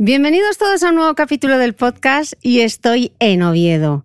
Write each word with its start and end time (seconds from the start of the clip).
Bienvenidos 0.00 0.58
todos 0.58 0.84
a 0.84 0.90
un 0.90 0.94
nuevo 0.94 1.16
capítulo 1.16 1.58
del 1.58 1.74
podcast 1.74 2.34
y 2.40 2.60
estoy 2.60 3.10
en 3.18 3.42
Oviedo. 3.42 4.04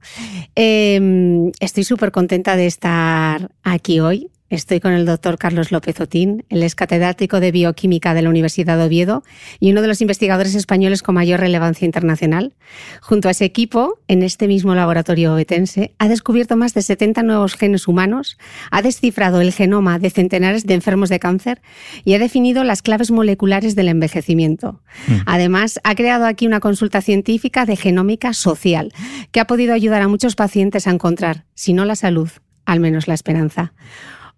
Eh, 0.56 1.52
estoy 1.59 1.84
súper 1.84 2.12
contenta 2.12 2.56
de 2.56 2.66
estar 2.66 3.52
aquí 3.62 4.00
hoy. 4.00 4.31
Estoy 4.53 4.80
con 4.80 4.94
el 4.94 5.08
doctor 5.08 5.40
Carlos 5.40 5.72
López 5.72 6.00
Otín, 6.00 6.46
él 6.50 6.62
es 6.62 6.75
catedrático 6.75 7.40
de 7.40 7.52
bioquímica 7.52 8.14
de 8.14 8.22
la 8.22 8.30
Universidad 8.30 8.78
de 8.78 8.84
Oviedo 8.84 9.24
y 9.59 9.72
uno 9.72 9.81
de 9.81 9.88
los 9.88 10.00
investigadores 10.00 10.53
españoles 10.53 11.02
con 11.02 11.16
mayor 11.16 11.40
relevancia 11.40 11.88
internacional. 11.88 12.53
Junto 13.02 13.28
a 13.28 13.31
ese 13.31 13.46
equipo, 13.46 13.97
en 14.08 14.22
este 14.22 14.47
mismo 14.47 14.75
laboratorio 14.75 15.34
obetense, 15.34 15.96
ha 15.97 16.08
descubierto 16.08 16.56
más 16.56 16.75
de 16.75 16.84
70 16.84 17.24
nuevos 17.24 17.56
genes 17.56 17.88
humanos, 17.88 18.38
ha 18.69 18.84
descifrado 18.84 19.42
el 19.42 19.52
genoma 19.53 19.97
de 19.97 20.12
centenares 20.12 20.68
de 20.68 20.75
enfermos 20.75 21.09
de 21.09 21.19
cáncer 21.19 21.59
y 22.06 22.13
ha 22.13 22.19
definido 22.19 22.63
las 22.63 22.84
claves 22.84 23.09
moleculares 23.09 23.74
del 23.74 23.88
envejecimiento. 23.88 24.84
Mm. 25.08 25.13
Además, 25.25 25.80
ha 25.84 25.96
creado 25.96 26.28
aquí 26.28 26.46
una 26.46 26.59
consulta 26.59 27.02
científica 27.02 27.66
de 27.66 27.75
genómica 27.75 28.34
social 28.34 28.94
que 29.31 29.40
ha 29.40 29.47
podido 29.47 29.74
ayudar 29.74 30.03
a 30.03 30.08
muchos 30.08 30.36
pacientes 30.36 30.86
a 30.86 30.92
encontrar, 30.92 31.46
si 31.56 31.74
no 31.74 31.86
la 31.86 31.96
salud, 31.96 32.30
al 32.66 32.80
menos 32.80 33.08
la 33.08 33.16
esperanza. 33.16 33.74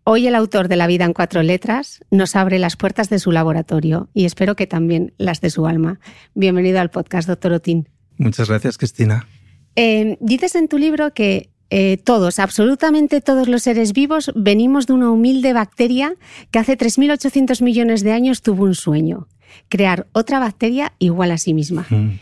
Hoy 0.08 0.28
el 0.28 0.36
autor 0.36 0.68
de 0.68 0.76
La 0.76 0.86
vida 0.86 1.04
en 1.04 1.14
cuatro 1.14 1.42
letras 1.42 2.00
nos 2.12 2.36
abre 2.36 2.60
las 2.60 2.76
puertas 2.76 3.10
de 3.10 3.18
su 3.18 3.32
laboratorio 3.32 4.08
y 4.14 4.26
espero 4.26 4.56
que 4.56 4.68
también 4.68 5.16
las 5.18 5.42
de 5.42 5.50
su 5.50 5.66
alma. 5.66 6.00
Bienvenido 6.36 6.80
al 6.80 6.92
podcast, 6.92 7.28
doctor 7.28 7.54
Otín. 7.54 7.90
Muchas 8.20 8.48
gracias, 8.48 8.78
Cristina. 8.78 9.28
Eh, 9.76 10.16
dices 10.22 10.54
en 10.54 10.68
tu 10.68 10.78
libro 10.78 11.16
que 11.16 11.50
eh, 11.72 11.98
todos, 11.98 12.38
absolutamente 12.38 13.20
todos 13.20 13.48
los 13.48 13.64
seres 13.64 13.94
vivos, 13.94 14.32
venimos 14.36 14.86
de 14.86 14.94
una 14.94 15.10
humilde 15.10 15.54
bacteria 15.54 16.14
que 16.52 16.60
hace 16.60 16.78
3.800 16.78 17.64
millones 17.64 18.04
de 18.04 18.12
años 18.12 18.44
tuvo 18.44 18.66
un 18.66 18.76
sueño, 18.76 19.28
crear 19.70 20.06
otra 20.12 20.38
bacteria 20.38 20.94
igual 21.00 21.32
a 21.32 21.40
sí 21.40 21.56
misma. 21.56 21.88
Mm. 21.90 22.20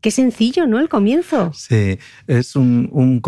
Qué 0.00 0.10
sencillo, 0.10 0.66
¿no? 0.66 0.78
El 0.78 0.88
comienzo. 0.88 1.52
Sí, 1.52 1.98
es 2.28 2.56
un, 2.56 2.88
un, 2.92 3.20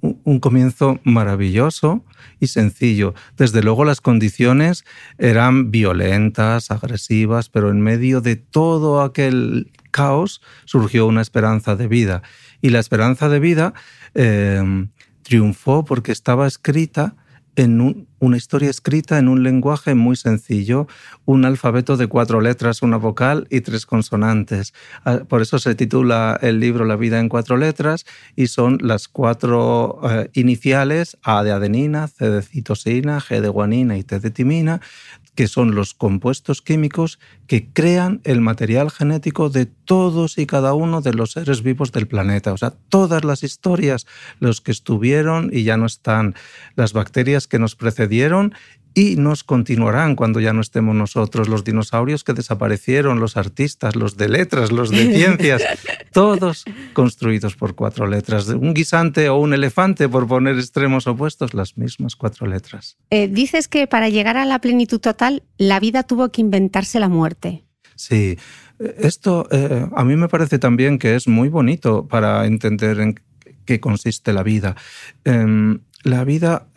un 0.00 0.40
comienzo 0.40 1.00
maravilloso 1.04 2.04
y 2.38 2.48
sencillo. 2.48 3.14
Desde 3.36 3.62
luego 3.62 3.84
las 3.84 4.00
condiciones 4.00 4.84
eran 5.18 5.70
violentas, 5.70 6.70
agresivas, 6.70 7.48
pero 7.48 7.70
en 7.70 7.80
medio 7.80 8.20
de 8.20 8.36
todo 8.36 9.02
aquel 9.02 9.72
caos 9.90 10.42
surgió 10.64 11.06
una 11.06 11.22
esperanza 11.22 11.76
de 11.76 11.88
vida. 11.88 12.22
Y 12.60 12.70
la 12.70 12.78
esperanza 12.78 13.28
de 13.28 13.40
vida 13.40 13.74
eh, 14.14 14.86
triunfó 15.22 15.84
porque 15.84 16.12
estaba 16.12 16.46
escrita 16.46 17.16
en 17.56 18.06
una 18.26 18.36
historia 18.36 18.70
escrita 18.70 19.18
en 19.18 19.28
un 19.28 19.44
lenguaje 19.44 19.94
muy 19.94 20.16
sencillo, 20.16 20.88
un 21.24 21.44
alfabeto 21.44 21.96
de 21.96 22.08
cuatro 22.08 22.40
letras, 22.40 22.82
una 22.82 22.96
vocal 22.96 23.46
y 23.50 23.60
tres 23.60 23.86
consonantes. 23.86 24.74
Ah, 25.04 25.20
por 25.28 25.42
eso 25.42 25.60
se 25.60 25.76
titula 25.76 26.36
el 26.42 26.58
libro 26.58 26.84
La 26.84 26.96
vida 26.96 27.20
en 27.20 27.28
cuatro 27.28 27.56
letras 27.56 28.04
y 28.34 28.48
son 28.48 28.78
las 28.82 29.06
cuatro 29.06 30.00
eh, 30.10 30.28
iniciales 30.34 31.16
A 31.22 31.44
de 31.44 31.52
adenina, 31.52 32.08
C 32.08 32.28
de 32.28 32.42
citosina, 32.42 33.20
G 33.20 33.40
de 33.40 33.48
guanina 33.48 33.96
y 33.96 34.02
T 34.02 34.18
de 34.18 34.30
timina, 34.30 34.80
que 35.36 35.46
son 35.46 35.74
los 35.74 35.94
compuestos 35.94 36.62
químicos 36.62 37.20
que 37.46 37.68
crean 37.70 38.20
el 38.24 38.40
material 38.40 38.90
genético 38.90 39.50
de 39.50 39.66
todos 39.66 40.38
y 40.38 40.46
cada 40.46 40.72
uno 40.72 41.02
de 41.02 41.12
los 41.12 41.32
seres 41.32 41.62
vivos 41.62 41.92
del 41.92 42.08
planeta. 42.08 42.52
O 42.52 42.56
sea, 42.56 42.72
todas 42.88 43.22
las 43.22 43.44
historias, 43.44 44.06
los 44.40 44.60
que 44.60 44.72
estuvieron 44.72 45.50
y 45.52 45.62
ya 45.62 45.76
no 45.76 45.86
están, 45.86 46.34
las 46.74 46.94
bacterias 46.94 47.46
que 47.46 47.58
nos 47.58 47.76
precedieron 47.76 48.15
y 48.96 49.16
nos 49.16 49.44
continuarán 49.44 50.16
cuando 50.16 50.40
ya 50.40 50.54
no 50.54 50.62
estemos 50.62 50.96
nosotros, 50.96 51.48
los 51.48 51.64
dinosaurios 51.64 52.24
que 52.24 52.32
desaparecieron, 52.32 53.20
los 53.20 53.36
artistas, 53.36 53.94
los 53.94 54.16
de 54.16 54.30
letras, 54.30 54.72
los 54.72 54.90
de 54.90 55.14
ciencias, 55.14 55.62
todos 56.12 56.64
construidos 56.94 57.56
por 57.56 57.74
cuatro 57.74 58.06
letras. 58.06 58.48
Un 58.48 58.72
guisante 58.72 59.28
o 59.28 59.36
un 59.36 59.52
elefante, 59.52 60.08
por 60.08 60.26
poner 60.26 60.56
extremos 60.56 61.06
opuestos, 61.06 61.52
las 61.52 61.76
mismas 61.76 62.16
cuatro 62.16 62.46
letras. 62.46 62.96
Eh, 63.10 63.28
dices 63.28 63.68
que 63.68 63.86
para 63.86 64.08
llegar 64.08 64.38
a 64.38 64.46
la 64.46 64.62
plenitud 64.62 64.98
total, 64.98 65.42
la 65.58 65.78
vida 65.78 66.02
tuvo 66.02 66.32
que 66.32 66.40
inventarse 66.40 66.98
la 66.98 67.10
muerte. 67.10 67.64
Sí, 67.96 68.38
esto 68.98 69.46
eh, 69.50 69.90
a 69.94 70.04
mí 70.04 70.16
me 70.16 70.28
parece 70.28 70.58
también 70.58 70.98
que 70.98 71.16
es 71.16 71.28
muy 71.28 71.50
bonito 71.50 72.08
para 72.08 72.46
entender 72.46 72.98
en 73.00 73.20
qué 73.66 73.78
consiste 73.78 74.32
la 74.32 74.42
vida. 74.42 74.74
Em, 75.24 75.80
la 76.02 76.24
vida... 76.24 76.68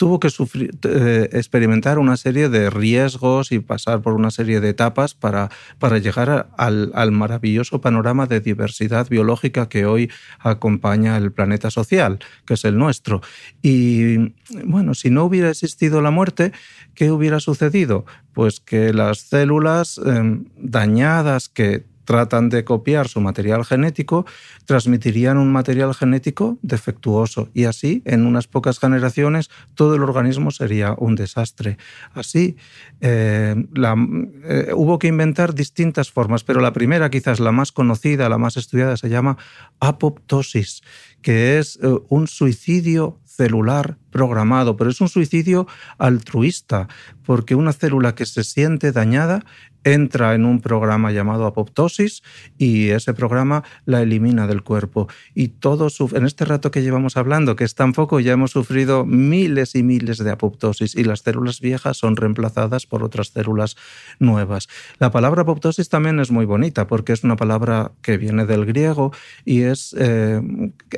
Tuvo 0.00 0.18
que 0.18 0.28
eh, 0.28 1.28
experimentar 1.34 1.98
una 1.98 2.16
serie 2.16 2.48
de 2.48 2.70
riesgos 2.70 3.52
y 3.52 3.58
pasar 3.58 4.00
por 4.00 4.14
una 4.14 4.30
serie 4.30 4.58
de 4.60 4.70
etapas 4.70 5.12
para, 5.12 5.50
para 5.78 5.98
llegar 5.98 6.48
al, 6.56 6.90
al, 6.94 7.12
maravilloso 7.12 7.82
panorama 7.82 8.24
de 8.24 8.40
diversidad 8.40 9.10
biológica 9.10 9.68
que 9.68 9.84
hoy 9.84 10.10
acompaña 10.38 11.18
el 11.18 11.32
planeta 11.32 11.70
social, 11.70 12.18
que 12.46 12.54
es 12.54 12.64
el 12.64 12.78
nuestro. 12.78 13.20
Y 13.60 14.32
bueno, 14.64 14.94
si 14.94 15.10
no 15.10 15.24
hubiera 15.24 15.50
existido 15.50 16.00
la 16.00 16.10
muerte, 16.10 16.52
¿qué 16.94 17.10
hubiera 17.10 17.38
sucedido? 17.38 18.06
Pues 18.32 18.58
que 18.60 18.94
las 18.94 19.18
células 19.18 20.00
eh, 20.02 20.40
dañadas 20.56 21.50
que 21.50 21.84
tratan 22.10 22.48
de 22.48 22.64
copiar 22.64 23.06
su 23.06 23.20
material 23.20 23.64
genético, 23.64 24.26
transmitirían 24.64 25.38
un 25.38 25.52
material 25.52 25.94
genético 25.94 26.58
defectuoso 26.60 27.50
y 27.54 27.66
así, 27.66 28.02
en 28.04 28.26
unas 28.26 28.48
pocas 28.48 28.80
generaciones, 28.80 29.48
todo 29.76 29.94
el 29.94 30.02
organismo 30.02 30.50
sería 30.50 30.96
un 30.98 31.14
desastre. 31.14 31.78
Así, 32.12 32.56
eh, 33.00 33.54
eh, 33.76 34.72
hubo 34.74 34.98
que 34.98 35.06
inventar 35.06 35.54
distintas 35.54 36.10
formas, 36.10 36.42
pero 36.42 36.60
la 36.60 36.72
primera, 36.72 37.10
quizás 37.10 37.38
la 37.38 37.52
más 37.52 37.70
conocida, 37.70 38.28
la 38.28 38.38
más 38.38 38.56
estudiada, 38.56 38.96
se 38.96 39.08
llama 39.08 39.38
apoptosis, 39.78 40.82
que 41.22 41.60
es 41.60 41.78
eh, 41.80 41.94
un 42.08 42.26
suicidio 42.26 43.20
celular 43.24 43.96
programado, 44.10 44.76
pero 44.76 44.90
es 44.90 45.00
un 45.00 45.08
suicidio 45.08 45.68
altruista, 45.96 46.88
porque 47.24 47.54
una 47.54 47.72
célula 47.72 48.14
que 48.14 48.26
se 48.26 48.42
siente 48.42 48.90
dañada 48.90 49.44
entra 49.84 50.34
en 50.34 50.44
un 50.44 50.60
programa 50.60 51.12
llamado 51.12 51.46
apoptosis 51.46 52.22
y 52.58 52.90
ese 52.90 53.14
programa 53.14 53.64
la 53.86 54.02
elimina 54.02 54.46
del 54.46 54.62
cuerpo. 54.62 55.08
Y 55.34 55.48
todo 55.48 55.88
en 56.12 56.26
este 56.26 56.44
rato 56.44 56.70
que 56.70 56.82
llevamos 56.82 57.16
hablando, 57.16 57.56
que 57.56 57.64
es 57.64 57.74
tan 57.74 57.92
poco, 57.92 58.20
ya 58.20 58.32
hemos 58.32 58.50
sufrido 58.50 59.04
miles 59.04 59.74
y 59.74 59.82
miles 59.82 60.18
de 60.18 60.30
apoptosis 60.30 60.94
y 60.94 61.04
las 61.04 61.20
células 61.20 61.60
viejas 61.60 61.96
son 61.96 62.16
reemplazadas 62.16 62.86
por 62.86 63.02
otras 63.02 63.28
células 63.28 63.76
nuevas. 64.18 64.68
La 64.98 65.10
palabra 65.10 65.42
apoptosis 65.42 65.88
también 65.88 66.20
es 66.20 66.30
muy 66.30 66.44
bonita 66.44 66.86
porque 66.86 67.12
es 67.12 67.24
una 67.24 67.36
palabra 67.36 67.92
que 68.02 68.18
viene 68.18 68.46
del 68.46 68.66
griego 68.66 69.12
y 69.44 69.62
es 69.62 69.94
eh, 69.98 70.40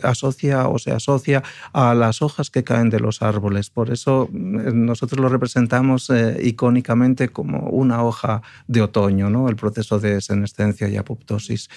asocia 0.03 0.69
o 0.69 0.79
se 0.79 0.93
asocia 0.93 1.43
a 1.73 1.95
las 1.95 2.23
hojas 2.23 2.51
que 2.51 2.65
caen 2.65 2.91
de 2.91 3.01
los 3.01 3.23
árboles. 3.23 3.71
Por 3.71 3.91
eso 3.91 4.29
eh, 4.33 4.37
nosotros 4.73 5.21
lo 5.21 5.29
representamos 5.29 6.11
eh, 6.11 6.39
icónicamente 6.43 7.29
como 7.29 7.69
una 7.71 8.03
hoja 8.03 8.43
de 8.73 8.83
otoño, 8.83 9.31
¿no? 9.31 9.49
el 9.49 9.57
proceso 9.57 9.99
de 9.99 10.21
senescencia 10.21 10.89
y 10.89 10.97
apoptosis. 10.97 11.69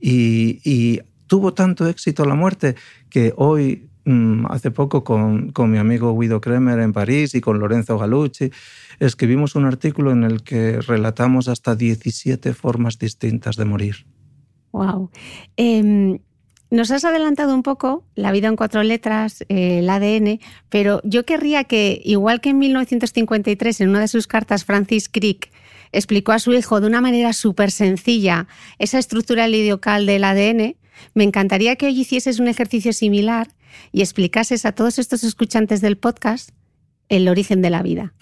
Y, 0.00 1.00
tuvo 1.26 1.54
tanto 1.54 1.88
éxito 1.88 2.26
la 2.26 2.34
muerte 2.34 2.74
que 3.08 3.32
hoy, 3.38 3.88
mm, 4.04 4.44
hace 4.50 4.70
poco, 4.70 5.02
con, 5.02 5.50
con, 5.52 5.70
mi 5.70 5.78
amigo 5.78 6.14
Guido 6.18 6.42
Kremer 6.42 6.78
en 6.80 6.92
París 6.92 7.34
y 7.34 7.40
con 7.40 7.58
Lorenzo 7.58 7.96
Galucci, 7.96 8.50
escribimos 9.00 9.54
un 9.54 9.64
artículo 9.64 10.12
en 10.12 10.24
el 10.24 10.42
que 10.42 10.82
relatamos 10.82 11.48
hasta 11.48 11.74
17 11.74 12.52
formas 12.52 12.98
distintas 12.98 13.56
de 13.56 13.64
morir. 13.64 14.04
¡Wow! 14.72 15.10
Em, 15.56 16.18
nos 16.72 16.90
has 16.90 17.04
adelantado 17.04 17.54
un 17.54 17.62
poco 17.62 18.04
la 18.14 18.32
vida 18.32 18.48
en 18.48 18.56
cuatro 18.56 18.82
letras, 18.82 19.42
eh, 19.48 19.80
el 19.80 19.90
ADN, 19.90 20.40
pero 20.70 21.02
yo 21.04 21.26
querría 21.26 21.64
que, 21.64 22.00
igual 22.02 22.40
que 22.40 22.48
en 22.48 22.58
1953, 22.58 23.82
en 23.82 23.90
una 23.90 24.00
de 24.00 24.08
sus 24.08 24.26
cartas, 24.26 24.64
Francis 24.64 25.08
Crick 25.10 25.50
explicó 25.92 26.32
a 26.32 26.38
su 26.38 26.52
hijo 26.52 26.80
de 26.80 26.86
una 26.86 27.00
manera 27.00 27.32
súper 27.32 27.70
sencilla 27.70 28.48
esa 28.78 28.98
estructura 28.98 29.46
lidiocal 29.46 30.06
del 30.06 30.24
ADN, 30.24 30.76
me 31.14 31.24
encantaría 31.24 31.76
que 31.76 31.86
hoy 31.86 32.00
hicieses 32.00 32.40
un 32.40 32.48
ejercicio 32.48 32.92
similar 32.92 33.48
y 33.92 34.00
explicases 34.00 34.66
a 34.66 34.72
todos 34.72 34.98
estos 34.98 35.24
escuchantes 35.24 35.80
del 35.80 35.96
podcast 35.96 36.50
el 37.08 37.28
origen 37.28 37.62
de 37.62 37.70
la 37.70 37.82
vida. 37.82 38.14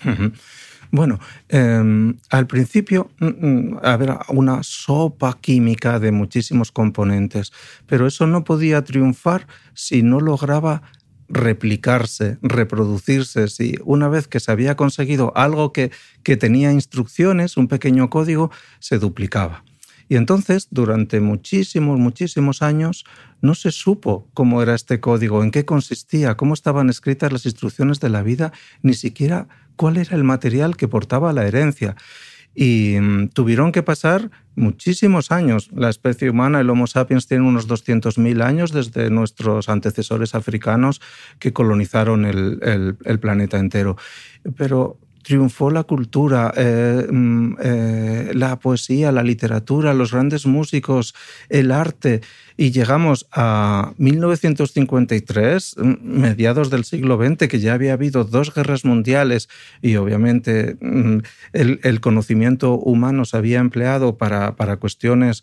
Bueno, 0.93 1.21
em, 1.49 2.17
al 2.31 2.49
principio 2.49 3.13
mm, 3.21 3.27
mm, 3.27 3.79
había 3.83 4.19
una 4.29 4.63
sopa 4.65 5.39
química 5.41 6.01
de 6.01 6.11
muchísimos 6.11 6.73
componentes, 6.73 7.53
pero 7.87 8.09
eso 8.09 8.27
no 8.27 8.43
podía 8.43 8.83
triunfar 8.83 9.47
si 9.73 10.03
no 10.03 10.19
lograba 10.19 10.83
replicarse, 11.31 12.39
reproducirse. 12.43 13.49
Si 13.49 13.77
una 13.85 14.09
vez 14.09 14.29
que 14.29 14.41
se 14.41 14.53
había 14.53 14.77
conseguido 14.77 15.33
algo 15.37 15.73
que, 15.73 15.91
que 16.23 16.37
tenía 16.37 16.73
instrucciones, 16.73 17.57
un 17.57 17.69
pequeño 17.69 18.11
código, 18.11 18.51
se 18.81 18.99
duplicaba. 18.99 19.65
Y 20.09 20.17
entonces, 20.17 20.67
durante 20.73 21.21
muchísimos, 21.21 21.97
muchísimos 22.01 22.63
años, 22.63 23.05
no 23.41 23.55
se 23.55 23.71
supo 23.71 24.29
cómo 24.35 24.61
era 24.61 24.75
este 24.75 24.99
código, 24.99 25.45
en 25.45 25.53
qué 25.53 25.65
consistía, 25.65 26.37
cómo 26.37 26.53
estaban 26.53 26.91
escritas 26.91 27.33
las 27.33 27.47
instrucciones 27.47 28.01
de 28.01 28.09
la 28.09 28.23
vida, 28.23 28.53
ni 28.83 28.95
siquiera 28.95 29.47
cuál 29.77 29.99
era 29.99 30.17
el 30.17 30.25
material 30.25 30.77
que 30.77 30.89
portaba 30.89 31.33
la 31.33 31.47
herencia. 31.47 31.95
Y 32.55 32.97
mm, 33.01 33.29
tuvieron 33.29 33.73
que 33.73 33.83
pasar 33.83 34.31
muchísimos 34.57 35.31
años. 35.31 35.71
La 35.73 35.89
especie 35.89 36.31
humana, 36.31 36.61
el 36.61 36.71
Homo 36.71 36.87
sapiens, 36.87 37.27
tiene 37.27 37.47
unos 37.47 37.69
200.000 37.69 38.43
años 38.43 38.73
desde 38.73 39.11
nuestros 39.11 39.69
antecesores 39.69 40.35
africanos 40.35 41.01
que 41.39 41.53
colonizaron 41.53 42.25
el, 42.25 42.97
el 43.05 43.21
planeta 43.21 43.59
entero. 43.59 43.97
Pero 44.57 44.99
triunfó 45.23 45.71
la 45.71 45.85
cultura, 45.85 46.53
eh, 46.57 47.07
mm, 47.11 47.57
eh, 47.63 48.31
la 48.35 48.59
poesía, 48.59 49.13
la 49.13 49.23
literatura, 49.23 49.95
los 49.95 50.13
grandes 50.13 50.47
músicos, 50.47 51.15
el 51.49 51.73
arte, 51.73 52.21
y 52.61 52.73
llegamos 52.73 53.27
a 53.33 53.95
1953, 53.97 55.77
mm, 55.79 55.95
mediados 56.03 56.69
del 56.69 56.85
siglo 56.85 57.17
XX, 57.17 57.49
que 57.49 57.59
ya 57.59 57.73
había 57.73 57.95
habido 57.95 58.25
dos 58.25 58.53
guerras 58.55 58.85
mundiales 58.85 59.49
y 59.81 59.97
obviamente 59.97 60.77
mm, 60.79 61.21
el, 61.55 62.01
conocimiento 62.03 62.75
humano 62.75 63.25
se 63.25 63.39
había 63.39 63.61
empleado 63.61 64.19
para, 64.19 64.57
para 64.57 64.77
cuestiones 64.77 65.43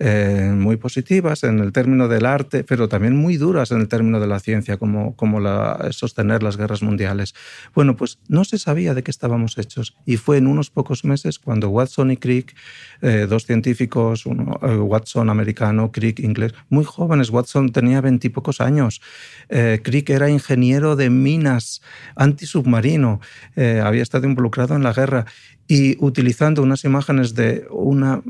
eh, 0.00 0.52
muy 0.54 0.76
positivas 0.76 1.42
en 1.42 1.58
el 1.58 1.72
término 1.72 2.06
del 2.06 2.24
arte, 2.24 2.62
pero 2.62 2.88
también 2.88 3.16
muy 3.16 3.36
duras 3.36 3.72
en 3.72 3.80
el 3.80 3.88
término 3.88 4.20
de 4.20 4.28
la 4.28 4.38
ciencia, 4.38 4.76
como, 4.76 5.16
como 5.16 5.40
la, 5.40 5.88
sostener 5.90 6.44
las 6.44 6.56
guerras 6.56 6.82
mundiales. 6.82 7.34
Bueno, 7.74 7.96
pues 7.96 8.20
no 8.28 8.44
se 8.44 8.58
sabía 8.58 8.94
de 8.94 9.02
qué 9.02 9.10
estábamos 9.10 9.58
hechos 9.58 9.96
y 10.06 10.16
fue 10.16 10.36
en 10.36 10.46
unos 10.46 10.70
pocos 10.70 11.04
meses 11.04 11.40
cuando 11.40 11.68
Watson 11.70 12.12
y 12.12 12.16
Crick, 12.16 12.54
eh, 13.02 13.26
dos 13.28 13.44
científicos, 13.44 14.24
uno, 14.24 14.60
eh, 14.62 14.76
Watson 14.76 15.30
americano, 15.30 15.90
Crick 15.90 16.20
inglés, 16.20 16.54
muy 16.68 16.84
jóvenes, 16.84 17.30
Watson 17.30 17.70
tenía 17.70 18.00
veintipocos 18.00 18.60
años, 18.60 19.00
Crick 19.48 20.10
era 20.10 20.28
ingeniero 20.28 20.96
de 20.96 21.10
minas 21.10 21.80
antisubmarino, 22.16 23.20
había 23.56 24.02
estado 24.02 24.26
involucrado 24.26 24.76
en 24.76 24.82
la 24.82 24.92
guerra 24.92 25.26
y 25.66 26.02
utilizando 26.02 26.62
unas 26.62 26.84
imágenes 26.84 27.34
de 27.34 27.66
una 27.70 28.22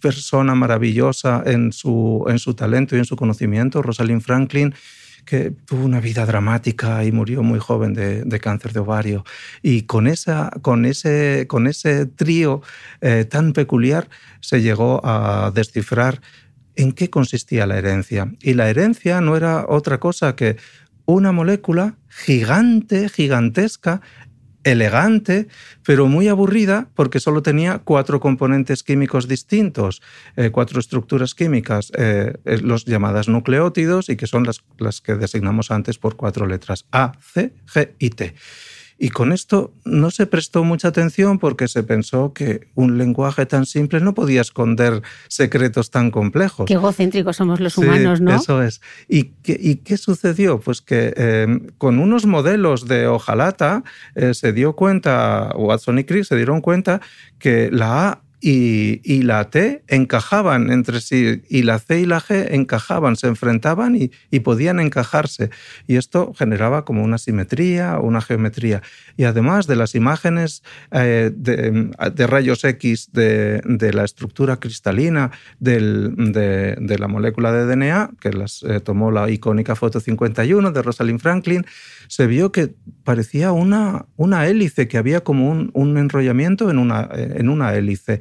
persona 0.00 0.54
maravillosa 0.54 1.42
en 1.44 1.72
su, 1.72 2.24
en 2.28 2.38
su 2.38 2.54
talento 2.54 2.96
y 2.96 2.98
en 2.98 3.04
su 3.04 3.16
conocimiento, 3.16 3.82
Rosalind 3.82 4.22
Franklin, 4.22 4.74
que 5.24 5.50
tuvo 5.66 5.84
una 5.84 6.00
vida 6.00 6.24
dramática 6.24 7.04
y 7.04 7.12
murió 7.12 7.42
muy 7.42 7.58
joven 7.58 7.92
de, 7.92 8.40
cáncer 8.40 8.72
de 8.72 8.80
ovario. 8.80 9.24
Y 9.62 9.82
con, 9.82 10.06
esa, 10.06 10.50
con, 10.62 10.86
ese, 10.86 11.46
con 11.48 11.66
ese 11.66 12.06
trío 12.06 12.62
eh, 13.02 13.26
tan 13.28 13.52
peculiar 13.52 14.08
se 14.40 14.62
llegó 14.62 15.02
a 15.04 15.52
descifrar 15.54 16.22
en 16.78 16.92
qué 16.92 17.10
consistía 17.10 17.66
la 17.66 17.76
herencia. 17.76 18.32
Y 18.40 18.54
la 18.54 18.70
herencia 18.70 19.20
no 19.20 19.36
era 19.36 19.66
otra 19.68 19.98
cosa 19.98 20.36
que 20.36 20.56
una 21.04 21.32
molécula 21.32 21.96
gigante, 22.08 23.08
gigantesca, 23.08 24.00
elegante, 24.62 25.48
pero 25.84 26.06
muy 26.06 26.28
aburrida 26.28 26.88
porque 26.94 27.20
solo 27.20 27.42
tenía 27.42 27.80
cuatro 27.80 28.20
componentes 28.20 28.82
químicos 28.82 29.26
distintos, 29.26 30.02
eh, 30.36 30.50
cuatro 30.50 30.78
estructuras 30.78 31.34
químicas, 31.34 31.90
eh, 31.96 32.34
eh, 32.44 32.58
los 32.62 32.84
llamadas 32.84 33.28
nucleótidos 33.28 34.08
y 34.08 34.16
que 34.16 34.26
son 34.26 34.44
las, 34.44 34.62
las 34.78 35.00
que 35.00 35.14
designamos 35.14 35.70
antes 35.70 35.98
por 35.98 36.16
cuatro 36.16 36.46
letras, 36.46 36.86
A, 36.92 37.12
C, 37.20 37.54
G 37.66 37.92
y 37.98 38.10
T. 38.10 38.34
Y 38.98 39.10
con 39.10 39.32
esto 39.32 39.72
no 39.84 40.10
se 40.10 40.26
prestó 40.26 40.64
mucha 40.64 40.88
atención 40.88 41.38
porque 41.38 41.68
se 41.68 41.84
pensó 41.84 42.32
que 42.32 42.68
un 42.74 42.98
lenguaje 42.98 43.46
tan 43.46 43.64
simple 43.64 44.00
no 44.00 44.12
podía 44.12 44.40
esconder 44.40 45.02
secretos 45.28 45.90
tan 45.90 46.10
complejos. 46.10 46.66
Qué 46.66 46.74
egocéntricos 46.74 47.36
somos 47.36 47.60
los 47.60 47.78
humanos, 47.78 48.20
¿no? 48.20 48.34
Eso 48.34 48.60
es. 48.60 48.80
¿Y 49.08 49.24
qué, 49.42 49.80
qué 49.84 49.96
sucedió? 49.96 50.58
Pues 50.58 50.82
que 50.82 51.14
em, 51.16 51.68
con 51.78 52.00
unos 52.00 52.26
modelos 52.26 52.88
de 52.88 53.06
hojalata 53.06 53.84
eh, 54.16 54.34
se 54.34 54.52
dio 54.52 54.74
cuenta, 54.74 55.52
Watson 55.56 56.00
y 56.00 56.04
Crick 56.04 56.24
se 56.24 56.36
dieron 56.36 56.60
cuenta 56.60 57.00
que 57.38 57.70
la 57.70 58.08
A 58.08 58.22
y, 58.40 59.22
la 59.22 59.50
T 59.50 59.82
encajaban 59.88 60.70
entre 60.70 61.00
sí 61.00 61.42
y 61.48 61.62
la 61.62 61.78
C 61.78 62.00
y 62.00 62.06
la 62.06 62.20
G 62.20 62.46
encajaban, 62.52 63.16
se 63.16 63.26
enfrentaban 63.26 63.96
y, 63.96 64.40
podían 64.40 64.78
encajarse. 64.78 65.50
Y 65.86 65.96
esto 65.96 66.32
generaba 66.34 66.84
como 66.84 67.02
una 67.02 67.18
simetría, 67.18 67.98
una 67.98 68.20
geometría. 68.20 68.82
Y 69.16 69.24
además 69.24 69.66
de 69.66 69.76
las 69.76 69.94
imágenes 69.94 70.62
eh, 70.92 71.32
de, 71.34 72.26
rayos 72.26 72.64
X 72.64 73.10
de, 73.12 73.90
la 73.92 74.04
estructura 74.04 74.58
cristalina 74.58 75.32
de, 75.58 76.96
la 76.98 77.08
molécula 77.08 77.52
de 77.52 77.66
DNA, 77.66 78.10
que 78.20 78.32
las 78.32 78.62
eh, 78.62 78.80
tomó 78.80 79.10
la 79.10 79.28
icónica 79.28 79.74
foto 79.74 79.98
51 79.98 80.70
de 80.70 80.82
Rosalind 80.82 81.20
Franklin, 81.20 81.66
se 82.06 82.26
vio 82.26 82.52
que 82.52 82.74
parecía 83.04 83.52
una, 83.52 84.06
hélice, 84.46 84.86
que 84.86 84.96
había 84.96 85.20
como 85.20 85.50
un, 85.50 85.98
enrollamiento 85.98 86.70
en 86.70 86.78
una 86.78 87.74
hélice 87.74 88.20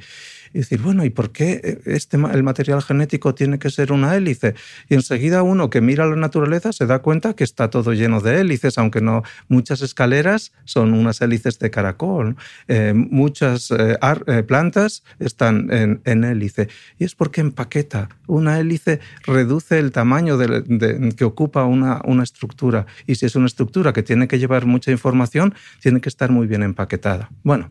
y 0.54 0.60
decir, 0.60 0.82
bueno, 0.82 1.06
¿y 1.06 1.10
por 1.10 1.32
qué 1.32 1.82
este, 1.86 2.18
el 2.18 2.44
material 2.44 2.82
genético 2.82 3.36
tiene 3.36 3.60
que 3.60 3.70
ser 3.70 3.92
una 3.92 4.16
hélice? 4.16 4.56
Y 4.90 4.96
enseguida 4.96 5.44
uno 5.44 5.70
que 5.70 5.82
mira 5.82 6.06
la 6.06 6.16
naturaleza 6.16 6.74
se 6.74 6.86
da 6.86 7.00
cuenta 7.00 7.36
que 7.36 7.44
está 7.44 7.70
todo 7.70 7.94
lleno 7.94 8.22
de 8.22 8.42
hélices, 8.42 8.78
aunque 8.78 9.02
no 9.02 9.24
muchas 9.48 9.82
escaleras 9.82 10.54
son 10.66 10.94
unas 10.94 11.22
hélices 11.22 11.60
de 11.60 11.70
caracol, 11.70 12.36
eh, 12.68 12.94
muchas 12.96 13.72
eh, 13.72 13.98
eh, 14.28 14.44
plantas 14.44 15.04
están 15.20 15.70
en, 15.72 16.24
hélice. 16.24 16.70
Y 16.98 17.06
es 17.06 17.16
porque 17.16 17.42
empaqueta. 17.42 18.10
Una 18.28 18.60
hélice 18.60 19.00
reduce 19.26 19.80
el 19.80 19.92
tamaño 19.92 20.38
que 20.38 21.26
ocupa 21.26 21.66
una, 21.66 22.02
una 22.06 22.24
estructura. 22.24 22.86
Y 23.06 23.16
si 23.16 23.26
es 23.26 23.36
una 23.36 23.46
estructura 23.46 23.94
que 23.94 24.04
tiene 24.04 24.28
que 24.28 24.40
llevar 24.40 24.66
mucha 24.66 24.92
información, 24.92 25.54
tiene 25.82 26.02
que 26.02 26.10
estar 26.10 26.32
muy 26.32 26.48
bien 26.48 26.64
empaquetada. 26.64 27.30
Bueno, 27.44 27.70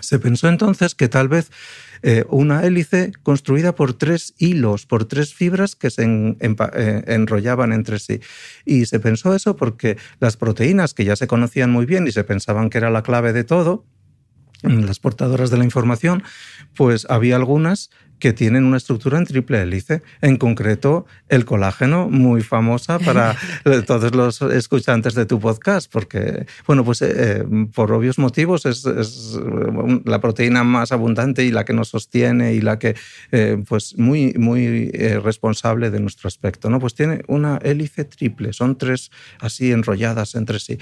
se 0.00 0.18
pensó 0.18 0.48
entonces 0.48 0.94
que 0.94 1.08
tal 1.08 1.28
vez 1.28 1.50
eh, 2.02 2.24
una 2.28 2.64
hélice 2.64 3.12
construida 3.22 3.74
por 3.74 3.94
tres 3.94 4.34
hilos, 4.38 4.86
por 4.86 5.06
tres 5.06 5.34
fibras 5.34 5.74
que 5.76 5.90
se 5.90 6.04
eh, 6.04 7.02
enrollaban 7.06 7.72
entre 7.72 7.98
sí. 7.98 8.20
Y 8.64 8.86
se 8.86 9.00
pensó 9.00 9.34
eso 9.34 9.56
porque 9.56 9.96
las 10.20 10.36
proteínas, 10.36 10.94
que 10.94 11.04
ya 11.04 11.16
se 11.16 11.26
conocían 11.26 11.70
muy 11.70 11.86
bien 11.86 12.06
y 12.06 12.12
se 12.12 12.24
pensaban 12.24 12.70
que 12.70 12.78
era 12.78 12.90
la 12.90 13.02
clave 13.02 13.32
de 13.32 13.44
todo, 13.44 13.84
las 14.62 14.98
portadoras 14.98 15.50
de 15.50 15.58
la 15.58 15.64
información, 15.64 16.22
pues 16.74 17.06
había 17.10 17.36
algunas 17.36 17.90
que 18.18 18.32
tienen 18.32 18.64
una 18.64 18.76
estructura 18.76 19.18
en 19.18 19.24
triple 19.24 19.60
hélice. 19.60 20.02
En 20.20 20.36
concreto, 20.36 21.06
el 21.28 21.44
colágeno, 21.44 22.08
muy 22.08 22.42
famosa 22.42 22.98
para 22.98 23.36
todos 23.86 24.14
los 24.14 24.42
escuchantes 24.42 25.14
de 25.14 25.26
tu 25.26 25.40
podcast, 25.40 25.90
porque, 25.90 26.46
bueno, 26.66 26.84
pues 26.84 27.02
eh, 27.02 27.12
eh, 27.16 27.44
por 27.74 27.92
obvios 27.92 28.18
motivos 28.18 28.66
es, 28.66 28.86
la 30.04 30.20
proteína 30.20 30.64
más 30.64 30.92
abundante 30.92 31.44
y 31.44 31.50
la 31.50 31.64
que 31.64 31.72
nos 31.72 31.88
sostiene 31.88 32.54
y 32.54 32.60
la 32.60 32.78
que, 32.78 32.96
eh, 33.32 33.62
pues, 33.68 33.96
muy, 33.98 34.34
muy 34.34 34.90
responsable 35.22 35.90
de 35.90 36.00
nuestro 36.00 36.28
aspecto, 36.28 36.70
¿no? 36.70 36.78
Pues 36.78 36.94
tiene 36.94 37.22
una 37.28 37.58
hélice 37.58 38.04
triple, 38.04 38.52
son 38.52 38.76
tres 38.76 39.10
así 39.40 39.72
enrolladas 39.72 40.34
entre 40.34 40.58
sí 40.58 40.78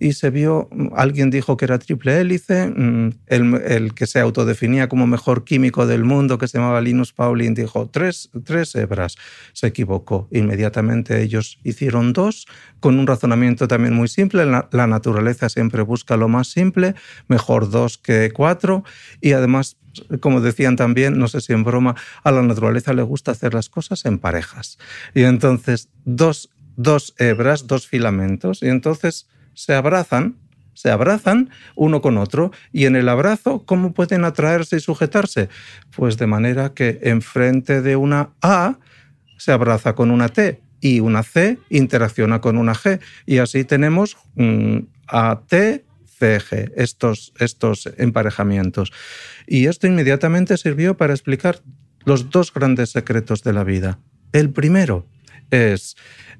y 0.00 0.12
se 0.12 0.30
vio, 0.30 0.68
alguien 0.94 1.30
dijo 1.30 1.56
que 1.56 1.64
era 1.64 1.78
triple 1.78 2.20
hélice, 2.20 2.68
mm, 2.68 3.10
el, 3.26 3.94
que 3.94 4.06
se 4.06 4.20
autodefinía 4.20 4.88
como 4.88 5.06
mejor 5.06 5.44
químico 5.44 5.86
del 5.86 6.04
mundo, 6.04 6.38
que 6.38 6.46
se 6.46 6.58
llamaba 6.58 6.80
Linus 6.80 7.12
Pauling, 7.12 7.54
dijo 7.54 7.88
tres, 7.88 8.30
tres 8.44 8.74
hebras. 8.74 9.16
Se 9.52 9.66
equivocó. 9.66 10.28
Inmediatamente 10.30 11.20
ellos 11.22 11.58
hicieron 11.64 12.12
dos, 12.12 12.46
con 12.80 12.98
un 12.98 13.06
razonamiento 13.06 13.66
también 13.66 13.94
muy 13.94 14.08
simple. 14.08 14.46
La, 14.46 14.68
la 14.72 14.86
naturaleza 14.86 15.48
siempre 15.48 15.82
busca 15.82 16.16
lo 16.16 16.28
más 16.28 16.48
simple, 16.48 16.94
mejor 17.26 17.70
dos 17.70 17.98
que 17.98 18.30
cuatro, 18.32 18.84
y 19.20 19.32
además 19.32 19.76
como 20.20 20.40
decían 20.40 20.76
también, 20.76 21.18
no 21.18 21.26
sé 21.26 21.40
si 21.40 21.52
en 21.52 21.64
broma, 21.64 21.96
a 22.22 22.30
la 22.30 22.42
naturaleza 22.42 22.92
le 22.92 23.02
gusta 23.02 23.32
hacer 23.32 23.52
las 23.52 23.68
cosas 23.68 24.04
en 24.04 24.18
parejas. 24.18 24.78
Y 25.12 25.24
entonces, 25.24 25.88
dos, 26.04 26.50
dos 26.76 27.14
hebras, 27.18 27.66
dos 27.66 27.88
filamentos, 27.88 28.62
y 28.62 28.68
entonces 28.68 29.26
se 29.58 29.74
abrazan, 29.74 30.36
se 30.72 30.88
abrazan 30.88 31.50
uno 31.74 32.00
con 32.00 32.16
otro 32.16 32.52
y 32.72 32.84
en 32.84 32.94
el 32.94 33.08
abrazo, 33.08 33.64
¿cómo 33.66 33.92
pueden 33.92 34.24
atraerse 34.24 34.76
y 34.76 34.80
sujetarse? 34.80 35.48
Pues 35.96 36.16
de 36.16 36.28
manera 36.28 36.74
que 36.74 37.00
enfrente 37.02 37.82
de 37.82 37.96
una 37.96 38.30
A 38.40 38.78
se 39.36 39.50
abraza 39.50 39.96
con 39.96 40.12
una 40.12 40.28
T 40.28 40.60
y 40.80 41.00
una 41.00 41.24
C 41.24 41.58
interacciona 41.70 42.40
con 42.40 42.56
una 42.56 42.72
G 42.72 43.00
y 43.26 43.38
así 43.38 43.64
tenemos 43.64 44.16
un 44.36 44.90
AT, 45.08 45.52
CG, 45.52 46.72
estos, 46.76 47.32
estos 47.40 47.88
emparejamientos. 47.96 48.92
Y 49.44 49.66
esto 49.66 49.88
inmediatamente 49.88 50.56
sirvió 50.56 50.96
para 50.96 51.14
explicar 51.14 51.58
los 52.04 52.30
dos 52.30 52.54
grandes 52.54 52.90
secretos 52.90 53.42
de 53.42 53.52
la 53.52 53.64
vida. 53.64 53.98
El 54.32 54.50
primero 54.50 55.04
es 55.50 55.96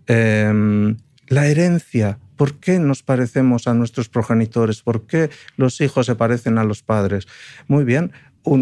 em, 0.06 0.96
la 1.26 1.48
herencia 1.48 2.20
¿Por 2.38 2.54
qué 2.54 2.78
nos 2.78 3.02
parecemos 3.02 3.66
a 3.66 3.74
nuestros 3.74 4.08
progenitores? 4.08 4.80
¿Por 4.80 5.06
qué 5.06 5.28
los 5.56 5.82
hijos 5.82 6.06
se 6.06 6.14
parecen 6.14 6.56
a 6.56 6.64
los 6.64 6.82
padres? 6.82 7.26
Muy 7.66 7.84
bien, 7.84 8.12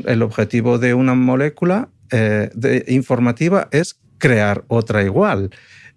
el 0.07 0.23
objetivo 0.23 0.79
de 0.79 0.95
una 0.95 1.15
molécula 1.15 1.91
eh, 2.11 2.51
informativa 2.89 3.69
es 3.71 4.01
crear 4.19 4.65
otra 4.69 5.03
igual. 5.05 5.51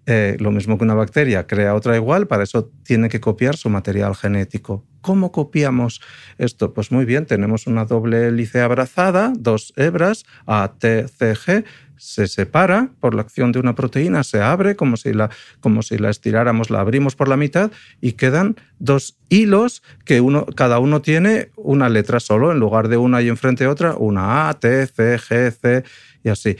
Eh, 0.06 0.36
lo 0.40 0.50
mismo 0.50 0.76
que 0.76 0.84
una 0.84 0.94
bacteria 0.94 1.46
crea 1.46 1.74
otra 1.74 1.96
igual, 1.96 2.26
para 2.26 2.42
eso 2.42 2.70
tiene 2.84 3.08
que 3.08 3.20
copiar 3.20 3.56
su 3.56 3.70
material 3.70 4.14
genético. 4.14 4.84
¿Cómo 5.00 5.32
copiamos 5.32 6.00
esto? 6.36 6.74
Pues 6.74 6.92
muy 6.92 7.04
bien, 7.04 7.26
tenemos 7.26 7.66
una 7.66 7.84
doble 7.86 8.26
hélice 8.26 8.60
abrazada, 8.60 9.32
dos 9.38 9.72
hebras, 9.76 10.24
A, 10.46 10.74
T, 10.78 11.08
C, 11.08 11.34
G, 11.34 11.64
se 12.00 12.28
separa 12.28 12.88
por 12.98 13.14
la 13.14 13.20
acción 13.20 13.52
de 13.52 13.58
una 13.58 13.74
proteína, 13.74 14.24
se 14.24 14.40
abre 14.40 14.74
como 14.74 14.96
si 14.96 15.12
la, 15.12 15.28
como 15.60 15.82
si 15.82 15.98
la 15.98 16.08
estiráramos, 16.08 16.70
la 16.70 16.80
abrimos 16.80 17.14
por 17.14 17.28
la 17.28 17.36
mitad 17.36 17.70
y 18.00 18.12
quedan 18.12 18.56
dos 18.78 19.18
hilos 19.28 19.82
que 20.06 20.22
uno, 20.22 20.46
cada 20.46 20.78
uno 20.78 21.02
tiene 21.02 21.50
una 21.56 21.90
letra 21.90 22.18
solo, 22.18 22.52
en 22.52 22.58
lugar 22.58 22.88
de 22.88 22.96
una 22.96 23.20
y 23.20 23.28
enfrente 23.28 23.66
otra, 23.66 23.96
una 23.96 24.48
A, 24.48 24.54
T, 24.54 24.86
C, 24.86 25.18
G, 25.18 25.52
C 25.52 25.84
y 26.24 26.30
así. 26.30 26.56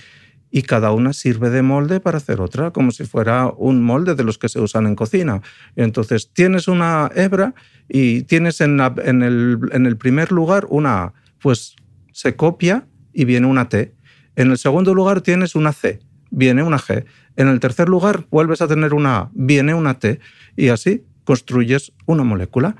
Y 0.51 0.63
cada 0.63 0.93
una 0.93 1.15
sirve 1.15 1.49
de 1.49 1.63
molde 1.63 2.01
para 2.01 2.19
hacer 2.19 2.43
otra, 2.43 2.71
como 2.71 2.91
si 2.91 3.05
fuera 3.05 3.47
un 3.47 3.83
molde 3.83 4.17
de 4.17 4.25
los 4.25 4.37
que 4.37 4.51
se 4.51 4.61
usan 4.61 4.87
en 4.87 4.95
cocina. 4.95 5.41
entonces 5.75 6.31
tienes 6.35 6.69
una 6.69 7.11
hebra 7.15 7.55
y 7.89 8.25
tienes 8.25 8.61
en, 8.61 8.79
en, 8.79 9.23
el, 9.23 9.59
en 9.73 9.87
el 9.87 9.97
primer 9.97 10.33
lugar 10.33 10.67
una 10.69 11.03
A, 11.03 11.13
pues 11.41 11.77
se 12.13 12.37
copia 12.37 12.85
y 13.15 13.25
viene 13.25 13.47
una 13.47 13.71
T 13.71 13.95
en 14.41 14.51
el 14.51 14.59
segundo 14.59 14.95
lugar 14.95 15.21
tienes 15.21 15.55
una 15.55 15.73
C, 15.73 16.01
viene 16.31 16.63
una 16.63 16.79
G. 16.79 17.05
En 17.37 17.49
el 17.49 17.61
tercer 17.61 17.91
lugar 17.91 18.27
vuelves 18.31 18.63
a 18.63 18.69
tener 18.69 18.95
una 18.95 19.19
A, 19.19 19.31
viene 19.35 19.75
una 19.75 19.99
T. 19.99 20.19
Y 20.57 20.69
así 20.69 21.05
construyes 21.25 21.93
una 22.07 22.25
molécula. 22.25 22.77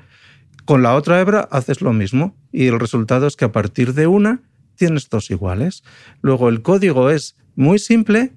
Con 0.65 0.81
la 0.81 0.95
otra 0.95 1.19
hebra 1.19 1.47
haces 1.51 1.81
lo 1.81 1.93
mismo 1.93 2.35
y 2.51 2.65
el 2.65 2.79
resultado 2.79 3.27
es 3.27 3.35
que 3.35 3.45
a 3.45 3.51
partir 3.51 3.93
de 3.93 4.07
una 4.07 4.41
tienes 4.75 5.07
dos 5.09 5.29
iguales. 5.29 5.83
Luego 6.21 6.49
el 6.49 6.63
código 6.63 7.11
es 7.11 7.35
muy 7.55 7.77
simple, 7.77 8.33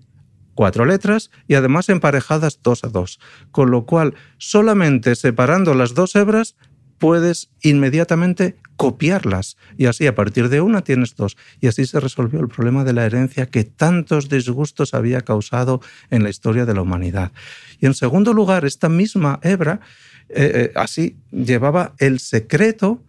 cuatro 0.54 0.84
letras 0.84 1.30
y 1.48 1.54
además 1.54 1.88
emparejadas 1.88 2.60
dos 2.62 2.84
a 2.84 2.88
dos, 2.88 3.20
con 3.52 3.70
lo 3.70 3.86
cual 3.86 4.14
solamente 4.36 5.14
separando 5.14 5.72
las 5.72 5.94
dos 5.94 6.14
hebras 6.14 6.56
puedes 6.98 7.50
inmediatamente 7.62 8.56
copiarlas 8.76 9.56
y 9.76 9.86
así 9.86 10.06
a 10.06 10.14
partir 10.14 10.48
de 10.48 10.60
una 10.60 10.82
tienes 10.82 11.14
dos. 11.14 11.36
Y 11.60 11.68
así 11.68 11.86
se 11.86 12.00
resolvió 12.00 12.40
el 12.40 12.48
problema 12.48 12.84
de 12.84 12.92
la 12.92 13.06
herencia 13.06 13.46
que 13.46 13.64
tantos 13.64 14.28
disgustos 14.28 14.94
había 14.94 15.20
causado 15.20 15.80
en 16.10 16.22
la 16.22 16.30
historia 16.30 16.66
de 16.66 16.74
la 16.74 16.82
humanidad. 16.82 17.32
Y 17.80 17.86
en 17.86 17.94
segundo 17.94 18.32
lugar, 18.32 18.64
esta 18.64 18.88
misma 18.88 19.38
hebra 19.42 19.80
eh, 20.28 20.52
eh, 20.54 20.72
así 20.74 21.16
llevaba 21.30 21.94
el 21.98 22.18
secreto 22.18 23.02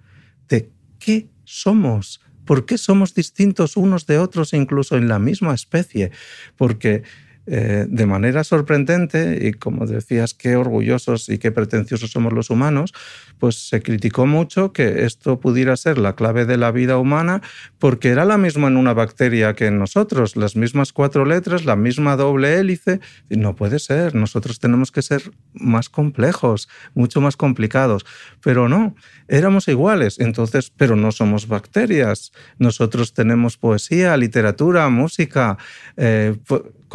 de 0.50 0.70
qué 1.00 1.28
somos. 1.44 2.22
¿Por 2.46 2.66
qué 2.66 2.78
somos 2.78 3.16
distintos 3.16 3.76
unos 3.76 4.06
de 4.06 4.20
otros 4.20 4.54
incluso 4.54 4.98
en 4.98 5.08
la 5.08 5.18
misma 5.18 5.54
especie? 5.54 6.12
Porque 6.58 7.04
eh, 7.48 7.86
de 7.88 8.06
manera 8.06 8.44
sorprendente, 8.44 9.40
y 9.48 9.54
como 9.54 9.86
decías, 9.86 10.34
qué 10.34 10.56
orgullosos 10.56 11.30
y 11.30 11.38
qué 11.38 11.52
pretenciosos 11.52 12.12
somos 12.12 12.34
los 12.34 12.50
humanos, 12.50 12.94
pues 13.40 13.70
se 13.70 13.82
criticó 13.82 14.26
mucho 14.26 14.74
que 14.74 15.06
esto 15.06 15.40
pudiera 15.40 15.78
ser 15.78 15.98
la 15.98 16.16
clave 16.16 16.46
de 16.46 16.58
la 16.58 16.72
vida 16.72 16.98
humana 16.98 17.42
porque 17.80 18.10
era 18.10 18.26
la 18.26 18.38
misma 18.38 18.68
en 18.68 18.78
una 18.78 18.94
bacteria 18.94 19.54
que 19.54 19.68
en 19.68 19.78
nosotros, 19.78 20.36
las 20.36 20.56
mismas 20.56 20.94
cuatro 20.94 21.26
letras, 21.26 21.66
la 21.66 21.76
misma 21.76 22.16
doble 22.16 22.60
hélice. 22.60 23.00
No 23.30 23.56
puede 23.56 23.80
ser, 23.80 24.16
nosotros 24.16 24.60
tenemos 24.60 24.92
que 24.92 25.02
ser 25.02 25.32
más 25.54 25.90
complejos, 25.90 26.70
mucho 26.94 27.22
más 27.22 27.38
complicados. 27.38 28.06
Pero 28.42 28.70
no, 28.70 28.96
éramos 29.28 29.68
iguales, 29.68 30.20
entonces, 30.20 30.72
pero 30.76 30.96
no 30.96 31.12
somos 31.12 31.48
bacterias. 31.48 32.32
Nosotros 32.58 33.14
tenemos 33.14 33.58
poesía, 33.58 34.18
literatura, 34.18 34.90
música. 34.90 35.58
Eh, 35.98 36.36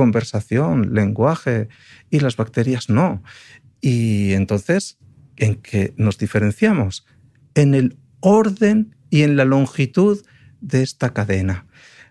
conversación, 0.00 0.94
lenguaje, 0.94 1.68
y 2.08 2.20
las 2.20 2.34
bacterias 2.34 2.88
no. 2.88 3.22
Y 3.82 4.32
entonces, 4.32 4.96
¿en 5.36 5.56
qué 5.56 5.92
nos 5.98 6.16
diferenciamos? 6.16 7.04
En 7.54 7.74
el 7.74 7.98
orden 8.20 8.96
y 9.10 9.24
en 9.24 9.36
la 9.36 9.44
longitud 9.44 10.24
de 10.62 10.82
esta 10.82 11.12
cadena. 11.12 11.66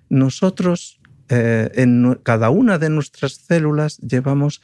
Nosotros, 0.08 1.01
eh, 1.29 1.72
en 1.74 2.19
cada 2.22 2.51
una 2.51 2.77
de 2.77 2.91
nuestras 2.91 3.34
células, 3.34 3.98
llevamos 3.98 4.62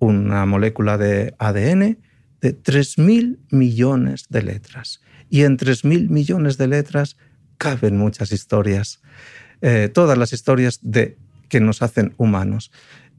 una 0.00 0.44
molécula 0.44 0.98
de 0.98 1.36
ADN 1.38 1.98
de 2.40 2.62
3.000 2.62 3.38
millones 3.50 4.26
de 4.28 4.42
letras. 4.42 5.02
Y 5.30 5.42
en 5.42 5.56
3.000 5.56 6.08
millones 6.08 6.58
de 6.58 6.66
letras 6.66 7.16
caben 7.58 7.96
muchas 7.96 8.32
historias. 8.32 9.00
Eh, 9.60 9.88
todas 9.88 10.18
las 10.18 10.32
historias 10.32 10.80
de, 10.82 11.16
que 11.48 11.60
nos 11.60 11.82
hacen 11.82 12.14
humanos. 12.16 12.70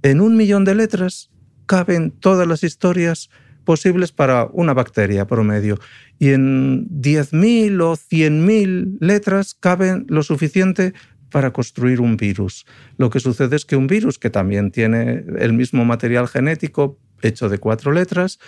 En 0.01 0.21
un 0.21 0.37
millón 0.37 0.65
de 0.65 0.75
letras 0.75 1.31
caben 1.65 2.11
todas 2.11 2.47
las 2.47 2.63
historias 2.63 3.29
posibles 3.65 4.11
para 4.11 4.45
una 4.53 4.73
bacteria 4.73 5.25
promedio. 5.25 5.79
Y 6.19 6.29
en 6.29 6.87
10.000 6.89 7.81
o 7.81 7.97
100.000 7.97 8.97
letras 9.01 9.53
caben 9.53 10.05
lo 10.07 10.23
suficiente 10.23 10.93
para 11.31 11.51
construir 11.51 11.99
un 11.99 12.15
virus. 12.15 12.65
Lo 12.97 13.09
que 13.09 13.19
sucede 13.19 13.57
es 13.57 13.65
que 13.65 13.75
un 13.75 13.87
virus, 13.87 14.17
que 14.17 14.29
también 14.29 14.71
tiene 14.71 15.25
el 15.37 15.51
mismo 15.51 15.83
material 15.83 16.27
genético 16.29 16.97
hecho 17.21 17.49
de 17.49 17.57
cuatro 17.57 17.91
letras, 17.91 18.39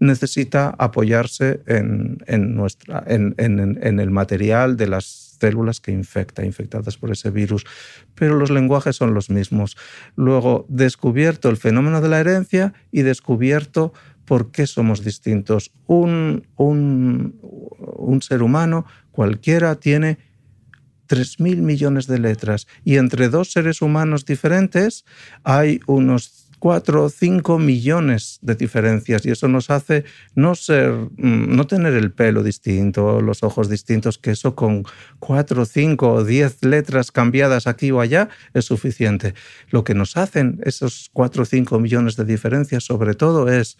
necesita 0.00 0.74
apoyarse 0.78 1.60
en, 1.66 2.18
en 2.26 4.00
el 4.00 4.10
material 4.10 4.76
de 4.76 4.88
las 4.88 5.31
células 5.42 5.80
que 5.80 5.90
infecta, 5.90 6.44
infectadas 6.44 6.96
por 6.96 7.10
ese 7.10 7.30
virus. 7.30 7.64
Pero 8.14 8.36
los 8.36 8.50
lenguajes 8.50 8.94
son 8.94 9.12
los 9.12 9.28
mismos. 9.28 9.76
Luego, 10.14 10.66
descubierto 10.68 11.48
el 11.48 11.56
fenómeno 11.56 12.00
de 12.00 12.08
la 12.08 12.20
herencia 12.20 12.74
y 12.92 13.02
descubierto 13.02 13.92
por 14.24 14.52
qué 14.52 14.68
somos 14.68 15.02
distintos. 15.02 15.72
Un, 15.86 16.46
un, 16.56 17.40
un 17.40 18.22
ser 18.22 18.42
humano 18.42 18.86
cualquiera 19.10 19.74
tiene 19.74 20.18
3.000 21.08 21.56
millones 21.56 22.06
de 22.06 22.20
letras 22.20 22.68
y 22.84 22.96
entre 22.98 23.28
dos 23.28 23.50
seres 23.50 23.82
humanos 23.82 24.24
diferentes 24.24 25.04
hay 25.42 25.80
unos 25.86 26.41
4 26.62 27.02
o 27.02 27.08
5 27.08 27.58
millones 27.58 28.38
de 28.40 28.54
diferencias 28.54 29.26
y 29.26 29.30
eso 29.30 29.48
nos 29.48 29.68
hace 29.68 30.04
no 30.36 30.54
ser 30.54 30.92
mm, 30.92 31.56
no 31.56 31.66
tener 31.66 31.94
el 31.94 32.12
pelo 32.12 32.44
distinto, 32.44 33.20
los 33.20 33.42
ojos 33.42 33.68
distintos, 33.68 34.16
que 34.16 34.30
eso 34.30 34.54
con 34.54 34.84
4, 35.18 35.64
5 35.64 36.12
o 36.12 36.22
10 36.22 36.64
letras 36.64 37.10
cambiadas 37.10 37.66
aquí 37.66 37.90
o 37.90 37.98
allá 37.98 38.28
es 38.54 38.66
suficiente. 38.66 39.34
Lo 39.70 39.82
que 39.82 39.94
nos 39.94 40.16
hacen 40.16 40.60
esos 40.64 41.10
4 41.12 41.42
o 41.42 41.46
5 41.46 41.80
millones 41.80 42.14
de 42.14 42.24
diferencias 42.24 42.84
sobre 42.84 43.14
todo 43.14 43.48
es 43.48 43.76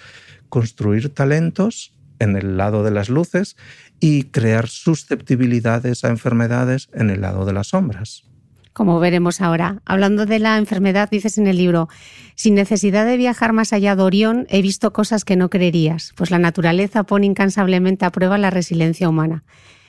construir 0.49 1.15
talentos 1.15 1.93
en 2.19 2.35
el 2.35 2.57
lado 2.57 2.83
de 2.83 2.91
las 2.91 3.09
luces 3.09 3.57
y 4.01 4.25
crear 4.25 4.67
susceptibilidades 4.67 6.03
a 6.03 6.09
enfermedades 6.09 6.89
en 6.93 7.11
el 7.11 7.21
lado 7.21 7.45
de 7.45 7.53
las 7.53 7.69
sombras. 7.69 8.32
Como 8.73 9.01
veremos 9.01 9.41
ahora. 9.41 9.83
Hablando 9.85 10.25
de 10.25 10.39
la 10.39 10.57
enfermedad, 10.57 11.11
dices 11.11 11.37
en 11.37 11.47
el 11.47 11.57
libro, 11.57 11.89
sin 12.35 12.55
necesidad 12.55 13.05
de 13.05 13.17
viajar 13.17 13.53
más 13.53 13.73
allá 13.73 13.97
de 13.97 14.03
Orión, 14.03 14.47
he 14.49 14.63
visto 14.63 14.93
cosas 14.93 15.25
que 15.25 15.37
no 15.37 15.51
creerías, 15.51 16.13
pues 16.17 16.31
la 16.31 16.39
naturaleza 16.39 17.05
pone 17.05 17.27
incansablemente 17.27 18.05
a 18.05 18.13
prueba 18.13 18.39
la 18.39 18.51
resiliencia 18.51 19.09
humana. 19.09 19.45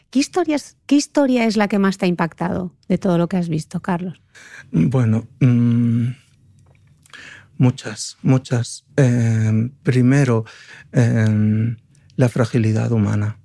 ¿Qué, 0.09 0.19
historias, 0.19 0.77
¿Qué 0.85 0.95
historia 0.95 1.45
es 1.45 1.57
la 1.57 1.67
que 1.67 1.79
más 1.79 1.97
te 1.97 2.05
ha 2.05 2.09
impactado 2.09 2.75
de 2.87 2.97
todo 2.97 3.17
lo 3.17 3.27
que 3.27 3.37
has 3.37 3.49
visto, 3.49 3.79
Carlos? 3.79 4.21
Bueno, 4.71 5.27
mm, 5.39 6.09
muchas, 7.57 8.17
muchas. 8.21 8.85
Eh, 8.97 9.71
primero, 9.81 10.45
eh, 10.91 11.75
la 12.15 12.29
fragilidad 12.29 12.91
humana 12.91 13.39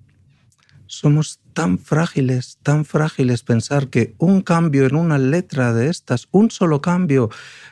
somos 0.86 1.40
tan 1.58 1.80
frágiles, 1.80 2.60
tan 2.62 2.84
frágiles 2.84 3.42
pensar 3.42 3.88
que 3.88 4.14
un 4.18 4.42
cambio 4.42 4.86
en 4.86 4.94
una 4.94 5.18
letra 5.18 5.72
de 5.72 5.88
estas, 5.88 6.28
un 6.30 6.52
solo 6.52 6.80
cambio 6.80 7.30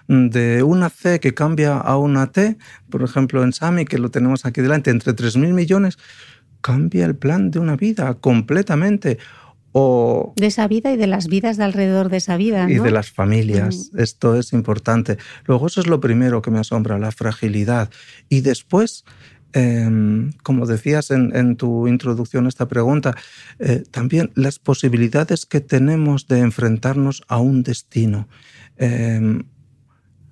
de 0.08 0.64
una 0.64 0.90
C 0.90 1.20
que 1.20 1.34
cambia 1.34 1.76
a 1.76 1.96
una 1.96 2.32
T, 2.32 2.58
por 2.90 3.04
ejemplo 3.04 3.44
en 3.44 3.52
Sami, 3.52 3.84
que 3.84 3.98
lo 3.98 4.10
tenemos 4.10 4.44
aquí 4.44 4.60
delante, 4.60 4.90
entre 4.90 5.14
3.000 5.14 5.52
millones, 5.52 5.98
cambia 6.60 7.06
el 7.06 7.14
plan 7.14 7.52
de 7.52 7.60
una 7.60 7.76
vida 7.76 8.14
completamente. 8.14 9.18
O, 9.70 10.32
de 10.34 10.46
esa 10.46 10.66
vida 10.66 10.90
y 10.90 10.96
de 10.96 11.06
las 11.06 11.28
vidas 11.28 11.56
de 11.56 11.62
alrededor 11.62 12.08
de 12.08 12.16
esa 12.16 12.36
vida. 12.36 12.68
Y 12.68 12.80
de 12.80 12.90
las 12.90 13.12
familias. 13.12 13.90
Mm. 13.92 14.00
Esto 14.00 14.34
es 14.34 14.52
importante. 14.52 15.16
Luego 15.44 15.68
eso 15.68 15.80
es 15.80 15.86
lo 15.86 16.00
primero 16.00 16.42
que 16.42 16.50
me 16.50 16.58
asombra, 16.58 16.98
la 16.98 17.12
fragilidad. 17.12 17.88
Y 18.28 18.40
después 18.40 19.04
Em, 19.58 20.32
como 20.42 20.66
decías 20.66 21.10
en, 21.10 21.56
tu 21.56 21.88
introducción 21.88 22.44
a 22.44 22.50
esta 22.50 22.68
pregunta, 22.68 23.16
eh, 23.58 23.84
también 23.90 24.30
las 24.34 24.58
posibilidades 24.58 25.46
que 25.46 25.62
tenemos 25.62 26.28
de 26.28 26.40
enfrentarnos 26.40 27.22
a 27.26 27.38
un 27.38 27.62
destino. 27.62 28.28
Em, 28.76 29.44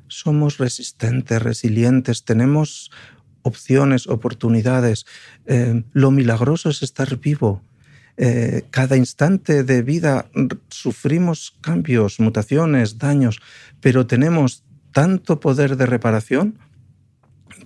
somos 0.08 0.58
resistentes, 0.58 1.40
resilientes, 1.40 2.26
tenemos 2.26 2.90
opciones, 3.40 4.08
oportunidades. 4.08 5.06
Em, 5.46 5.84
lo 5.94 6.10
milagroso 6.10 6.68
es 6.68 6.82
estar 6.82 7.16
vivo. 7.16 7.62
Eh, 8.18 8.64
cada 8.70 8.98
instante 8.98 9.64
de 9.64 9.80
vida 9.80 10.26
sufrimos 10.68 11.56
cambios, 11.62 12.20
mutaciones, 12.20 12.98
daños, 12.98 13.40
pero 13.80 14.06
tenemos 14.06 14.64
tanto 14.92 15.40
poder 15.40 15.78
de 15.78 15.86
reparación 15.86 16.58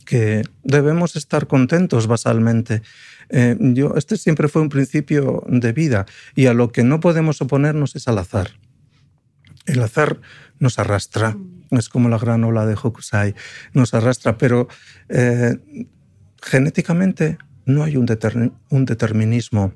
que 0.09 0.43
debemos 0.65 1.17
estar 1.17 1.47
contentos 1.47 2.07
basalmente. 2.07 2.81
Eh, 3.29 3.59
yo, 3.61 3.95
este 3.95 4.17
siempre 4.17 4.49
fue 4.49 4.63
un 4.63 4.71
principio 4.71 5.45
de 5.47 5.73
vida 5.75 6.07
y 6.35 6.47
a 6.47 6.55
lo 6.55 6.73
que 6.73 6.83
no 6.83 6.99
podemos 6.99 7.43
oponernos 7.43 7.95
es 7.95 8.09
al 8.09 8.17
azar. 8.17 8.53
El 9.67 9.83
azar 9.83 10.19
nos 10.59 10.79
arrastra, 10.79 11.37
es 11.73 11.91
como 11.91 12.09
la 12.09 12.17
gran 12.17 12.43
ola 12.45 12.65
de 12.65 12.75
Hokusai, 12.83 13.35
nos 13.75 13.93
arrastra, 13.93 14.39
pero 14.39 14.69
eh, 15.11 15.59
genéticamente 16.41 17.37
no 17.67 17.83
hay 17.83 17.99
un, 17.99 18.07
un 18.71 18.85
determinismo 18.87 19.75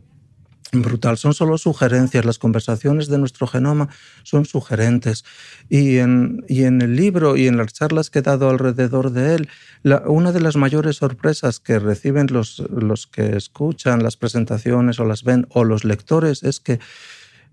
brutal. 0.73 1.19
Son 1.19 1.35
solo 1.35 1.59
sugerencias. 1.59 2.25
Las 2.25 2.39
conversaciones 2.39 3.09
de 3.09 3.19
nuestro 3.19 3.47
genoma 3.47 3.89
son 4.23 4.47
sugerentes. 4.47 5.25
Y 5.69 5.99
en, 5.99 6.45
y 6.49 6.65
en 6.65 6.81
el 6.81 6.97
libro 6.97 7.37
y 7.37 7.47
en 7.47 7.57
las 7.57 7.73
charlas 7.73 8.11
que 8.11 8.21
he 8.21 8.23
dado 8.23 8.49
alrededor 8.49 9.13
de 9.13 9.35
él, 9.35 9.49
una 10.07 10.33
de 10.33 10.41
las 10.41 10.57
mayores 10.57 10.97
sorpresas 10.97 11.61
que 11.61 11.79
reciben 11.79 12.29
los, 12.31 12.61
los 12.71 13.07
que 13.07 13.37
escuchan 13.37 14.03
las 14.03 14.17
presentaciones 14.17 14.99
o 14.99 15.05
las 15.05 15.25
ven 15.25 15.47
o 15.51 15.65
los 15.65 15.85
lectores 15.85 16.43
es 16.43 16.61
que 16.61 16.81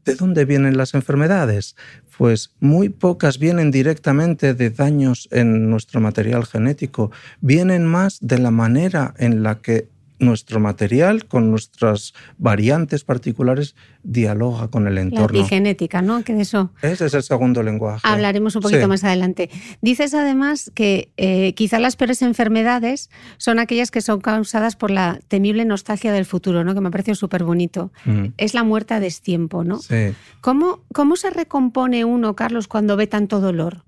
¿De 0.06 0.16
dónde 0.16 0.46
vienen 0.46 0.78
las 0.78 0.94
enfermedades? 0.94 1.76
Pues 2.18 2.56
muy 2.62 2.90
pocas 2.90 3.38
vienen 3.38 3.70
directamente 3.70 4.54
de 4.54 4.70
daños 4.70 5.28
en 5.30 5.70
nuestro 5.70 6.00
material 6.00 6.46
genético, 6.46 7.12
vienen 7.42 7.86
más 7.86 8.18
de 8.22 8.40
la 8.40 8.50
manera 8.50 9.14
en 9.18 9.44
la 9.44 9.62
que 9.62 9.90
nuestro 10.20 10.60
material, 10.60 11.26
con 11.26 11.50
nuestras 11.50 12.14
variantes 12.38 13.04
particulares, 13.04 13.76
dialoga 14.04 14.68
con 14.68 14.88
el 14.88 14.98
entorno. 14.98 15.38
La 15.38 15.40
epigenética, 15.40 16.02
¿no? 16.02 16.24
Que 16.24 16.40
eso. 16.40 16.72
Ese 16.82 17.06
es 17.06 17.14
el 17.14 17.24
segundo 17.24 17.64
lenguaje. 17.64 18.02
Hablaremos 18.04 18.56
un 18.56 18.62
poquito 18.62 18.88
más 18.88 19.04
adelante. 19.04 19.50
Dices 19.82 20.14
además 20.14 20.72
que 20.76 21.12
eh, 21.18 21.54
quizá 21.54 21.80
las 21.80 21.96
peores 21.96 22.22
enfermedades 22.22 23.10
son 23.38 23.60
aquellas 23.60 23.92
que 23.92 24.02
son 24.02 24.22
causadas 24.22 24.76
por 24.76 24.92
la 24.92 25.20
temible 25.28 25.66
nostalgia 25.66 26.12
del 26.12 26.26
futuro, 26.26 26.64
¿no? 26.64 26.76
Que 26.76 26.82
me 26.82 26.92
parece 26.92 27.16
súper 27.16 27.44
bonito. 27.44 27.92
Mm. 28.06 28.28
Es 28.38 28.54
la 28.54 28.64
muerte 28.64 28.94
a 28.94 29.00
destiempo, 29.00 29.64
¿no? 29.64 29.80
Sí. 29.80 30.14
¿Cómo, 30.42 30.82
¿Cómo 30.94 31.16
se 31.16 31.30
recompone 31.30 32.06
uno, 32.06 32.36
Carlos, 32.36 32.68
cuando 32.68 32.96
ve 32.96 33.08
tanto 33.08 33.40
dolor? 33.40 33.84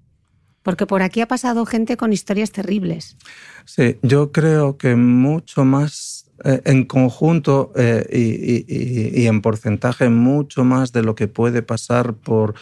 Porque 0.64 0.86
por 0.86 1.02
aquí 1.02 1.22
ha 1.22 1.28
pasado 1.28 1.66
gente 1.66 1.98
con 1.98 2.14
historias 2.14 2.52
terribles. 2.52 3.18
Sí, 3.66 3.98
yo 4.04 4.32
creo 4.32 4.78
que 4.78 4.96
mucho 4.96 5.66
más 5.66 6.21
en 6.44 6.86
conjunto 6.86 7.72
eh, 7.76 8.06
y, 8.12 9.26
en 9.28 9.42
porcentaje, 9.42 10.10
mucho 10.10 10.64
más 10.64 10.92
de 10.92 11.04
lo 11.04 11.16
que 11.16 11.28
puede 11.28 11.62
pasar 11.62 12.14
por, 12.14 12.56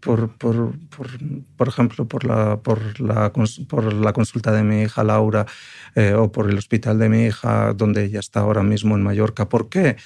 por, 0.00 0.30
por, 0.30 0.72
por, 1.56 1.68
ejemplo, 1.68 2.06
por 2.06 2.24
la, 2.24 2.58
por, 2.58 3.00
la, 3.00 3.32
por 3.68 3.92
la 3.92 4.12
consulta 4.12 4.52
de 4.52 4.62
mi 4.62 4.82
hija 4.82 5.04
Laura 5.04 5.46
eh, 5.94 6.14
o 6.14 6.32
por 6.32 6.48
el 6.48 6.56
hospital 6.56 6.98
de 6.98 7.08
mi 7.08 7.26
hija, 7.26 7.72
donde 7.74 8.04
ella 8.04 8.20
está 8.20 8.40
ahora 8.40 8.62
mismo 8.62 8.94
en 8.94 9.02
Mallorca. 9.02 9.48
¿Por 9.48 9.68
qué? 9.68 9.96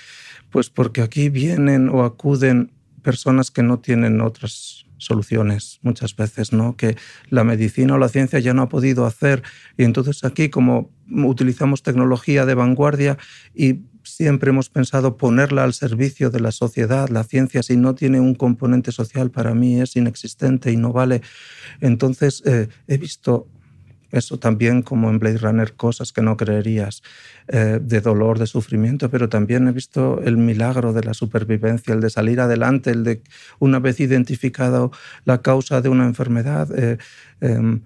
Pues 0.51 0.71
porque 0.71 1.03
aquí 1.03 1.29
vienen 1.29 1.89
o 1.89 2.05
acuden 2.05 2.73
personas 3.03 3.51
que 3.51 3.63
no 3.63 3.79
tienen 3.79 4.21
otras 4.21 4.84
soluciones 4.99 5.81
muchas 5.83 6.17
veces, 6.17 6.53
¿no? 6.53 6.77
Que 6.77 6.97
la 7.29 7.45
medicina 7.45 7.95
o 7.95 7.99
la 7.99 8.09
ciencia 8.09 8.39
ya 8.39 8.55
no 8.55 8.63
ha 8.63 8.69
podido 8.69 9.07
hacer. 9.07 9.43
Y 9.77 9.85
entonces 9.85 10.25
aquí, 10.25 10.49
como 10.49 10.91
utilizamos 11.11 11.83
tecnología 11.83 12.47
de 12.47 12.55
vanguardia 12.55 13.19
y 13.55 13.81
siempre 14.03 14.51
hemos 14.51 14.69
pensado 14.69 15.17
ponerla 15.17 15.65
al 15.65 15.75
servicio 15.75 16.31
de 16.31 16.41
la 16.41 16.53
sociedad, 16.53 17.09
la 17.09 17.25
ciencia 17.25 17.63
si 17.63 17.77
no 17.77 17.95
tiene 17.95 18.21
un 18.21 18.35
componente 18.35 18.93
social 18.93 19.31
para 19.31 19.55
mí 19.55 19.81
es 19.81 19.97
inexistente 19.97 20.71
y 20.71 20.77
no 20.77 20.93
vale. 20.93 21.23
Entonces 21.81 22.43
eh, 22.45 22.69
he 22.87 22.99
visto 22.99 23.49
eso 24.15 24.39
también 24.39 24.83
como 24.83 25.11
en 25.11 25.19
Blade 25.19 25.39
Runner, 25.39 25.75
cosas 25.75 26.13
que 26.13 26.23
no 26.23 26.37
creerías, 26.37 27.03
eh, 27.49 27.81
de 27.83 28.01
dolor, 28.01 28.39
de 28.39 28.47
sufrimiento, 28.47 29.11
pero 29.11 29.29
también 29.29 29.67
he 29.69 29.73
visto 29.73 30.21
el 30.23 30.37
milagro 30.37 30.93
de 30.93 31.03
la 31.03 31.15
supervivencia, 31.15 31.95
el 31.95 32.01
de 32.01 32.11
salir 32.11 32.41
adelante, 32.41 32.91
el 32.91 33.05
de 33.05 33.23
una 33.59 33.81
vez 33.81 34.01
identificado 34.01 34.93
la 35.25 35.43
causa 35.43 35.81
de 35.81 35.89
una 35.89 36.05
enfermedad, 36.05 36.69
eh, 36.79 36.99
em, 37.41 37.83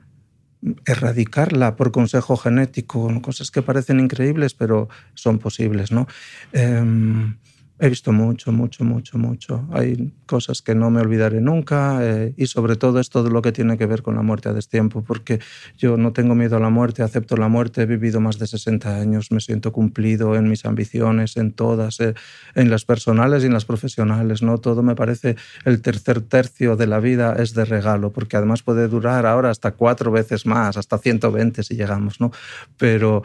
erradicarla 0.87 1.77
por 1.77 1.93
consejo 1.93 2.37
genético, 2.37 3.09
cosas 3.23 3.51
que 3.51 3.63
parecen 3.63 4.01
increíbles, 4.01 4.55
pero 4.55 4.89
son 5.15 5.39
posibles, 5.39 5.93
¿no? 5.93 6.07
Em, 6.53 7.37
He 7.81 7.89
visto 7.89 8.11
mucho, 8.11 8.51
mucho, 8.51 8.83
mucho, 8.83 9.19
mucho. 9.19 9.65
Hay 9.71 10.13
cosas 10.27 10.63
que 10.63 10.75
no 10.75 10.91
me 10.91 11.01
olvidaré 11.01 11.41
nunca 11.41 12.01
eh, 12.03 12.35
y 12.37 12.47
sobre 12.47 12.75
todo 12.75 12.99
es 12.99 13.09
todo 13.09 13.31
lo 13.31 13.41
que 13.41 13.53
tiene 13.53 13.79
que 13.79 13.87
ver 13.87 14.03
con 14.03 14.17
la 14.17 14.23
muerte 14.23 14.49
a 14.49 14.53
destiempo, 14.53 15.05
porque 15.05 15.39
yo 15.77 15.97
no 15.97 16.13
tengo 16.13 16.35
miedo 16.35 16.57
a 16.57 16.61
la 16.61 16.71
muerte, 16.71 17.05
acepto 17.05 17.37
la 17.37 17.47
muerte, 17.47 17.83
he 17.83 17.87
vivido 17.87 18.19
más 18.19 18.41
de 18.41 18.49
60 18.49 18.97
años, 18.97 19.31
me 19.31 19.39
siento 19.39 19.71
cumplido 19.71 20.35
en 20.35 20.49
mis 20.49 20.65
ambiciones, 20.65 21.37
en 21.37 21.53
todas, 21.53 22.01
eh, 22.01 22.15
en 22.57 22.69
las 22.69 22.85
personales 22.85 23.45
y 23.45 23.47
en 23.47 23.53
las 23.53 23.65
profesionales, 23.65 24.43
¿no? 24.43 24.59
Todo 24.59 24.83
me 24.83 24.97
parece 24.97 25.37
el 25.65 25.81
tercer 25.81 26.21
tercio 26.23 26.75
de 26.75 26.89
la 26.89 26.99
vida 26.99 27.37
es 27.39 27.55
de 27.55 27.65
regalo, 27.65 28.11
porque 28.11 28.37
además 28.37 28.65
puede 28.65 28.89
durar 28.89 29.25
ahora 29.25 29.51
hasta 29.51 29.71
cuatro 29.73 30.11
veces 30.11 30.47
más, 30.47 30.77
hasta 30.77 30.99
120 30.99 31.63
si 31.63 31.77
llegamos, 31.77 32.21
¿no? 32.21 32.33
Pero 32.77 33.23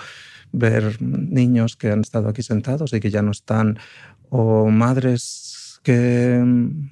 ver 0.53 1.01
niños 1.01 1.75
que 1.75 1.91
han 1.91 2.01
estado 2.01 2.29
aquí 2.29 2.43
sentados 2.43 2.93
y 2.93 2.99
que 2.99 3.09
ya 3.09 3.21
no 3.21 3.31
están 3.31 3.79
o 4.35 4.67
madres 4.71 5.79
que 5.83 6.41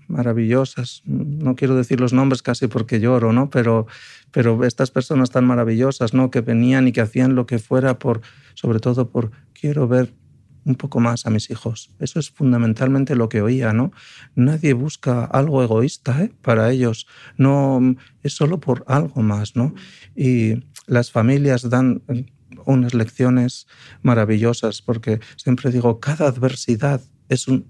maravillosas, 0.07 1.01
no 1.05 1.55
quiero 1.55 1.75
decir 1.75 1.99
los 1.99 2.13
nombres 2.13 2.43
casi 2.43 2.67
porque 2.67 2.99
lloro, 2.99 3.33
¿no? 3.33 3.49
Pero, 3.49 3.87
pero 4.29 4.63
estas 4.63 4.91
personas 4.91 5.31
tan 5.31 5.45
maravillosas, 5.45 6.13
¿no? 6.13 6.29
Que 6.29 6.41
venían 6.41 6.87
y 6.87 6.91
que 6.91 7.01
hacían 7.01 7.33
lo 7.33 7.47
que 7.47 7.57
fuera 7.57 7.97
por, 7.97 8.21
sobre 8.53 8.79
todo 8.79 9.09
por 9.09 9.31
quiero 9.59 9.87
ver 9.87 10.13
un 10.65 10.75
poco 10.75 10.99
más 10.99 11.25
a 11.25 11.31
mis 11.31 11.49
hijos. 11.49 11.89
Eso 11.97 12.19
es 12.19 12.29
fundamentalmente 12.29 13.15
lo 13.15 13.27
que 13.27 13.41
oía, 13.41 13.73
¿no? 13.73 13.91
Nadie 14.35 14.73
busca 14.73 15.25
algo 15.25 15.63
egoísta 15.63 16.21
¿eh? 16.21 16.31
para 16.43 16.69
ellos, 16.69 17.07
no 17.37 17.95
es 18.21 18.33
solo 18.33 18.59
por 18.59 18.83
algo 18.85 19.23
más, 19.23 19.55
¿no? 19.55 19.73
Y 20.15 20.63
las 20.85 21.09
familias 21.09 21.67
dan 21.71 22.03
unas 22.65 22.93
lecciones 22.93 23.65
maravillosas 24.03 24.83
porque 24.83 25.19
siempre 25.37 25.71
digo, 25.71 25.99
cada 25.99 26.27
adversidad 26.27 27.01
es 27.31 27.47
un, 27.47 27.65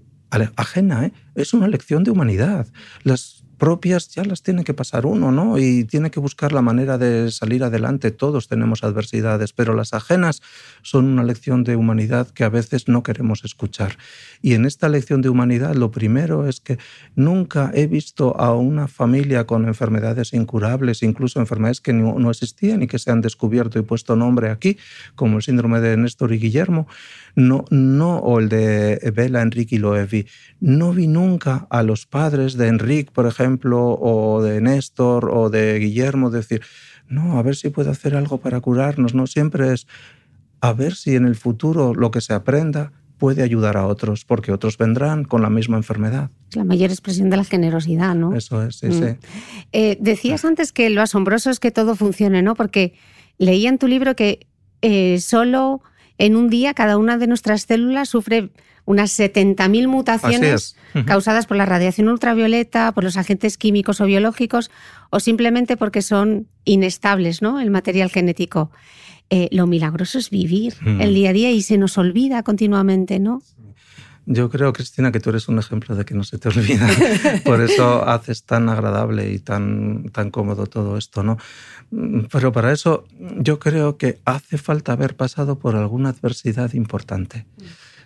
ajena, 0.56 1.06
¿eh? 1.06 1.12
es 1.34 1.54
una 1.54 1.68
lección 1.68 2.04
de 2.04 2.10
humanidad. 2.10 2.66
Las 3.04 3.41
propias 3.62 4.08
ya 4.08 4.24
las 4.24 4.42
tiene 4.42 4.64
que 4.64 4.74
pasar 4.74 5.06
uno, 5.06 5.30
¿no? 5.30 5.56
Y 5.56 5.84
tiene 5.84 6.10
que 6.10 6.18
buscar 6.18 6.50
la 6.50 6.62
manera 6.62 6.98
de 6.98 7.30
salir 7.30 7.62
adelante. 7.62 8.10
Todos 8.10 8.48
tenemos 8.48 8.82
adversidades, 8.82 9.52
pero 9.52 9.72
las 9.72 9.94
ajenas 9.94 10.42
son 10.82 11.04
una 11.04 11.22
lección 11.22 11.62
de 11.62 11.76
humanidad 11.76 12.26
que 12.26 12.42
a 12.42 12.48
veces 12.48 12.88
no 12.88 13.04
queremos 13.04 13.44
escuchar. 13.44 13.98
Y 14.40 14.54
en 14.54 14.64
esta 14.64 14.88
lección 14.88 15.22
de 15.22 15.28
humanidad, 15.28 15.76
lo 15.76 15.92
primero 15.92 16.48
es 16.48 16.58
que 16.58 16.78
nunca 17.14 17.70
he 17.72 17.86
visto 17.86 18.36
a 18.36 18.52
una 18.52 18.88
familia 18.88 19.46
con 19.46 19.68
enfermedades 19.68 20.32
incurables, 20.32 21.04
incluso 21.04 21.38
enfermedades 21.38 21.80
que 21.80 21.92
no, 21.92 22.30
existían 22.32 22.82
y 22.82 22.88
que 22.88 22.98
se 22.98 23.12
han 23.12 23.20
descubierto 23.20 23.78
y 23.78 23.82
puesto 23.82 24.16
nombre 24.16 24.50
aquí, 24.50 24.76
como 25.14 25.36
el 25.36 25.44
síndrome 25.44 25.80
de 25.80 25.96
Néstor 25.96 26.32
y 26.32 26.38
Guillermo, 26.38 26.88
no, 27.36 27.64
no, 27.70 28.16
o 28.16 28.40
el 28.40 28.48
de 28.48 29.12
Bela, 29.14 29.40
Enrique 29.40 29.76
y 29.76 29.78
Loevi. 29.78 30.26
No 30.58 30.92
vi 30.92 31.06
nunca 31.06 31.68
a 31.70 31.84
los 31.84 32.06
padres 32.06 32.54
de 32.54 32.66
Enrique, 32.66 33.12
por 33.12 33.28
ejemplo, 33.28 33.51
o 33.64 34.42
de 34.42 34.60
Néstor 34.60 35.30
o 35.30 35.50
de 35.50 35.78
Guillermo, 35.78 36.30
decir, 36.30 36.62
no, 37.08 37.38
a 37.38 37.42
ver 37.42 37.56
si 37.56 37.70
puedo 37.70 37.90
hacer 37.90 38.14
algo 38.14 38.38
para 38.38 38.60
curarnos, 38.60 39.14
no 39.14 39.26
siempre 39.26 39.72
es 39.72 39.86
a 40.60 40.72
ver 40.72 40.94
si 40.94 41.16
en 41.16 41.26
el 41.26 41.34
futuro 41.34 41.94
lo 41.94 42.10
que 42.10 42.20
se 42.20 42.32
aprenda 42.32 42.92
puede 43.18 43.42
ayudar 43.42 43.76
a 43.76 43.86
otros, 43.86 44.24
porque 44.24 44.50
otros 44.50 44.78
vendrán 44.78 45.24
con 45.24 45.42
la 45.42 45.50
misma 45.50 45.76
enfermedad. 45.76 46.30
La 46.54 46.64
mayor 46.64 46.90
expresión 46.90 47.30
de 47.30 47.36
la 47.36 47.44
generosidad, 47.44 48.16
¿no? 48.16 48.34
Eso 48.34 48.62
es, 48.64 48.76
sí, 48.76 48.88
mm. 48.88 48.92
sí. 48.92 49.16
Eh, 49.72 49.96
decías 50.00 50.44
antes 50.44 50.72
que 50.72 50.90
lo 50.90 51.02
asombroso 51.02 51.50
es 51.50 51.60
que 51.60 51.70
todo 51.70 51.94
funcione, 51.94 52.42
¿no? 52.42 52.54
Porque 52.54 52.94
leía 53.38 53.68
en 53.68 53.78
tu 53.78 53.86
libro 53.86 54.16
que 54.16 54.48
eh, 54.82 55.20
solo 55.20 55.82
en 56.18 56.34
un 56.34 56.48
día 56.50 56.74
cada 56.74 56.98
una 56.98 57.16
de 57.16 57.28
nuestras 57.28 57.62
células 57.62 58.08
sufre 58.08 58.50
unas 58.84 59.18
70.000 59.18 59.86
mutaciones 59.86 60.76
causadas 61.06 61.46
por 61.46 61.56
la 61.56 61.66
radiación 61.66 62.08
ultravioleta, 62.08 62.92
por 62.92 63.04
los 63.04 63.16
agentes 63.16 63.56
químicos 63.56 64.00
o 64.00 64.06
biológicos, 64.06 64.70
o 65.10 65.20
simplemente 65.20 65.76
porque 65.76 66.02
son 66.02 66.48
inestables, 66.64 67.42
¿no? 67.42 67.60
El 67.60 67.70
material 67.70 68.10
genético. 68.10 68.70
Eh, 69.30 69.48
lo 69.50 69.66
milagroso 69.66 70.18
es 70.18 70.28
vivir 70.28 70.74
el 71.00 71.14
día 71.14 71.30
a 71.30 71.32
día 71.32 71.50
y 71.50 71.62
se 71.62 71.78
nos 71.78 71.96
olvida 71.96 72.42
continuamente, 72.42 73.18
¿no? 73.18 73.42
Yo 74.24 74.48
creo, 74.50 74.72
Cristina, 74.72 75.10
que 75.10 75.18
tú 75.18 75.30
eres 75.30 75.48
un 75.48 75.58
ejemplo 75.58 75.96
de 75.96 76.04
que 76.04 76.14
no 76.14 76.22
se 76.22 76.38
te 76.38 76.48
olvida. 76.50 76.86
Por 77.44 77.60
eso 77.60 78.06
haces 78.06 78.44
tan 78.44 78.68
agradable 78.68 79.32
y 79.32 79.38
tan, 79.38 80.10
tan 80.12 80.30
cómodo 80.30 80.66
todo 80.66 80.96
esto, 80.96 81.22
¿no? 81.22 81.38
Pero 82.30 82.52
para 82.52 82.72
eso 82.72 83.04
yo 83.38 83.58
creo 83.58 83.96
que 83.96 84.20
hace 84.24 84.58
falta 84.58 84.92
haber 84.92 85.16
pasado 85.16 85.58
por 85.58 85.76
alguna 85.76 86.10
adversidad 86.10 86.72
importante. 86.74 87.46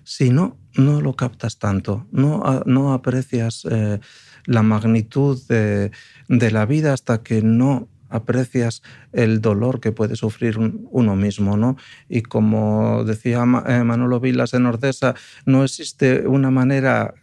Si 0.09 0.31
no, 0.31 0.57
no 0.77 1.01
lo 1.01 1.17
captas 1.17 1.59
tanto, 1.59 2.07
no, 2.13 2.63
no 2.65 2.93
aprecias 2.93 3.67
eh, 3.69 3.99
la 4.45 4.63
magnitud 4.63 5.37
de, 5.49 5.91
la 6.29 6.65
vida 6.65 6.93
hasta 6.93 7.25
que 7.25 7.43
no 7.43 7.89
aprecias 8.09 8.85
el 9.13 9.41
dolor 9.41 9.81
que 9.81 9.91
puede 9.91 10.15
sufrir 10.15 10.59
uno 10.59 11.17
mismo, 11.17 11.57
¿no? 11.57 11.77
Y 12.09 12.23
como 12.23 13.03
decía 13.03 13.39
eh, 13.67 13.83
Manolo 13.83 14.21
Vilas 14.21 14.55
en 14.55 14.67
Ordesa, 14.67 15.17
no 15.45 15.65
existe 15.65 16.29
una 16.29 16.53
manera 16.53 17.15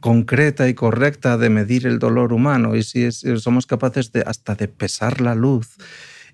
concreta 0.00 0.68
y 0.68 0.74
correcta 0.74 1.38
de 1.38 1.48
medir 1.48 1.86
el 1.86 1.98
dolor 1.98 2.34
humano 2.34 2.76
y 2.76 2.82
si 2.82 3.10
somos 3.10 3.66
capaces 3.66 4.12
de 4.12 4.20
hasta 4.20 4.54
de 4.54 4.68
pesar 4.68 5.22
la 5.22 5.34
luz 5.34 5.78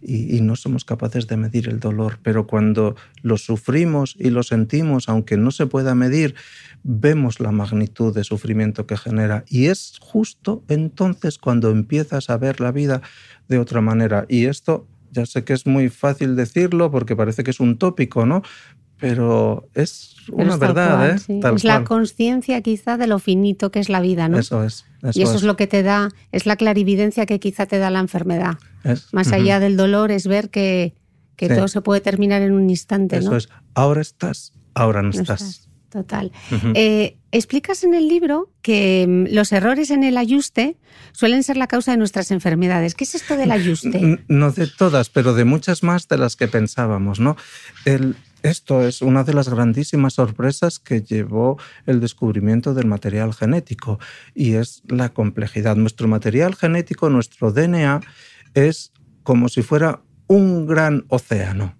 y, 0.00 0.40
no 0.40 0.56
somos 0.56 0.84
capaces 0.84 1.26
de 1.26 1.36
medir 1.36 1.68
el 1.68 1.80
dolor, 1.80 2.18
pero 2.22 2.46
cuando 2.46 2.96
lo 3.22 3.36
sufrimos 3.36 4.16
y 4.18 4.30
lo 4.30 4.42
sentimos, 4.42 5.08
aunque 5.08 5.36
no 5.36 5.50
se 5.50 5.66
pueda 5.66 5.94
medir, 5.94 6.34
vemos 6.84 7.40
la 7.40 7.52
magnitud 7.52 8.14
de 8.14 8.24
sufrimiento 8.24 8.86
que 8.86 8.96
genera 8.96 9.44
y 9.48 9.66
es 9.66 9.98
justo 10.00 10.62
entonces 10.68 11.38
cuando 11.38 11.70
empiezas 11.70 12.30
a 12.30 12.36
ver 12.36 12.60
la 12.60 12.72
vida 12.72 13.02
de 13.48 13.58
otra 13.58 13.80
manera. 13.80 14.24
Y 14.28 14.46
esto 14.46 14.86
ya 15.10 15.26
sé 15.26 15.44
que 15.44 15.52
es 15.52 15.66
muy 15.66 15.88
fácil 15.88 16.36
decirlo 16.36 16.90
porque 16.90 17.16
parece 17.16 17.42
que 17.42 17.50
es 17.50 17.60
un 17.60 17.78
tópico, 17.78 18.26
¿no? 18.26 18.42
Pero 18.98 19.68
es 19.74 20.17
una 20.32 20.56
verdad, 20.56 21.10
¿eh? 21.10 21.40
es 21.54 21.64
la 21.64 21.84
conciencia 21.84 22.60
quizá 22.62 22.96
de 22.96 23.06
lo 23.06 23.18
finito 23.18 23.70
que 23.70 23.80
es 23.80 23.88
la 23.88 24.00
vida, 24.00 24.28
¿no? 24.28 24.38
Eso 24.38 24.64
es. 24.64 24.84
y 25.14 25.22
eso 25.22 25.36
es. 25.36 25.42
lo 25.42 25.56
que 25.56 25.66
te 25.66 25.82
da, 25.82 26.10
es 26.32 26.46
la 26.46 26.56
clarividencia 26.56 27.26
que 27.26 27.40
quizá 27.40 27.66
te 27.66 27.78
da 27.78 27.90
la 27.90 28.00
enfermedad. 28.00 28.58
Más 29.12 29.32
allá 29.32 29.60
del 29.60 29.76
dolor 29.76 30.10
es 30.10 30.26
ver 30.26 30.50
que, 30.50 30.94
todo 31.36 31.68
se 31.68 31.80
puede 31.80 32.00
terminar 32.00 32.42
en 32.42 32.52
un 32.52 32.68
instante, 32.70 33.18
Eso 33.18 33.36
es. 33.36 33.48
Ahora 33.74 34.00
estás, 34.00 34.52
ahora 34.74 35.02
no, 35.02 35.10
estás. 35.10 35.68
Total. 35.90 36.32
Eh, 36.74 37.16
explicas 37.32 37.82
en 37.82 37.94
el 37.94 38.08
libro 38.08 38.50
que 38.60 39.06
mm, 39.08 39.34
los 39.34 39.52
errores 39.52 39.90
en 39.90 40.04
el 40.04 40.18
ayuste 40.18 40.76
suelen 41.12 41.42
ser 41.42 41.56
la 41.56 41.66
causa 41.66 41.92
de 41.92 41.96
nuestras 41.96 42.30
enfermedades. 42.30 42.94
¿Qué 42.94 43.04
es 43.04 43.14
esto 43.14 43.36
del 43.36 43.50
ayuste? 43.50 44.22
No 44.28 44.52
de 44.52 44.66
todas, 44.66 45.08
pero 45.08 45.32
de 45.32 45.44
muchas 45.44 45.82
más 45.82 46.06
de 46.06 46.18
las 46.18 46.36
que 46.36 46.46
pensábamos, 46.46 47.20
¿no? 47.20 47.36
El, 47.86 48.16
esto 48.42 48.86
es 48.86 49.02
una 49.02 49.24
de 49.24 49.34
las 49.34 49.48
grandísimas 49.48 50.14
sorpresas 50.14 50.78
que 50.78 51.02
llevó 51.02 51.58
el 51.86 52.00
descubrimiento 52.00 52.72
del 52.72 52.86
material 52.86 53.34
genético 53.34 53.98
y 54.34 54.54
es 54.54 54.82
la 54.86 55.08
complejidad. 55.08 55.76
Nuestro 55.76 56.06
material 56.06 56.54
genético, 56.54 57.10
nuestro 57.10 57.52
DNA, 57.52 58.00
es 58.54 58.92
como 59.24 59.48
si 59.48 59.62
fuera 59.62 60.02
un 60.28 60.66
gran 60.66 61.04
océano, 61.08 61.76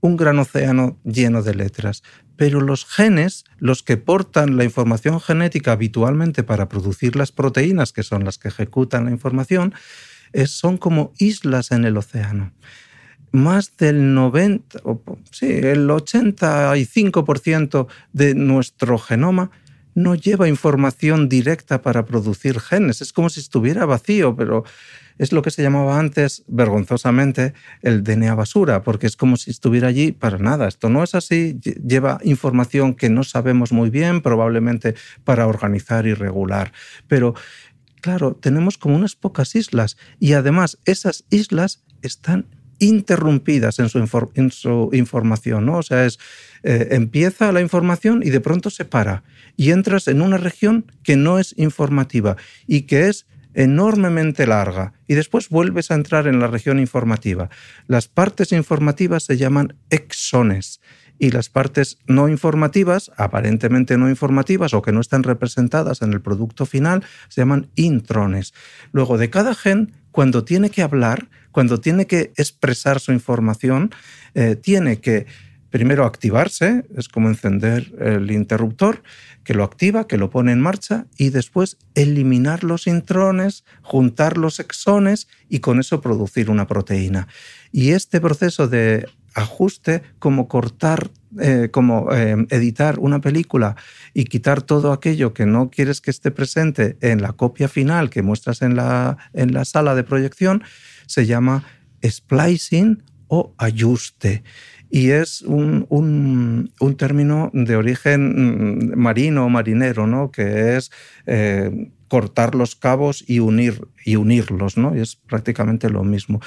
un 0.00 0.16
gran 0.16 0.38
océano 0.38 0.98
lleno 1.04 1.42
de 1.42 1.54
letras. 1.54 2.02
Pero 2.36 2.60
los 2.60 2.84
genes, 2.84 3.44
los 3.58 3.82
que 3.82 3.96
portan 3.96 4.56
la 4.56 4.64
información 4.64 5.20
genética 5.20 5.72
habitualmente 5.72 6.44
para 6.44 6.68
producir 6.68 7.16
las 7.16 7.32
proteínas, 7.32 7.92
que 7.92 8.04
son 8.04 8.24
las 8.24 8.38
que 8.38 8.48
ejecutan 8.48 9.06
la 9.06 9.10
información, 9.10 9.74
son 10.46 10.76
como 10.76 11.12
islas 11.18 11.72
en 11.72 11.84
el 11.84 11.96
océano 11.96 12.52
más 13.32 13.76
del 13.76 14.14
90, 14.14 14.80
sí, 15.30 15.46
el 15.46 15.88
85% 15.88 17.86
de 18.12 18.34
nuestro 18.34 18.98
genoma 18.98 19.50
no 19.94 20.14
lleva 20.14 20.48
información 20.48 21.28
directa 21.28 21.82
para 21.82 22.04
producir 22.04 22.60
genes. 22.60 23.00
Es 23.02 23.12
como 23.12 23.28
si 23.28 23.40
estuviera 23.40 23.84
vacío, 23.84 24.36
pero 24.36 24.64
es 25.18 25.32
lo 25.32 25.42
que 25.42 25.50
se 25.50 25.62
llamaba 25.62 25.98
antes, 25.98 26.44
vergonzosamente, 26.46 27.52
el 27.82 28.04
DNA 28.04 28.34
basura, 28.34 28.82
porque 28.82 29.08
es 29.08 29.16
como 29.16 29.36
si 29.36 29.50
estuviera 29.50 29.88
allí 29.88 30.12
para 30.12 30.38
nada. 30.38 30.68
Esto 30.68 30.88
no 30.88 31.02
es 31.02 31.16
así, 31.16 31.58
lleva 31.60 32.20
información 32.22 32.94
que 32.94 33.10
no 33.10 33.24
sabemos 33.24 33.72
muy 33.72 33.90
bien, 33.90 34.20
probablemente 34.20 34.94
para 35.24 35.48
organizar 35.48 36.06
y 36.06 36.14
regular. 36.14 36.72
Pero, 37.08 37.34
claro, 38.00 38.36
tenemos 38.36 38.78
como 38.78 38.94
unas 38.94 39.16
pocas 39.16 39.56
islas 39.56 39.96
y 40.20 40.34
además 40.34 40.78
esas 40.84 41.24
islas 41.30 41.82
están 42.02 42.46
interrumpidas 42.78 43.78
en 43.78 43.88
su, 43.88 44.30
en 44.34 44.50
su 44.50 44.90
información, 44.92 45.66
¿no? 45.66 45.78
O 45.78 45.82
sea, 45.82 46.04
es, 46.04 46.18
eh, 46.62 46.88
empieza 46.92 47.52
la 47.52 47.60
información 47.60 48.22
y 48.24 48.30
de 48.30 48.40
pronto 48.40 48.70
se 48.70 48.84
para 48.84 49.22
y 49.56 49.70
entras 49.70 50.08
en 50.08 50.22
una 50.22 50.36
región 50.36 50.84
que 51.02 51.16
no 51.16 51.38
es 51.38 51.54
informativa 51.56 52.36
y 52.66 52.82
que 52.82 53.08
es 53.08 53.26
enormemente 53.54 54.46
larga 54.46 54.92
y 55.06 55.14
después 55.14 55.48
vuelves 55.48 55.90
a 55.90 55.94
entrar 55.94 56.26
en 56.26 56.38
la 56.38 56.46
región 56.46 56.78
informativa. 56.78 57.50
Las 57.86 58.06
partes 58.06 58.52
informativas 58.52 59.24
se 59.24 59.36
llaman 59.36 59.74
exones 59.90 60.80
y 61.18 61.30
las 61.30 61.48
partes 61.48 61.98
no 62.06 62.28
informativas, 62.28 63.10
aparentemente 63.16 63.98
no 63.98 64.08
informativas 64.08 64.74
o 64.74 64.82
que 64.82 64.92
no 64.92 65.00
están 65.00 65.24
representadas 65.24 66.02
en 66.02 66.12
el 66.12 66.20
producto 66.20 66.66
final, 66.66 67.04
se 67.28 67.40
llaman 67.40 67.70
intrones. 67.74 68.54
Luego, 68.92 69.18
de 69.18 69.30
cada 69.30 69.54
gen, 69.54 69.92
cuando 70.12 70.44
tiene 70.44 70.70
que 70.70 70.82
hablar, 70.82 71.28
cuando 71.58 71.80
tiene 71.80 72.06
que 72.06 72.30
expresar 72.36 73.00
su 73.00 73.10
información, 73.10 73.90
eh, 74.34 74.54
tiene 74.54 75.00
que 75.00 75.26
primero 75.70 76.04
activarse, 76.04 76.84
es 76.96 77.08
como 77.08 77.26
encender 77.26 77.92
el 77.98 78.30
interruptor, 78.30 79.02
que 79.42 79.54
lo 79.54 79.64
activa, 79.64 80.06
que 80.06 80.18
lo 80.18 80.30
pone 80.30 80.52
en 80.52 80.60
marcha 80.60 81.06
y 81.16 81.30
después 81.30 81.76
eliminar 81.96 82.62
los 82.62 82.86
intrones, 82.86 83.64
juntar 83.82 84.38
los 84.38 84.60
exones 84.60 85.26
y 85.48 85.58
con 85.58 85.80
eso 85.80 86.00
producir 86.00 86.48
una 86.48 86.68
proteína. 86.68 87.26
Y 87.72 87.90
este 87.90 88.20
proceso 88.20 88.68
de 88.68 89.08
ajuste, 89.34 90.02
como 90.20 90.46
cortar, 90.46 91.10
eh, 91.40 91.70
como 91.72 92.12
eh, 92.12 92.36
editar 92.50 93.00
una 93.00 93.20
película 93.20 93.74
y 94.14 94.26
quitar 94.26 94.62
todo 94.62 94.92
aquello 94.92 95.34
que 95.34 95.44
no 95.44 95.70
quieres 95.70 96.00
que 96.00 96.12
esté 96.12 96.30
presente 96.30 96.96
en 97.00 97.20
la 97.20 97.32
copia 97.32 97.68
final 97.68 98.10
que 98.10 98.22
muestras 98.22 98.62
en 98.62 98.76
la, 98.76 99.18
en 99.32 99.52
la 99.52 99.64
sala 99.64 99.96
de 99.96 100.04
proyección, 100.04 100.62
se 101.08 101.26
llama 101.26 101.64
splicing 102.02 103.02
o 103.26 103.54
ajuste. 103.58 104.44
Y 104.90 105.10
es 105.10 105.42
un, 105.42 105.86
un, 105.90 106.96
término 106.96 107.50
de 107.52 107.76
origen 107.76 108.92
mm, 108.92 108.96
marino 108.96 109.44
o 109.44 109.48
marinero, 109.48 110.06
¿no? 110.06 110.30
que 110.30 110.76
es 110.76 110.90
eh, 111.26 111.90
cortar 112.08 112.54
los 112.54 112.74
cabos 112.74 113.22
y, 113.26 113.40
unir, 113.40 113.86
y 114.08 114.16
unirlos, 114.16 114.78
¿no? 114.78 114.96
y 114.96 115.00
es 115.00 115.16
prácticamente 115.16 115.90
lo 115.90 116.02
mismo. 116.02 116.40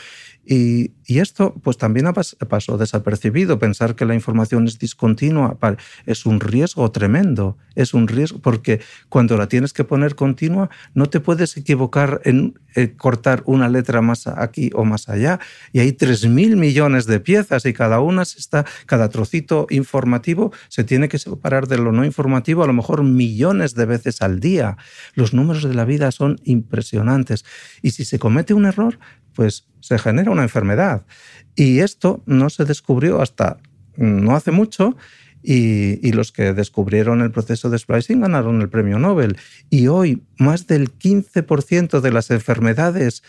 Y, 0.45 0.93
esto 1.07 1.53
pues 1.61 1.77
también 1.77 2.05
pasó 2.47 2.77
desapercibido. 2.77 3.59
Pensar 3.59 3.95
que 3.95 4.05
la 4.05 4.15
información 4.15 4.65
es 4.65 4.79
discontinua 4.79 5.57
es 6.05 6.25
un 6.25 6.39
riesgo 6.39 6.89
tremendo. 6.89 7.57
Es 7.75 7.93
un 7.93 8.07
riesgo 8.07 8.39
porque 8.39 8.79
cuando 9.09 9.37
la 9.37 9.47
tienes 9.47 9.73
que 9.73 9.83
poner 9.83 10.15
continua 10.15 10.69
no 10.93 11.07
te 11.07 11.19
puedes 11.19 11.57
equivocar 11.57 12.21
en 12.23 12.57
eh, 12.75 12.93
cortar 12.95 13.43
una 13.45 13.67
letra 13.67 14.01
más 14.01 14.25
aquí 14.25 14.71
o 14.73 14.85
más 14.85 15.09
allá. 15.09 15.41
Y 15.73 15.79
hay 15.79 15.91
3.000 15.91 16.55
millones 16.55 17.05
de 17.05 17.19
piezas 17.19 17.65
y 17.65 17.73
cada 17.73 17.99
una 17.99 18.23
se 18.23 18.39
está, 18.39 18.65
cada 18.85 19.09
trocito 19.09 19.67
informativo 19.69 20.53
se 20.69 20.85
tiene 20.85 21.09
que 21.09 21.19
separar 21.19 21.67
de 21.67 21.77
lo 21.77 21.91
no 21.91 22.05
informativo 22.05 22.63
a 22.63 22.67
lo 22.67 22.73
mejor 22.73 23.03
millones 23.03 23.75
de 23.75 23.85
veces 23.85 24.21
al 24.21 24.39
día. 24.39 24.77
Los 25.13 25.33
números 25.33 25.63
de 25.63 25.73
la 25.73 25.83
vida 25.83 26.09
son 26.11 26.39
impresionantes. 26.45 27.43
Y 27.81 27.91
si 27.91 28.05
se 28.05 28.19
comete 28.19 28.53
un 28.53 28.65
error, 28.65 28.99
pues 29.33 29.67
se 29.79 29.97
genera 29.97 30.31
una 30.31 30.43
enfermedad. 30.43 31.05
Y 31.55 31.79
esto 31.79 32.23
no 32.25 32.49
se 32.49 32.65
descubrió 32.65 33.21
hasta 33.21 33.57
no 33.97 34.35
hace 34.35 34.51
mucho 34.51 34.95
y, 35.43 36.11
los 36.11 36.31
que 36.31 36.53
descubrieron 36.53 37.21
el 37.21 37.31
proceso 37.31 37.69
de 37.69 37.79
splicing 37.79 38.21
ganaron 38.21 38.61
el 38.61 38.69
premio 38.69 38.99
Nobel. 38.99 39.37
Y 39.69 39.87
hoy 39.87 40.23
más 40.37 40.67
del 40.67 40.91
15% 40.91 41.99
de 41.99 42.11
las 42.11 42.29
enfermedades 42.31 43.23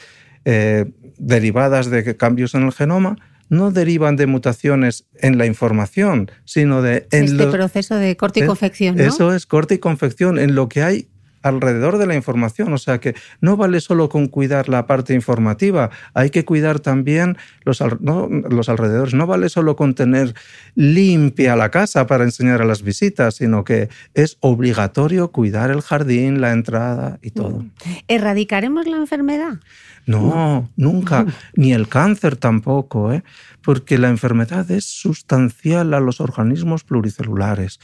eh, 0.45 0.91
derivadas 1.19 1.91
de 1.91 2.17
cambios 2.17 2.55
en 2.55 2.65
el 2.65 2.73
genoma 2.73 3.17
no 3.49 3.71
derivan 3.71 4.17
de 4.17 4.27
mutaciones 4.27 5.07
en 5.21 5.37
la 5.37 5.45
información, 5.45 6.31
sino 6.45 6.81
de... 6.81 7.07
En 7.11 7.25
este 7.25 7.47
proceso 7.49 7.97
de 7.97 8.17
corte 8.17 8.41
y 8.41 8.47
confección. 8.47 8.97
¿no? 8.97 9.03
Eso 9.03 9.35
es 9.35 9.45
corte 9.45 9.75
y 9.75 9.79
confección, 9.79 10.39
en 10.39 10.55
lo 10.55 10.71
que 10.71 10.83
hay 10.83 11.09
alrededor 11.43 11.99
de 11.99 12.07
la 12.07 12.15
información. 12.15 12.73
O 12.73 12.79
sea 12.79 12.99
que 12.99 13.15
no 13.41 13.57
vale 13.57 13.81
solo 13.81 14.09
con 14.09 14.27
cuidar 14.29 14.69
la 14.69 14.87
parte 14.87 15.15
informativa, 15.15 15.91
hay 16.15 16.31
que 16.31 16.45
cuidar 16.45 16.81
también 16.81 17.37
los, 17.65 17.83
los 18.01 18.69
alrededores. 18.69 19.15
No 19.15 19.27
vale 19.27 19.49
solo 19.49 19.77
con 19.77 19.95
tener 19.95 20.35
limpia 20.75 21.57
la 21.57 21.71
casa 21.71 22.07
para 22.07 22.25
enseñar 22.25 22.63
a 22.63 22.65
las 22.65 22.83
visitas, 22.83 23.37
sino 23.37 23.65
que 23.65 23.89
es 24.15 24.39
obligatorio 24.41 25.33
cuidar 25.33 25.71
el 25.71 25.83
jardín, 25.83 26.41
la 26.41 26.53
entrada 26.53 27.19
y 27.23 27.31
todo. 27.31 27.65
¿Erradicaremos 28.09 28.87
la 28.87 28.97
enfermedad? 28.97 29.59
No, 30.07 30.69
nunca, 30.77 31.27
ni 31.55 31.73
el 31.73 31.89
cáncer 31.89 32.37
tampoco, 32.37 33.13
¿eh? 33.13 33.23
porque 33.63 33.99
la 33.99 34.09
enfermedad 34.09 34.71
es 34.71 34.85
sustancial 34.85 35.95
a 35.95 36.01
los 36.01 36.21
organismos 36.21 36.85
pluricelulares 36.85 37.79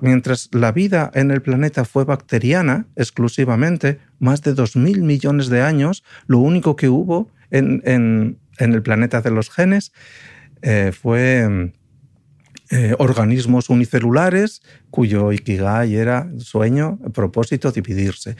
mientras 0.00 0.48
la 0.52 0.72
vida 0.72 1.10
en 1.14 1.30
el 1.30 1.42
planeta 1.42 1.84
fue 1.84 2.04
bacteriana 2.04 2.86
exclusivamente, 2.96 3.98
más 4.18 4.42
de 4.42 4.54
2.000 4.54 5.00
millones 5.02 5.48
de 5.48 5.62
años, 5.62 6.04
lo 6.26 6.38
único 6.38 6.76
que 6.76 6.88
hubo 6.88 7.30
en, 7.50 8.38
el 8.58 8.82
planeta 8.82 9.20
de 9.20 9.30
los 9.30 9.50
genes 9.50 9.92
eh, 10.62 10.92
fue 10.92 11.72
eh, 12.70 12.94
organismos 12.98 13.70
unicelulares 13.70 14.62
cuyo 14.90 15.32
ikigai 15.32 15.94
era 15.94 16.30
sueño, 16.38 16.98
propósito, 17.12 17.72
dividirse. 17.72 18.36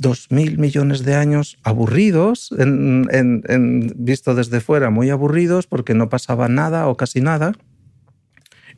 2.000 0.00 0.58
millones 0.58 1.04
de 1.04 1.14
años 1.14 1.56
aburridos, 1.62 2.52
visto 3.94 4.34
desde 4.34 4.60
fuera, 4.60 4.90
muy 4.90 5.10
aburridos 5.10 5.66
porque 5.68 5.94
no 5.94 6.08
pasaba 6.08 6.48
nada 6.48 6.88
o 6.88 6.96
casi 6.96 7.20
nada 7.20 7.52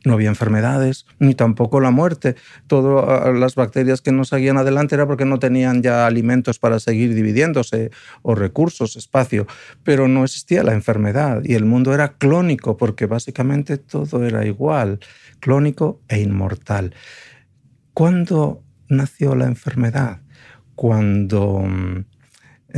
no 0.05 0.13
había 0.13 0.29
enfermedades, 0.29 1.05
ni 1.19 1.35
tampoco 1.35 1.79
la 1.79 1.91
muerte. 1.91 2.35
Todas 2.67 3.35
las 3.35 3.55
bacterias 3.55 4.01
que 4.01 4.11
no 4.11 4.25
seguían 4.25 4.57
adelante 4.57 4.95
era 4.95 5.05
porque 5.05 5.25
no 5.25 5.39
tenían 5.39 5.81
ya 5.81 6.05
alimentos 6.05 6.59
para 6.59 6.79
seguir 6.79 7.13
dividiéndose 7.13 7.91
o 8.21 8.35
recursos, 8.35 8.95
espacio, 8.95 9.47
pero 9.83 10.07
no 10.07 10.23
existía 10.23 10.63
la 10.63 10.73
enfermedad 10.73 11.41
y 11.43 11.55
el 11.55 11.65
mundo 11.65 11.93
era 11.93 12.13
clónico 12.13 12.77
porque 12.77 13.05
básicamente 13.05 13.77
todo 13.77 14.25
era 14.25 14.45
igual, 14.45 14.99
clónico 15.39 16.01
e 16.07 16.21
inmortal. 16.21 16.93
¿Cuándo 17.93 18.63
nació 18.89 19.35
la 19.35 19.45
enfermedad? 19.45 20.21
Cuando 20.75 21.63
mm, 21.67 22.05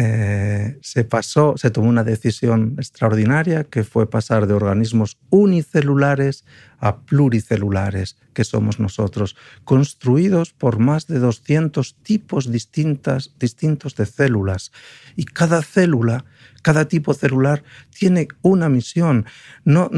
eh, 0.01 0.79
se 0.81 1.03
pasó, 1.03 1.55
se 1.57 1.71
tomó 1.71 1.89
una 1.89 2.05
decisión 2.05 2.75
extraordinaria 2.77 3.65
que 3.65 3.83
fue 3.83 4.09
pasar 4.09 4.47
de 4.47 4.53
organismos 4.53 5.17
unicelulares 5.29 6.45
a 6.77 7.01
pluricelulares, 7.01 8.15
que 8.33 8.45
somos 8.45 8.79
nosotros, 8.79 9.35
construidos 9.65 10.53
por 10.53 10.79
más 10.79 11.07
de 11.07 11.19
200 11.19 11.95
tipos 11.95 12.49
distintas, 12.49 13.35
distintos 13.37 13.97
de 13.97 14.05
células. 14.05 14.71
Y 15.17 15.25
cada 15.25 15.61
célula 15.61 16.23
cada 16.61 16.87
tipo 16.87 17.13
celular 17.13 17.63
tiene 17.97 18.27
una 18.41 18.69
misión. 18.69 19.25
No, 19.65 19.89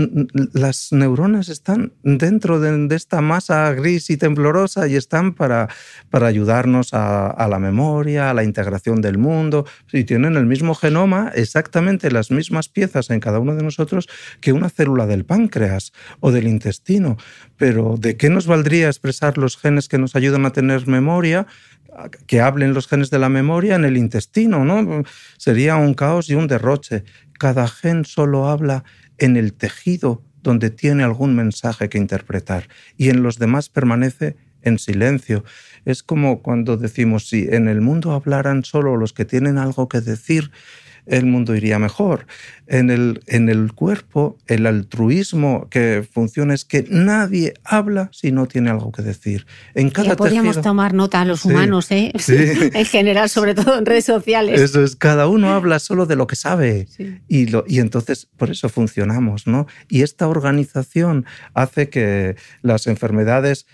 las 0.54 0.92
neuronas 0.92 1.50
están 1.50 1.94
dentro 2.04 2.60
de, 2.60 2.96
esta 2.96 3.22
masa 3.22 3.72
gris 3.74 4.10
y 4.10 4.18
temblorosa 4.18 4.88
y 4.88 4.96
están 4.96 5.34
para, 5.34 5.70
para 6.10 6.28
ayudarnos 6.28 6.94
a, 6.94 7.48
la 7.50 7.60
memoria, 7.60 8.30
a 8.30 8.34
la 8.34 8.44
integración 8.44 9.02
del 9.02 9.18
mundo. 9.18 9.66
Y 9.92 10.04
tienen 10.04 10.36
el 10.36 10.46
mismo 10.46 10.76
genoma, 10.76 11.32
exactamente 11.36 12.12
las 12.12 12.32
mismas 12.32 12.70
piezas 12.70 13.10
en 13.10 13.20
cada 13.20 13.40
uno 13.40 13.56
de 13.56 13.64
nosotros 13.64 14.08
que 14.40 14.54
una 14.54 14.70
célula 14.70 15.08
del 15.08 15.26
páncreas 15.26 15.94
o 16.20 16.32
del 16.32 16.48
intestino. 16.48 17.18
Pero 17.58 17.96
¿de 17.98 18.18
qué 18.18 18.30
nos 18.30 18.48
valdría 18.48 18.88
expresar 18.88 19.38
los 19.38 19.58
genes 19.58 19.88
que 19.88 19.98
nos 19.98 20.16
ayudan 20.16 20.46
a 20.46 20.52
tener 20.52 20.88
memoria 20.88 21.48
que 22.28 22.42
hablen 22.42 22.74
los 22.74 22.88
genes 22.88 23.10
de 23.10 23.20
la 23.20 23.30
memoria 23.30 23.76
en 23.76 23.86
el 23.86 23.98
intestino, 23.98 24.66
¿no? 24.66 25.04
Sería 25.38 25.76
un 25.76 25.94
caos 25.94 26.30
y 26.30 26.36
un 26.36 26.48
derroche. 26.48 27.04
Cada 27.38 27.68
gen 27.68 28.06
solo 28.06 28.48
habla 28.48 28.84
en 29.18 29.38
el 29.38 29.54
tejido 29.54 30.24
donde 30.42 30.70
tiene 30.70 31.04
algún 31.04 31.36
mensaje 31.36 31.90
que 31.90 31.98
interpretar 31.98 32.68
y 32.98 33.10
en 33.10 33.24
los 33.24 33.38
demás 33.38 33.70
permanece 33.70 34.36
en 34.62 34.80
silencio. 34.80 35.44
Es 35.86 36.04
como 36.04 36.42
cuando 36.42 36.78
decimos, 36.78 37.28
si 37.28 37.48
en 37.50 37.68
el 37.68 37.82
mundo 37.82 38.12
hablaran 38.12 38.64
solo 38.64 38.98
los 38.98 39.14
que 39.14 39.26
tienen 39.26 39.58
algo 39.58 39.88
que 39.88 40.02
decir, 40.02 40.52
el 41.06 41.26
mundo 41.26 41.56
iría 41.56 41.80
mejor. 41.80 42.28
En 42.68 42.90
el, 42.90 43.22
en 43.28 43.50
el 43.50 43.74
cuerpo, 43.74 44.38
el 44.48 44.66
altruismo 44.66 45.68
que 45.70 46.08
funciona 46.10 46.54
es 46.54 46.64
que 46.64 46.86
nadie 46.90 47.54
habla 47.64 48.10
si 48.14 48.32
no 48.32 48.48
tiene 48.48 48.70
algo 48.70 48.92
que 48.92 49.02
decir. 49.02 49.46
En 49.76 49.90
cada 49.90 50.16
podríamos 50.16 50.62
tomar 50.62 50.94
nota 50.94 51.22
a 51.22 51.26
los 51.26 51.44
humanos, 51.44 51.92
¿eh? 51.92 52.14
en 52.74 52.86
general, 52.86 53.30
sobre 53.30 53.56
todo 53.56 53.78
en 53.78 53.86
redes 53.86 54.06
sociales. 54.06 54.62
Eso 54.62 54.84
es, 54.84 54.96
cada 54.96 55.28
uno 55.28 55.50
habla 55.54 55.80
solo 55.80 56.06
de 56.06 56.16
lo 56.16 56.28
que 56.28 56.36
sabe. 56.36 56.88
Y, 57.28 57.48
lo, 57.48 57.66
y 57.68 57.80
entonces 57.80 58.28
por 58.38 58.50
eso 58.50 58.70
funcionamos, 58.70 59.48
¿no? 59.48 59.68
Y 59.90 60.04
esta 60.04 60.28
organización 60.28 61.26
hace 61.54 61.90
que 61.90 62.36
las 62.62 62.88
enfermedades 62.88 63.66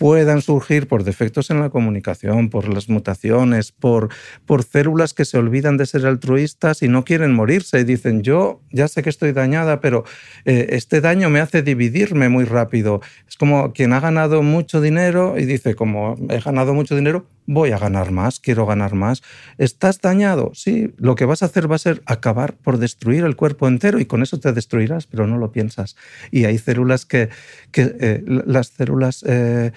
puedan 0.00 0.40
surgir 0.40 0.88
por 0.88 1.04
defectos 1.04 1.50
en 1.50 1.60
la 1.60 1.68
comunicación, 1.68 2.48
por 2.48 2.72
las 2.72 2.88
mutaciones, 2.88 3.70
por, 3.70 4.08
por 4.46 4.62
células 4.62 5.12
que 5.12 5.26
se 5.26 5.36
olvidan 5.36 5.76
de 5.76 5.84
ser 5.84 6.06
altruistas 6.06 6.82
y 6.82 6.88
no 6.88 7.04
quieren 7.04 7.34
morirse 7.34 7.78
y 7.78 7.84
dicen, 7.84 8.22
yo 8.22 8.62
ya 8.72 8.88
sé 8.88 9.02
que 9.02 9.10
estoy 9.10 9.32
dañada, 9.32 9.82
pero 9.82 10.04
eh, 10.46 10.68
este 10.70 11.02
daño 11.02 11.28
me 11.28 11.40
hace 11.40 11.60
dividirme 11.60 12.30
muy 12.30 12.44
rápido. 12.44 13.02
Es 13.28 13.36
como 13.36 13.74
quien 13.74 13.92
ha 13.92 14.00
ganado 14.00 14.42
mucho 14.42 14.80
dinero 14.80 15.34
y 15.36 15.44
dice, 15.44 15.74
como 15.74 16.16
he 16.30 16.40
ganado 16.40 16.72
mucho 16.72 16.96
dinero, 16.96 17.26
voy 17.52 17.72
a 17.72 17.78
ganar 17.78 18.12
más, 18.12 18.38
quiero 18.38 18.64
ganar 18.64 18.94
más. 18.94 19.22
¿Estás 19.58 20.00
dañado? 20.00 20.52
Sí, 20.54 20.94
lo 20.98 21.16
que 21.16 21.24
vas 21.24 21.42
a 21.42 21.46
hacer 21.46 21.70
va 21.70 21.74
a 21.74 21.80
ser 21.80 22.00
acabar 22.06 22.54
por 22.54 22.78
destruir 22.78 23.24
el 23.24 23.34
cuerpo 23.34 23.66
entero 23.66 23.98
y 23.98 24.06
con 24.06 24.22
eso 24.22 24.38
te 24.38 24.52
destruirás, 24.52 25.06
pero 25.08 25.26
no 25.26 25.36
lo 25.36 25.50
piensas. 25.50 25.96
Y 26.30 26.44
hay 26.44 26.58
células 26.58 27.04
que, 27.06 27.28
que 27.72 27.96
eh, 28.00 28.22
las 28.24 28.68
células... 28.68 29.24
Eh, 29.26 29.72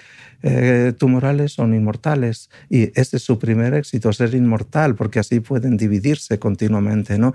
eh, 0.46 0.92
tumorales 0.98 1.52
son 1.52 1.72
inmortales 1.72 2.50
y 2.68 2.92
ese 3.00 3.16
es 3.16 3.22
su 3.22 3.38
primer 3.38 3.72
éxito, 3.72 4.12
ser 4.12 4.34
inmortal, 4.34 4.94
porque 4.94 5.18
así 5.18 5.40
pueden 5.40 5.78
dividirse 5.78 6.38
continuamente. 6.38 7.18
¿no? 7.18 7.32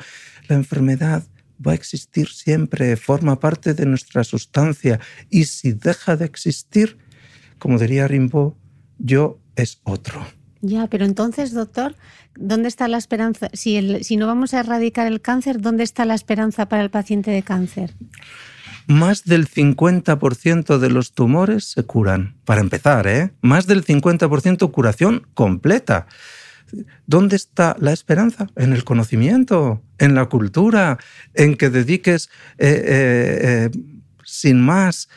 La 0.47 0.55
enfermedad 0.55 1.23
va 1.65 1.71
a 1.71 1.75
existir 1.75 2.27
siempre, 2.27 2.95
forma 2.97 3.39
parte 3.39 3.73
de 3.73 3.87
nuestra 3.87 4.23
sustancia 4.23 4.99
y 5.27 5.45
si 5.45 5.71
deja 5.71 6.17
de 6.17 6.25
existir, 6.25 6.99
como 7.57 7.79
diría 7.79 8.07
Rimbaud, 8.07 8.53
yo 8.99 9.39
es 9.61 9.79
otro. 9.83 10.25
Ya, 10.61 10.87
pero 10.87 11.05
entonces, 11.05 11.53
doctor, 11.53 11.95
¿dónde 12.35 12.67
está 12.67 12.87
la 12.87 12.97
esperanza? 12.97 13.49
Si, 13.53 14.03
si 14.03 14.17
no 14.17 14.27
vamos 14.27 14.53
a 14.53 14.59
erradicar 14.59 15.07
el 15.07 15.21
cáncer, 15.21 15.61
¿dónde 15.61 15.83
está 15.83 16.05
la 16.05 16.15
esperanza 16.15 16.67
para 16.67 16.83
el 16.83 16.89
paciente 16.89 17.31
de 17.31 17.43
cáncer? 17.43 17.95
más 18.89 19.23
del 19.23 19.47
50% 19.47 20.79
de 20.79 20.89
los 20.89 21.13
tumores 21.13 21.65
se 21.65 21.83
curan. 21.83 22.37
Para 22.43 22.61
empezar, 22.61 23.05
¿eh? 23.05 23.31
Más 23.39 23.67
del 23.67 23.85
50% 23.85 24.71
curación 24.71 25.27
completa. 25.35 26.07
¿Dónde 27.05 27.35
está 27.35 27.75
la 27.79 27.93
esperanza? 27.93 28.47
En 28.55 28.73
el 28.73 28.83
conocimiento, 28.83 29.83
en 29.99 30.15
la 30.15 30.25
cultura, 30.25 30.97
en 31.35 31.55
que 31.55 31.69
dediques 31.69 32.29
eh, 32.57 32.67
eh, 32.67 33.69
eh, 33.71 33.79
sin 34.23 34.59
más 34.59 35.07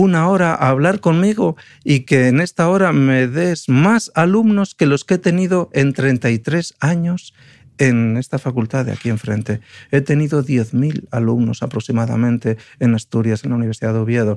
una 0.00 0.28
hora 0.28 0.54
a 0.54 0.68
hablar 0.68 1.00
conmigo 1.00 1.56
y 1.82 2.00
que 2.00 2.28
en 2.28 2.42
esta 2.42 2.68
hora 2.68 2.92
me 2.92 3.28
des 3.28 3.70
más 3.70 4.12
alumnos 4.14 4.74
que 4.74 4.84
los 4.84 5.04
que 5.04 5.14
he 5.14 5.18
tenido 5.18 5.70
en 5.72 5.94
33 5.94 6.74
años 6.80 7.32
en 7.78 8.18
esta 8.18 8.38
facultad 8.38 8.84
de 8.84 8.92
aquí 8.92 9.08
enfrente. 9.08 9.60
He 9.90 10.02
tenido 10.02 10.44
10.000 10.44 11.08
alumnos 11.12 11.62
aproximadamente 11.62 12.58
en 12.78 12.94
Asturias, 12.94 13.42
en 13.44 13.50
la 13.50 13.56
Universidad 13.56 13.94
de 13.94 14.00
Oviedo. 14.00 14.36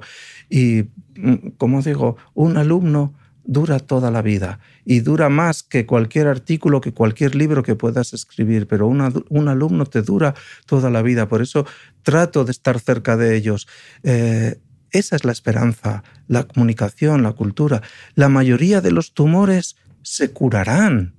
Y, 0.49 0.85
mm, 1.17 1.49
como 1.57 1.81
digo, 1.81 2.15
un 2.33 2.55
alumno 2.55 3.13
dura 3.43 3.79
toda 3.79 4.11
la 4.11 4.21
vida 4.21 4.59
y 4.85 5.01
dura 5.01 5.27
más 5.27 5.63
que 5.63 5.85
cualquier 5.85 6.27
artículo, 6.27 6.79
que 6.79 6.93
cualquier 6.93 7.35
libro 7.35 7.63
que 7.63 7.75
puedas 7.75 8.13
escribir, 8.13 8.65
pero 8.65 8.87
un 8.87 9.47
alumno 9.49 9.85
te 9.87 10.03
dura 10.03 10.35
toda 10.65 10.89
la 10.89 11.01
vida. 11.01 11.27
Por 11.27 11.41
eso 11.41 11.65
trato 12.03 12.45
de 12.45 12.51
estar 12.51 12.79
cerca 12.79 13.17
de 13.17 13.35
ellos. 13.35 13.67
Eh, 14.03 14.59
esa 14.91 15.15
es 15.15 15.25
la 15.25 15.31
esperanza, 15.31 16.03
la 16.27 16.43
comunicación, 16.43 17.23
la 17.23 17.33
cultura. 17.33 17.81
La 18.15 18.29
mayoría 18.29 18.81
de 18.81 18.91
los 18.91 19.13
tumores 19.13 19.75
se 20.01 20.31
curarán 20.31 21.18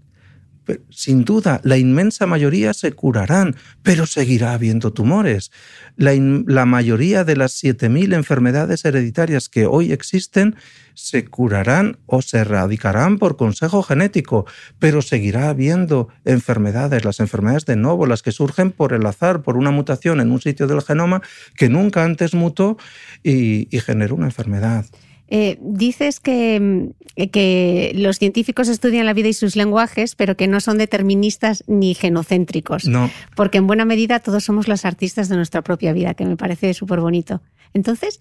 sin 0.90 1.24
duda, 1.24 1.61
la 1.64 1.76
inmensa 1.76 2.26
mayoría 2.26 2.74
se 2.74 2.92
curarán, 2.92 3.56
pero 3.83 4.06
seguirá 4.06 4.52
habiendo 4.52 4.92
tumores. 4.92 5.50
La, 5.96 6.64
mayoría 6.66 7.24
de 7.24 7.37
las 7.37 7.62
7.000 7.62 8.14
enfermedades 8.14 8.85
hereditarias 8.85 9.48
que 9.48 9.66
hoy 9.66 9.92
existen 9.92 10.56
se 10.94 11.24
curarán 11.24 11.98
o 12.06 12.20
se 12.22 12.38
erradicarán 12.38 13.18
por 13.18 13.37
consejo 13.37 13.83
genético, 13.83 14.46
pero 14.78 15.02
seguirá 15.02 15.48
habiendo 15.48 16.09
enfermedades, 16.24 17.04
las 17.04 17.20
enfermedades 17.20 17.66
de 17.66 17.76
nuevo, 17.76 18.06
las 18.06 18.22
que 18.22 18.33
surgen 18.33 18.70
por 18.70 18.92
el 18.92 19.06
azar, 19.06 19.42
por 19.42 19.56
una 19.56 19.70
mutación 19.70 20.20
en 20.20 20.30
un 20.30 20.40
sitio 20.40 20.66
del 20.66 20.83
genoma 20.83 21.22
que 21.56 21.68
nunca 21.68 22.04
antes 22.04 22.35
mutó 22.35 22.76
y 23.22 23.66
generó 23.80 24.14
una 24.14 24.26
enfermedad. 24.26 24.85
Eh, 25.33 25.59
dices 25.61 26.19
que, 26.19 26.59
mm, 26.61 27.29
que, 27.31 27.93
los 27.95 28.19
científicos 28.19 28.69
estudian 28.69 29.07
la 29.07 29.12
vida 29.12 29.29
y 29.29 29.33
sus 29.33 29.55
lenguajes, 29.55 30.16
pero 30.16 30.37
que 30.37 30.49
no 30.49 30.61
son 30.61 30.77
deterministas 30.77 31.62
ni 31.69 31.95
genocéntricos. 31.95 32.87
No. 32.87 33.11
Porque 33.37 33.59
en 33.59 33.69
buena 33.69 33.85
medida 33.85 34.19
todos 34.19 34.43
somos 34.43 34.66
los 34.66 34.85
artistas 34.85 35.29
de 35.29 35.37
nuestra 35.37 35.62
propia 35.62 35.93
vida, 35.93 36.14
que 36.14 36.27
me 36.27 36.37
parece 36.37 36.75
súper 36.75 37.01
bonito. 37.01 37.43
Entonces, 37.75 38.21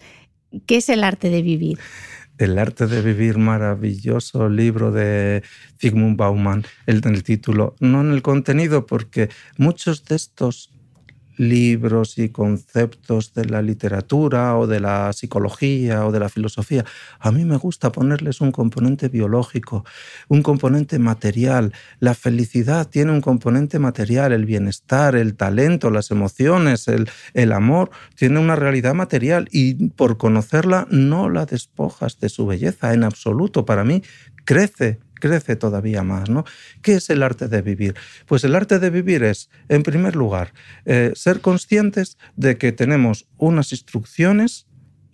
¿qué 0.67 0.77
es 0.77 0.89
el 0.89 1.03
arte 1.03 1.29
de 1.29 1.41
vivir? 1.41 1.79
El 2.37 2.57
arte 2.57 2.85
de 2.87 3.01
vivir, 3.01 3.37
maravilloso 3.37 4.47
libro 4.47 4.91
de 4.91 5.43
Zygmunt 5.79 6.15
Bauman, 6.15 6.63
el, 6.85 7.01
el 7.03 7.23
título, 7.23 7.75
no 7.79 8.01
en 8.01 8.11
el 8.11 8.21
contenido, 8.21 8.85
porque 8.85 9.29
muchos 9.57 10.05
de 10.05 10.15
estos 10.15 10.71
libros 11.39 12.17
y 12.17 12.29
conceptos 12.29 13.33
de 13.33 13.45
la 13.45 13.61
literatura 13.61 14.57
o 14.57 14.67
de 14.67 14.81
la 14.81 15.13
psicología 15.13 16.05
o 16.05 16.11
de 16.11 16.19
la 16.19 16.27
filosofía. 16.27 16.83
A 17.17 17.31
mí 17.31 17.45
me 17.45 17.55
gusta 17.55 17.93
ponerles 17.93 18.41
un 18.41 18.51
componente 18.51 19.07
biológico, 19.07 19.85
un 20.27 20.43
componente 20.43 20.99
material. 20.99 21.73
La 21.99 22.13
felicidad 22.13 22.89
tiene 22.89 23.13
un 23.13 23.21
componente 23.21 23.79
material, 23.79 24.33
el 24.33 24.45
bienestar, 24.45 25.15
el 25.15 25.35
talento, 25.35 25.89
las 25.89 26.11
emociones, 26.11 26.89
el, 26.89 27.09
el 27.33 27.53
amor, 27.53 27.89
tiene 28.15 28.37
una 28.39 28.57
realidad 28.57 28.93
material 28.93 29.47
y 29.49 29.87
por 29.91 30.17
conocerla 30.17 30.87
no 30.91 31.29
la 31.29 31.45
despojas 31.45 32.19
de 32.19 32.27
su 32.27 32.47
belleza 32.47 32.93
en 32.93 33.05
absoluto. 33.05 33.63
Para 33.65 33.85
mí 33.85 34.03
crece 34.43 34.99
crece 35.19 35.55
todavía 35.55 36.03
más. 36.03 36.29
¿no? 36.29 36.45
¿Qué 36.81 36.95
es 36.95 37.09
el 37.09 37.23
arte 37.23 37.47
de 37.47 37.61
vivir? 37.61 37.95
Pues 38.25 38.43
el 38.43 38.55
arte 38.55 38.79
de 38.79 38.89
vivir 38.89 39.23
es, 39.23 39.49
en 39.67 39.83
primer 39.83 40.15
lugar, 40.15 40.53
eh, 40.85 41.11
ser 41.15 41.41
conscientes 41.41 42.17
de 42.35 42.57
que 42.57 42.71
tenemos 42.71 43.27
unas 43.37 43.71
instrucciones 43.71 44.67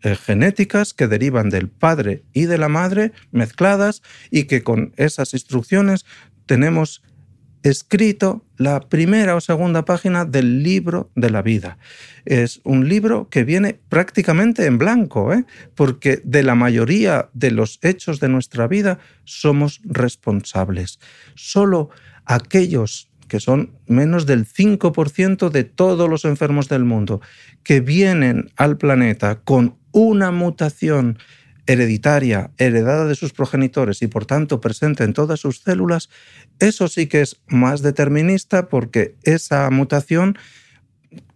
eh, 0.04 0.16
genéticas 0.16 0.94
que 0.94 1.08
derivan 1.08 1.50
del 1.50 1.70
padre 1.70 2.24
y 2.32 2.46
de 2.46 2.58
la 2.58 2.70
madre 2.70 3.12
mezcladas 3.32 4.04
y 4.30 4.44
que 4.44 4.62
con 4.62 4.94
esas 4.98 5.34
instrucciones 5.34 6.06
tenemos 6.46 7.02
escrito 7.70 8.46
la 8.58 8.80
primera 8.80 9.36
o 9.36 9.42
segunda 9.42 9.86
página 9.86 10.24
del 10.24 10.62
libro 10.62 11.10
de 11.16 11.32
la 11.32 11.42
vida. 11.42 11.78
Es 12.24 12.62
un 12.64 12.88
libro 12.88 13.28
que 13.30 13.44
viene 13.44 13.80
prácticamente 13.90 14.66
en 14.66 14.78
blanco, 14.78 15.34
¿eh? 15.34 15.46
porque 15.74 16.22
de 16.24 16.44
la 16.44 16.56
mayoría 16.56 17.30
de 17.34 17.52
los 17.52 17.80
hechos 17.82 18.20
de 18.20 18.30
nuestra 18.30 18.68
vida 18.68 19.00
somos 19.24 19.82
responsables. 19.84 21.00
Solo 21.34 21.90
aquellos 22.26 23.10
que 23.28 23.40
son 23.40 23.72
menos 23.88 24.28
del 24.28 24.46
5% 24.46 25.50
de 25.50 25.64
todos 25.64 26.08
los 26.08 26.26
enfermos 26.26 26.70
del 26.70 26.86
mundo, 26.86 27.22
que 27.64 27.82
vienen 27.82 28.52
al 28.56 28.78
planeta 28.78 29.40
con 29.40 29.78
una 29.92 30.30
mutación 30.30 31.18
hereditaria, 31.68 32.52
heredada 32.58 33.06
de 33.06 33.16
sus 33.16 33.34
progenitores 33.34 34.02
y 34.02 34.08
por 34.08 34.26
tanto 34.26 34.62
presente 34.62 35.04
en 35.04 35.14
todas 35.14 35.40
sus 35.40 35.62
células, 35.62 36.10
eso 36.60 36.88
sí 36.88 37.08
que 37.08 37.22
es 37.22 37.42
más 37.48 37.82
determinista 37.82 38.70
porque 38.70 39.16
esa 39.24 39.70
mutación 39.70 40.38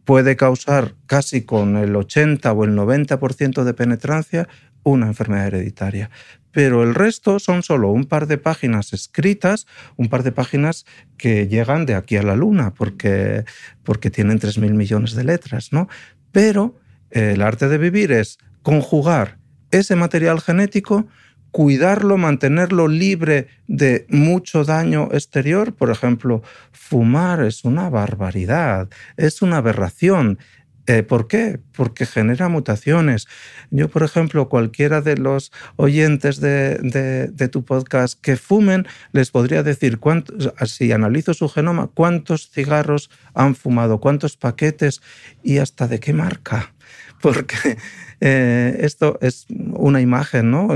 puede 0.06 0.36
causar 0.36 0.96
casi 1.06 1.44
con 1.44 1.78
el 1.78 1.96
80 1.96 2.52
o 2.52 2.64
el 2.64 2.76
90% 2.76 3.64
de 3.64 3.74
penetrancia 3.74 4.48
una 4.84 5.08
enfermedad 5.08 5.48
hereditaria. 5.48 6.10
Pero 6.52 6.84
el 6.84 6.96
resto 6.96 7.38
son 7.40 7.62
solo 7.62 7.92
un 7.92 8.06
par 8.06 8.26
de 8.26 8.38
páginas 8.38 8.92
escritas, 8.94 9.68
un 9.98 10.10
par 10.10 10.24
de 10.24 10.32
páginas 10.32 10.86
que 11.18 11.48
llegan 11.48 11.86
de 11.86 11.94
aquí 11.94 12.18
a 12.18 12.24
la 12.24 12.36
luna, 12.36 12.74
porque, 12.74 13.46
porque 13.84 14.10
tienen 14.10 14.40
3.000 14.40 14.74
millones 14.74 15.14
de 15.14 15.24
letras, 15.24 15.72
¿no? 15.72 15.88
Pero 16.32 16.80
el 17.12 17.42
arte 17.42 17.68
de 17.68 17.78
vivir 17.78 18.12
es 18.12 18.40
conjugar 18.64 19.39
ese 19.72 19.96
material 19.96 20.42
genético, 20.42 21.08
cuidarlo, 21.52 22.18
mantenerlo 22.18 22.88
libre 22.88 23.48
de 23.68 24.06
mucho 24.10 24.64
daño 24.64 25.10
exterior. 25.12 25.74
Por 25.74 25.90
ejemplo, 25.90 26.44
fumar 26.72 27.44
es 27.44 27.64
una 27.64 27.90
barbaridad, 27.90 28.90
es 29.18 29.42
una 29.42 29.58
aberración. 29.58 30.40
Eh, 30.88 31.04
¿Por 31.04 31.28
qué? 31.28 31.60
Porque 31.74 32.08
genera 32.08 32.50
mutaciones. 32.50 33.28
Yo, 33.70 33.90
por 33.90 34.02
ejemplo, 34.02 34.50
cualquiera 34.50 35.02
de 35.02 35.18
los 35.18 35.52
oyentes 35.76 36.40
de, 36.40 37.50
tu 37.52 37.64
podcast 37.64 38.20
que 38.20 38.38
fumen, 38.38 38.88
les 39.12 39.30
podría 39.30 39.62
decir, 39.62 40.00
cuántos, 40.00 40.52
si 40.66 40.92
analizo 40.92 41.36
su 41.36 41.48
genoma, 41.48 41.92
cuántos 41.94 42.50
cigarros 42.50 43.12
han 43.36 43.54
fumado, 43.54 44.00
cuántos 44.00 44.36
paquetes 44.36 45.02
y 45.44 45.60
hasta 45.60 45.88
de 45.88 46.00
qué 46.00 46.12
marca 46.12 46.74
porque 47.22 47.78
eh, 48.22 48.78
esto 48.82 49.18
es 49.22 49.46
una 49.50 50.02
imagen, 50.02 50.52
¿no? 50.52 50.70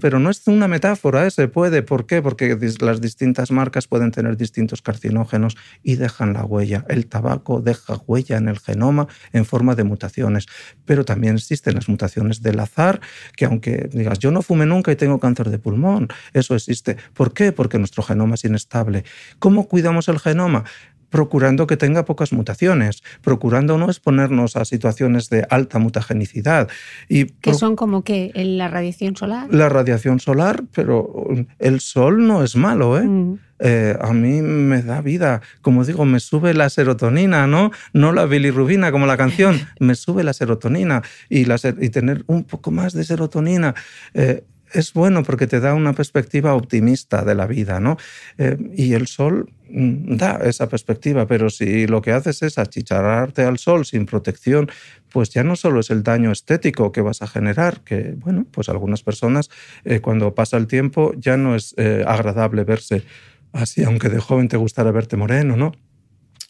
pero 0.00 0.18
no 0.18 0.30
es 0.30 0.46
una 0.46 0.68
metáfora, 0.68 1.26
¿eh? 1.26 1.30
se 1.30 1.48
puede. 1.48 1.82
¿Por 1.82 2.06
qué? 2.06 2.20
Porque 2.20 2.56
las 2.80 3.00
distintas 3.00 3.50
marcas 3.50 3.86
pueden 3.86 4.10
tener 4.10 4.36
distintos 4.36 4.82
carcinógenos 4.82 5.56
y 5.82 5.96
dejan 5.96 6.34
la 6.34 6.44
huella. 6.44 6.84
El 6.88 7.06
tabaco 7.06 7.60
deja 7.62 7.96
huella 8.06 8.36
en 8.36 8.48
el 8.48 8.58
genoma 8.58 9.08
en 9.32 9.44
forma 9.44 9.74
de 9.74 9.84
mutaciones, 9.84 10.46
pero 10.84 11.04
también 11.04 11.36
existen 11.36 11.74
las 11.74 11.88
mutaciones 11.88 12.42
del 12.42 12.60
azar, 12.60 13.00
que 13.36 13.46
aunque 13.46 13.88
digas, 13.92 14.18
yo 14.18 14.30
no 14.30 14.42
fume 14.42 14.66
nunca 14.66 14.92
y 14.92 14.96
tengo 14.96 15.18
cáncer 15.18 15.50
de 15.50 15.58
pulmón, 15.58 16.08
eso 16.34 16.54
existe. 16.54 16.96
¿Por 17.14 17.32
qué? 17.32 17.52
Porque 17.52 17.78
nuestro 17.78 18.02
genoma 18.02 18.34
es 18.34 18.44
inestable. 18.44 19.04
¿Cómo 19.38 19.68
cuidamos 19.68 20.08
el 20.08 20.18
genoma? 20.18 20.64
Procurando 21.10 21.66
que 21.66 21.76
tenga 21.76 22.04
pocas 22.04 22.32
mutaciones, 22.32 23.02
procurando 23.20 23.76
no 23.78 23.86
exponernos 23.86 24.56
a 24.56 24.64
situaciones 24.64 25.28
de 25.28 25.46
alta 25.50 25.78
mutagenicidad. 25.78 26.68
Y 27.08 27.26
que 27.26 27.54
son 27.54 27.76
como 27.76 28.02
que 28.02 28.32
la 28.34 28.68
radiación 28.68 29.16
solar. 29.16 29.52
La 29.52 29.68
radiación 29.68 30.20
solar, 30.20 30.64
pero 30.72 31.26
el 31.58 31.80
sol 31.80 32.26
no 32.26 32.42
es 32.42 32.56
malo, 32.56 32.98
¿eh? 32.98 33.04
Mm. 33.04 33.38
¿eh? 33.58 33.96
a 34.00 34.12
mí 34.12 34.40
me 34.40 34.82
da 34.82 35.00
vida. 35.00 35.42
Como 35.60 35.84
digo, 35.84 36.04
me 36.04 36.20
sube 36.20 36.54
la 36.54 36.70
serotonina, 36.70 37.46
¿no? 37.46 37.70
No 37.92 38.12
la 38.12 38.26
bilirrubina 38.26 38.92
como 38.92 39.06
la 39.06 39.16
canción, 39.16 39.60
me 39.80 39.94
sube 39.94 40.24
la 40.24 40.32
serotonina 40.32 41.02
y, 41.28 41.44
la, 41.44 41.56
y 41.80 41.90
tener 41.90 42.24
un 42.26 42.44
poco 42.44 42.70
más 42.70 42.92
de 42.92 43.04
serotonina. 43.04 43.74
Eh, 44.14 44.44
es 44.72 44.92
bueno 44.92 45.22
porque 45.22 45.46
te 45.46 45.60
da 45.60 45.74
una 45.74 45.92
perspectiva 45.92 46.54
optimista 46.54 47.24
de 47.24 47.34
la 47.34 47.46
vida, 47.46 47.80
¿no? 47.80 47.96
Eh, 48.38 48.56
y 48.74 48.92
el 48.94 49.06
sol 49.06 49.50
da 49.72 50.40
esa 50.44 50.68
perspectiva, 50.68 51.26
pero 51.26 51.48
si 51.48 51.86
lo 51.86 52.02
que 52.02 52.12
haces 52.12 52.42
es 52.42 52.58
achicharrarte 52.58 53.42
al 53.42 53.58
sol 53.58 53.84
sin 53.86 54.06
protección, 54.06 54.70
pues 55.12 55.30
ya 55.30 55.44
no 55.44 55.56
solo 55.56 55.80
es 55.80 55.90
el 55.90 56.02
daño 56.02 56.32
estético 56.32 56.92
que 56.92 57.00
vas 57.00 57.22
a 57.22 57.26
generar, 57.26 57.80
que, 57.80 58.14
bueno, 58.16 58.46
pues 58.50 58.68
algunas 58.68 59.02
personas 59.02 59.50
eh, 59.84 60.00
cuando 60.00 60.34
pasa 60.34 60.56
el 60.56 60.66
tiempo 60.66 61.12
ya 61.16 61.36
no 61.36 61.54
es 61.54 61.74
eh, 61.76 62.04
agradable 62.06 62.64
verse 62.64 63.04
así, 63.52 63.84
aunque 63.84 64.08
de 64.08 64.20
joven 64.20 64.48
te 64.48 64.56
gustara 64.56 64.90
verte 64.90 65.16
moreno, 65.16 65.56
¿no? 65.56 65.72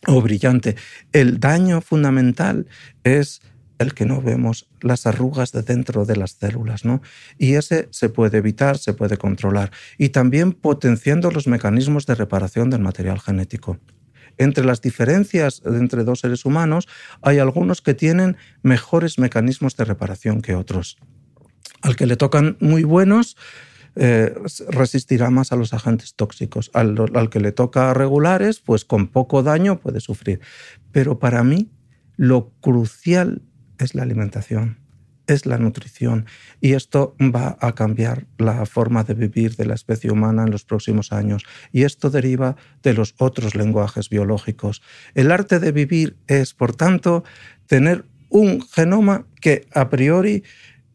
O 0.06 0.22
brillante. 0.22 0.76
El 1.12 1.40
daño 1.40 1.80
fundamental 1.82 2.66
es 3.04 3.42
el 3.80 3.94
que 3.94 4.04
no 4.04 4.20
vemos 4.20 4.68
las 4.82 5.06
arrugas 5.06 5.52
de 5.52 5.62
dentro 5.62 6.04
de 6.04 6.14
las 6.14 6.32
células, 6.32 6.84
¿no? 6.84 7.00
Y 7.38 7.54
ese 7.54 7.88
se 7.90 8.10
puede 8.10 8.36
evitar, 8.38 8.76
se 8.76 8.92
puede 8.92 9.16
controlar. 9.16 9.72
Y 9.96 10.10
también 10.10 10.52
potenciando 10.52 11.30
los 11.30 11.46
mecanismos 11.46 12.04
de 12.04 12.14
reparación 12.14 12.68
del 12.68 12.82
material 12.82 13.18
genético. 13.20 13.78
Entre 14.36 14.64
las 14.64 14.82
diferencias 14.82 15.62
entre 15.64 16.04
dos 16.04 16.20
seres 16.20 16.44
humanos 16.44 16.88
hay 17.22 17.38
algunos 17.38 17.80
que 17.80 17.94
tienen 17.94 18.36
mejores 18.62 19.18
mecanismos 19.18 19.76
de 19.76 19.86
reparación 19.86 20.42
que 20.42 20.54
otros. 20.54 20.98
Al 21.80 21.96
que 21.96 22.06
le 22.06 22.16
tocan 22.16 22.58
muy 22.60 22.84
buenos, 22.84 23.38
eh, 23.96 24.34
resistirá 24.68 25.30
más 25.30 25.52
a 25.52 25.56
los 25.56 25.72
agentes 25.72 26.14
tóxicos. 26.14 26.70
Al, 26.74 26.94
al, 27.14 27.30
que 27.30 27.40
le 27.40 27.52
toca 27.52 27.94
regulares, 27.94 28.60
pues 28.60 28.84
con 28.84 29.08
poco 29.08 29.42
daño 29.42 29.80
puede 29.80 30.00
sufrir. 30.00 30.40
Pero 30.92 31.18
para 31.18 31.42
mí, 31.42 31.70
lo 32.16 32.50
crucial 32.60 33.40
es 33.80 33.94
la 33.94 34.02
alimentación, 34.02 34.78
es 35.26 35.46
la 35.46 35.58
nutrición. 35.58 36.26
Y 36.60 36.74
esto 36.74 37.16
va 37.20 37.56
a 37.60 37.74
cambiar 37.74 38.26
la 38.38 38.66
forma 38.66 39.04
de 39.04 39.14
vivir 39.14 39.56
de 39.56 39.66
la 39.66 39.74
especie 39.74 40.10
humana 40.10 40.44
en 40.44 40.50
los 40.50 40.64
próximos 40.64 41.12
años. 41.12 41.44
Y 41.72 41.82
esto 41.82 42.10
deriva 42.10 42.56
de 42.82 42.94
los 42.94 43.14
otros 43.18 43.54
lenguajes 43.54 44.08
biológicos. 44.08 44.82
El 45.14 45.32
arte 45.32 45.58
de 45.58 45.72
vivir 45.72 46.16
es, 46.26 46.54
por 46.54 46.74
tanto, 46.74 47.24
tener 47.66 48.04
un 48.28 48.62
genoma 48.62 49.26
que 49.40 49.66
a 49.74 49.88
priori 49.88 50.44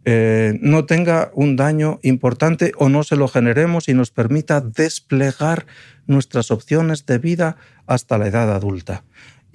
eh, 0.07 0.59
no 0.61 0.85
tenga 0.85 1.31
un 1.33 1.55
daño 1.55 1.99
importante 2.03 2.73
o 2.77 2.89
no 2.89 3.03
se 3.03 3.15
lo 3.15 3.27
generemos 3.27 3.89
y 3.89 3.95
nos 3.95 4.11
permita 4.11 4.61
desplegar 4.61 5.65
nuestras 6.05 6.51
opciones 6.51 7.07
de 7.07 7.17
vida 7.17 7.57
hasta 7.87 8.19
la 8.19 8.27
edad 8.27 8.53
adulta. 8.53 9.03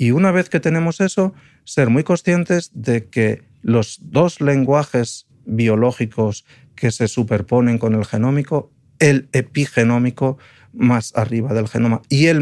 Y 0.00 0.12
una 0.12 0.30
vez 0.30 0.48
que 0.48 0.60
tenemos 0.60 1.02
eso, 1.02 1.34
ser 1.64 1.90
muy 1.90 2.04
conscientes 2.04 2.70
de 2.72 3.10
que 3.10 3.42
los 3.60 3.98
dos 4.00 4.40
lenguajes 4.40 5.26
biológicos 5.44 6.46
que 6.74 6.90
se 6.90 7.06
superponen 7.06 7.76
con 7.76 7.94
el 7.94 8.06
genómico, 8.06 8.72
el 8.98 9.28
epigenómico 9.32 10.38
más 10.72 11.12
arriba 11.16 11.52
del 11.52 11.68
genoma 11.68 12.02
y 12.08 12.26
el, 12.26 12.38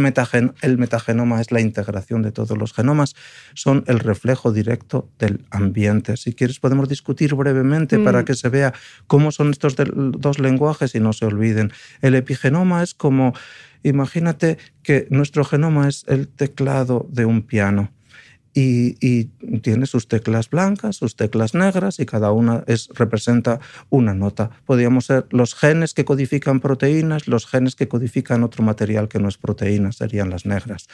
el 0.63 0.79
metagenoma 0.79 1.41
es 1.41 1.51
la 1.53 1.61
integración 1.61 2.23
de 2.23 2.33
todos 2.33 2.57
los 2.57 2.73
genomas, 2.73 3.15
son 3.55 3.85
el 3.87 3.99
reflejo 3.99 4.53
directo 4.53 5.09
del 5.19 5.45
ambiente. 5.51 6.17
Si 6.17 6.35
quieres 6.35 6.61
podemos 6.61 6.89
discutir 6.89 7.35
brevemente 7.35 7.99
mm. 7.99 8.05
para 8.05 8.25
que 8.25 8.35
se 8.35 8.49
vea 8.49 8.73
cómo 9.07 9.33
son 9.33 9.51
estos 9.51 9.75
dos 9.77 10.39
lenguajes 10.39 10.95
y 10.95 11.01
no 11.01 11.13
se 11.13 11.27
olviden. 11.27 11.73
El 12.01 12.15
epigenoma 12.15 12.83
es 12.83 12.95
como, 12.95 13.35
imagínate 13.83 14.59
que 14.83 15.07
nuestro 15.11 15.45
genoma 15.45 15.89
es 15.89 16.05
el 16.09 16.29
teclado 16.29 17.07
de 17.11 17.25
un 17.25 17.43
piano 17.43 17.93
y, 18.61 19.31
tiene 19.63 19.87
sus 19.87 20.09
teclas 20.09 20.51
blancas, 20.51 20.97
sus 20.97 21.15
teclas 21.15 21.55
negras 21.55 22.01
y 22.01 22.07
cada 22.07 22.33
una 22.33 22.65
es, 22.67 22.89
representa 22.95 23.61
una 23.89 24.15
nota. 24.15 24.51
Podríamos 24.65 25.07
ser 25.07 25.27
los 25.31 25.55
genes 25.55 25.95
que 25.95 26.05
codifican 26.05 26.61
proteínas, 26.61 27.29
los 27.29 27.47
genes 27.47 27.77
que 27.77 27.89
codifican 27.89 28.43
otro 28.43 28.65
material 28.65 29.09
que 29.09 29.21
no 29.21 29.29
es 29.29 29.39
proteína, 29.39 29.93
serían 29.93 30.31
las 30.31 30.45
negras, 30.47 30.89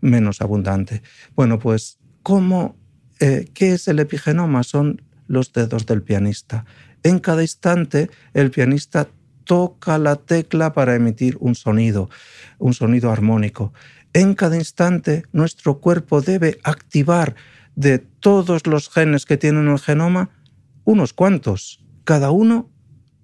menos 0.00 0.40
abundante. 0.40 1.02
Bueno, 1.34 1.58
pues, 1.58 1.98
¿cómo, 2.22 2.76
eh, 3.20 3.48
¿qué 3.54 3.72
es 3.72 3.88
el 3.88 3.98
epigenoma? 3.98 4.62
Son 4.62 5.00
los 5.26 5.52
dedos 5.52 5.86
del 5.86 6.02
pianista. 6.02 6.64
En 7.02 7.18
cada 7.18 7.42
instante, 7.42 8.10
el 8.34 8.50
pianista 8.50 9.08
toca 9.44 9.96
la 9.96 10.16
tecla 10.16 10.72
para 10.72 10.96
emitir 10.96 11.36
un 11.40 11.54
sonido, 11.54 12.10
un 12.58 12.74
sonido 12.74 13.10
armónico. 13.10 13.72
En 14.16 14.34
cada 14.34 14.56
instante 14.56 15.24
nuestro 15.32 15.78
cuerpo 15.78 16.22
debe 16.22 16.58
activar 16.64 17.34
de 17.74 17.98
todos 17.98 18.66
los 18.66 18.88
genes 18.88 19.26
que 19.26 19.36
tienen 19.36 19.68
el 19.68 19.78
genoma 19.78 20.30
unos 20.84 21.12
cuantos, 21.12 21.84
cada 22.04 22.30
uno 22.30 22.70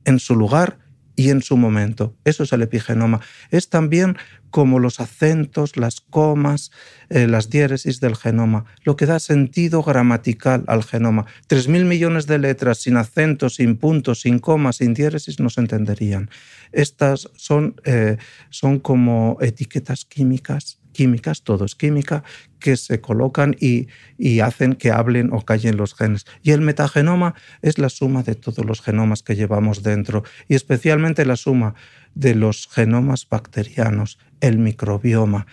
en 0.05 0.19
su 0.19 0.37
lugar 0.37 0.81
y 1.17 1.31
en 1.31 1.41
su 1.41 1.57
momento. 1.57 2.15
Eso 2.27 2.43
es 2.43 2.53
el 2.53 2.61
epigenoma. 2.61 3.23
Es 3.51 3.71
también 3.71 4.19
como 4.51 4.79
los 4.79 5.01
acentos, 5.01 5.79
las 5.79 6.03
comas, 6.03 6.73
eh, 7.09 7.27
las 7.27 7.49
diéresis 7.49 7.99
del 8.01 8.15
genoma, 8.15 8.67
lo 8.85 8.95
que 8.95 9.07
da 9.07 9.19
sentido 9.19 9.83
gramatical 9.83 10.63
al 10.67 10.85
genoma. 10.85 11.25
Tres 11.47 11.69
mil 11.69 11.87
millones 11.87 12.27
de 12.27 12.39
letras 12.39 12.83
sin 12.83 12.99
acentos, 12.99 13.55
sin 13.55 13.79
puntos, 13.79 14.21
sin 14.21 14.41
comas, 14.41 14.77
sin 14.77 14.93
diéresis 14.93 15.41
no 15.41 15.49
se 15.49 15.63
entenderían. 15.63 16.29
Estas 16.71 17.31
son, 17.35 17.77
eh, 17.85 18.19
son 18.51 18.79
como 18.79 19.39
etiquetas 19.41 20.05
químicas 20.05 20.82
químicas, 20.93 21.43
todo 21.43 21.65
es 21.65 21.75
química, 21.75 22.23
que 22.59 22.77
se 22.77 23.01
colocan 23.01 23.57
y, 23.59 23.89
hacen 24.41 24.75
que 24.75 24.91
hablen 24.91 25.33
o 25.33 25.45
callen 25.45 25.77
los 25.77 25.95
genes. 25.95 26.27
Y 26.43 26.53
el 26.53 26.61
metagenoma 26.61 27.35
es 27.61 27.79
la 27.79 27.89
suma 27.89 28.23
de 28.23 28.35
todos 28.35 28.65
los 28.65 28.81
genomas 28.81 29.23
que 29.23 29.35
llevamos 29.35 29.83
dentro 29.83 30.23
y 30.49 30.55
especialmente 30.55 31.25
la 31.27 31.37
suma 31.37 31.75
de 32.15 32.35
los 32.35 32.69
genomas 32.71 33.27
bacterianos, 33.29 34.19
el 34.41 34.59
microbioma. 34.59 35.47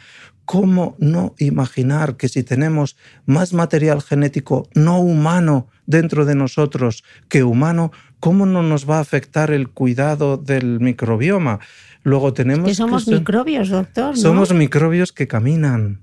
¿Cómo 0.46 0.96
no 0.98 1.36
imaginar 1.38 2.18
que 2.18 2.28
si 2.28 2.42
tenemos 2.42 2.98
más 3.28 3.54
material 3.54 4.02
genético 4.02 4.68
no 4.74 5.00
humano 5.00 5.68
dentro 5.86 6.26
de 6.26 6.34
nosotros 6.34 7.04
que 7.28 7.44
humano, 7.44 7.92
cómo 8.20 8.48
no 8.48 8.64
nos 8.64 8.90
va 8.90 8.98
a 8.98 9.02
afectar 9.02 9.52
el 9.52 9.70
cuidado 9.70 10.38
del 10.38 10.80
microbioma? 10.80 11.60
Luego 12.04 12.34
tenemos... 12.34 12.68
que 12.68 12.76
somos 12.76 13.08
microbios, 13.08 13.70
doctor. 13.70 14.18
Somos 14.18 14.54
microbios 14.54 15.12
que 15.12 15.28
caminan, 15.28 16.02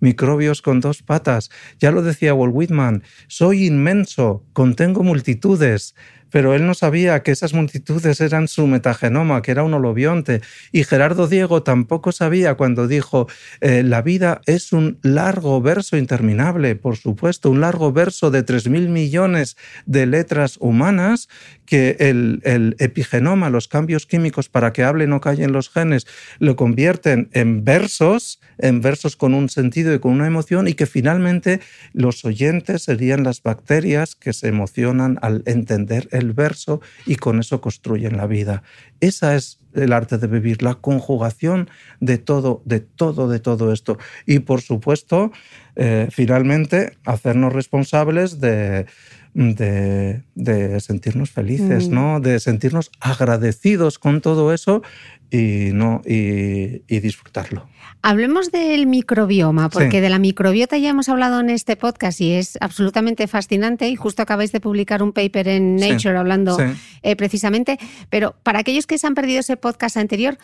microbios 0.00 0.62
con 0.62 0.80
dos 0.80 1.02
patas. 1.02 1.50
Ya 1.78 1.90
lo 1.90 2.02
decía 2.02 2.34
Walt 2.34 2.54
Whitman, 2.54 3.02
soy 3.28 3.66
inmenso, 3.66 4.44
contengo 4.52 5.02
multitudes, 5.02 5.94
pero 6.36 6.52
él 6.52 6.66
no 6.66 6.74
sabía 6.74 7.22
que 7.22 7.30
esas 7.30 7.54
multitudes 7.54 8.20
eran 8.20 8.46
su 8.46 8.66
metagenoma, 8.66 9.40
que 9.40 9.52
era 9.52 9.62
un 9.62 9.72
holobionte. 9.72 10.42
Y 10.70 10.84
Gerardo 10.84 11.28
Diego 11.28 11.62
tampoco 11.62 12.12
sabía 12.12 12.56
cuando 12.56 12.86
dijo, 12.86 13.26
eh, 13.62 13.82
la 13.82 14.02
vida 14.02 14.42
es 14.44 14.74
un 14.74 14.98
largo 15.00 15.62
verso 15.62 15.96
interminable, 15.96 16.76
por 16.76 16.98
supuesto, 16.98 17.48
un 17.48 17.62
largo 17.62 17.90
verso 17.90 18.30
de 18.30 18.44
3.000 18.44 18.88
millones 18.88 19.56
de 19.86 20.04
letras 20.04 20.58
humanas, 20.60 21.30
que 21.64 21.96
el, 22.00 22.42
el, 22.44 22.76
epigenoma, 22.80 23.48
los 23.48 23.66
cambios 23.66 24.04
químicos 24.04 24.50
para 24.50 24.74
que 24.74 24.84
hablen 24.84 25.14
o 25.14 25.22
callen 25.22 25.52
los 25.52 25.70
genes, 25.70 26.06
lo 26.38 26.54
convierten 26.54 27.30
en 27.32 27.64
versos, 27.64 28.40
en 28.58 28.82
versos 28.82 29.16
con 29.16 29.32
un 29.32 29.48
sentido 29.48 29.94
y 29.94 30.00
con 30.00 30.12
una 30.12 30.26
emoción, 30.26 30.68
y 30.68 30.74
que 30.74 30.84
finalmente 30.84 31.60
los 31.94 32.26
oyentes 32.26 32.82
serían 32.82 33.24
las 33.24 33.42
bacterias 33.42 34.14
que 34.14 34.34
se 34.34 34.48
emocionan 34.48 35.18
al 35.22 35.42
entender 35.46 36.08
el 36.12 36.25
verso 36.32 36.80
y 37.04 37.16
con 37.16 37.40
eso 37.40 37.60
construyen 37.60 38.16
la 38.16 38.26
vida. 38.26 38.62
Esa 39.00 39.34
es 39.34 39.60
el 39.74 39.92
arte 39.92 40.18
de 40.18 40.26
vivir, 40.26 40.62
la 40.62 40.74
conjugación 40.74 41.68
de 42.00 42.18
todo, 42.18 42.62
de 42.64 42.80
todo, 42.80 43.28
de 43.28 43.40
todo 43.40 43.72
esto. 43.72 43.98
Y 44.24 44.40
por 44.40 44.62
supuesto, 44.62 45.32
eh, 45.76 46.08
finalmente, 46.10 46.96
hacernos 47.04 47.52
responsables 47.52 48.40
de 48.40 48.86
de, 49.36 50.80
sentirnos 50.80 51.30
felices, 51.30 51.88
mm. 51.88 51.94
¿no? 51.94 52.20
De 52.20 52.40
sentirnos 52.40 52.90
agradecidos 53.00 53.98
con 53.98 54.22
todo 54.22 54.52
eso 54.52 54.82
y, 55.30 55.70
¿no? 55.72 56.00
y, 56.06 56.80
disfrutarlo. 57.00 57.68
Hablemos 58.02 58.50
del 58.50 58.86
microbioma, 58.86 59.68
porque 59.68 60.00
de 60.00 60.08
la 60.08 60.18
microbiota 60.18 60.78
ya 60.78 60.90
hemos 60.90 61.08
hablado 61.08 61.40
en 61.40 61.50
este 61.50 61.76
podcast 61.76 62.20
y 62.20 62.32
es 62.32 62.56
absolutamente 62.60 63.26
fascinante 63.26 63.88
y 63.88 63.96
justo 63.96 64.22
acabáis 64.22 64.52
de 64.52 64.60
publicar 64.60 65.02
un 65.02 65.12
paper 65.12 65.48
en 65.48 65.76
Nature 65.76 66.16
hablando 66.16 66.56
eh, 67.02 67.16
precisamente, 67.16 67.78
pero 68.08 68.36
para 68.42 68.60
aquellos 68.60 68.86
que 68.86 68.96
se 68.96 69.06
han 69.06 69.14
perdido 69.14 69.40
ese 69.40 69.56
podcast 69.56 69.96
anterior, 69.96 70.38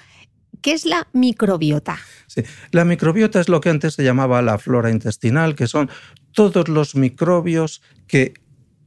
¿Qué 0.60 0.74
es 0.74 0.84
la 0.84 1.08
microbiota? 1.12 1.98
Sí, 2.28 2.42
la 2.70 2.84
microbiota 2.84 3.40
es 3.40 3.48
lo 3.48 3.60
que 3.60 3.70
antes 3.70 3.94
se 3.94 4.04
llamaba 4.04 4.42
la 4.42 4.58
flora 4.58 4.90
intestinal, 4.90 5.56
que 5.56 5.66
son 5.66 5.90
todos 6.32 6.68
los 6.68 6.94
microbios 6.94 7.82
que 8.06 8.34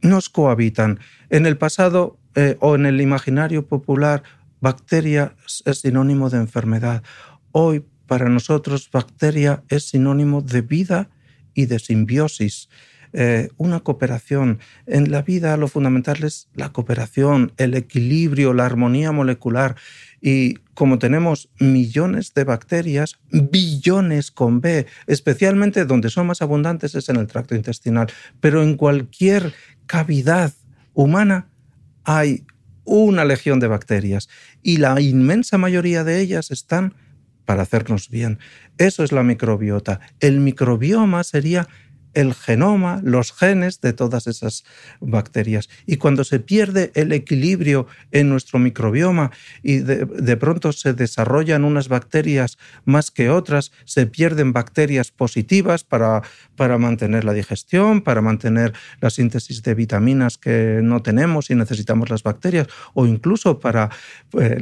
nos 0.02 0.30
cohabitan. 0.30 1.00
En 1.30 1.46
el 1.46 1.58
pasado 1.58 2.18
eh, 2.36 2.58
o 2.60 2.76
en 2.76 2.86
el 2.86 3.02
imaginario 3.02 3.68
popular, 3.68 4.24
bacteria 4.62 5.36
es 5.66 5.80
sinónimo 5.80 6.30
de 6.30 6.38
enfermedad. 6.38 7.04
Hoy, 7.52 7.86
para 8.08 8.30
nosotros, 8.30 8.90
bacteria 8.92 9.64
es 9.70 9.90
sinónimo 9.90 10.42
de 10.42 10.62
vida 10.62 11.10
y 11.54 11.66
de 11.66 11.80
simbiosis. 11.80 12.70
Eh, 13.14 13.48
una 13.56 13.80
cooperación. 13.80 14.60
En 14.86 15.10
la 15.10 15.22
vida 15.22 15.56
lo 15.56 15.70
fundamental 15.70 16.24
es 16.24 16.50
la 16.54 16.74
cooperación, 16.74 17.54
el 17.56 17.74
equilibrio, 17.74 18.54
la 18.54 18.66
armonía 18.66 19.14
molecular. 19.14 19.78
Y 20.22 20.58
como 20.76 21.00
tenemos 21.00 21.50
millones 21.58 22.34
de 22.36 22.44
bacterias, 22.44 23.18
billones 23.32 24.30
con 24.30 24.62
B, 24.62 24.86
especialmente 25.08 25.86
donde 25.86 26.10
son 26.10 26.28
más 26.28 26.42
abundantes 26.42 26.94
es 26.94 27.10
en 27.10 27.16
el 27.16 27.28
tracto 27.28 27.56
intestinal, 27.56 28.08
pero 28.42 28.62
en 28.62 28.76
cualquier 28.76 29.54
cavidad 29.88 30.54
humana 30.94 31.48
hay 32.04 32.46
una 32.84 33.26
legión 33.26 33.60
de 33.60 33.68
bacterias 33.68 34.30
y 34.62 34.78
la 34.78 35.00
inmensa 35.02 35.58
mayoría 35.58 36.04
de 36.04 36.20
ellas 36.20 36.52
están 36.52 36.94
para 37.46 37.64
hacernos 37.64 38.10
bien. 38.10 38.40
Eso 38.78 39.04
es 39.04 39.12
la 39.12 39.24
microbiota. 39.24 40.02
El 40.20 40.40
microbioma 40.40 41.24
sería 41.24 41.68
el 42.16 42.34
genoma, 42.34 43.02
los 43.04 43.32
genes 43.32 43.82
de 43.82 43.94
todas 43.94 44.26
esas 44.26 44.64
bacterias. 45.00 45.70
Y 45.86 45.98
cuando 45.98 46.24
se 46.24 46.40
pierde 46.40 46.92
el 46.96 47.12
equilibrio 47.12 47.88
en 48.12 48.30
nuestro 48.30 48.58
microbioma 48.58 49.32
y 49.62 49.78
de, 49.78 50.38
pronto 50.38 50.72
se 50.72 50.94
desarrollan 50.94 51.64
unas 51.64 51.88
bacterias 51.88 52.58
más 52.86 53.12
que 53.12 53.30
otras, 53.30 53.72
se 53.84 54.08
pierden 54.08 54.54
bacterias 54.54 55.12
positivas 55.12 55.84
para, 55.84 56.24
para 56.56 56.78
mantener 56.78 57.24
la 57.26 57.34
digestión, 57.34 58.02
para 58.02 58.22
mantener 58.22 58.74
la 59.02 59.10
síntesis 59.10 59.62
de 59.62 59.76
vitaminas 59.76 60.38
que 60.38 60.80
no 60.82 61.02
tenemos 61.02 61.50
y 61.50 61.56
necesitamos 61.56 62.10
las 62.10 62.24
bacterias, 62.24 62.68
o 62.94 63.06
incluso 63.06 63.60
para, 63.60 63.90
eh, 64.40 64.58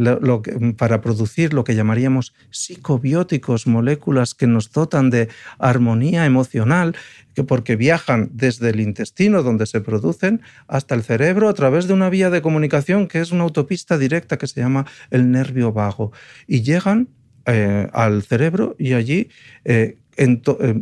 para 0.78 1.02
producir 1.02 1.54
lo 1.54 1.64
que 1.64 1.76
llamaríamos 1.76 2.34
psicobióticos, 2.50 3.68
moléculas 3.68 4.34
que 4.34 4.48
nos 4.48 4.72
dotan 4.72 5.10
de 5.10 5.30
armonía 5.60 6.26
emocional 6.26 6.96
que 7.34 7.44
porque 7.44 7.76
viajan 7.76 8.30
desde 8.34 8.70
el 8.70 8.80
intestino 8.80 9.44
donde 9.44 9.66
se 9.66 9.82
producen 9.82 10.42
hasta 10.68 10.96
el 10.96 11.04
cerebro 11.04 11.50
a 11.50 11.54
través 11.54 11.88
de 11.88 11.94
una 11.94 12.10
vía 12.10 12.30
de 12.30 12.42
comunicación 12.42 13.08
que 13.08 13.20
es 13.20 13.32
una 13.32 13.44
autopista 13.44 13.98
directa 13.98 14.38
que 14.38 14.48
se 14.48 14.62
llama 14.62 14.86
el 15.10 15.32
nervio 15.32 15.72
vago. 15.72 16.12
Y 16.48 16.62
llegan 16.62 17.10
eh, 17.46 17.90
al 17.92 18.24
cerebro 18.24 18.76
y 18.80 18.94
allí 18.94 19.30
eh, 19.66 19.98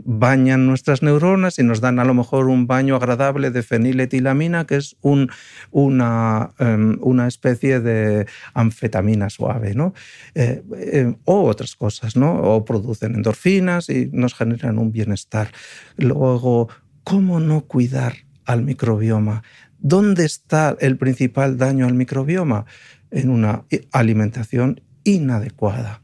bañan 0.05 0.65
nuestras 0.67 1.03
neuronas 1.03 1.59
y 1.59 1.63
nos 1.63 1.81
dan 1.81 1.99
a 1.99 2.05
lo 2.05 2.13
mejor 2.13 2.47
un 2.47 2.67
baño 2.67 2.95
agradable 2.95 3.51
de 3.51 3.63
feniletilamina, 3.63 4.65
que 4.65 4.77
es 4.77 4.97
em, 5.03 5.27
una, 5.71 7.27
especie 7.27 7.79
de 7.79 8.25
anfetamina 8.53 9.29
suave, 9.29 9.73
¿no? 9.73 9.93
Eh, 10.35 10.63
eh, 10.77 11.15
o 11.25 11.43
otras 11.43 11.75
cosas, 11.75 12.15
¿no? 12.15 12.33
O 12.33 12.65
producen 12.65 13.15
endorfinas 13.15 13.89
y 13.89 14.09
nos 14.11 14.33
generan 14.33 14.77
un 14.77 14.91
bienestar. 14.91 15.51
Luego, 15.97 16.69
¿cómo 17.03 17.39
no 17.39 17.61
cuidar 17.61 18.13
al 18.45 18.63
microbioma? 18.63 19.43
¿Dónde 19.79 20.25
está 20.25 20.75
el 20.79 20.97
principal 20.97 21.57
daño 21.57 21.87
al 21.87 21.93
microbioma? 21.93 22.65
En 23.09 23.29
una 23.29 23.65
alimentación 23.91 24.81
inadecuada. 25.03 26.01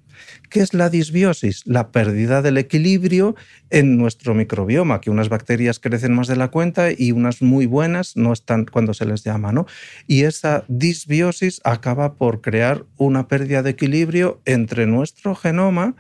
¿Qué 0.50 0.62
es 0.62 0.74
la 0.74 0.90
disbiosis? 0.90 1.64
La 1.66 1.92
pérdida 1.92 2.42
del 2.42 2.58
equilibrio 2.58 3.36
en 3.70 3.98
nuestro 3.98 4.34
microbioma, 4.34 5.02
que 5.02 5.10
unas 5.10 5.28
bacterias 5.28 5.80
crecen 5.80 6.14
más 6.14 6.28
de 6.28 6.38
la 6.38 6.50
cuenta 6.50 6.90
y 6.96 7.12
unas 7.12 7.42
muy 7.42 7.66
buenas 7.66 8.16
no 8.16 8.32
están 8.32 8.66
cuando 8.66 8.94
se 8.94 9.06
les 9.06 9.24
llama, 9.24 9.52
¿no? 9.52 9.66
Y 10.08 10.24
esa 10.24 10.64
disbiosis 10.70 11.60
acaba 11.66 12.16
por 12.16 12.42
crear 12.42 12.86
una 12.96 13.28
pérdida 13.28 13.62
de 13.62 13.72
equilibrio 13.72 14.42
entre 14.46 14.88
nuestro 14.88 15.36
genoma 15.36 15.96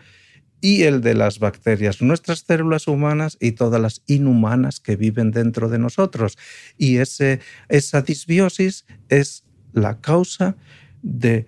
y 0.62 0.84
el 0.84 1.02
de 1.02 1.14
las 1.14 1.40
bacterias, 1.40 2.02
nuestras 2.02 2.40
células 2.40 2.88
humanas 2.88 3.38
y 3.40 3.52
todas 3.52 3.82
las 3.82 4.02
inhumanas 4.08 4.80
que 4.80 4.96
viven 4.96 5.32
dentro 5.32 5.70
de 5.70 5.78
nosotros. 5.78 6.38
Y 6.78 6.98
ese, 6.98 7.42
esa 7.68 8.02
disbiosis 8.02 8.86
es 9.10 9.44
la 9.74 10.00
causa 10.00 10.56
de 11.04 11.46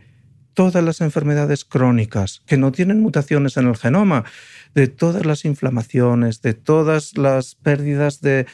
todas 0.60 0.84
las 0.84 0.99
enfermedades 0.99 1.64
crónicas 1.64 2.41
que 2.45 2.57
no 2.57 2.74
tienen 2.74 2.99
mutaciones 2.99 3.55
en 3.55 3.70
el 3.70 3.78
genoma, 3.78 4.26
de 4.76 4.89
todas 4.89 5.26
las 5.26 5.45
inflamaciones, 5.45 6.41
de 6.41 6.53
todas 6.53 7.18
las 7.18 7.55
pérdidas 7.55 8.20
de, 8.20 8.45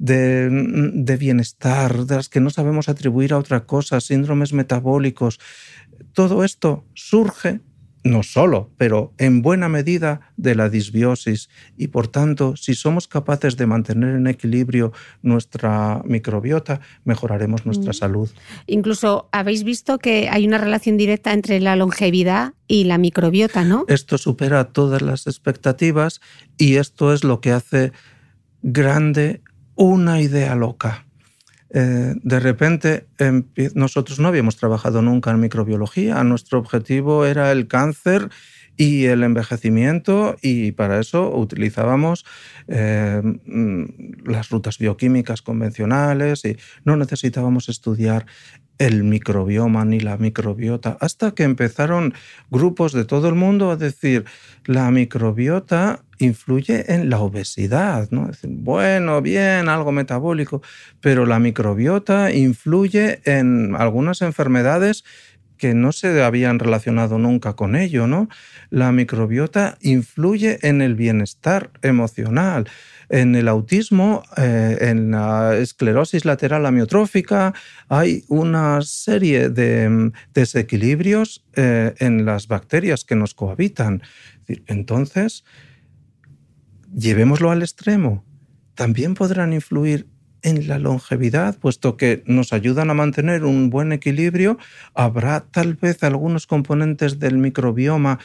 de, 0.00 1.16
bienestar, 1.16 2.04
de 2.04 2.16
las 2.16 2.28
que 2.28 2.40
no 2.40 2.50
sabemos 2.50 2.88
atribuir 2.88 3.32
a 3.32 3.38
otra 3.38 3.64
cosa, 3.64 4.00
síndromes 4.00 4.52
metabólicos. 4.52 5.38
Todo 6.12 6.42
esto 6.42 6.84
surge 6.94 7.60
no 8.04 8.22
solo, 8.22 8.70
pero 8.76 9.12
en 9.18 9.42
buena 9.42 9.68
medida 9.68 10.32
de 10.36 10.54
la 10.54 10.68
disbiosis. 10.68 11.48
Y 11.76 11.88
por 11.88 12.08
tanto, 12.08 12.56
si 12.56 12.74
somos 12.74 13.06
capaces 13.06 13.56
de 13.56 13.66
mantener 13.66 14.16
en 14.16 14.26
equilibrio 14.26 14.92
nuestra 15.22 16.02
microbiota, 16.04 16.80
mejoraremos 17.04 17.64
nuestra 17.64 17.90
mm. 17.90 17.94
salud. 17.94 18.30
Incluso 18.66 19.28
habéis 19.32 19.64
visto 19.64 19.98
que 19.98 20.28
hay 20.28 20.46
una 20.46 20.58
relación 20.58 20.96
directa 20.96 21.32
entre 21.32 21.60
la 21.60 21.76
longevidad 21.76 22.54
y 22.66 22.84
la 22.84 22.98
microbiota, 22.98 23.64
¿no? 23.64 23.84
Esto 23.88 24.18
supera 24.18 24.64
todas 24.64 25.02
las 25.02 25.26
expectativas 25.26 26.20
y 26.58 26.76
esto 26.76 27.12
es 27.12 27.22
lo 27.22 27.40
que 27.40 27.52
hace 27.52 27.92
grande 28.62 29.42
una 29.74 30.20
idea 30.20 30.54
loca. 30.54 31.06
Eh, 31.74 32.14
de 32.22 32.40
repente 32.40 33.06
nosotros 33.74 34.18
no 34.18 34.28
habíamos 34.28 34.56
trabajado 34.56 35.00
nunca 35.00 35.30
en 35.30 35.40
microbiología, 35.40 36.22
nuestro 36.22 36.58
objetivo 36.58 37.24
era 37.24 37.50
el 37.50 37.66
cáncer 37.66 38.28
y 38.76 39.04
el 39.04 39.22
envejecimiento 39.22 40.36
y 40.40 40.72
para 40.72 40.98
eso 41.00 41.34
utilizábamos 41.34 42.24
eh, 42.68 43.20
mm, 43.22 44.30
las 44.30 44.50
rutas 44.50 44.78
bioquímicas 44.78 45.42
convencionales 45.42 46.44
y 46.44 46.56
no 46.84 46.96
necesitábamos 46.96 47.68
estudiar 47.68 48.26
el 48.82 49.04
microbioma 49.04 49.84
ni 49.84 50.00
la 50.00 50.16
microbiota, 50.16 50.96
hasta 51.00 51.30
que 51.36 51.44
empezaron 51.44 52.14
grupos 52.50 52.92
de 52.92 53.04
todo 53.04 53.28
el 53.28 53.36
mundo 53.36 53.70
a 53.70 53.76
decir, 53.76 54.24
la 54.64 54.90
microbiota 54.90 56.00
influye 56.18 56.92
en 56.92 57.08
la 57.08 57.20
obesidad, 57.20 58.08
¿no? 58.10 58.30
bueno, 58.42 59.22
bien, 59.22 59.68
algo 59.68 59.92
metabólico, 59.92 60.62
pero 61.00 61.26
la 61.26 61.38
microbiota 61.38 62.32
influye 62.32 63.20
en 63.24 63.76
algunas 63.76 64.20
enfermedades 64.20 65.04
que 65.58 65.74
no 65.74 65.92
se 65.92 66.20
habían 66.24 66.58
relacionado 66.58 67.18
nunca 67.18 67.54
con 67.54 67.76
ello, 67.76 68.08
¿no? 68.08 68.28
La 68.70 68.90
microbiota 68.90 69.78
influye 69.80 70.58
en 70.62 70.82
el 70.82 70.96
bienestar 70.96 71.70
emocional, 71.82 72.68
en 73.12 73.34
el 73.34 73.46
autismo, 73.46 74.22
eh, 74.38 74.78
en 74.80 75.10
la 75.10 75.54
esclerosis 75.58 76.24
lateral 76.24 76.64
amiotrófica, 76.64 77.52
hay 77.90 78.24
una 78.28 78.80
serie 78.80 79.50
de 79.50 79.88
mm, 79.88 80.12
desequilibrios 80.32 81.44
eh, 81.54 81.94
en 81.98 82.24
las 82.24 82.48
bacterias 82.48 83.04
que 83.04 83.14
nos 83.14 83.34
cohabitan. 83.34 84.02
Entonces, 84.66 85.44
llevémoslo 86.96 87.50
al 87.50 87.60
extremo. 87.60 88.24
También 88.74 89.12
podrán 89.12 89.52
influir 89.52 90.08
en 90.40 90.66
la 90.66 90.78
longevidad, 90.78 91.58
puesto 91.58 91.98
que 91.98 92.24
nos 92.26 92.54
ayudan 92.54 92.88
a 92.88 92.94
mantener 92.94 93.44
un 93.44 93.68
buen 93.68 93.92
equilibrio, 93.92 94.56
habrá 94.94 95.40
tal 95.40 95.74
vez 95.74 96.02
algunos 96.02 96.46
componentes 96.46 97.18
del 97.18 97.36
microbioma 97.36 98.18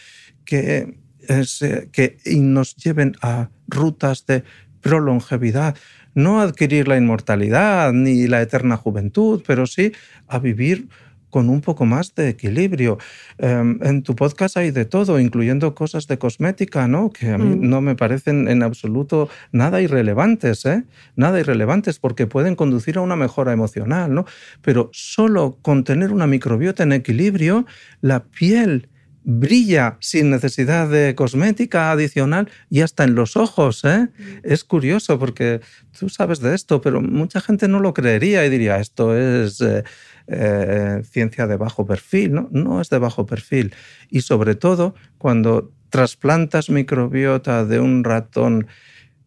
que, 0.46 0.98
eh, 1.28 1.90
que 1.92 2.18
nos 2.38 2.78
lleven 2.78 3.16
a 3.22 3.50
rutas 3.68 4.26
de 4.26 4.44
prolongevidad, 4.88 5.76
no 6.16 6.40
adquirir 6.42 6.88
la 6.88 6.98
inmortalidad 6.98 7.92
ni 7.94 8.28
la 8.28 8.42
eterna 8.42 8.78
juventud, 8.78 9.44
pero 9.46 9.66
sí 9.68 9.92
a 10.28 10.40
vivir 10.40 10.88
con 11.30 11.50
un 11.50 11.60
poco 11.60 11.86
más 11.86 12.16
de 12.16 12.30
equilibrio. 12.30 12.98
Em, 13.38 13.80
en 13.84 14.02
tu 14.02 14.16
podcast 14.16 14.56
hay 14.56 14.72
de 14.72 14.86
todo, 14.86 15.20
incluyendo 15.20 15.76
cosas 15.76 16.08
de 16.08 16.18
cosmética, 16.18 16.88
¿no? 16.88 17.12
Que 17.12 17.32
a 17.32 17.38
mí 17.38 17.58
Mm. 17.58 17.70
no 17.70 17.82
me 17.82 17.96
parecen 17.96 18.48
en 18.48 18.64
absoluto 18.64 19.30
nada 19.52 19.82
irrelevantes, 19.82 20.66
¿eh? 20.66 20.86
Nada 21.18 21.40
irrelevantes 21.42 22.00
porque 22.00 22.28
pueden 22.28 22.56
conducir 22.56 22.98
a 22.98 23.02
una 23.02 23.18
mejora 23.18 23.52
emocional, 23.52 24.14
¿no? 24.14 24.26
Pero 24.62 24.90
solo 24.94 25.58
con 25.62 25.84
tener 25.84 26.12
una 26.14 26.28
microbiota 26.28 26.84
en 26.84 26.94
equilibrio, 26.94 27.66
la 28.02 28.24
piel 28.24 28.88
brilla 29.30 29.98
sin 30.00 30.30
necesidad 30.30 30.88
de 30.88 31.14
cosmética 31.14 31.92
adicional 31.92 32.50
y 32.70 32.80
hasta 32.80 33.04
en 33.04 33.14
los 33.14 33.36
ojos. 33.36 33.84
¿eh? 33.84 34.08
Es 34.42 34.64
curioso 34.64 35.20
porque 35.20 35.60
tú 36.00 36.08
sabes 36.08 36.40
de 36.40 36.56
esto, 36.56 36.80
pero 36.80 37.02
mucha 37.02 37.42
gente 37.42 37.68
no 37.68 37.82
lo 37.82 37.94
creería 37.94 38.46
y 38.46 38.50
diría, 38.50 38.78
esto 38.78 39.18
es 39.18 39.60
eh, 39.60 39.84
eh, 40.28 41.02
ciencia 41.04 41.46
de 41.46 41.58
bajo 41.58 41.86
perfil. 41.86 42.36
No, 42.36 42.48
no 42.52 42.80
es 42.80 42.90
de 42.90 43.00
bajo 43.00 43.26
perfil. 43.26 43.76
Y 44.10 44.22
sobre 44.22 44.56
todo 44.56 44.96
cuando 45.18 45.74
trasplantas 45.90 46.70
microbiota 46.70 47.66
de 47.66 47.82
un 47.82 48.06
ratón 48.06 48.68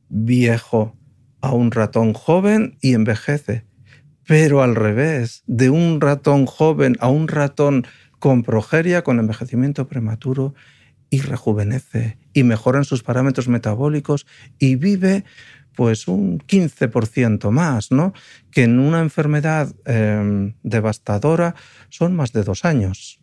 viejo 0.09 0.97
a 1.43 1.53
un 1.53 1.73
ratón 1.73 2.15
joven 2.15 2.79
y 2.81 2.95
envejece. 2.95 3.67
Pero 4.27 4.63
al 4.63 4.77
revés, 4.77 5.43
de 5.47 5.69
un 5.69 6.01
ratón 6.01 6.47
joven 6.47 6.97
a 7.01 7.09
un 7.09 7.29
ratón 7.29 7.87
con 8.21 8.45
progeria, 8.45 9.03
con 9.03 9.19
envejecimiento 9.19 9.89
prematuro, 9.89 10.55
y 11.11 11.21
rejuvenece 11.21 12.19
y 12.33 12.45
mejora 12.45 12.79
en 12.79 12.85
sus 12.85 13.03
parámetros 13.03 13.49
metabólicos 13.49 14.27
y 14.59 14.77
vive 14.77 15.25
pues 15.75 16.09
un 16.09 16.39
15% 16.39 17.51
más, 17.51 17.91
¿no? 17.91 18.13
Que 18.51 18.65
en 18.65 18.79
una 18.79 19.01
enfermedad 19.01 19.75
eh, 19.87 20.55
devastadora 20.63 21.55
son 21.89 22.15
más 22.15 22.33
de 22.33 22.45
dos 22.45 22.65
años. 22.65 23.21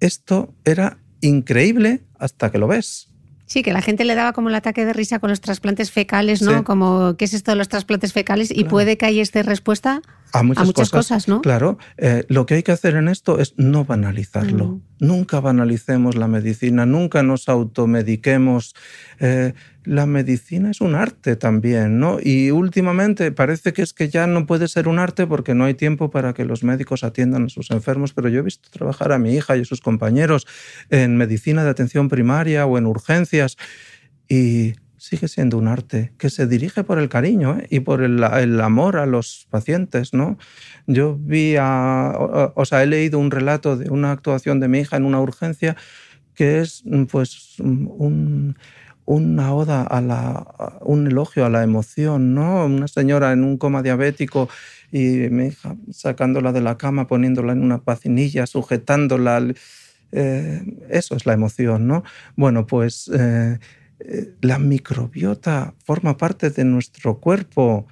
Esto 0.00 0.54
era 0.64 0.98
increíble 1.20 2.04
hasta 2.18 2.50
que 2.50 2.58
lo 2.58 2.66
ves. 2.66 3.10
Sí, 3.46 3.62
que 3.62 3.72
la 3.72 3.80
gente 3.80 4.04
le 4.04 4.16
daba 4.16 4.32
como 4.32 4.48
el 4.48 4.54
ataque 4.56 4.84
de 4.84 4.92
risa 4.92 5.20
con 5.20 5.30
los 5.30 5.40
trasplantes 5.40 5.92
fecales, 5.92 6.42
¿no? 6.42 6.58
Sí. 6.58 6.64
Como, 6.64 7.16
¿qué 7.16 7.26
es 7.26 7.32
esto 7.32 7.52
de 7.52 7.56
los 7.56 7.68
trasplantes 7.68 8.12
fecales? 8.12 8.50
Y 8.50 8.64
puede 8.64 8.98
que 8.98 9.06
ahí 9.06 9.20
esté 9.20 9.44
respuesta 9.44 10.02
A 10.32 10.42
muchas, 10.42 10.62
a 10.62 10.66
muchas 10.66 10.90
cosas, 10.90 11.28
¿no? 11.28 11.40
Claro, 11.40 11.78
eh, 11.96 12.24
lo 12.28 12.46
que 12.46 12.54
hay 12.54 12.62
que 12.62 12.72
hacer 12.72 12.96
en 12.96 13.08
esto 13.08 13.38
es 13.38 13.54
no 13.56 13.84
banalizarlo. 13.84 14.66
Mm. 14.66 14.82
Nunca 14.98 15.40
banalicemos 15.40 16.16
la 16.16 16.28
medicina, 16.28 16.86
nunca 16.86 17.22
nos 17.22 17.48
automediquemos. 17.48 18.74
Eh, 19.20 19.54
la 19.84 20.06
medicina 20.06 20.70
es 20.70 20.80
un 20.80 20.94
arte 20.94 21.36
también, 21.36 22.00
¿no? 22.00 22.18
Y 22.20 22.50
últimamente 22.50 23.30
parece 23.30 23.72
que 23.72 23.82
es 23.82 23.92
que 23.92 24.08
ya 24.08 24.26
no 24.26 24.46
puede 24.46 24.68
ser 24.68 24.88
un 24.88 24.98
arte 24.98 25.26
porque 25.26 25.54
no 25.54 25.64
hay 25.64 25.74
tiempo 25.74 26.10
para 26.10 26.34
que 26.34 26.44
los 26.44 26.64
médicos 26.64 27.04
atiendan 27.04 27.44
a 27.44 27.48
sus 27.48 27.70
enfermos, 27.70 28.12
pero 28.12 28.28
yo 28.28 28.40
he 28.40 28.42
visto 28.42 28.68
trabajar 28.70 29.12
a 29.12 29.18
mi 29.18 29.34
hija 29.34 29.56
y 29.56 29.62
a 29.62 29.64
sus 29.64 29.80
compañeros 29.80 30.46
en 30.90 31.16
medicina 31.16 31.62
de 31.62 31.70
atención 31.70 32.08
primaria 32.08 32.66
o 32.66 32.78
en 32.78 32.86
urgencias 32.86 33.56
y 34.28 34.74
sigue 35.06 35.28
siendo 35.28 35.56
un 35.56 35.68
arte 35.68 36.12
que 36.18 36.30
se 36.30 36.46
dirige 36.46 36.82
por 36.82 36.98
el 36.98 37.08
cariño 37.08 37.58
¿eh? 37.58 37.66
y 37.70 37.80
por 37.80 38.02
el, 38.02 38.22
el 38.22 38.60
amor 38.60 38.96
a 38.96 39.06
los 39.06 39.46
pacientes, 39.50 40.12
¿no? 40.12 40.36
Yo 40.86 41.16
vi 41.20 41.54
a, 41.56 42.12
o, 42.18 42.52
o 42.56 42.64
sea, 42.64 42.82
he 42.82 42.86
leído 42.86 43.18
un 43.18 43.30
relato 43.30 43.76
de 43.76 43.88
una 43.88 44.10
actuación 44.10 44.58
de 44.58 44.68
mi 44.68 44.80
hija 44.80 44.96
en 44.96 45.04
una 45.04 45.20
urgencia 45.20 45.76
que 46.34 46.60
es 46.60 46.82
pues 47.10 47.58
un, 47.60 48.56
una 49.04 49.54
oda 49.54 49.82
a 49.82 50.00
la, 50.00 50.78
un 50.82 51.06
elogio 51.06 51.46
a 51.46 51.50
la 51.50 51.62
emoción, 51.62 52.34
¿no? 52.34 52.66
Una 52.66 52.88
señora 52.88 53.32
en 53.32 53.44
un 53.44 53.56
coma 53.56 53.82
diabético 53.82 54.48
y 54.92 55.28
mi 55.30 55.46
hija 55.46 55.76
sacándola 55.90 56.52
de 56.52 56.60
la 56.60 56.76
cama, 56.76 57.06
poniéndola 57.06 57.52
en 57.52 57.62
una 57.62 57.78
pacinilla, 57.78 58.46
sujetándola. 58.46 59.54
Eh, 60.12 60.62
eso 60.90 61.16
es 61.16 61.26
la 61.26 61.32
emoción, 61.32 61.86
¿no? 61.86 62.04
Bueno, 62.36 62.66
pues 62.66 63.10
eh, 63.14 63.58
la 64.42 64.58
microbiota 64.58 65.74
forma 65.84 66.16
parte 66.16 66.50
de 66.50 66.64
nuestro 66.64 67.18
cuerpo. 67.18 67.86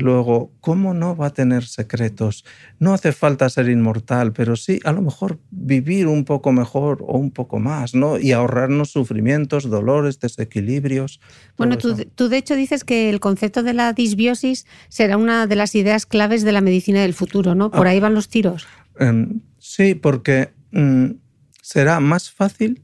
Luego, 0.00 0.52
¿cómo 0.60 0.94
no 0.94 1.16
va 1.16 1.26
a 1.26 1.32
tener 1.32 1.64
secretos? 1.64 2.44
No 2.78 2.94
hace 2.94 3.10
falta 3.10 3.48
ser 3.50 3.68
inmortal, 3.68 4.32
pero 4.32 4.54
sí 4.54 4.78
a 4.84 4.92
lo 4.92 5.02
mejor 5.02 5.40
vivir 5.50 6.06
un 6.06 6.24
poco 6.24 6.52
mejor 6.52 7.02
o 7.04 7.18
un 7.18 7.32
poco 7.32 7.58
más, 7.58 7.96
¿no? 7.96 8.16
Y 8.16 8.30
ahorrarnos 8.30 8.92
sufrimientos, 8.92 9.68
dolores, 9.68 10.20
desequilibrios. 10.20 11.18
Bueno, 11.56 11.78
tú, 11.78 11.96
tú, 12.14 12.28
de 12.28 12.36
hecho 12.36 12.54
dices 12.54 12.84
que 12.84 13.10
el 13.10 13.18
concepto 13.18 13.64
de 13.64 13.74
la 13.74 13.92
disbiosis 13.92 14.66
será 14.88 15.16
una 15.16 15.48
de 15.48 15.56
las 15.56 15.74
ideas 15.74 16.06
claves 16.06 16.44
de 16.44 16.52
la 16.52 16.60
medicina 16.60 17.02
del 17.02 17.14
futuro, 17.14 17.56
¿no? 17.56 17.72
Por 17.72 17.88
Ah. 17.88 17.90
ahí 17.90 17.98
van 17.98 18.14
los 18.14 18.28
tiros. 18.28 18.68
Um, 19.00 19.40
sí, 19.58 19.96
porque 19.96 20.50
um, 20.72 21.14
será 21.60 21.98
más 21.98 22.30
fácil 22.30 22.82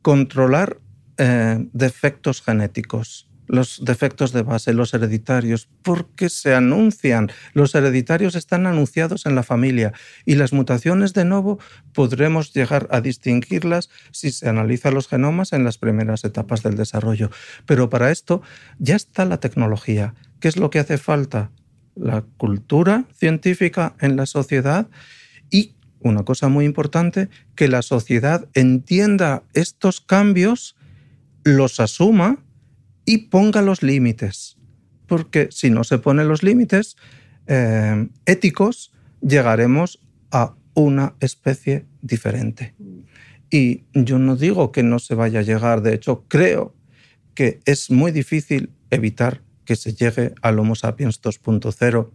controlar 0.00 0.78
eh, 1.18 1.66
defectos 1.72 2.42
genéticos, 2.42 3.28
los 3.46 3.84
defectos 3.84 4.32
de 4.32 4.42
base, 4.42 4.72
los 4.72 4.92
hereditarios, 4.92 5.68
porque 5.82 6.28
se 6.28 6.54
anuncian. 6.54 7.30
Los 7.52 7.74
hereditarios 7.74 8.34
están 8.34 8.66
anunciados 8.66 9.26
en 9.26 9.34
la 9.34 9.42
familia 9.42 9.92
y 10.24 10.34
las 10.34 10.52
mutaciones 10.52 11.14
de 11.14 11.24
nuevo 11.24 11.58
podremos 11.92 12.52
llegar 12.52 12.88
a 12.90 13.00
distinguirlas 13.00 13.88
si 14.10 14.32
se 14.32 14.48
analizan 14.48 14.94
los 14.94 15.08
genomas 15.08 15.52
en 15.52 15.64
las 15.64 15.78
primeras 15.78 16.24
etapas 16.24 16.62
del 16.62 16.76
desarrollo. 16.76 17.30
Pero 17.66 17.88
para 17.88 18.10
esto 18.10 18.42
ya 18.78 18.96
está 18.96 19.24
la 19.24 19.38
tecnología. 19.38 20.14
¿Qué 20.40 20.48
es 20.48 20.56
lo 20.56 20.70
que 20.70 20.80
hace 20.80 20.98
falta? 20.98 21.50
La 21.94 22.22
cultura 22.36 23.04
científica 23.14 23.94
en 24.00 24.16
la 24.16 24.26
sociedad 24.26 24.88
y 25.50 25.76
una 26.00 26.24
cosa 26.24 26.48
muy 26.48 26.64
importante, 26.64 27.28
que 27.54 27.68
la 27.68 27.82
sociedad 27.82 28.48
entienda 28.54 29.42
estos 29.54 30.00
cambios, 30.00 30.75
los 31.46 31.78
asuma 31.78 32.44
y 33.04 33.28
ponga 33.28 33.62
los 33.62 33.84
límites. 33.84 34.58
Porque 35.06 35.46
si 35.52 35.70
no 35.70 35.84
se 35.84 35.98
ponen 35.98 36.26
los 36.26 36.42
límites 36.42 36.96
eh, 37.46 38.08
éticos, 38.26 38.92
llegaremos 39.20 40.00
a 40.32 40.56
una 40.74 41.14
especie 41.20 41.86
diferente. 42.02 42.74
Y 43.48 43.84
yo 43.94 44.18
no 44.18 44.34
digo 44.34 44.72
que 44.72 44.82
no 44.82 44.98
se 44.98 45.14
vaya 45.14 45.38
a 45.38 45.44
llegar, 45.44 45.82
de 45.82 45.94
hecho 45.94 46.24
creo 46.26 46.74
que 47.34 47.60
es 47.64 47.92
muy 47.92 48.10
difícil 48.10 48.72
evitar 48.90 49.42
que 49.64 49.76
se 49.76 49.94
llegue 49.94 50.34
al 50.42 50.58
Homo 50.58 50.74
sapiens 50.74 51.22
2.0 51.22 52.10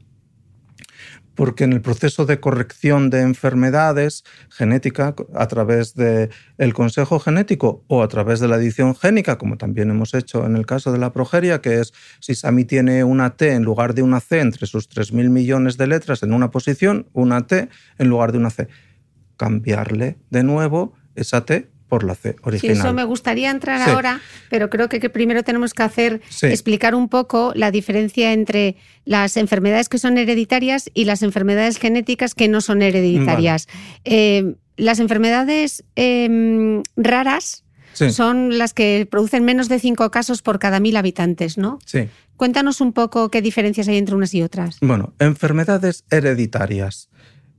porque 1.35 1.63
en 1.63 1.73
el 1.73 1.81
proceso 1.81 2.25
de 2.25 2.39
corrección 2.39 3.09
de 3.09 3.21
enfermedades 3.21 4.23
genética 4.49 5.15
a 5.33 5.47
través 5.47 5.95
del 5.95 6.29
el 6.57 6.73
consejo 6.73 7.19
genético 7.19 7.83
o 7.87 8.03
a 8.03 8.07
través 8.07 8.39
de 8.39 8.47
la 8.47 8.57
edición 8.57 8.95
génica, 8.95 9.37
como 9.37 9.57
también 9.57 9.89
hemos 9.89 10.13
hecho 10.13 10.45
en 10.45 10.55
el 10.55 10.65
caso 10.65 10.91
de 10.91 10.99
la 10.99 11.13
progeria, 11.13 11.61
que 11.61 11.79
es 11.79 11.93
si 12.19 12.35
Sami 12.35 12.65
tiene 12.65 13.03
una 13.03 13.35
T 13.37 13.53
en 13.53 13.63
lugar 13.63 13.93
de 13.93 14.03
una 14.03 14.19
C 14.19 14.39
entre 14.39 14.67
sus 14.67 14.89
3.000 14.89 15.29
millones 15.29 15.77
de 15.77 15.87
letras 15.87 16.23
en 16.23 16.33
una 16.33 16.51
posición, 16.51 17.07
una 17.13 17.47
T 17.47 17.69
en 17.97 18.09
lugar 18.09 18.31
de 18.31 18.37
una 18.37 18.49
C. 18.49 18.67
Cambiarle 19.37 20.17
de 20.29 20.43
nuevo 20.43 20.93
esa 21.15 21.45
T 21.45 21.70
por 21.91 22.05
la 22.05 22.15
C 22.15 22.37
original. 22.43 22.77
Sí, 22.77 22.79
eso 22.79 22.93
me 22.93 23.03
gustaría 23.03 23.51
entrar 23.51 23.83
sí. 23.83 23.89
ahora, 23.89 24.21
pero 24.49 24.69
creo 24.69 24.87
que, 24.87 25.01
que, 25.01 25.09
primero 25.09 25.43
tenemos 25.43 25.73
que 25.73 25.83
hacer, 25.83 26.21
sí. 26.29 26.45
explicar 26.47 26.95
un 26.95 27.09
poco 27.09 27.51
la 27.53 27.69
diferencia 27.69 28.31
entre 28.31 28.77
las 29.03 29.35
enfermedades 29.35 29.89
que 29.89 29.97
son 29.97 30.17
hereditarias 30.17 30.89
y 30.93 31.03
las 31.03 31.21
enfermedades 31.21 31.79
genéticas 31.79 32.33
que 32.33 32.47
no 32.47 32.61
son 32.61 32.81
hereditarias. 32.81 33.67
Vale. 33.67 33.79
Eh, 34.05 34.55
las 34.77 34.99
enfermedades 34.99 35.83
eh, 35.97 36.81
raras 36.95 37.65
sí. 37.91 38.09
son 38.11 38.57
las 38.57 38.73
que 38.73 39.05
producen 39.11 39.43
menos 39.43 39.67
de 39.67 39.77
cinco 39.77 40.09
casos 40.11 40.41
por 40.41 40.59
cada 40.59 40.79
mil 40.79 40.95
habitantes, 40.95 41.57
¿no? 41.57 41.79
Sí. 41.85 42.07
Cuéntanos 42.37 42.79
un 42.79 42.93
poco 42.93 43.29
qué 43.29 43.41
diferencias 43.41 43.89
hay 43.89 43.97
entre 43.97 44.15
unas 44.15 44.33
y 44.33 44.43
otras. 44.43 44.77
Bueno, 44.79 45.13
enfermedades 45.19 46.05
hereditarias. 46.09 47.09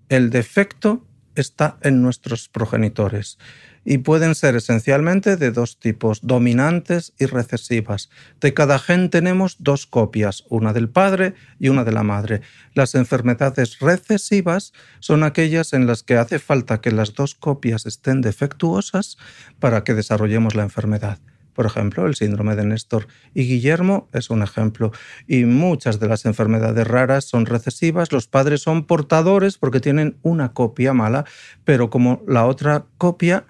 El 0.09 0.31
defecto 0.31 1.05
está 1.35 1.77
en 1.83 2.01
nuestros 2.01 2.49
progenitores 2.49 3.39
y 3.85 3.99
pueden 3.99 4.35
ser 4.35 4.57
esencialmente 4.57 5.37
de 5.37 5.51
dos 5.51 5.79
tipos, 5.79 6.21
dominantes 6.23 7.13
y 7.19 7.27
recesivas. 7.27 8.11
De 8.41 8.55
cada 8.55 8.79
gen 8.79 9.11
tenemos 9.11 9.57
dos 9.59 9.87
copias, 9.87 10.45
una 10.49 10.73
del 10.73 10.89
padre 10.89 11.35
y 11.59 11.69
una 11.69 11.85
de 11.85 11.93
la 11.93 12.03
madre. 12.03 12.43
Las 12.75 12.95
enfermedades 12.95 13.79
recesivas 13.81 14.73
son 15.01 15.25
aquellas 15.25 15.73
en 15.73 15.87
las 15.87 16.03
que 16.03 16.17
hace 16.17 16.39
falta 16.39 16.81
que 16.81 16.93
las 16.93 17.15
dos 17.15 17.35
copias 17.35 17.87
estén 17.87 18.21
defectuosas 18.21 19.19
para 19.59 19.85
que 19.85 19.95
desarrollemos 19.95 20.55
la 20.55 20.63
enfermedad. 20.63 21.19
Por 21.55 21.67
ejemplo, 21.67 22.07
el 22.07 22.15
síndrome 22.15 22.57
de 22.57 22.65
Néstor 22.65 23.09
y 23.35 23.45
Guillermo 23.45 24.09
es 24.13 24.31
un 24.31 24.43
ejemplo. 24.43 24.91
Y 25.27 25.45
muchas 25.45 26.01
de 26.01 26.09
las 26.09 26.25
enfermedades 26.25 26.87
raras 26.87 27.27
son 27.27 27.47
recesivas. 27.47 28.11
Los 28.11 28.27
padres 28.27 28.63
son 28.63 28.87
portadores 28.87 29.59
porque 29.59 29.81
tienen 29.81 30.17
una 30.23 30.55
copia 30.55 30.95
mala, 30.95 31.25
pero 31.65 31.91
como 31.91 32.23
la 32.27 32.47
otra 32.47 32.87
copia 32.97 33.45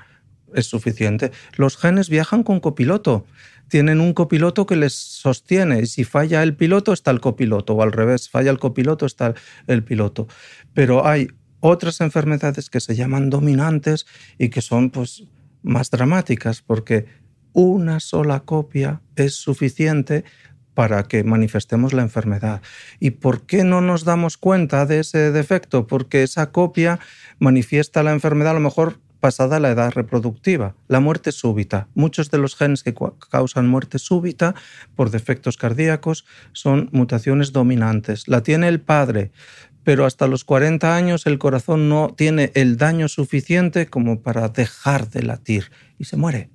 es 0.55 0.67
suficiente. 0.67 1.33
Los 1.57 1.77
genes 1.77 2.09
viajan 2.09 2.43
con 2.43 2.61
copiloto. 2.61 3.27
Tienen 3.69 4.01
un 4.01 4.13
copiloto 4.13 4.67
que 4.67 4.77
les 4.77 4.93
sostiene 4.93 5.81
y 5.81 5.87
si 5.87 6.05
falla 6.05 6.43
el 6.43 6.55
piloto 6.55 6.93
está 6.93 7.11
el 7.11 7.21
copiloto 7.21 7.75
o 7.75 7.83
al 7.83 7.93
revés, 7.93 8.29
falla 8.29 8.51
el 8.51 8.59
copiloto 8.59 9.07
está 9.07 9.35
el 9.67 9.83
piloto. 9.83 10.29
Pero 10.75 11.07
hay 11.07 11.29
otras 11.61 12.01
enfermedades 12.01 12.69
que 12.69 12.81
se 12.81 12.97
llaman 12.97 13.31
dominantes 13.31 14.07
y 14.37 14.51
que 14.51 14.61
son 14.61 14.91
pues 14.91 15.25
más 15.63 15.91
dramáticas 15.91 16.61
porque 16.61 17.07
una 17.53 18.01
sola 18.01 18.41
copia 18.41 19.01
es 19.17 19.35
suficiente 19.35 20.25
para 20.75 21.05
que 21.05 21.23
manifestemos 21.23 21.93
la 21.93 22.03
enfermedad. 22.03 22.63
¿Y 22.99 23.11
por 23.11 23.43
qué 23.47 23.65
no 23.65 23.81
nos 23.81 24.05
damos 24.05 24.39
cuenta 24.39 24.87
de 24.87 25.01
ese 25.01 25.31
defecto? 25.31 25.87
Porque 25.87 26.23
esa 26.23 26.51
copia 26.51 26.99
manifiesta 27.39 28.03
la 28.03 28.13
enfermedad 28.13 28.53
a 28.53 28.55
lo 28.55 28.61
mejor 28.61 28.99
pasada 29.23 29.61
la 29.61 29.71
edad 29.71 29.93
reproductiva, 29.93 30.75
la 30.89 30.99
muerte 30.99 31.31
súbita. 31.31 31.87
Muchos 31.95 32.31
de 32.33 32.39
los 32.39 32.57
genes 32.57 32.83
que 32.83 32.93
causan 33.31 33.69
muerte 33.69 34.01
súbita 34.01 34.57
por 34.97 35.11
defectos 35.11 35.57
cardíacos 35.57 36.27
son 36.53 36.91
mutaciones 36.91 37.53
dominantes. 37.53 38.27
La 38.27 38.43
tiene 38.43 38.67
el 38.67 38.81
padre, 38.81 39.31
pero 39.85 40.07
hasta 40.07 40.27
los 40.27 40.43
40 40.43 40.97
años 40.97 41.27
el 41.27 41.39
corazón 41.39 41.89
no 41.89 42.13
tiene 42.17 42.51
el 42.55 42.77
daño 42.77 43.07
suficiente 43.07 43.87
como 43.87 44.21
para 44.23 44.49
dejar 44.49 45.09
de 45.09 45.23
latir 45.23 45.71
y 45.99 46.05
se 46.05 46.17
muere 46.17 46.51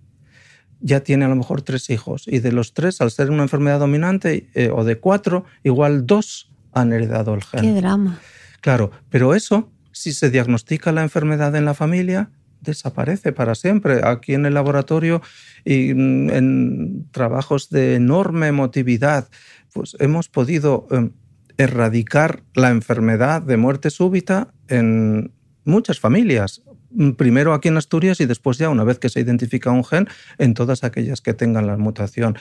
ya 0.80 1.00
tiene 1.00 1.26
a 1.26 1.28
lo 1.28 1.36
mejor 1.36 1.64
tres 1.64 1.90
hijos 1.90 2.28
y 2.28 2.38
de 2.38 2.52
los 2.52 2.76
tres, 2.76 3.02
al 3.02 3.10
ser 3.10 3.32
una 3.32 3.42
enfermedad 3.42 3.80
dominante 3.80 4.48
eh, 4.54 4.70
o 4.72 4.84
de 4.84 5.00
cuatro, 5.00 5.44
igual 5.64 6.06
dos 6.06 6.52
han 6.72 6.94
heredado 6.94 7.34
el 7.34 7.44
gen. 7.44 7.62
Qué 7.62 7.74
drama. 7.74 8.20
Claro, 8.62 8.92
pero 9.10 9.34
eso, 9.34 9.72
si 9.92 10.14
se 10.14 10.30
diagnostica 10.30 10.92
la 10.92 11.02
enfermedad 11.02 11.56
en 11.56 11.66
la 11.66 11.74
familia, 11.74 12.30
desaparece 12.62 13.32
para 13.32 13.56
siempre. 13.56 14.02
Aquí 14.04 14.34
en 14.34 14.46
el 14.46 14.54
laboratorio 14.54 15.22
y 15.66 15.94
mm, 15.94 16.30
en 16.32 17.08
trabajos 17.12 17.70
de 17.70 17.96
enorme 17.96 18.48
emotividad, 18.48 19.30
pues 19.74 19.96
hemos 20.00 20.30
podido 20.30 20.88
em, 20.92 21.12
erradicar 21.58 22.44
la 22.54 22.70
enfermedad 22.70 23.42
de 23.42 23.58
muerte 23.58 23.90
súbita 23.90 24.54
en 24.68 25.32
muchas 25.66 26.00
familias. 26.00 26.62
Mm, 26.92 27.12
primero 27.12 27.54
aquí 27.54 27.68
en 27.68 27.78
Asturias 27.78 28.20
y 28.22 28.26
después 28.26 28.58
ya, 28.58 28.70
una 28.70 28.84
vez 28.84 29.00
que 29.00 29.10
se 29.10 29.20
identifica 29.20 29.72
un 29.72 29.84
gen, 29.84 30.08
en 30.38 30.54
todas 30.54 30.84
aquellas 30.84 31.22
que 31.22 31.34
tengan 31.34 31.68
la 31.68 31.78
mutación. 31.78 32.38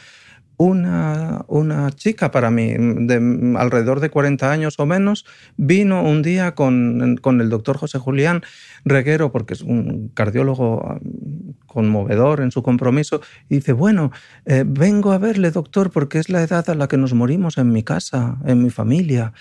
Una, 0.59 1.45
una, 1.49 1.91
chica 1.91 2.31
para 2.31 2.51
mí, 2.51 2.73
de 2.79 3.57
alrededor 3.59 4.01
de 4.01 4.09
40 4.09 4.51
años 4.51 4.77
o 4.79 4.87
menos, 4.87 5.27
vino 5.59 6.03
un 6.03 6.23
día 6.23 6.55
con, 6.55 7.19
con, 7.21 7.43
el 7.43 7.51
doctor 7.51 7.77
José 7.77 7.99
Julián 7.99 8.43
Reguero, 8.83 9.31
porque 9.31 9.53
es 9.53 9.61
un 9.61 10.09
cardiólogo 10.15 10.83
ah, 10.89 10.99
conmovedor 11.67 12.41
en 12.41 12.53
su 12.53 12.63
compromiso, 12.63 13.21
y 13.51 13.57
dice, 13.57 13.73
bueno, 13.73 14.13
eh, 14.47 14.65
vengo 14.67 15.13
a 15.13 15.19
verle, 15.19 15.51
doctor, 15.51 15.91
porque 15.91 16.19
es 16.19 16.31
la 16.31 16.43
edad 16.43 16.71
a 16.71 16.75
la 16.75 16.89
que 16.89 16.97
nos 16.97 17.13
morimos 17.13 17.59
en 17.59 17.71
mi 17.71 17.83
casa, 17.83 18.39
en 18.47 18.63
mi 18.63 18.71
familia. 18.71 19.35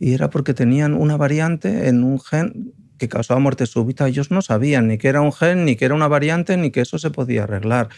Y 0.00 0.14
era 0.14 0.30
porque 0.30 0.54
tenían 0.54 0.94
una 0.94 1.18
variante 1.18 1.88
en 1.88 2.02
un 2.02 2.18
gen 2.18 2.72
que 3.02 3.08
causaba 3.08 3.40
muerte 3.40 3.66
súbita, 3.66 4.06
ellos 4.06 4.30
no 4.30 4.42
sabían 4.42 4.86
ni 4.86 4.96
que 4.96 5.08
era 5.08 5.20
un 5.22 5.32
gen, 5.32 5.64
ni 5.64 5.74
que 5.74 5.86
era 5.86 5.94
una 5.94 6.06
variante, 6.06 6.56
ni 6.56 6.70
que 6.70 6.82
eso 6.82 6.98
se 6.98 7.10
podía 7.10 7.42
arreglar. 7.42 7.88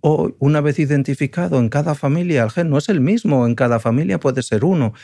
O 0.00 0.32
una 0.38 0.60
vez 0.60 0.78
identificado 0.78 1.58
en 1.58 1.68
cada 1.68 1.94
familia, 1.94 2.44
el 2.44 2.50
gen 2.50 2.70
no 2.70 2.78
es 2.78 2.88
el 2.88 3.00
mismo, 3.00 3.46
en 3.46 3.54
cada 3.54 3.80
familia 3.80 4.20
puede 4.20 4.42
ser 4.42 4.64
uno. 4.64 4.94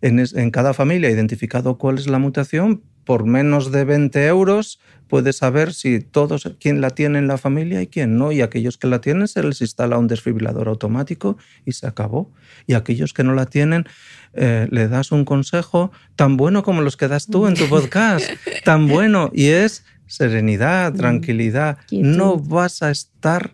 En, 0.00 0.18
en 0.20 0.50
cada 0.50 0.74
familia 0.74 1.10
identificado 1.10 1.78
cuál 1.78 1.98
es 1.98 2.06
la 2.06 2.18
mutación, 2.18 2.82
por 3.04 3.24
menos 3.24 3.70
de 3.70 3.84
20 3.84 4.26
euros 4.26 4.80
puedes 5.08 5.36
saber 5.36 5.72
si 5.74 6.00
todos, 6.00 6.50
quién 6.58 6.80
la 6.80 6.90
tiene 6.90 7.18
en 7.18 7.28
la 7.28 7.38
familia 7.38 7.82
y 7.82 7.86
quién 7.86 8.16
no. 8.16 8.32
Y 8.32 8.40
aquellos 8.40 8.78
que 8.78 8.86
la 8.86 9.00
tienen 9.00 9.28
se 9.28 9.42
les 9.42 9.60
instala 9.60 9.98
un 9.98 10.08
desfibrilador 10.08 10.68
automático 10.68 11.36
y 11.64 11.72
se 11.72 11.86
acabó. 11.86 12.32
Y 12.66 12.74
aquellos 12.74 13.12
que 13.12 13.22
no 13.22 13.34
la 13.34 13.46
tienen, 13.46 13.84
eh, 14.32 14.66
le 14.70 14.88
das 14.88 15.12
un 15.12 15.24
consejo 15.24 15.92
tan 16.16 16.36
bueno 16.36 16.62
como 16.62 16.80
los 16.80 16.96
que 16.96 17.08
das 17.08 17.26
tú 17.26 17.46
en 17.46 17.54
tu 17.54 17.68
podcast, 17.68 18.28
tan 18.64 18.88
bueno, 18.88 19.30
y 19.32 19.48
es 19.48 19.84
serenidad, 20.06 20.92
mm, 20.92 20.96
tranquilidad. 20.96 21.78
No 21.90 22.38
vas 22.38 22.82
a 22.82 22.90
estar 22.90 23.52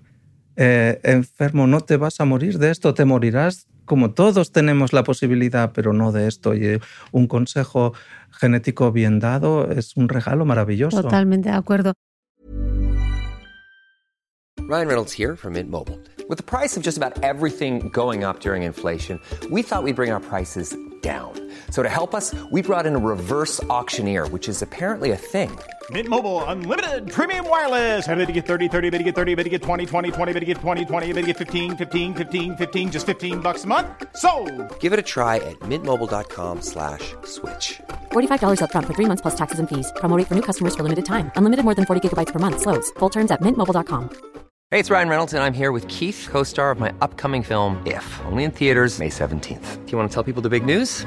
eh, 0.56 1.00
enfermo, 1.02 1.66
no 1.66 1.80
te 1.80 1.96
vas 1.96 2.20
a 2.20 2.24
morir 2.24 2.58
de 2.58 2.70
esto, 2.70 2.94
te 2.94 3.04
morirás 3.04 3.66
como 3.84 4.12
todos 4.12 4.52
tenemos 4.52 4.92
la 4.92 5.02
posibilidad, 5.02 5.72
pero 5.72 5.92
no 5.92 6.12
de 6.12 6.28
esto. 6.28 6.54
Y 6.54 6.80
un 7.10 7.26
consejo 7.26 7.92
genético 8.30 8.92
bien 8.92 9.18
dado 9.18 9.68
es 9.68 9.96
un 9.96 10.08
regalo 10.08 10.44
maravilloso. 10.44 11.02
Totalmente 11.02 11.48
de 11.48 11.56
acuerdo. 11.56 11.94
Ryan 14.68 14.86
Reynolds 14.86 15.12
here 15.12 15.34
from 15.34 15.54
Mint 15.54 15.68
Mobile. 15.68 15.98
With 16.28 16.38
the 16.38 16.44
price 16.44 16.76
of 16.76 16.84
just 16.84 16.96
about 16.96 17.20
everything 17.24 17.90
going 17.92 18.22
up 18.22 18.38
during 18.38 18.62
inflation, 18.62 19.18
we 19.50 19.62
thought 19.64 19.82
we'd 19.82 19.96
bring 19.96 20.12
our 20.12 20.20
prices 20.20 20.76
down. 21.02 21.32
So 21.70 21.82
to 21.82 21.88
help 21.88 22.14
us, 22.14 22.34
we 22.50 22.62
brought 22.62 22.86
in 22.86 22.94
a 22.94 22.98
reverse 22.98 23.62
auctioneer, 23.64 24.28
which 24.28 24.48
is 24.48 24.60
apparently 24.60 25.12
a 25.12 25.16
thing. 25.16 25.50
Mint 25.90 26.08
Mobile 26.08 26.44
unlimited 26.44 27.10
premium 27.10 27.48
wireless. 27.48 28.06
Ready 28.06 28.26
to 28.26 28.32
get 28.32 28.46
30, 28.46 28.68
30, 28.68 28.90
bit 28.90 28.98
to 28.98 29.04
get 29.04 29.14
30, 29.14 29.34
bit 29.34 29.44
to 29.44 29.50
get 29.50 29.62
20, 29.62 29.86
20, 29.86 30.10
20, 30.12 30.32
bit 30.34 30.40
to 30.40 30.46
get 30.46 30.58
20, 30.58 30.84
20, 30.84 31.12
bit 31.12 31.20
to 31.22 31.26
get 31.26 31.36
15, 31.38 31.76
15, 31.76 32.14
15, 32.14 32.56
15 32.56 32.90
just 32.92 33.06
15 33.06 33.40
bucks 33.40 33.64
a 33.64 33.66
month. 33.66 33.88
So, 34.14 34.30
Give 34.78 34.92
it 34.92 34.98
a 34.98 35.02
try 35.02 35.36
at 35.36 35.58
mintmobile.com/switch. 35.60 37.14
slash 37.24 37.80
$45 38.12 38.60
up 38.62 38.70
front 38.70 38.86
for 38.86 38.92
3 38.94 39.06
months 39.06 39.22
plus 39.22 39.34
taxes 39.34 39.58
and 39.58 39.68
fees. 39.68 39.90
Promo 39.96 40.24
for 40.26 40.34
new 40.34 40.42
customers 40.42 40.76
for 40.76 40.82
limited 40.82 41.04
time. 41.06 41.32
Unlimited 41.36 41.64
more 41.64 41.74
than 41.74 41.86
40 41.86 42.08
gigabytes 42.08 42.32
per 42.32 42.38
month 42.38 42.60
slows. 42.60 42.90
Full 42.98 43.08
terms 43.08 43.30
at 43.30 43.40
mintmobile.com. 43.40 44.10
Hey, 44.70 44.78
it's 44.78 44.90
Ryan 44.90 45.08
Reynolds 45.08 45.34
and 45.34 45.42
I'm 45.42 45.52
here 45.52 45.72
with 45.72 45.88
Keith, 45.88 46.28
co-star 46.30 46.70
of 46.70 46.78
my 46.78 46.92
upcoming 47.00 47.42
film 47.42 47.82
If, 47.86 48.06
only 48.26 48.44
in 48.44 48.52
theaters 48.52 49.00
May 49.00 49.08
17th. 49.10 49.84
Do 49.84 49.92
you 49.92 49.98
want 49.98 50.10
to 50.10 50.14
tell 50.14 50.22
people 50.22 50.42
the 50.42 50.48
big 50.48 50.64
news? 50.64 51.06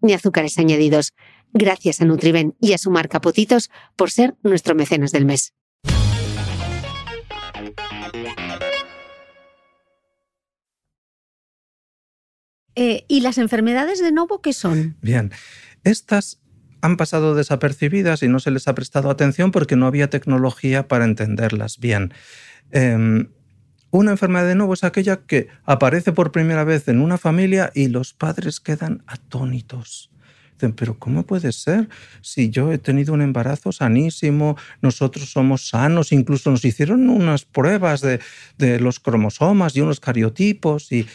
ni 0.00 0.12
azúcares 0.12 0.58
añadidos. 0.58 1.14
Gracias 1.52 2.00
a 2.00 2.04
Nutriben 2.04 2.54
y 2.60 2.72
a 2.72 2.78
su 2.78 2.90
marca 2.90 3.20
Potitos 3.20 3.70
por 3.96 4.10
ser 4.10 4.36
nuestro 4.42 4.74
mecenas 4.74 5.12
del 5.12 5.24
mes. 5.24 5.54
Eh, 12.80 13.04
¿Y 13.08 13.22
las 13.22 13.38
enfermedades 13.38 14.00
de 14.00 14.12
nuevo 14.12 14.40
qué 14.40 14.52
son? 14.52 14.96
Bien, 15.02 15.32
estas 15.82 16.40
han 16.80 16.96
pasado 16.96 17.34
desapercibidas 17.34 18.22
y 18.22 18.28
no 18.28 18.38
se 18.38 18.52
les 18.52 18.68
ha 18.68 18.74
prestado 18.76 19.10
atención 19.10 19.50
porque 19.50 19.74
no 19.74 19.86
había 19.86 20.10
tecnología 20.10 20.86
para 20.86 21.04
entenderlas 21.04 21.78
bien. 21.78 22.14
Em, 22.70 23.32
una 23.90 24.10
enfermedad 24.10 24.46
de 24.46 24.54
nuevo 24.54 24.74
es 24.74 24.84
aquella 24.84 25.18
que 25.18 25.48
aparece 25.64 26.12
por 26.12 26.32
primera 26.32 26.64
vez 26.64 26.88
en 26.88 27.00
una 27.00 27.18
familia 27.18 27.70
y 27.74 27.88
los 27.88 28.12
padres 28.12 28.60
quedan 28.60 29.02
atónitos 29.06 30.10
pero 30.74 30.98
¿cómo 30.98 31.24
puede 31.24 31.52
ser? 31.52 31.88
Si 32.20 32.50
yo 32.50 32.72
he 32.72 32.78
tenido 32.78 33.14
un 33.14 33.22
embarazo 33.22 33.72
sanísimo, 33.72 34.56
nosotros 34.82 35.30
somos 35.30 35.68
sanos, 35.68 36.12
incluso 36.12 36.50
nos 36.50 36.64
hicieron 36.64 37.08
unas 37.08 37.44
pruebas 37.44 38.00
de, 38.00 38.20
los 38.80 38.98
cromosomas 38.98 39.76
y 39.76 39.80
unos 39.80 40.00
cariotipos 40.00 40.90
y, 40.92 41.06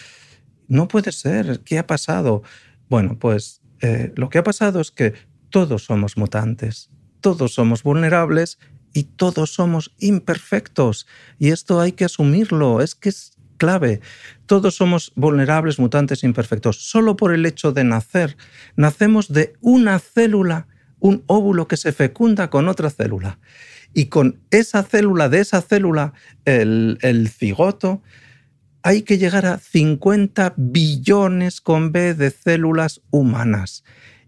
No 0.68 0.88
puede 0.88 1.12
ser. 1.12 1.60
¿Qué 1.66 1.78
ha 1.78 1.86
pasado? 1.86 2.42
Bueno, 2.90 3.20
pues 3.20 3.62
eh, 3.82 4.14
lo 4.16 4.30
que 4.30 4.38
ha 4.38 4.44
pasado 4.44 4.80
es 4.80 4.92
que 4.92 5.14
todos 5.50 5.84
somos 5.84 6.16
mutantes, 6.18 6.90
todos 7.20 7.54
somos 7.54 7.84
vulnerables 7.84 8.60
y 8.94 9.04
todos 9.04 9.52
somos 9.52 9.94
imperfectos. 10.00 11.08
Y 11.40 11.50
esto 11.50 11.80
hay 11.82 11.94
que 11.94 12.06
asumirlo, 12.06 12.82
es 12.82 12.96
que 12.96 13.10
es 13.10 13.34
clave. 13.58 14.02
Todos 14.46 14.76
somos 14.76 15.12
vulnerables, 15.16 15.80
mutantes, 15.80 16.24
imperfectos, 16.24 16.78
solo 16.78 17.16
por 17.16 17.34
el 17.34 17.46
hecho 17.46 17.72
de 17.72 17.84
nacer. 17.84 18.38
Nacemos 18.76 19.32
de 19.32 19.54
una 19.62 20.00
célula, 20.00 20.68
un 21.00 21.24
óvulo 21.28 21.68
que 21.68 21.78
se 21.78 21.92
fecunda 21.92 22.50
con 22.50 22.68
otra 22.68 22.90
célula. 22.90 23.40
Y 23.94 24.06
con 24.06 24.40
esa 24.52 24.84
célula, 24.84 25.30
de 25.30 25.40
esa 25.40 25.62
célula, 25.62 26.14
el, 26.46 26.98
el 27.02 27.30
cigoto, 27.30 28.02
hay 28.82 29.04
que 29.04 29.18
llegar 29.18 29.46
a 29.46 29.60
50 29.60 30.56
billones 30.58 31.62
con 31.62 31.92
B 31.92 32.14
de 32.16 32.32
células 32.32 33.02
humanas. 33.12 33.84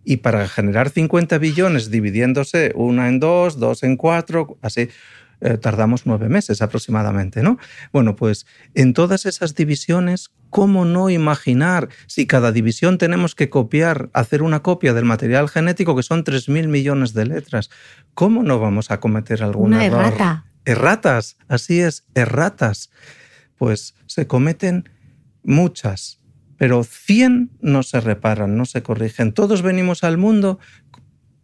Y 0.06 0.18
para 0.18 0.48
generar 0.48 0.90
50 0.90 1.38
billones 1.40 1.90
dividiéndose 1.90 2.72
una 2.76 3.10
en 3.10 3.20
dos, 3.20 3.60
dos 3.60 3.84
en 3.84 3.98
cuatro, 3.98 4.58
así, 4.62 4.90
eh, 5.42 5.58
tardamos 5.58 6.06
nueve 6.06 6.30
meses 6.30 6.62
aproximadamente, 6.62 7.44
¿no? 7.44 7.58
Bueno, 7.92 8.16
pues 8.16 8.46
en 8.74 8.94
todas 8.94 9.26
esas 9.26 9.54
divisiones, 9.54 10.32
¿cómo 10.50 10.86
no 10.86 11.10
imaginar 11.10 11.90
si 12.08 12.26
cada 12.26 12.52
división 12.54 12.98
tenemos 12.98 13.36
que 13.36 13.50
copiar, 13.50 14.10
hacer 14.14 14.42
una 14.42 14.62
copia 14.62 14.94
del 14.94 15.04
material 15.06 15.50
genético 15.50 15.96
que 15.96 16.04
son 16.04 16.24
3.000 16.24 16.68
millones 16.68 17.14
de 17.14 17.26
letras? 17.26 17.70
¿Cómo 18.14 18.44
no 18.44 18.60
vamos 18.60 18.92
a 18.92 19.00
cometer 19.00 19.44
algún 19.44 19.74
Una 19.74 19.86
error? 19.86 20.06
errata. 20.06 20.46
Erratas, 20.64 21.38
así 21.48 21.82
es, 21.82 22.06
erratas. 22.16 22.90
Pues 23.58 23.96
se 24.06 24.28
cometen 24.28 24.90
muchas, 25.44 26.20
pero 26.58 26.84
100 26.84 27.52
no 27.62 27.84
se 27.84 28.00
reparan, 28.00 28.58
no 28.58 28.66
se 28.66 28.84
corrigen. 28.84 29.34
Todos 29.34 29.62
venimos 29.62 30.04
al 30.04 30.18
mundo, 30.18 30.60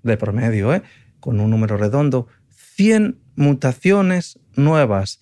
de 0.03 0.17
promedio, 0.17 0.73
¿eh? 0.73 0.83
con 1.19 1.39
un 1.39 1.51
número 1.51 1.77
redondo, 1.77 2.27
100 2.49 3.19
mutaciones 3.35 4.39
nuevas, 4.55 5.21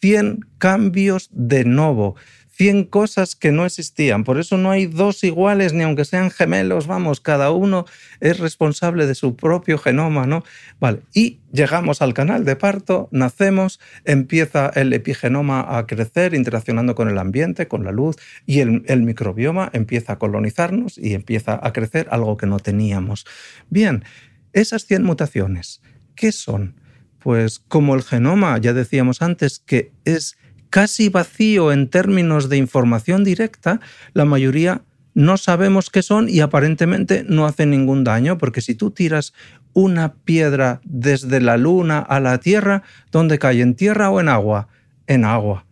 100 0.00 0.46
cambios 0.58 1.28
de 1.32 1.64
nuevo, 1.64 2.16
100 2.60 2.84
cosas 2.84 3.36
que 3.36 3.52
no 3.52 3.64
existían. 3.64 4.22
Por 4.22 4.38
eso 4.38 4.58
no 4.58 4.70
hay 4.70 4.84
dos 4.84 5.24
iguales, 5.24 5.72
ni 5.72 5.82
aunque 5.82 6.04
sean 6.04 6.30
gemelos, 6.30 6.86
vamos, 6.86 7.18
cada 7.18 7.52
uno 7.52 7.86
es 8.20 8.38
responsable 8.38 9.06
de 9.06 9.14
su 9.14 9.34
propio 9.34 9.78
genoma, 9.78 10.26
¿no? 10.26 10.44
Vale, 10.78 11.00
y 11.14 11.38
llegamos 11.54 12.02
al 12.02 12.12
canal 12.12 12.44
de 12.44 12.56
parto, 12.56 13.08
nacemos, 13.12 13.80
empieza 14.04 14.70
el 14.74 14.92
epigenoma 14.92 15.78
a 15.78 15.86
crecer, 15.86 16.34
interaccionando 16.34 16.94
con 16.94 17.08
el 17.08 17.16
ambiente, 17.16 17.66
con 17.66 17.82
la 17.82 17.92
luz, 17.92 18.16
y 18.44 18.60
el, 18.60 19.02
microbioma 19.04 19.70
empieza 19.72 20.12
a 20.12 20.18
colonizarnos 20.18 20.98
y 20.98 21.14
empieza 21.14 21.58
a 21.62 21.72
crecer 21.72 22.08
algo 22.10 22.36
que 22.36 22.44
no 22.44 22.58
teníamos. 22.58 23.24
Bien, 23.70 24.04
esas 24.52 24.84
100 24.84 25.02
mutaciones, 25.02 25.80
¿qué 26.14 26.30
son? 26.30 26.74
Pues 27.20 27.58
como 27.58 27.94
el 27.94 28.02
genoma, 28.02 28.58
ya 28.58 28.74
decíamos 28.74 29.22
antes, 29.22 29.60
que 29.60 29.92
es 30.04 30.36
casi 30.70 31.08
vacío 31.08 31.72
en 31.72 31.88
términos 31.88 32.48
de 32.48 32.56
información 32.56 33.24
directa, 33.24 33.80
la 34.14 34.24
mayoría 34.24 34.82
no 35.14 35.36
sabemos 35.36 35.90
qué 35.90 36.02
son 36.02 36.28
y 36.28 36.40
aparentemente 36.40 37.24
no 37.28 37.44
hacen 37.46 37.70
ningún 37.70 38.04
daño, 38.04 38.38
porque 38.38 38.60
si 38.60 38.74
tú 38.74 38.92
tiras 38.92 39.34
una 39.72 40.14
piedra 40.14 40.80
desde 40.84 41.40
la 41.40 41.56
luna 41.56 41.98
a 41.98 42.20
la 42.20 42.38
Tierra, 42.38 42.82
¿dónde 43.10 43.38
cae? 43.38 43.60
¿En 43.60 43.74
tierra 43.74 44.10
o 44.10 44.20
en 44.20 44.28
agua? 44.28 44.68
En 45.06 45.24
agua. 45.24 45.66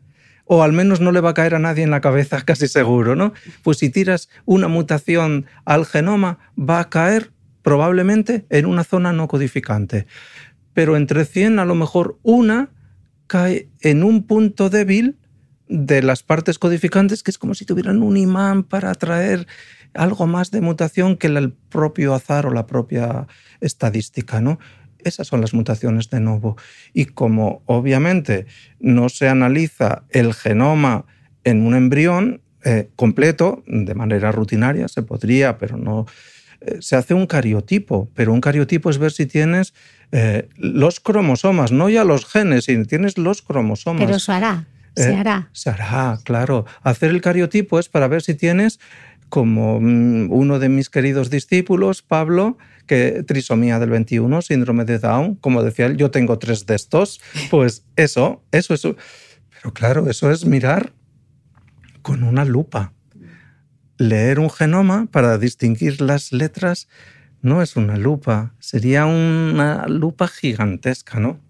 O 0.45 0.63
al 0.63 0.73
menos 0.73 1.01
no 1.01 1.13
le 1.13 1.21
va 1.21 1.31
a 1.31 1.35
caer 1.35 1.55
a 1.55 1.59
nadie 1.59 1.85
en 1.85 1.91
la 1.91 2.01
cabeza, 2.01 2.41
casi 2.45 2.69
seguro, 2.69 3.15
¿no? 3.15 3.33
Pues 3.63 3.79
si 3.79 3.91
tiras 3.91 4.29
una 4.45 4.67
mutación 4.67 5.47
al 5.65 5.87
genoma, 5.87 6.39
va 6.59 6.81
a 6.81 6.91
caer 6.91 7.31
probablemente 7.63 8.45
en 8.51 8.67
una 8.67 8.83
zona 8.83 9.13
no 9.13 9.29
codificante. 9.29 10.07
Pero 10.75 10.97
entre 10.97 11.25
100 11.25 11.59
a 11.59 11.65
lo 11.65 11.75
mejor 11.75 12.19
una 12.23 12.71
cae 13.29 13.69
en 13.81 14.03
un 14.03 14.27
punto 14.27 14.71
débil 14.71 15.17
de 15.69 16.03
las 16.03 16.23
partes 16.23 16.59
codificantes 16.59 17.23
que 17.23 17.31
es 17.31 17.39
como 17.39 17.55
si 17.55 17.65
tuvieran 17.65 18.03
un 18.03 18.17
imán 18.17 18.65
para 18.65 18.91
atraer 18.91 19.47
algo 19.95 20.27
más 20.27 20.51
de 20.51 20.61
mutación 20.61 21.17
que 21.17 21.29
el 21.29 21.53
propio 21.53 22.15
azar 22.15 22.47
o 22.47 22.51
la 22.51 22.67
propia 22.67 23.27
estadística, 23.61 24.41
¿no? 24.41 24.59
Esas 24.99 25.29
son 25.29 25.41
las 25.41 25.55
mutaciones 25.55 26.11
de 26.11 26.21
nuevo. 26.21 26.57
Y 26.93 27.05
como 27.07 27.63
obviamente 27.67 28.47
no 28.81 29.09
se 29.09 29.29
analiza 29.29 30.05
el 30.11 30.35
genoma 30.35 31.05
en 31.45 31.65
un 31.65 31.75
embrión 31.75 32.43
eh, 32.65 32.91
completo, 32.97 33.63
de 33.67 33.95
manera 33.95 34.33
rutinaria, 34.33 34.89
se 34.89 35.03
podría, 35.03 35.59
pero 35.59 35.77
no... 35.77 36.07
eh, 36.61 36.79
se 36.81 36.97
hace 36.97 37.15
un 37.15 37.27
cariotipo, 37.27 38.11
pero 38.15 38.33
un 38.33 38.41
cariotipo 38.41 38.91
es 38.91 38.99
ver 38.99 39.13
si 39.13 39.27
tienes 39.27 39.73
eh, 40.13 40.49
los 40.57 41.01
cromosomas, 41.01 41.73
no 41.73 41.89
ya 41.89 42.05
los 42.05 42.25
genes, 42.27 42.65
sino 42.65 42.85
tienes 42.85 43.19
los 43.19 43.43
cromosomas. 43.43 44.05
Pero 44.07 44.19
se 44.19 44.33
hará, 44.33 44.67
se 44.97 45.11
Eh, 45.11 45.17
hará. 45.17 45.49
Se 45.53 45.71
hará, 45.71 46.19
claro. 46.25 46.65
Hacer 46.83 47.11
el 47.11 47.21
cariotipo 47.21 47.79
es 47.79 47.89
para 47.89 48.09
ver 48.09 48.23
si 48.23 48.35
tienes, 48.35 48.81
como 49.29 49.81
mm, 49.81 50.31
uno 50.31 50.59
de 50.59 50.69
mis 50.69 50.89
queridos 50.89 51.29
discípulos, 51.31 52.03
Pablo, 52.03 52.57
que 52.87 53.23
trisomía 53.27 53.79
del 53.79 53.91
21, 53.91 54.41
síndrome 54.41 54.85
de 54.87 54.99
Down, 54.99 55.35
como 55.37 55.63
decía 55.63 55.87
él, 55.87 55.97
yo 55.99 56.11
tengo 56.11 56.39
tres 56.39 56.65
de 56.65 56.75
estos, 56.75 57.21
pues 57.51 57.85
eso, 57.97 58.43
eso 58.51 58.75
es... 58.75 58.83
Pero 58.83 59.75
claro, 59.75 60.09
eso 60.09 60.31
es 60.31 60.47
mirar 60.47 60.93
con 62.01 62.23
una 62.23 62.45
lupa. 62.45 62.93
Leer 63.99 64.39
un 64.39 64.49
genoma 64.49 65.09
para 65.11 65.37
distinguir 65.37 66.01
las 66.01 66.33
letras 66.33 66.89
no 67.43 67.63
es 67.63 67.77
una 67.77 67.97
lupa, 67.97 68.55
sería 68.59 69.07
una 69.07 69.87
lupa 69.87 70.29
gigantesca, 70.29 71.21
¿no? 71.21 71.41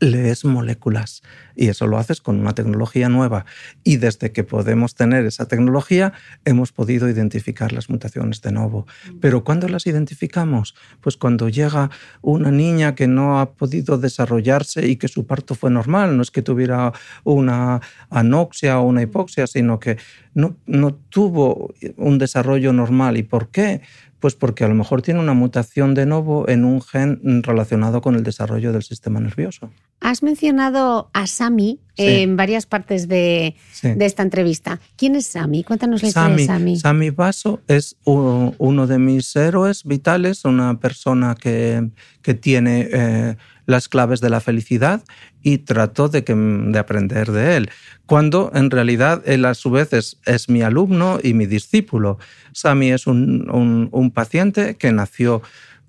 lees 0.00 0.44
moléculas 0.44 1.22
y 1.54 1.68
eso 1.68 1.86
lo 1.86 1.96
haces 1.96 2.20
con 2.20 2.38
una 2.38 2.54
tecnología 2.54 3.08
nueva. 3.08 3.46
Y 3.82 3.96
desde 3.96 4.30
que 4.30 4.44
podemos 4.44 4.94
tener 4.94 5.24
esa 5.24 5.48
tecnología 5.48 6.12
hemos 6.44 6.72
podido 6.72 7.08
identificar 7.08 7.72
las 7.72 7.88
mutaciones 7.88 8.42
de 8.42 8.52
nuevo. 8.52 8.86
Pero 9.20 9.42
¿cuándo 9.42 9.68
las 9.68 9.86
identificamos? 9.86 10.74
Pues 11.00 11.16
cuando 11.16 11.48
llega 11.48 11.90
una 12.20 12.50
niña 12.50 12.94
que 12.94 13.06
no 13.06 13.40
ha 13.40 13.52
podido 13.52 13.96
desarrollarse 13.96 14.86
y 14.86 14.96
que 14.96 15.08
su 15.08 15.26
parto 15.26 15.54
fue 15.54 15.70
normal, 15.70 16.16
no 16.16 16.22
es 16.22 16.30
que 16.30 16.42
tuviera 16.42 16.92
una 17.24 17.80
anoxia 18.10 18.78
o 18.78 18.86
una 18.86 19.02
hipoxia, 19.02 19.46
sino 19.46 19.80
que 19.80 19.96
no, 20.34 20.56
no 20.66 20.94
tuvo 20.94 21.74
un 21.96 22.18
desarrollo 22.18 22.74
normal. 22.74 23.16
¿Y 23.16 23.22
por 23.22 23.48
qué? 23.48 23.80
Pues 24.26 24.34
porque 24.34 24.64
a 24.64 24.68
lo 24.68 24.74
mejor 24.74 25.02
tiene 25.02 25.20
una 25.20 25.34
mutación 25.34 25.94
de 25.94 26.04
nuevo 26.04 26.48
en 26.48 26.64
un 26.64 26.82
gen 26.82 27.44
relacionado 27.44 28.00
con 28.00 28.16
el 28.16 28.24
desarrollo 28.24 28.72
del 28.72 28.82
sistema 28.82 29.20
nervioso. 29.20 29.70
Has 30.00 30.24
mencionado 30.24 31.10
a 31.12 31.28
Sami 31.28 31.78
Sí. 31.96 32.04
en 32.06 32.36
varias 32.36 32.66
partes 32.66 33.08
de, 33.08 33.56
Sí. 33.72 33.92
de 33.94 34.04
esta 34.06 34.22
entrevista. 34.22 34.80
¿Quién 34.96 35.16
es 35.16 35.26
Sami? 35.26 35.64
Cuéntanos 35.64 36.02
la 36.02 36.08
historia 36.08 36.36
de 36.36 36.46
Sami. 36.46 36.76
Sami 36.78 37.10
Basso 37.10 37.60
es 37.68 37.96
uno 38.04 38.86
de 38.86 38.98
mis 38.98 39.34
héroes 39.36 39.84
vitales, 39.84 40.44
una 40.44 40.78
persona 40.78 41.34
que, 41.34 41.88
que 42.22 42.34
tiene 42.34 42.88
eh, 42.92 43.36
las 43.64 43.88
claves 43.88 44.20
de 44.20 44.30
la 44.30 44.40
felicidad 44.40 45.02
y 45.42 45.58
trato 45.58 46.08
de, 46.08 46.22
que, 46.22 46.34
de 46.34 46.78
aprender 46.78 47.32
de 47.32 47.56
él. 47.56 47.70
Cuando 48.04 48.50
en 48.54 48.70
realidad 48.70 49.22
él 49.26 49.44
a 49.44 49.54
su 49.54 49.70
vez 49.70 49.92
es, 49.92 50.18
es 50.26 50.48
mi 50.48 50.62
alumno 50.62 51.18
y 51.22 51.34
mi 51.34 51.46
discípulo. 51.46 52.18
Sami 52.52 52.90
es 52.92 53.06
un, 53.06 53.50
un- 53.50 53.88
un 53.90 54.10
paciente 54.10 54.76
que 54.76 54.92
nació 54.92 55.42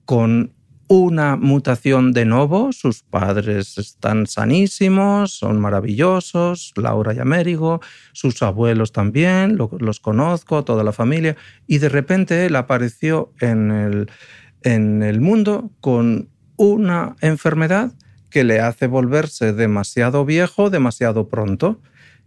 con 0.05 0.53
una 0.89 1.35
mutación 1.35 2.13
de 2.13 2.25
nuevo, 2.25 2.71
sus 2.71 3.03
padres 3.03 3.77
están 3.77 4.25
sanísimos, 4.25 5.33
son 5.33 5.59
maravillosos, 5.59 6.71
Laura 6.77 7.13
y 7.13 7.19
Américo, 7.19 7.81
sus 8.13 8.41
abuelos 8.41 8.93
también, 8.93 9.57
lo- 9.57 9.69
los 9.79 9.99
conozco, 9.99 10.63
toda 10.63 10.83
la 10.85 10.93
familia, 10.93 11.35
y 11.67 11.79
de 11.79 11.89
repente 11.89 12.45
él 12.45 12.55
apareció 12.55 13.33
en 13.41 13.71
el, 13.71 14.09
en 14.63 15.03
el 15.03 15.19
mundo 15.19 15.71
con 15.81 16.29
una 16.55 17.15
enfermedad 17.21 17.91
que 18.29 18.43
le 18.45 18.61
hace 18.61 18.87
volverse 18.87 19.53
demasiado 19.53 20.23
viejo, 20.25 20.69
demasiado 20.69 21.27
pronto, 21.27 21.81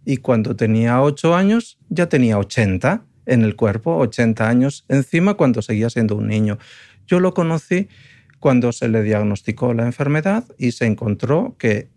y 0.05 0.17
cuando 0.17 0.55
tenía 0.55 1.01
8 1.01 1.35
años 1.35 1.79
ya 1.89 2.09
tenía 2.09 2.37
80 2.37 3.05
en 3.25 3.43
el 3.43 3.55
cuerpo, 3.55 3.97
80 3.97 4.49
años 4.49 4.85
encima 4.87 5.35
cuando 5.35 5.61
seguía 5.61 5.89
siendo 5.89 6.15
un 6.15 6.27
niño. 6.27 6.57
Yo 7.07 7.19
lo 7.19 7.33
conocí 7.33 7.87
cuando 8.41 8.71
se 8.71 8.89
le 8.89 9.03
diagnosticó 9.03 9.73
la 9.75 9.85
enfermedad 9.85 10.43
y 10.57 10.71
se 10.71 10.87
encontró 10.87 11.55
que 11.59 11.89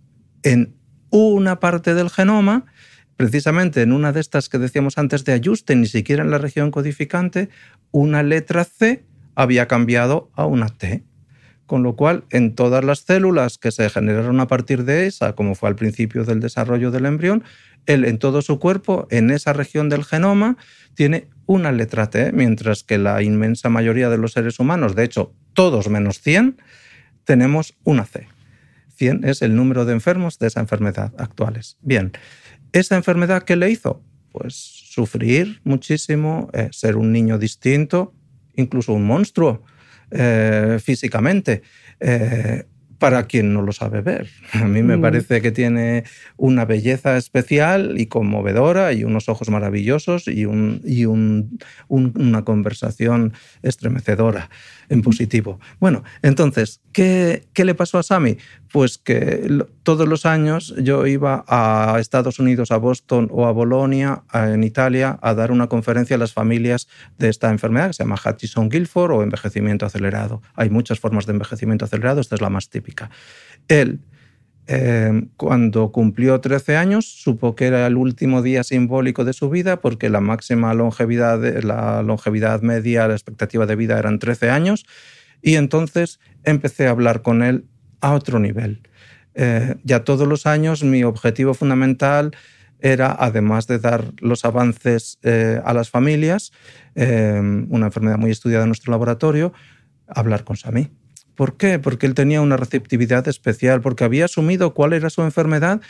en 0.42 0.76
una 1.08 1.58
parte 1.58 1.94
del 1.94 2.10
genoma, 2.10 2.66
precisamente 3.16 3.80
en 3.80 3.92
una 3.92 4.12
de 4.12 4.20
estas 4.20 4.50
que 4.50 4.58
decíamos 4.58 4.98
antes 4.98 5.24
de 5.24 5.32
ajuste, 5.32 5.74
ni 5.74 5.86
siquiera 5.86 6.22
en 6.22 6.30
la 6.30 6.36
región 6.36 6.70
codificante, 6.70 7.48
una 7.92 8.22
letra 8.22 8.64
C 8.64 9.04
había 9.34 9.66
cambiado 9.66 10.30
a 10.34 10.44
una 10.44 10.68
T. 10.68 11.02
Con 11.64 11.82
lo 11.82 11.96
cual, 11.96 12.24
en 12.28 12.54
todas 12.54 12.84
las 12.84 12.98
células 12.98 13.56
que 13.56 13.70
se 13.70 13.88
generaron 13.88 14.38
a 14.38 14.46
partir 14.46 14.84
de 14.84 15.06
esa, 15.06 15.34
como 15.34 15.54
fue 15.54 15.70
al 15.70 15.76
principio 15.76 16.24
del 16.24 16.40
desarrollo 16.40 16.90
del 16.90 17.06
embrión, 17.06 17.42
él 17.86 18.04
en 18.04 18.18
todo 18.18 18.42
su 18.42 18.58
cuerpo, 18.58 19.06
en 19.10 19.30
esa 19.30 19.54
región 19.54 19.88
del 19.88 20.04
genoma, 20.04 20.58
tiene 20.92 21.30
una 21.46 21.72
letra 21.72 22.10
T, 22.10 22.32
mientras 22.32 22.82
que 22.82 22.98
la 22.98 23.22
inmensa 23.22 23.70
mayoría 23.70 24.10
de 24.10 24.18
los 24.18 24.32
seres 24.32 24.60
humanos, 24.60 24.94
de 24.94 25.04
hecho 25.04 25.32
todos 25.54 25.88
menos 25.88 26.20
100, 26.20 26.60
tenemos 27.24 27.74
una 27.84 28.04
C. 28.04 28.28
100 28.96 29.24
es 29.24 29.42
el 29.42 29.56
número 29.56 29.84
de 29.84 29.92
enfermos 29.92 30.38
de 30.38 30.48
esa 30.48 30.60
enfermedad 30.60 31.12
actuales. 31.18 31.78
Bien, 31.80 32.12
¿esa 32.72 32.96
enfermedad 32.96 33.42
qué 33.42 33.56
le 33.56 33.70
hizo? 33.70 34.02
Pues 34.30 34.54
sufrir 34.54 35.60
muchísimo, 35.64 36.50
eh, 36.52 36.68
ser 36.72 36.96
un 36.96 37.12
niño 37.12 37.38
distinto, 37.38 38.14
incluso 38.54 38.92
un 38.92 39.06
monstruo 39.06 39.62
eh, 40.10 40.78
físicamente. 40.82 41.62
Eh, 41.98 42.64
para 43.04 43.26
quien 43.26 43.52
no 43.52 43.60
lo 43.60 43.72
sabe 43.72 44.00
ver. 44.00 44.28
A 44.52 44.64
mí 44.64 44.82
me 44.82 44.96
mm. 44.96 45.00
parece 45.02 45.42
que 45.42 45.52
tiene 45.52 46.04
una 46.38 46.64
belleza 46.64 47.18
especial 47.18 48.00
y 48.00 48.06
conmovedora 48.06 48.94
y 48.94 49.04
unos 49.04 49.28
ojos 49.28 49.50
maravillosos 49.50 50.26
y, 50.26 50.46
un, 50.46 50.80
y 50.84 51.04
un, 51.04 51.58
una 51.88 52.44
conversación 52.44 53.34
estremecedora 53.62 54.48
en 54.88 55.02
positivo. 55.02 55.60
Bueno, 55.80 56.04
entonces, 56.22 56.80
¿qué, 56.92 57.46
¿qué, 57.52 57.64
le 57.64 57.74
pasó 57.74 57.98
a 57.98 58.02
Sami? 58.02 58.38
Pues 58.72 58.98
que 58.98 59.64
todos 59.82 60.08
los 60.08 60.26
años 60.26 60.74
yo 60.78 61.06
iba 61.06 61.44
a 61.46 61.96
Estados 62.00 62.38
Unidos, 62.38 62.70
a 62.70 62.76
Boston 62.76 63.28
o 63.30 63.46
a 63.46 63.52
Bolonia, 63.52 64.22
en 64.32 64.64
Italia, 64.64 65.18
a 65.22 65.34
dar 65.34 65.50
una 65.52 65.68
conferencia 65.68 66.16
a 66.16 66.18
las 66.18 66.32
familias 66.32 66.88
de 67.18 67.28
esta 67.28 67.50
enfermedad 67.50 67.88
que 67.88 67.94
se 67.94 68.02
llama 68.02 68.16
Hutchison-Gilford 68.16 69.12
o 69.12 69.22
envejecimiento 69.22 69.86
acelerado. 69.86 70.42
Hay 70.54 70.70
muchas 70.70 71.00
formas 71.00 71.26
de 71.26 71.32
envejecimiento 71.32 71.84
acelerado, 71.84 72.20
esta 72.20 72.34
es 72.34 72.40
la 72.40 72.50
más 72.50 72.68
típica. 72.68 73.10
Él, 73.68 74.00
em, 74.66 75.28
cuando 75.36 75.92
cumplió 75.92 76.40
13 76.40 76.76
años, 76.76 77.06
supo 77.06 77.54
que 77.54 77.66
era 77.66 77.86
el 77.86 77.96
último 77.96 78.42
día 78.42 78.64
simbólico 78.64 79.24
de 79.24 79.32
su 79.32 79.50
vida 79.50 79.80
porque 79.80 80.08
la 80.08 80.20
máxima 80.20 80.72
longevidad, 80.74 81.40
la 81.62 82.02
longevidad 82.02 82.62
media, 82.62 83.08
la 83.08 83.14
expectativa 83.14 83.66
de 83.66 83.76
vida 83.76 83.98
eran 83.98 84.18
13 84.18 84.50
años. 84.50 84.86
Y 85.42 85.56
entonces 85.56 86.20
empecé 86.44 86.86
a 86.86 86.90
hablar 86.90 87.22
con 87.22 87.42
él 87.42 87.66
a 88.00 88.14
otro 88.14 88.38
nivel. 88.38 88.80
Eh, 89.34 89.74
ya 89.82 90.04
todos 90.04 90.28
los 90.28 90.46
años 90.46 90.84
mi 90.84 91.04
objetivo 91.04 91.54
fundamental 91.54 92.36
era, 92.80 93.16
además 93.18 93.66
de 93.66 93.78
dar 93.78 94.12
los 94.20 94.44
avances 94.44 95.18
eh, 95.22 95.60
a 95.64 95.72
las 95.72 95.90
familias, 95.90 96.52
eh, 96.94 97.40
una 97.68 97.86
enfermedad 97.86 98.18
muy 98.18 98.30
estudiada 98.30 98.64
en 98.64 98.68
nuestro 98.68 98.90
laboratorio, 98.90 99.52
hablar 100.06 100.44
con 100.44 100.56
Sami. 100.56 100.90
¿Por 101.34 101.56
qué? 101.56 101.78
Porque 101.78 102.06
él 102.06 102.14
tenía 102.14 102.40
una 102.40 102.56
receptividad 102.56 103.26
especial, 103.28 103.80
porque 103.80 104.04
había 104.04 104.26
asumido 104.26 104.74
cuál 104.74 104.92
era 104.92 105.10
su 105.10 105.22
enfermedad 105.22 105.80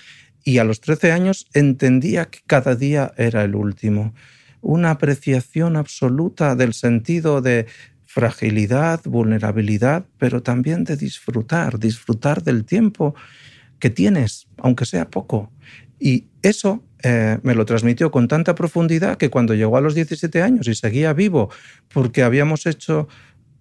y 0.43 0.59
a 0.59 0.65
los 0.65 0.81
13 0.81 1.13
años 1.13 1.47
entendía 1.55 2.27
que 2.27 2.41
cada 2.47 2.77
día 2.77 3.13
era 3.17 3.45
el 3.45 3.55
último. 3.55 4.15
Una 4.61 4.91
apreciación 4.91 5.77
absoluta 5.77 6.55
del 6.55 6.75
sentido 6.75 7.41
de 7.41 7.67
fragilidad, 8.05 9.01
vulnerabilidad, 9.05 10.07
pero 10.19 10.43
también 10.43 10.85
de 10.85 10.97
disfrutar, 10.97 11.79
disfrutar 11.79 12.43
del 12.43 12.65
tiempo 12.65 13.15
que 13.79 13.91
tienes, 13.91 14.47
aunque 14.59 14.87
sea 14.87 15.11
poco. 15.11 15.51
Y 15.99 16.27
eso 16.43 16.83
eh, 17.03 17.39
me 17.43 17.55
lo 17.55 17.65
transmitió 17.65 18.11
con 18.11 18.29
tanta 18.29 18.55
profundidad 18.55 19.17
que 19.17 19.31
cuando 19.31 19.55
llegó 19.55 19.77
a 19.77 19.81
los 19.81 19.95
17 19.95 20.43
años 20.43 20.69
y 20.69 20.75
seguía 20.75 21.13
vivo, 21.13 21.51
porque 21.93 22.23
habíamos 22.23 22.67
hecho 22.67 23.09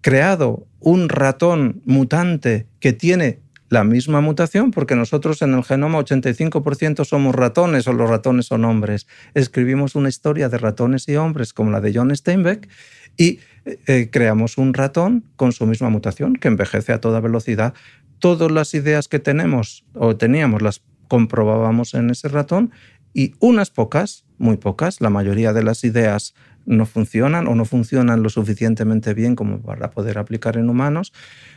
creado 0.04 0.66
un 0.80 1.08
ratón 1.08 1.80
mutante 1.86 2.66
que 2.78 2.92
tiene 2.92 3.40
la 3.70 3.84
misma 3.84 4.20
mutación, 4.20 4.70
porque 4.70 4.96
nosotros 4.96 5.40
en 5.40 5.54
el 5.54 5.64
genoma 5.64 5.98
85% 5.98 7.06
somos 7.06 7.34
ratones 7.34 7.88
o 7.88 7.94
los 7.94 8.10
ratones 8.10 8.44
son 8.44 8.66
hombres. 8.66 9.06
Escribimos 9.32 9.94
una 9.94 10.10
historia 10.10 10.50
de 10.50 10.58
ratones 10.58 11.08
y 11.08 11.16
hombres 11.16 11.54
como 11.54 11.70
la 11.70 11.80
de 11.80 11.94
John 11.94 12.14
Steinbeck 12.14 12.68
y 13.16 13.40
eh, 13.64 14.10
creamos 14.12 14.58
un 14.58 14.74
ratón 14.74 15.24
con 15.36 15.52
su 15.52 15.64
misma 15.64 15.88
mutación 15.88 16.34
que 16.34 16.48
envejece 16.48 16.92
a 16.92 17.00
toda 17.00 17.20
velocidad. 17.20 17.72
Todas 18.18 18.50
las 18.50 18.74
ideas 18.74 19.08
que 19.08 19.20
tenemos 19.20 19.86
o 19.94 20.16
teníamos 20.16 20.60
las 20.60 20.82
comprobábamos 21.08 21.94
en 21.94 22.10
ese 22.10 22.28
ratón 22.28 22.72
y 23.14 23.32
unas 23.38 23.70
pocas, 23.70 24.26
muy 24.36 24.58
pocas, 24.58 25.00
la 25.00 25.08
mayoría 25.08 25.54
de 25.54 25.62
las 25.62 25.82
ideas 25.82 26.34
no 26.66 26.86
funcionan 26.86 27.46
o 27.46 27.54
no 27.54 27.64
funcionan 27.64 28.22
lo 28.22 28.28
suficientemente 28.28 29.14
bien 29.14 29.36
como 29.36 29.60
para 29.60 29.90
poder 29.90 30.18
aplicar 30.18 30.56
en 30.56 30.68
humanos. 30.68 31.12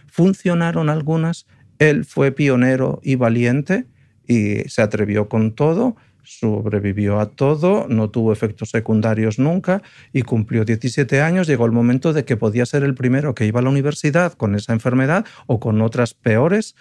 Funcionaron 0.08 0.90
algunas, 0.90 1.48
él 1.80 2.06
fue 2.06 2.32
pionero 2.32 3.00
y 3.04 3.16
valiente 3.16 3.86
y 4.28 4.68
se 4.68 4.82
atrevió 4.82 5.30
con 5.30 5.54
todo, 5.54 5.96
sobrevivió 6.24 7.20
a 7.20 7.30
todo, 7.30 7.88
no 7.88 8.10
tuvo 8.10 8.34
efectos 8.34 8.72
secundarios 8.72 9.40
nunca 9.40 9.82
y 10.12 10.24
cumplió 10.24 10.66
17 10.66 11.22
años. 11.22 11.48
Llegó 11.48 11.66
el 11.66 11.72
momento 11.72 12.12
de 12.12 12.26
que 12.26 12.36
podía 12.36 12.66
ser 12.66 12.84
el 12.84 12.96
primero 12.96 13.34
que 13.34 13.46
iba 13.46 13.62
a 13.62 13.64
la 13.64 13.70
universidad 13.70 14.34
con 14.34 14.56
esa 14.56 14.74
enfermedad 14.74 15.26
o 15.46 15.60
con 15.60 15.82
otras 15.82 16.14
peores 16.14 16.76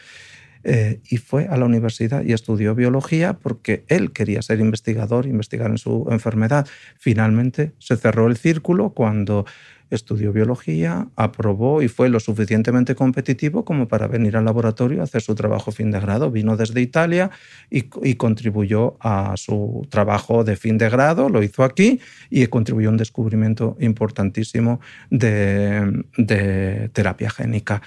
eh, 0.68 0.98
y 1.08 1.18
fue 1.18 1.46
a 1.46 1.56
la 1.56 1.64
universidad 1.64 2.24
y 2.24 2.32
estudió 2.32 2.74
biología 2.74 3.34
porque 3.34 3.84
él 3.86 4.10
quería 4.10 4.42
ser 4.42 4.58
investigador, 4.58 5.26
investigar 5.26 5.70
en 5.70 5.78
su 5.78 6.08
enfermedad. 6.10 6.66
Finalmente 6.98 7.72
se 7.78 7.96
cerró 7.96 8.26
el 8.26 8.36
círculo 8.36 8.90
cuando 8.90 9.46
estudió 9.90 10.32
biología, 10.32 11.06
aprobó 11.14 11.82
y 11.82 11.86
fue 11.88 12.08
lo 12.08 12.18
suficientemente 12.18 12.96
competitivo 12.96 13.64
como 13.64 13.86
para 13.86 14.08
venir 14.08 14.36
al 14.36 14.44
laboratorio 14.44 15.00
a 15.00 15.04
hacer 15.04 15.22
su 15.22 15.36
trabajo 15.36 15.70
fin 15.70 15.92
de 15.92 16.00
grado. 16.00 16.32
Vino 16.32 16.56
desde 16.56 16.80
Italia 16.80 17.30
y, 17.70 17.82
contribuyó 18.16 18.96
a 18.98 19.36
su 19.36 19.86
trabajo 19.88 20.42
de 20.42 20.56
fin 20.56 20.78
de 20.78 20.90
grado, 20.90 21.28
lo 21.28 21.44
hizo 21.44 21.62
aquí 21.62 22.00
y 22.28 22.44
contribuyó 22.48 22.88
a 22.88 22.92
un 22.92 22.96
descubrimiento 22.96 23.76
importantísimo 23.78 24.80
de, 25.10 26.02
de 26.16 26.90
terapia 26.92 27.30
génica. 27.30 27.82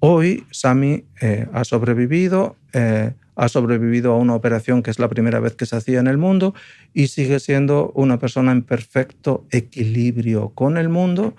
Hoy 0.00 0.44
Sami 0.50 1.04
eh, 1.20 1.46
ha 1.52 1.64
sobrevivido, 1.64 2.56
eh, 2.72 3.12
ha 3.36 3.48
sobrevivido 3.48 4.12
a 4.12 4.18
una 4.18 4.34
operación 4.34 4.82
que 4.82 4.90
es 4.90 4.98
la 4.98 5.08
primera 5.08 5.40
vez 5.40 5.54
que 5.54 5.66
se 5.66 5.76
hacía 5.76 6.00
en 6.00 6.06
el 6.06 6.18
mundo 6.18 6.54
y 6.92 7.08
sigue 7.08 7.40
siendo 7.40 7.90
una 7.94 8.18
persona 8.18 8.52
en 8.52 8.62
perfecto 8.62 9.46
equilibrio 9.50 10.50
con 10.50 10.76
el 10.76 10.88
mundo 10.88 11.34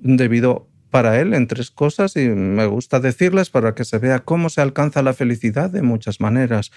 debido 0.00 0.68
para 0.90 1.20
él 1.20 1.34
en 1.34 1.46
tres 1.46 1.70
cosas 1.70 2.16
y 2.16 2.28
me 2.28 2.64
gusta 2.66 3.00
decirles 3.00 3.50
para 3.50 3.74
que 3.74 3.84
se 3.84 3.98
vea 3.98 4.20
cómo 4.20 4.48
se 4.48 4.60
alcanza 4.60 5.02
la 5.02 5.12
felicidad 5.12 5.68
de 5.68 5.82
muchas 5.82 6.20
maneras. 6.20 6.70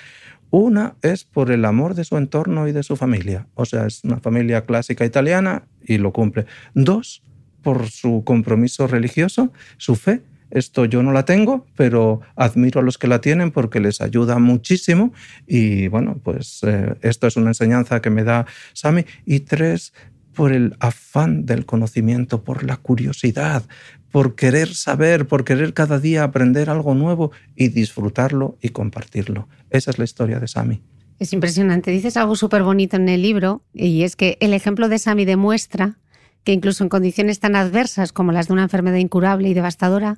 Una 0.49 0.95
es 1.03 1.23
por 1.23 1.51
el 1.51 1.63
amor 1.63 1.93
de 1.93 2.03
su 2.03 2.17
entorno 2.17 2.67
y 2.67 2.71
de 2.71 2.83
su 2.83 2.95
familia, 2.95 3.47
o 3.53 3.65
sea, 3.65 3.85
es 3.85 4.03
una 4.03 4.19
familia 4.19 4.65
clásica 4.65 5.05
italiana 5.05 5.63
y 5.81 5.99
lo 5.99 6.11
cumple. 6.11 6.47
Dos, 6.73 7.21
por 7.61 7.87
su 7.89 8.23
compromiso 8.25 8.87
religioso, 8.87 9.53
su 9.77 9.95
fe 9.95 10.21
esto 10.51 10.85
yo 10.85 11.03
no 11.03 11.11
la 11.11 11.25
tengo, 11.25 11.65
pero 11.75 12.21
admiro 12.35 12.79
a 12.79 12.83
los 12.83 12.97
que 12.97 13.07
la 13.07 13.21
tienen 13.21 13.51
porque 13.51 13.79
les 13.79 14.01
ayuda 14.01 14.39
muchísimo 14.39 15.13
y 15.47 15.87
bueno, 15.87 16.19
pues 16.23 16.61
eh, 16.63 16.95
esto 17.01 17.27
es 17.27 17.37
una 17.37 17.49
enseñanza 17.49 18.01
que 18.01 18.09
me 18.09 18.23
da 18.23 18.45
Sami. 18.73 19.05
Y 19.25 19.41
tres, 19.41 19.93
por 20.33 20.51
el 20.53 20.75
afán 20.79 21.45
del 21.45 21.65
conocimiento, 21.65 22.43
por 22.43 22.63
la 22.63 22.77
curiosidad, 22.77 23.63
por 24.11 24.35
querer 24.35 24.73
saber, 24.73 25.27
por 25.27 25.43
querer 25.43 25.73
cada 25.73 25.99
día 25.99 26.23
aprender 26.23 26.69
algo 26.69 26.95
nuevo 26.95 27.31
y 27.55 27.67
disfrutarlo 27.67 28.57
y 28.61 28.69
compartirlo. 28.69 29.47
Esa 29.69 29.91
es 29.91 29.99
la 29.99 30.05
historia 30.05 30.39
de 30.39 30.47
Sami. 30.47 30.81
Es 31.19 31.33
impresionante. 31.33 31.91
Dices 31.91 32.15
algo 32.15 32.35
súper 32.35 32.63
bonito 32.63 32.95
en 32.95 33.09
el 33.09 33.21
libro 33.21 33.61
y 33.73 34.03
es 34.03 34.15
que 34.15 34.37
el 34.39 34.53
ejemplo 34.53 34.87
de 34.87 34.99
Sami 34.99 35.25
demuestra 35.25 35.97
que 36.43 36.53
incluso 36.53 36.83
en 36.83 36.89
condiciones 36.89 37.39
tan 37.39 37.55
adversas 37.55 38.11
como 38.11 38.31
las 38.31 38.47
de 38.47 38.53
una 38.53 38.63
enfermedad 38.63 38.97
incurable 38.97 39.49
y 39.49 39.53
devastadora, 39.53 40.17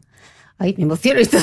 ay, 0.62 0.76
me 0.78 0.84
emociono 0.84 1.20
y 1.20 1.26
todo, 1.26 1.42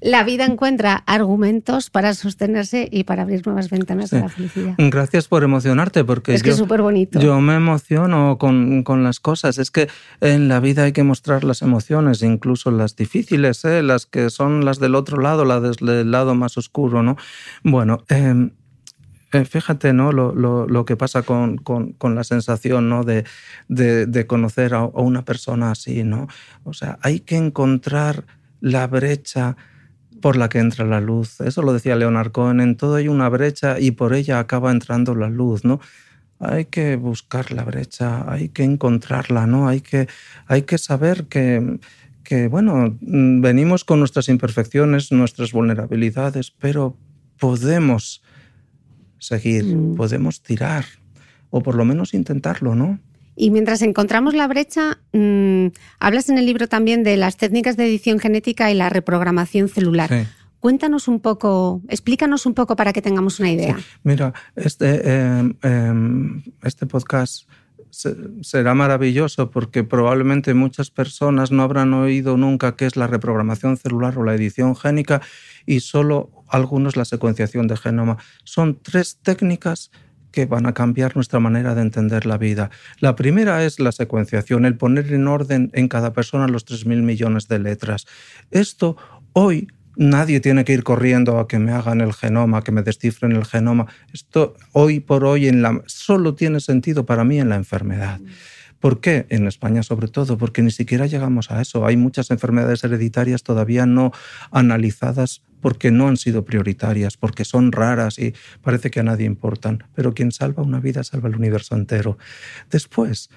la 0.00 0.22
vida 0.24 0.44
encuentra 0.44 1.02
argumentos 1.06 1.90
para 1.90 2.12
sostenerse 2.14 2.88
y 2.90 3.04
para 3.04 3.22
abrir 3.22 3.46
nuevas 3.46 3.70
ventanas 3.70 4.10
de 4.10 4.20
la 4.20 4.28
felicidad. 4.28 4.74
Gracias 4.78 5.26
por 5.28 5.42
emocionarte, 5.42 6.04
porque 6.04 6.34
es 6.34 6.42
que 6.42 6.50
es 6.50 6.56
súper 6.56 6.82
bonito. 6.82 7.18
Yo 7.18 7.40
me 7.40 7.54
emociono 7.54 8.36
con, 8.38 8.82
con, 8.82 9.02
las 9.02 9.20
cosas. 9.20 9.58
Es 9.58 9.70
que 9.70 9.88
en 10.20 10.48
la 10.48 10.60
vida 10.60 10.84
hay 10.84 10.92
que 10.92 11.02
mostrar 11.02 11.44
las 11.44 11.62
emociones, 11.62 12.22
incluso 12.22 12.70
las 12.70 12.94
difíciles, 12.94 13.64
¿eh? 13.64 13.82
las 13.82 14.06
que 14.06 14.28
son 14.30 14.64
las 14.64 14.78
del 14.78 14.94
otro 14.94 15.18
lado, 15.18 15.44
las 15.44 15.76
del 15.78 16.10
lado 16.10 16.34
más 16.34 16.58
oscuro, 16.58 17.02
¿no? 17.02 17.16
Bueno, 17.62 18.04
eh, 18.08 18.50
fíjate 19.44 19.92
¿no? 19.92 20.12
Lo, 20.12 20.84
que 20.84 20.96
pasa 20.96 21.22
con, 21.22 21.60
la 22.02 22.24
sensación 22.24 22.88
¿no? 22.88 23.04
de, 23.04 23.24
de, 23.68 24.26
conocer 24.26 24.74
a, 24.74 24.84
una 24.84 25.24
persona 25.24 25.70
así. 25.72 26.04
¿no? 26.04 26.28
O 26.64 26.72
sea, 26.72 26.98
hay 27.02 27.20
que 27.20 27.36
encontrar 27.36 28.24
la 28.60 28.86
brecha 28.86 29.56
por 30.20 30.36
la 30.36 30.48
que 30.48 30.58
entra 30.58 30.84
la 30.84 31.00
luz. 31.00 31.40
Eso 31.40 31.62
lo 31.62 31.72
decía 31.72 31.96
Leonard 31.96 32.32
Cohen, 32.32 32.60
en 32.60 32.76
todo 32.76 32.96
hay 32.96 33.08
una 33.08 33.28
brecha 33.28 33.78
y 33.78 33.90
por 33.90 34.14
ella 34.14 34.38
acaba 34.38 34.70
entrando 34.70 35.14
la 35.14 35.28
luz. 35.28 35.64
¿no? 35.64 35.80
Hay 36.40 36.66
que 36.66 36.96
buscar 36.96 37.52
la 37.52 37.64
brecha, 37.64 38.30
hay 38.30 38.48
que 38.48 38.64
encontrarla, 38.64 39.46
¿no? 39.46 39.68
hay, 39.68 39.80
que, 39.80 40.08
hay 40.46 40.62
que 40.62 40.78
saber 40.78 41.26
que 41.26 41.78
que, 42.26 42.48
bueno, 42.48 42.96
mm, 43.00 43.40
venimos 43.40 43.84
con 43.84 44.00
nuestras 44.00 44.28
imperfecciones, 44.28 45.12
nuestras 45.12 45.52
vulnerabilidades, 45.52 46.50
pero 46.50 46.96
podemos 47.38 48.22
seguir, 49.18 49.64
Mm. 49.64 49.96
podemos 49.96 50.42
tirar, 50.42 50.84
o 51.50 51.62
por 51.62 51.74
lo 51.74 51.84
menos 51.84 52.14
intentarlo, 52.14 52.74
¿no? 52.74 52.98
Y 53.38 53.50
mientras 53.50 53.82
encontramos 53.82 54.34
la 54.34 54.46
brecha, 54.48 54.98
mm, 55.12 55.66
hablas 56.00 56.28
en 56.30 56.38
el 56.38 56.46
libro 56.46 56.68
también 56.68 57.02
de 57.02 57.16
las 57.18 57.36
técnicas 57.36 57.76
de 57.76 57.86
edición 57.86 58.18
genética 58.18 58.70
y 58.70 58.74
la 58.74 58.88
reprogramación 58.88 59.68
celular. 59.68 60.08
Sí. 60.08 60.26
Cuéntanos 60.58 61.06
un 61.06 61.20
poco, 61.20 61.82
explícanos 61.88 62.46
un 62.46 62.54
poco 62.54 62.76
para 62.76 62.92
que 62.94 63.02
tengamos 63.02 63.38
una 63.38 63.50
idea. 63.50 63.76
Mira, 64.04 64.32
este, 64.56 65.00
eh, 65.04 65.52
eh, 65.62 65.92
este 66.64 66.86
podcast 66.86 67.46
será 68.42 68.74
maravilloso 68.74 69.50
porque 69.50 69.84
probablemente 69.84 70.54
muchas 70.54 70.90
personas 70.90 71.50
no 71.50 71.62
habrán 71.62 71.94
oído 71.94 72.36
nunca 72.36 72.76
qué 72.76 72.86
es 72.86 72.96
la 72.96 73.06
reprogramación 73.06 73.76
celular 73.76 74.18
o 74.18 74.24
la 74.24 74.34
edición 74.34 74.76
génica 74.76 75.22
y 75.64 75.80
solo 75.80 76.30
algunos 76.48 76.96
la 76.96 77.04
secuenciación 77.04 77.66
de 77.66 77.76
genoma. 77.76 78.18
Son 78.44 78.78
tres 78.82 79.18
técnicas 79.22 79.90
que 80.30 80.44
van 80.44 80.66
a 80.66 80.74
cambiar 80.74 81.16
nuestra 81.16 81.40
manera 81.40 81.74
de 81.74 81.80
entender 81.80 82.26
la 82.26 82.36
vida. 82.36 82.70
La 83.00 83.16
primera 83.16 83.64
es 83.64 83.80
la 83.80 83.90
secuenciación, 83.90 84.66
el 84.66 84.76
poner 84.76 85.10
en 85.12 85.28
orden 85.28 85.70
en 85.72 85.88
cada 85.88 86.12
persona 86.12 86.46
los 86.46 86.66
3.000 86.66 87.02
millones 87.02 87.48
de 87.48 87.58
letras. 87.58 88.06
Esto 88.50 88.98
hoy 89.32 89.68
nadie 89.96 90.40
tiene 90.40 90.64
que 90.64 90.72
ir 90.72 90.82
corriendo 90.82 91.38
a 91.38 91.48
que 91.48 91.58
me 91.58 91.72
hagan 91.72 92.00
el 92.00 92.12
genoma, 92.12 92.62
que 92.62 92.72
me 92.72 92.82
descifren 92.82 93.32
el 93.32 93.44
genoma. 93.44 93.86
Esto 94.12 94.54
hoy 94.72 95.00
por 95.00 95.24
hoy 95.24 95.48
en 95.48 95.62
la, 95.62 95.82
solo 95.86 96.34
tiene 96.34 96.60
sentido 96.60 97.06
para 97.06 97.24
mí 97.24 97.40
en 97.40 97.48
la 97.48 97.56
enfermedad. 97.56 98.20
¿Por 98.80 99.00
qué? 99.00 99.26
En 99.30 99.46
España 99.46 99.82
sobre 99.82 100.08
todo, 100.08 100.36
porque 100.36 100.62
ni 100.62 100.70
siquiera 100.70 101.06
llegamos 101.06 101.50
a 101.50 101.60
eso. 101.62 101.86
Hay 101.86 101.96
muchas 101.96 102.30
enfermedades 102.30 102.84
hereditarias 102.84 103.42
todavía 103.42 103.86
no 103.86 104.12
analizadas 104.50 105.42
porque 105.60 105.90
no 105.90 106.08
han 106.08 106.16
sido 106.16 106.44
prioritarias, 106.44 107.16
porque 107.16 107.44
son 107.44 107.72
raras 107.72 108.18
y 108.18 108.34
parece 108.62 108.90
que 108.90 109.00
a 109.00 109.02
nadie 109.02 109.26
importan. 109.26 109.84
Pero 109.94 110.14
quien 110.14 110.30
salva 110.30 110.62
una 110.62 110.78
vida 110.78 111.02
salva 111.02 111.28
el 111.28 111.36
universo 111.36 111.74
entero. 111.74 112.18
Después, 112.70 113.30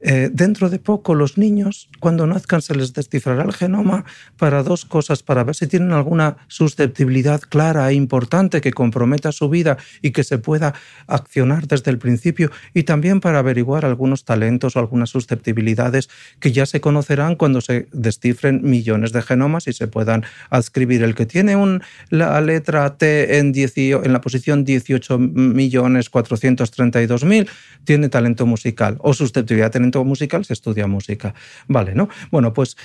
eh, 0.00 0.30
dentro 0.32 0.70
de 0.70 0.78
poco 0.78 1.14
los 1.14 1.38
niños, 1.38 1.88
cuando 1.98 2.26
nazcan, 2.26 2.62
se 2.62 2.74
les 2.74 2.92
descifrará 2.92 3.44
el 3.44 3.52
genoma 3.52 4.04
para 4.36 4.62
dos 4.62 4.84
cosas, 4.84 5.22
para 5.22 5.44
ver 5.44 5.56
si 5.56 5.66
tienen 5.66 5.92
alguna 5.92 6.36
susceptibilidad 6.46 7.40
clara 7.40 7.90
e 7.90 7.94
importante 7.94 8.60
que 8.60 8.72
comprometa 8.72 9.32
su 9.32 9.48
vida 9.48 9.78
y 10.02 10.10
que 10.12 10.24
se 10.24 10.38
pueda 10.38 10.74
accionar 11.06 11.66
desde 11.66 11.90
el 11.90 11.98
principio, 11.98 12.50
y 12.74 12.82
también 12.84 13.20
para 13.20 13.40
averiguar 13.40 13.84
algunos 13.84 14.24
talentos 14.24 14.76
o 14.76 14.78
algunas 14.78 15.10
susceptibilidades 15.10 16.08
que 16.38 16.52
ya 16.52 16.64
se 16.66 16.80
conocerán 16.80 17.34
cuando 17.36 17.60
se 17.60 17.88
descifren 17.92 18.60
millones 18.62 19.12
de 19.12 19.22
genomas 19.22 19.66
y 19.66 19.72
se 19.72 19.88
puedan 19.88 20.24
adscribir. 20.50 21.02
El 21.02 21.14
que 21.14 21.26
tiene 21.26 21.56
un, 21.56 21.82
la 22.10 22.40
letra 22.40 22.96
T 22.96 23.38
en, 23.38 23.52
18 23.52 24.04
en 24.04 24.12
la 24.12 24.20
posición 24.20 24.64
18.432.000 24.64 27.48
tiene 27.84 28.08
talento 28.08 28.46
musical 28.46 28.96
o 29.00 29.12
susceptibilidad 29.14 29.74
talento 29.90 30.04
musical 30.04 30.44
se 30.44 30.52
estudia 30.52 30.86
música. 30.86 31.34
Vale, 31.66 31.94
¿no? 31.94 32.08
Bueno, 32.30 32.52
pues 32.52 32.76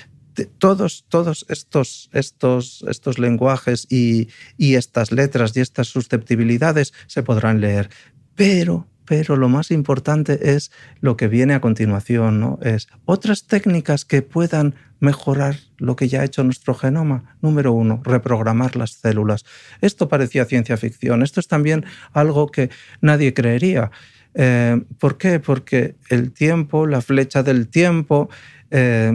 todos, 0.58 1.04
todos 1.08 1.46
estos, 1.48 2.10
estos, 2.12 2.84
estos 2.88 3.18
lenguajes 3.18 3.86
y, 3.90 4.28
y 4.56 4.74
estas 4.74 5.12
letras 5.12 5.56
y 5.56 5.60
estas 5.60 5.88
susceptibilidades 5.88 6.92
se 7.06 7.22
podrán 7.22 7.60
leer, 7.60 7.88
pero 8.34 8.86
pero 9.06 9.36
lo 9.36 9.50
más 9.50 9.70
importante 9.70 10.54
es 10.54 10.70
lo 11.00 11.18
que 11.18 11.28
viene 11.28 11.52
a 11.52 11.60
continuación, 11.60 12.40
¿no? 12.40 12.58
Es 12.62 12.88
otras 13.04 13.46
técnicas 13.46 14.06
que 14.06 14.22
puedan 14.22 14.76
mejorar 14.98 15.56
lo 15.76 15.94
que 15.94 16.08
ya 16.08 16.22
ha 16.22 16.24
hecho 16.24 16.42
nuestro 16.42 16.72
genoma. 16.72 17.36
Número 17.42 17.74
uno, 17.74 18.00
reprogramar 18.02 18.76
las 18.76 18.92
células. 18.92 19.44
Esto 19.82 20.08
parecía 20.08 20.46
ciencia 20.46 20.78
ficción. 20.78 21.22
Esto 21.22 21.40
es 21.40 21.48
también 21.48 21.84
algo 22.14 22.46
que 22.46 22.70
nadie 23.02 23.34
creería. 23.34 23.90
Eh, 24.34 24.82
¿Por 24.98 25.16
qué? 25.16 25.40
Porque 25.40 25.94
el 26.08 26.32
tiempo, 26.32 26.86
la 26.86 27.00
flecha 27.00 27.42
del 27.42 27.68
tiempo, 27.68 28.28
eh, 28.70 29.08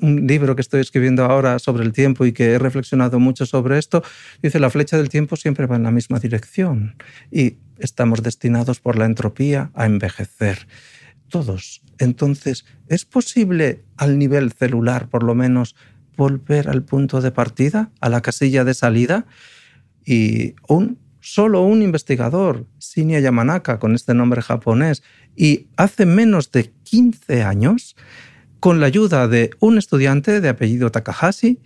un 0.00 0.26
libro 0.26 0.54
que 0.54 0.60
estoy 0.60 0.82
escribiendo 0.82 1.24
ahora 1.24 1.58
sobre 1.58 1.84
el 1.84 1.92
tiempo 1.92 2.26
y 2.26 2.32
que 2.32 2.52
he 2.52 2.58
reflexionado 2.58 3.18
mucho 3.18 3.46
sobre 3.46 3.78
esto, 3.78 4.02
dice 4.42 4.60
la 4.60 4.68
flecha 4.68 4.98
del 4.98 5.08
tiempo 5.08 5.36
siempre 5.36 5.66
va 5.66 5.76
en 5.76 5.84
la 5.84 5.90
misma 5.90 6.18
dirección 6.18 6.96
y 7.30 7.56
estamos 7.78 8.22
destinados 8.22 8.80
por 8.80 8.98
la 8.98 9.06
entropía 9.06 9.70
a 9.74 9.86
envejecer. 9.86 10.66
Todos. 11.28 11.80
Entonces, 11.98 12.66
¿es 12.88 13.04
posible 13.04 13.84
al 13.96 14.18
nivel 14.18 14.52
celular, 14.52 15.08
por 15.08 15.22
lo 15.22 15.34
menos, 15.34 15.76
volver 16.16 16.68
al 16.68 16.82
punto 16.82 17.20
de 17.20 17.30
partida, 17.30 17.90
a 18.00 18.08
la 18.08 18.20
casilla 18.20 18.64
de 18.64 18.74
salida? 18.74 19.26
Y 20.04 20.54
un 20.68 20.98
solo 21.20 21.62
un 21.62 21.82
investigador, 21.82 22.66
Shinya 22.78 23.20
Yamanaka, 23.20 23.78
con 23.78 23.94
este 23.94 24.14
nombre 24.14 24.42
japonés, 24.42 25.02
y 25.36 25.68
hace 25.76 26.06
menos 26.06 26.50
de 26.50 26.72
15 26.82 27.42
años, 27.42 27.96
con 28.58 28.80
la 28.80 28.86
ayuda 28.86 29.28
de 29.28 29.50
un 29.60 29.78
estudiante 29.78 30.40
de 30.40 30.48
apellido 30.48 30.90
Takahashi, 30.90 31.60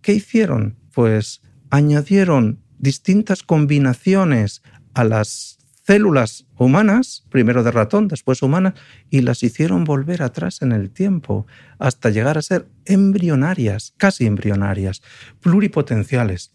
¿qué 0.00 0.12
hicieron? 0.12 0.76
Pues 0.92 1.42
añadieron 1.70 2.60
distintas 2.78 3.42
combinaciones 3.42 4.62
a 4.94 5.04
las 5.04 5.58
células 5.86 6.46
humanas, 6.56 7.26
primero 7.30 7.62
de 7.62 7.70
ratón, 7.70 8.08
después 8.08 8.42
humanas, 8.42 8.74
y 9.10 9.20
las 9.20 9.42
hicieron 9.42 9.84
volver 9.84 10.22
atrás 10.22 10.62
en 10.62 10.72
el 10.72 10.90
tiempo, 10.90 11.46
hasta 11.78 12.10
llegar 12.10 12.38
a 12.38 12.42
ser 12.42 12.68
embrionarias, 12.86 13.92
casi 13.98 14.24
embrionarias, 14.24 15.02
pluripotenciales. 15.40 16.52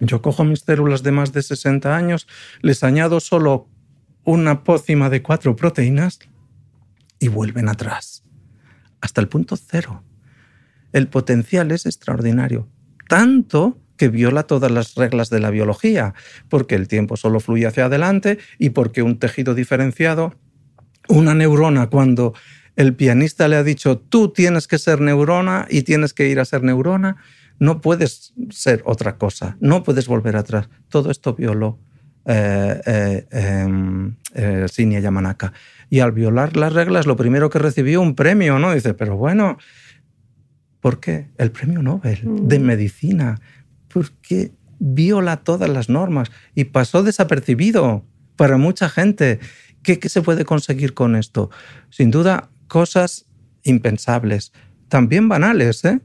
Yo 0.00 0.22
cojo 0.22 0.44
mis 0.44 0.60
células 0.60 1.02
de 1.02 1.12
más 1.12 1.32
de 1.32 1.42
60 1.42 1.94
años, 1.94 2.26
les 2.62 2.82
añado 2.82 3.20
solo 3.20 3.68
una 4.24 4.64
pócima 4.64 5.10
de 5.10 5.22
cuatro 5.22 5.56
proteínas 5.56 6.18
y 7.18 7.28
vuelven 7.28 7.68
atrás, 7.68 8.24
hasta 9.00 9.20
el 9.20 9.28
punto 9.28 9.56
cero. 9.56 10.02
El 10.92 11.08
potencial 11.08 11.70
es 11.70 11.86
extraordinario, 11.86 12.68
tanto 13.08 13.78
que 13.96 14.08
viola 14.08 14.44
todas 14.44 14.70
las 14.70 14.94
reglas 14.94 15.28
de 15.28 15.40
la 15.40 15.50
biología, 15.50 16.14
porque 16.48 16.74
el 16.74 16.88
tiempo 16.88 17.18
solo 17.18 17.38
fluye 17.38 17.66
hacia 17.66 17.84
adelante 17.84 18.38
y 18.58 18.70
porque 18.70 19.02
un 19.02 19.18
tejido 19.18 19.54
diferenciado, 19.54 20.34
una 21.08 21.34
neurona, 21.34 21.90
cuando 21.90 22.32
el 22.76 22.94
pianista 22.94 23.46
le 23.46 23.56
ha 23.56 23.62
dicho, 23.62 23.98
tú 23.98 24.32
tienes 24.32 24.66
que 24.66 24.78
ser 24.78 25.02
neurona 25.02 25.66
y 25.68 25.82
tienes 25.82 26.14
que 26.14 26.28
ir 26.28 26.40
a 26.40 26.46
ser 26.46 26.62
neurona, 26.62 27.18
no 27.60 27.80
puedes 27.80 28.32
ser 28.50 28.82
otra 28.86 29.16
cosa, 29.16 29.56
no 29.60 29.84
puedes 29.84 30.08
volver 30.08 30.34
atrás. 30.36 30.68
Todo 30.88 31.10
esto 31.10 31.34
violó 31.34 31.78
eh, 32.24 32.80
eh, 32.86 33.26
eh, 33.30 34.12
eh, 34.34 34.66
Shinya 34.68 34.98
Yamanaka. 34.98 35.52
Y 35.90 36.00
al 36.00 36.12
violar 36.12 36.56
las 36.56 36.72
reglas, 36.72 37.06
lo 37.06 37.16
primero 37.16 37.50
que 37.50 37.58
recibió 37.58 38.00
un 38.00 38.14
premio, 38.14 38.58
¿no? 38.58 38.72
Dice, 38.72 38.94
pero 38.94 39.16
bueno, 39.16 39.58
¿por 40.80 41.00
qué? 41.00 41.28
El 41.36 41.52
premio 41.52 41.82
Nobel 41.82 42.20
de 42.24 42.58
medicina, 42.58 43.40
porque 43.88 44.52
viola 44.78 45.36
todas 45.38 45.68
las 45.68 45.90
normas 45.90 46.30
y 46.54 46.64
pasó 46.64 47.02
desapercibido 47.02 48.04
para 48.36 48.56
mucha 48.56 48.88
gente. 48.88 49.38
¿Qué, 49.82 49.98
qué 49.98 50.08
se 50.08 50.22
puede 50.22 50.46
conseguir 50.46 50.94
con 50.94 51.14
esto? 51.14 51.50
Sin 51.90 52.10
duda, 52.10 52.48
cosas 52.68 53.26
impensables, 53.64 54.52
también 54.88 55.28
banales, 55.28 55.84
¿eh? 55.84 56.00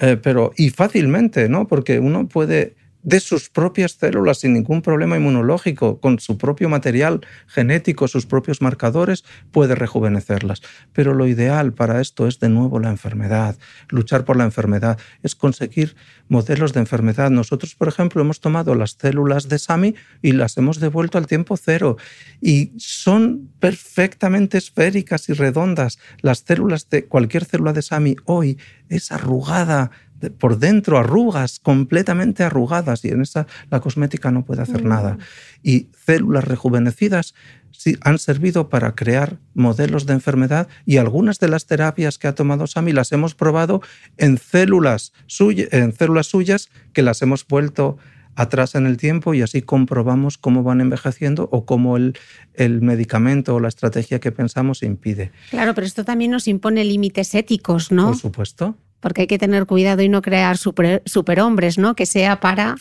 Eh, 0.00 0.16
pero 0.22 0.52
y 0.56 0.70
fácilmente, 0.70 1.48
¿no? 1.48 1.66
Porque 1.66 1.98
uno 1.98 2.28
puede 2.28 2.74
de 3.02 3.20
sus 3.20 3.50
propias 3.50 3.92
células 3.92 4.38
sin 4.38 4.54
ningún 4.54 4.82
problema 4.82 5.16
inmunológico, 5.16 6.00
con 6.00 6.18
su 6.18 6.38
propio 6.38 6.68
material 6.68 7.20
genético, 7.46 8.08
sus 8.08 8.26
propios 8.26 8.62
marcadores, 8.62 9.24
puede 9.50 9.74
rejuvenecerlas. 9.74 10.62
Pero 10.92 11.14
lo 11.14 11.26
ideal 11.26 11.72
para 11.72 12.00
esto 12.00 12.26
es 12.26 12.38
de 12.38 12.48
nuevo 12.48 12.78
la 12.78 12.90
enfermedad, 12.90 13.56
luchar 13.88 14.24
por 14.24 14.36
la 14.36 14.44
enfermedad, 14.44 14.98
es 15.22 15.34
conseguir 15.34 15.96
modelos 16.28 16.72
de 16.72 16.80
enfermedad. 16.80 17.30
Nosotros, 17.30 17.74
por 17.74 17.88
ejemplo, 17.88 18.22
hemos 18.22 18.40
tomado 18.40 18.74
las 18.74 18.92
células 18.92 19.48
de 19.48 19.58
Sami 19.58 19.94
y 20.22 20.32
las 20.32 20.56
hemos 20.56 20.80
devuelto 20.80 21.18
al 21.18 21.26
tiempo 21.26 21.56
cero 21.56 21.96
y 22.40 22.72
son 22.76 23.50
perfectamente 23.58 24.58
esféricas 24.58 25.28
y 25.28 25.32
redondas. 25.32 25.98
Las 26.20 26.40
células 26.40 26.88
de 26.88 27.06
cualquier 27.06 27.44
célula 27.44 27.72
de 27.72 27.82
Sami 27.82 28.16
hoy 28.24 28.58
es 28.88 29.12
arrugada 29.12 29.90
por 30.30 30.58
dentro 30.58 30.98
arrugas, 30.98 31.58
completamente 31.58 32.42
arrugadas, 32.42 33.04
y 33.04 33.08
en 33.08 33.22
esa 33.22 33.46
la 33.70 33.80
cosmética 33.80 34.30
no 34.30 34.44
puede 34.44 34.62
hacer 34.62 34.84
nada. 34.84 35.18
Y 35.62 35.88
células 36.04 36.44
rejuvenecidas 36.44 37.34
sí, 37.70 37.96
han 38.02 38.18
servido 38.18 38.68
para 38.68 38.94
crear 38.94 39.38
modelos 39.54 40.06
de 40.06 40.14
enfermedad 40.14 40.68
y 40.86 40.96
algunas 40.96 41.38
de 41.40 41.48
las 41.48 41.66
terapias 41.66 42.18
que 42.18 42.28
ha 42.28 42.34
tomado 42.34 42.66
Sami 42.66 42.92
las 42.92 43.12
hemos 43.12 43.34
probado 43.34 43.82
en 44.16 44.38
células, 44.38 45.12
suya, 45.26 45.66
en 45.70 45.92
células 45.92 46.26
suyas 46.26 46.70
que 46.92 47.02
las 47.02 47.22
hemos 47.22 47.46
vuelto 47.46 47.98
atrás 48.34 48.74
en 48.74 48.86
el 48.86 48.96
tiempo 48.96 49.34
y 49.34 49.42
así 49.42 49.62
comprobamos 49.62 50.38
cómo 50.38 50.62
van 50.62 50.80
envejeciendo 50.80 51.48
o 51.52 51.66
cómo 51.66 51.96
el, 51.96 52.18
el 52.54 52.80
medicamento 52.80 53.54
o 53.54 53.60
la 53.60 53.68
estrategia 53.68 54.20
que 54.20 54.32
pensamos 54.32 54.82
impide. 54.82 55.32
Claro, 55.50 55.74
pero 55.74 55.86
esto 55.86 56.04
también 56.04 56.30
nos 56.30 56.48
impone 56.48 56.84
límites 56.84 57.34
éticos, 57.34 57.92
¿no? 57.92 58.06
Por 58.06 58.16
supuesto. 58.16 58.76
Porque 59.02 59.22
hay 59.22 59.26
que 59.26 59.38
tener 59.38 59.66
cuidado 59.66 60.00
y 60.00 60.08
no 60.08 60.22
crear 60.22 60.56
super, 60.56 61.02
superhombres, 61.04 61.76
¿no? 61.76 61.94
Que 61.94 62.06
sea 62.06 62.40
para 62.40 62.76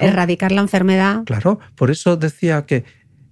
erradicar 0.00 0.52
la 0.52 0.60
enfermedad. 0.60 1.24
Claro, 1.24 1.58
por 1.74 1.90
eso 1.90 2.16
decía 2.16 2.66
que 2.66 2.84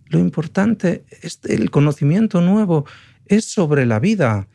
lo 0.07 0.19
importante 0.19 1.05
es 1.23 1.39
el 1.45 1.71
conocimiento 1.71 2.41
nuevo 2.41 2.87
es 3.27 3.45
sobre 3.45 3.87
la 3.87 4.01
vida. 4.01 4.49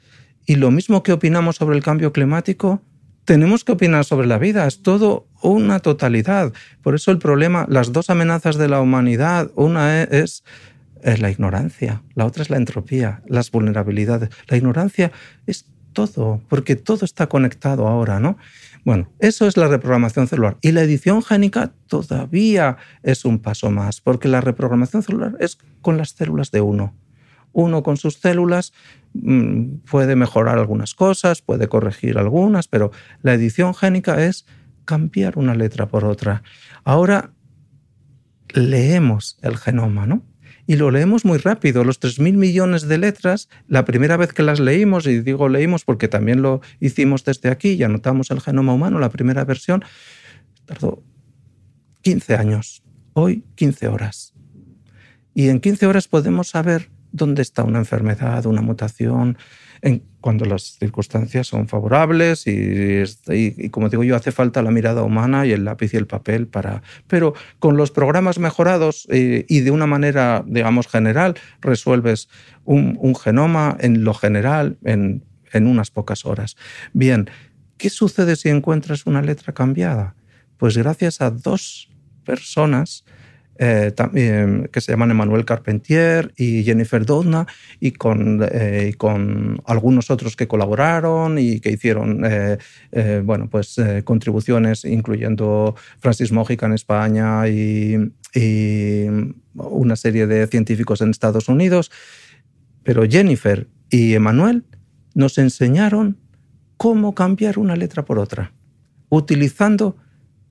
Y 0.46 0.56
lo 0.56 0.72
mismo 0.72 1.04
que 1.04 1.14
opinamos 1.14 1.56
sobre 1.56 1.78
el 1.78 1.84
cambio 1.84 2.12
climático, 2.12 2.82
tenemos 3.24 3.64
que 3.64 3.72
opinar 3.72 4.04
sobre 4.04 4.28
la 4.28 4.38
vida. 4.38 4.68
Es 4.68 4.82
todo 4.82 5.28
una 5.42 5.80
totalidad. 5.80 6.54
Por 6.82 6.96
eso 6.96 7.12
el 7.12 7.20
problema, 7.20 7.66
las 7.70 7.94
dos 7.94 8.10
amenazas 8.10 8.58
de 8.58 8.68
la 8.68 8.82
humanidad, 8.82 9.52
una 9.56 10.02
e, 10.02 10.08
es, 10.12 10.44
es 11.04 11.22
la 11.22 11.30
ignorancia, 11.30 12.04
la 12.16 12.26
otra 12.26 12.44
es 12.44 12.50
la 12.50 12.58
entropía, 12.58 13.22
las 13.28 13.50
vulnerabilidades. 13.52 14.30
La 14.48 14.58
ignorancia 14.58 15.12
es 15.48 15.66
todo, 15.96 16.42
porque 16.48 16.76
todo 16.76 17.06
está 17.06 17.26
conectado 17.28 17.88
ahora, 17.88 18.20
¿no? 18.20 18.38
Bueno, 18.86 19.10
eso 19.18 19.48
es 19.48 19.58
la 19.58 19.68
reprogramación 19.68 20.28
celular. 20.28 20.58
Y 20.62 20.72
la 20.72 20.84
edición 20.84 21.24
génica 21.24 21.74
todavía 21.88 22.78
es 23.02 23.26
un 23.26 23.40
paso 23.40 23.72
más, 23.72 24.00
porque 24.00 24.28
la 24.28 24.42
reprogramación 24.42 25.02
celular 25.02 25.36
es 25.40 25.58
con 25.82 25.98
las 25.98 26.12
células 26.12 26.52
de 26.52 26.62
uno. 26.62 26.96
Uno 27.52 27.82
con 27.82 27.98
sus 27.98 28.20
células 28.20 28.74
mm, 29.14 29.78
puede 29.90 30.16
mejorar 30.16 30.60
algunas 30.60 30.94
cosas, 30.94 31.42
puede 31.42 31.68
corregir 31.68 32.20
algunas, 32.20 32.68
pero 32.68 32.92
la 33.24 33.34
edición 33.34 33.74
génica 33.74 34.24
es 34.24 34.46
cambiar 34.86 35.40
una 35.40 35.56
letra 35.56 35.88
por 35.88 36.06
otra. 36.06 36.44
Ahora 36.84 37.32
leemos 38.54 39.40
el 39.42 39.58
genoma, 39.58 40.06
¿no? 40.06 40.22
Y 40.68 40.76
lo 40.76 40.92
leemos 40.92 41.26
muy 41.26 41.38
rápido. 41.38 41.84
Los 41.84 42.00
3.000 42.00 42.34
millones 42.34 42.88
de 42.88 42.98
letras, 42.98 43.50
la 43.68 43.86
primera 43.86 44.18
vez 44.18 44.34
que 44.34 44.44
las 44.44 44.60
leímos, 44.60 45.06
y 45.08 45.22
digo 45.22 45.50
leímos 45.50 45.86
porque 45.86 46.08
también 46.08 46.42
lo 46.42 46.62
hicimos 46.80 47.24
desde 47.24 47.50
aquí 47.50 47.72
y 47.72 47.84
anotamos 47.84 48.32
el 48.32 48.42
genoma 48.42 48.74
humano, 48.74 49.00
la 49.00 49.10
primera 49.10 49.44
versión, 49.46 49.84
tardó 50.66 51.04
15 52.02 52.36
años. 52.36 52.84
Hoy 53.14 53.44
15 53.56 53.88
horas. 53.88 54.34
Y 55.34 55.50
en 55.50 55.60
15 55.60 55.88
horas 55.88 56.08
podemos 56.08 56.50
saber 56.50 56.90
dónde 57.12 57.42
está 57.42 57.64
una 57.64 57.80
enfermedad, 57.80 58.46
una 58.46 58.62
mutación, 58.62 59.38
cuando 60.22 60.46
las 60.46 60.78
circunstancias 60.80 61.46
son 61.46 61.68
favorables 61.68 62.46
y, 62.48 63.70
como 63.70 63.90
digo 63.90 64.04
yo, 64.04 64.16
hace 64.16 64.32
falta 64.32 64.64
la 64.64 64.72
mirada 64.72 65.04
humana 65.04 65.46
y 65.46 65.52
el 65.52 65.66
lápiz 65.66 65.94
y 65.94 65.98
el 65.98 66.08
papel 66.08 66.48
para... 66.48 66.82
Pero 67.08 67.36
con 67.60 67.78
los 67.78 67.92
programas 67.92 68.40
mejorados 68.40 69.08
eh, 69.12 69.46
y 69.48 69.60
de 69.60 69.70
una 69.70 69.86
manera, 69.86 70.44
digamos, 70.48 70.88
general, 70.88 71.36
resuelves 71.62 72.28
un, 72.64 73.16
genoma 73.16 73.78
en 73.80 74.04
lo 74.04 74.16
general 74.16 74.78
en, 74.84 75.24
en 75.54 75.68
unas 75.68 75.92
pocas 75.92 76.26
horas. 76.26 76.58
Bien, 76.94 77.30
¿qué 77.78 77.92
sucede 77.92 78.36
si 78.36 78.50
encuentras 78.50 79.06
una 79.06 79.22
letra 79.22 79.54
cambiada? 79.54 80.16
Pues 80.58 80.76
gracias 80.76 81.22
a 81.22 81.30
dos 81.30 81.90
personas 82.26 83.06
eh, 83.58 84.68
que 84.70 84.82
se 84.82 84.92
llaman 84.92 85.12
Emmanuel 85.12 85.46
Carpentier 85.46 86.34
y 86.36 86.64
Jennifer 86.64 87.06
Doudna, 87.06 87.48
y 87.80 87.92
con, 87.92 88.46
eh, 88.52 88.94
algunos 89.66 90.12
otros 90.12 90.36
que 90.36 90.48
colaboraron 90.48 91.38
y 91.40 91.62
que 91.62 91.72
hicieron 91.72 92.24
eh, 92.26 92.58
bueno, 93.24 93.50
pues, 93.50 93.80
contribuciones, 94.04 94.84
incluyendo 94.84 95.76
Francis 96.00 96.34
Mójica 96.34 96.66
en 96.66 96.74
España 96.74 97.48
y, 97.48 98.12
y 98.34 99.06
una 99.54 99.96
serie 99.96 100.28
de 100.28 100.48
científicos 100.48 101.00
en 101.00 101.12
Estados 101.12 101.48
Unidos. 101.48 101.92
Pero 102.84 103.04
Jennifer 103.10 103.68
y 103.90 104.16
Emmanuel 104.16 104.66
nos 105.14 105.38
enseñaron 105.38 106.18
cómo 106.76 107.16
cambiar 107.16 107.58
una 107.58 107.78
letra 107.78 108.04
por 108.04 108.20
otra, 108.20 108.52
utilizando 109.10 109.96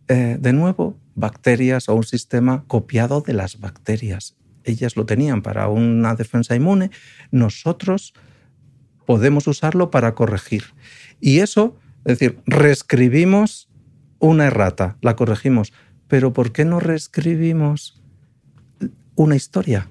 de 0.06 0.52
nuevo 0.52 0.98
bacterias 1.14 1.88
o 1.88 1.94
un 1.94 2.04
sistema 2.04 2.64
copiado 2.66 3.20
de 3.20 3.32
las 3.32 3.60
bacterias. 3.60 4.36
Ellas 4.64 4.96
lo 4.96 5.06
tenían 5.06 5.42
para 5.42 5.68
una 5.68 6.14
defensa 6.14 6.56
inmune, 6.56 6.90
nosotros 7.30 8.14
podemos 9.06 9.46
usarlo 9.46 9.90
para 9.90 10.14
corregir. 10.14 10.64
Y 11.20 11.40
eso, 11.40 11.76
es 12.04 12.18
decir, 12.18 12.40
reescribimos 12.46 13.68
una 14.18 14.46
errata, 14.46 14.96
la 15.02 15.16
corregimos, 15.16 15.72
pero 16.08 16.32
¿por 16.32 16.52
qué 16.52 16.64
no 16.64 16.80
reescribimos 16.80 18.02
una 19.14 19.36
historia? 19.36 19.88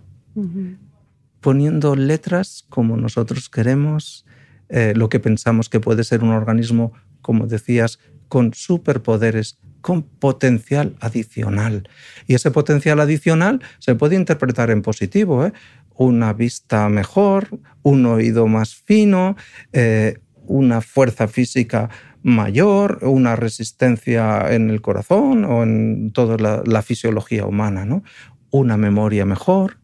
Poniendo 1.39 1.95
letras 1.95 2.65
como 2.69 2.97
nosotros 2.97 3.49
queremos, 3.49 4.25
eh, 4.69 4.93
lo 4.95 5.09
que 5.09 5.19
pensamos 5.19 5.69
que 5.69 5.79
puede 5.79 6.03
ser 6.03 6.23
un 6.23 6.31
organismo, 6.31 6.93
como 7.21 7.45
decías, 7.45 7.99
con 8.27 8.53
superpoderes 8.53 9.59
con 9.83 10.01
potencial 10.01 10.95
adicional. 11.01 11.89
Y 12.25 12.35
ese 12.35 12.51
potencial 12.51 13.01
adicional 13.01 13.61
se 13.79 13.95
puede 13.95 14.15
interpretar 14.15 14.71
en 14.71 14.81
positivo. 14.81 15.45
¿eh? 15.45 15.51
Una 15.95 16.31
vista 16.31 16.87
mejor, 16.87 17.49
un 17.81 18.05
oído 18.05 18.47
más 18.47 18.73
fino, 18.73 19.35
eh, 19.73 20.19
una 20.47 20.79
fuerza 20.79 21.27
física 21.27 21.89
mayor, 22.23 22.99
una 23.01 23.35
resistencia 23.35 24.53
en 24.53 24.69
el 24.69 24.81
corazón 24.81 25.43
o 25.43 25.63
en 25.63 26.11
toda 26.13 26.63
la, 26.65 26.81
fisiología 26.81 27.45
humana, 27.45 27.83
¿no? 27.83 28.03
una 28.51 28.77
memoria 28.77 29.25
mejor. 29.25 29.79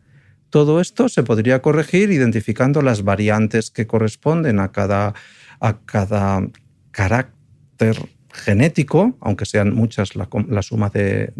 Todo 0.50 0.80
esto 0.80 1.10
se 1.10 1.24
podría 1.24 1.62
corregir 1.62 2.10
identificando 2.10 2.82
las 2.82 3.04
variantes 3.04 3.70
que 3.70 3.86
corresponden 3.86 4.62
a 4.62 4.72
cada, 4.72 5.14
a 5.60 5.80
cada 5.82 6.48
carácter 6.92 7.98
genético, 8.40 9.18
aunque 9.22 9.46
sean 9.46 9.74
muchas 9.74 10.16
la, 10.16 10.28
suma 10.62 10.90
de, 10.90 11.34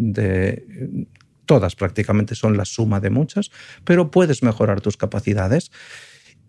todas 1.46 1.74
prácticamente 1.74 2.34
son 2.34 2.56
la 2.56 2.64
suma 2.64 3.00
de 3.00 3.10
muchas, 3.10 3.50
pero 3.84 4.10
puedes 4.10 4.42
mejorar 4.42 4.80
tus 4.80 4.96
capacidades. 4.96 5.70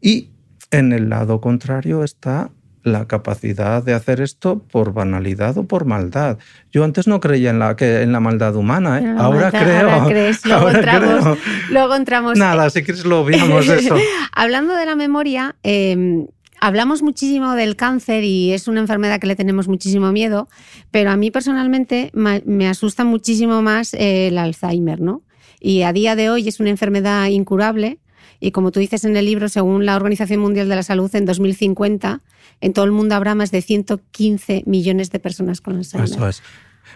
Y 0.02 0.32
en 0.72 0.94
el 0.94 1.10
lado 1.10 1.42
contrario 1.42 2.04
está 2.04 2.52
la 2.84 3.08
capacidad 3.08 3.84
de 3.84 3.94
hacer 3.94 4.22
esto 4.22 4.60
por 4.60 4.94
banalidad 4.94 5.58
o 5.58 5.68
por 5.68 5.86
maldad. 5.86 6.38
Yo 6.72 6.84
antes 6.84 7.08
no 7.08 7.20
creía 7.20 7.52
en 7.52 7.60
la, 7.60 7.76
que, 7.76 8.02
en 8.02 8.12
la 8.12 8.20
maldad 8.20 8.56
humana, 8.56 9.00
¿eh? 9.00 9.16
ahora 9.18 9.52
creo. 9.52 9.90
Ahora 9.90 10.06
crees, 10.08 10.46
luego, 10.46 10.70
entramos, 10.70 11.40
luego 11.70 11.96
entramos. 11.96 12.38
Nada, 12.38 12.70
si 12.70 12.84
quieres 12.84 13.06
lo 13.06 13.22
obviamos 13.22 13.68
eso. 13.68 13.96
Hablando 14.32 14.76
de 14.76 14.86
la 14.86 14.96
memoria, 14.96 15.56
eh, 15.64 16.26
hablamos 16.62 17.02
muchísimo 17.02 17.56
del 17.56 17.76
cáncer 17.76 18.24
y 18.24 18.54
es 18.54 18.70
una 18.70 18.80
enfermedad 18.80 19.20
que 19.20 19.28
le 19.28 19.36
tenemos 19.36 19.68
muchísimo 19.68 20.12
miedo, 20.14 20.48
pero 20.92 21.10
a 21.10 21.18
mí 21.18 21.32
personalmente 21.32 22.12
me 22.14 22.70
asusta 22.70 23.04
muchísimo 23.04 23.62
más 23.62 23.94
el 23.94 24.38
Alzheimer, 24.38 25.02
¿no? 25.02 25.24
Y 25.60 25.82
a 25.82 25.92
día 25.92 26.16
de 26.16 26.30
hoy 26.30 26.48
es 26.48 26.60
una 26.60 26.70
enfermedad 26.70 27.28
incurable 27.28 28.00
y 28.40 28.52
como 28.52 28.72
tú 28.72 28.80
dices 28.80 29.04
en 29.04 29.18
el 29.18 29.26
libro, 29.26 29.50
según 29.50 29.86
la 29.86 29.96
Organización 29.96 30.40
Mundial 30.40 30.70
de 30.70 30.76
la 30.76 30.84
Salud, 30.84 31.14
en 31.16 31.26
2050 31.26 32.22
en 32.62 32.74
todo 32.74 32.86
el 32.86 32.92
mundo 32.92 33.16
habrá 33.16 33.36
más 33.36 33.52
de 33.52 33.62
115 33.62 34.64
millones 34.66 35.12
de 35.12 35.20
personas 35.20 35.62
con 35.62 35.78
Alzheimer. 35.78 36.10
Eso 36.10 36.28
es. 36.28 36.44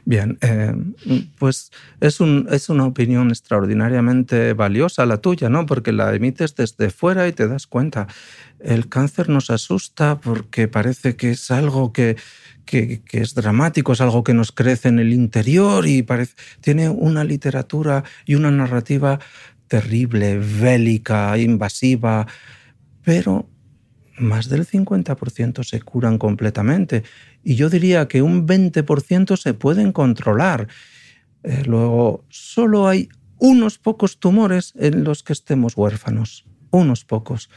Bien, 0.03 0.37
eh, 0.41 0.73
pues 1.39 1.71
es, 2.01 2.19
es, 2.21 2.69
una 2.69 2.85
opinión 2.85 3.29
extraordinariamente 3.29 4.53
valiosa 4.53 5.05
la 5.05 5.17
tuya, 5.17 5.49
¿no? 5.49 5.65
Porque 5.65 5.91
la 5.91 6.13
emites 6.13 6.55
desde 6.55 6.89
fuera 6.89 7.27
y 7.27 7.31
te 7.31 7.47
das 7.47 7.65
cuenta. 7.65 8.07
El 8.65 8.89
cáncer 8.89 9.29
nos 9.29 9.51
asusta 9.51 10.19
porque 10.19 10.67
parece 10.67 11.15
que 11.15 11.31
es 11.31 11.51
algo 11.51 11.93
que, 11.93 12.17
es 12.71 13.35
dramático, 13.35 13.93
es 13.93 14.01
algo 14.01 14.23
que 14.23 14.33
nos 14.33 14.51
crece 14.51 14.87
en 14.87 14.97
el 14.97 15.13
interior 15.13 15.85
y 15.85 16.03
tiene 16.61 16.89
una 16.89 17.23
literatura 17.23 18.03
y 18.25 18.33
una 18.33 18.49
narrativa 18.49 19.19
terrible, 19.67 20.39
bélica, 20.39 21.37
invasiva, 21.37 22.25
pero 23.03 23.47
más 24.17 24.49
del 24.49 24.65
50% 24.65 25.63
se 25.63 25.81
curan 25.81 26.17
completamente 26.17 27.03
y 27.43 27.55
yo 27.55 27.69
diría 27.69 28.07
que 28.07 28.23
un 28.23 28.47
20% 28.47 29.37
se 29.37 29.53
pueden 29.53 29.91
controlar. 29.91 30.67
Eh, 31.43 31.61
luego, 31.67 32.25
solo 32.29 32.87
hay 32.87 33.09
unos 33.37 33.77
pocos 33.77 34.17
tumores 34.19 34.73
en 34.75 35.03
los 35.03 35.21
que 35.21 35.33
estemos 35.33 35.77
huérfanos, 35.77 36.47
unos 36.71 37.05
pocos. 37.05 37.51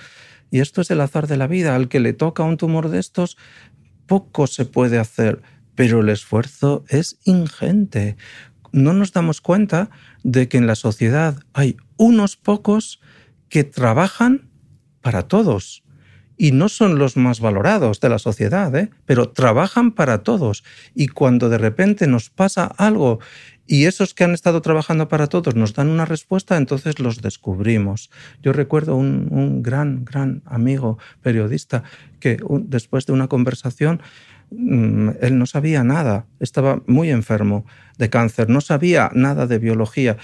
Y 0.50 0.60
esto 0.60 0.80
es 0.80 0.90
el 0.90 1.00
azar 1.00 1.26
de 1.26 1.36
la 1.36 1.46
vida. 1.46 1.74
Al 1.74 1.88
que 1.88 2.00
le 2.00 2.12
toca 2.12 2.42
un 2.42 2.56
tumor 2.56 2.88
de 2.88 2.98
estos, 2.98 3.36
poco 4.06 4.46
se 4.46 4.64
puede 4.64 4.98
hacer, 4.98 5.42
pero 5.74 6.00
el 6.00 6.08
esfuerzo 6.08 6.84
es 6.88 7.18
ingente. 7.24 8.16
No 8.72 8.92
nos 8.92 9.12
damos 9.12 9.40
cuenta 9.40 9.90
de 10.22 10.48
que 10.48 10.58
en 10.58 10.66
la 10.66 10.74
sociedad 10.74 11.42
hay 11.52 11.76
unos 11.96 12.36
pocos 12.36 13.00
que 13.48 13.64
trabajan 13.64 14.48
para 15.00 15.22
todos 15.22 15.84
y 16.36 16.52
no 16.52 16.68
son 16.68 16.98
los 16.98 17.16
más 17.16 17.40
valorados 17.40 17.98
de 18.00 18.08
la 18.08 18.18
sociedad, 18.18 18.74
¿eh? 18.76 18.90
pero 19.04 19.30
trabajan 19.30 19.90
para 19.90 20.22
todos. 20.22 20.62
Y 20.94 21.08
cuando 21.08 21.48
de 21.48 21.58
repente 21.58 22.06
nos 22.06 22.30
pasa 22.30 22.66
algo 22.66 23.18
y 23.70 23.84
esos 23.84 24.14
que 24.14 24.24
han 24.24 24.32
estado 24.32 24.62
trabajando 24.62 25.08
para 25.08 25.26
todos 25.26 25.54
nos 25.54 25.74
dan 25.74 25.88
una 25.88 26.06
respuesta, 26.06 26.56
entonces 26.56 26.98
los 26.98 27.20
descubrimos. 27.20 28.10
Yo 28.42 28.54
recuerdo 28.54 28.96
un, 28.96 29.62
gran, 29.62 30.06
gran 30.06 30.42
amigo 30.46 30.98
periodista 31.20 31.82
que 32.18 32.38
después 32.62 33.04
de 33.04 33.12
una 33.12 33.28
conversación 33.28 34.00
mm, 34.50 35.10
él 35.20 35.38
no 35.38 35.44
sabía 35.44 35.84
nada, 35.84 36.26
estaba 36.40 36.82
muy 36.86 37.10
enfermo 37.10 37.66
de 37.98 38.08
cáncer, 38.08 38.48
no 38.48 38.62
sabía 38.62 39.10
nada 39.14 39.46
de 39.46 39.58
biología. 39.58 40.16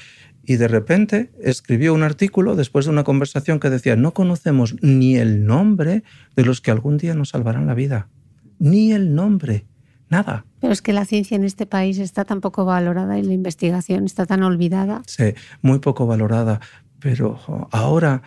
Y 0.43 0.57
de 0.57 0.69
repente 0.69 1.31
escribió 1.43 1.93
un 1.93 2.03
artículo 2.03 2.57
después 2.57 2.87
de 2.87 2.93
una 2.93 3.05
conversación 3.05 3.61
que 3.61 3.69
decía, 3.69 3.95
no 3.95 4.15
conocemos 4.15 4.77
ni 4.81 5.17
el 5.17 5.45
nombre 5.45 6.03
de 6.35 6.45
los 6.47 6.63
que 6.63 6.71
algún 6.71 6.97
día 6.97 7.13
nos 7.15 7.31
salvarán 7.31 7.67
la 7.67 7.75
vida. 7.75 8.09
Ni 8.59 8.93
el 8.93 9.15
nombre. 9.15 9.67
Nada. 10.15 10.45
Pero 10.61 10.73
es 10.73 10.81
que 10.81 10.93
la 10.93 11.05
ciencia 11.05 11.35
en 11.35 11.43
este 11.43 11.67
país 11.67 11.99
está 11.99 12.25
tan 12.25 12.41
poco 12.41 12.65
valorada 12.65 13.19
y 13.19 13.23
la 13.23 13.33
investigación 13.33 14.05
está 14.05 14.27
tan 14.27 14.45
olvidada. 14.45 15.03
Sí, 15.07 15.35
muy 15.61 15.81
poco 15.81 16.07
valorada. 16.07 16.61
Pero 17.01 17.41
ahora 17.73 18.23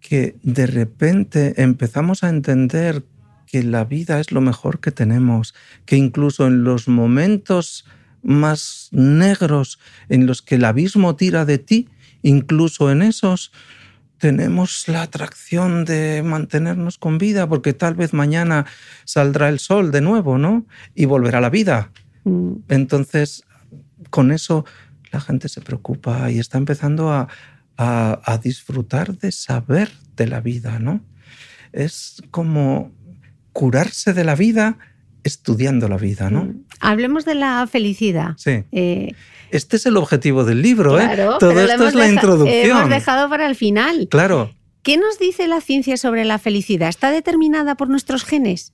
que 0.00 0.36
de 0.42 0.66
repente 0.66 1.62
empezamos 1.62 2.22
a 2.22 2.28
entender 2.28 3.02
que 3.46 3.62
la 3.62 3.84
vida 3.84 4.20
es 4.20 4.30
lo 4.30 4.42
mejor 4.42 4.80
que 4.80 4.90
tenemos, 4.90 5.54
que 5.86 5.96
incluso 5.96 6.46
en 6.46 6.64
los 6.64 6.86
momentos 6.86 7.86
más 8.22 8.88
negros 8.92 9.78
en 10.10 10.26
los 10.26 10.42
que 10.42 10.56
el 10.56 10.66
abismo 10.66 11.16
tira 11.16 11.46
de 11.46 11.56
ti, 11.56 11.88
incluso 12.20 12.90
en 12.90 13.00
esos 13.00 13.52
tenemos 14.22 14.86
la 14.86 15.02
atracción 15.02 15.84
de 15.84 16.22
mantenernos 16.22 16.96
con 16.96 17.18
vida, 17.18 17.48
porque 17.48 17.72
tal 17.72 17.94
vez 17.94 18.12
mañana 18.12 18.66
saldrá 19.04 19.48
el 19.48 19.58
sol 19.58 19.90
de 19.90 20.00
nuevo, 20.00 20.38
¿no? 20.38 20.64
Y 20.94 21.06
volverá 21.06 21.40
la 21.40 21.50
vida. 21.50 21.90
Mm. 22.22 22.52
Entonces, 22.68 23.42
con 24.10 24.30
eso 24.30 24.64
la 25.10 25.20
gente 25.20 25.48
se 25.48 25.60
preocupa 25.60 26.30
y 26.30 26.38
está 26.38 26.56
empezando 26.56 27.10
a, 27.10 27.26
a, 27.76 28.38
disfrutar 28.40 29.18
de 29.18 29.32
saber 29.32 29.90
de 30.14 30.28
la 30.28 30.40
vida, 30.40 30.78
¿no? 30.78 31.04
Es 31.72 32.22
como 32.30 32.92
curarse 33.52 34.12
de 34.12 34.22
la 34.22 34.36
vida 34.36 34.78
estudiando 35.24 35.88
la 35.88 35.96
vida, 35.96 36.30
¿no? 36.30 36.44
Mm. 36.44 36.64
Hablemos 36.80 37.24
de 37.24 37.34
la 37.34 37.66
felicidad. 37.66 38.34
Sí. 38.36 38.64
Eh, 38.72 39.12
este 39.50 39.76
es 39.76 39.86
el 39.86 39.96
objetivo 39.96 40.44
del 40.44 40.62
libro, 40.62 40.98
¿eh? 40.98 41.08
Todo 41.38 41.60
esto 41.60 41.86
es 41.88 41.94
la 41.94 42.08
introducción. 42.08 42.78
Hemos 42.78 42.88
dejado 42.88 43.28
para 43.28 43.46
el 43.46 43.54
final. 43.54 44.08
Claro. 44.10 44.50
¿Qué 44.82 44.96
nos 44.96 45.18
dice 45.18 45.46
la 45.46 45.60
ciencia 45.60 45.96
sobre 45.96 46.24
la 46.24 46.38
felicidad? 46.38 46.88
¿Está 46.88 47.10
determinada 47.10 47.76
por 47.76 47.88
nuestros 47.88 48.24
genes? 48.24 48.72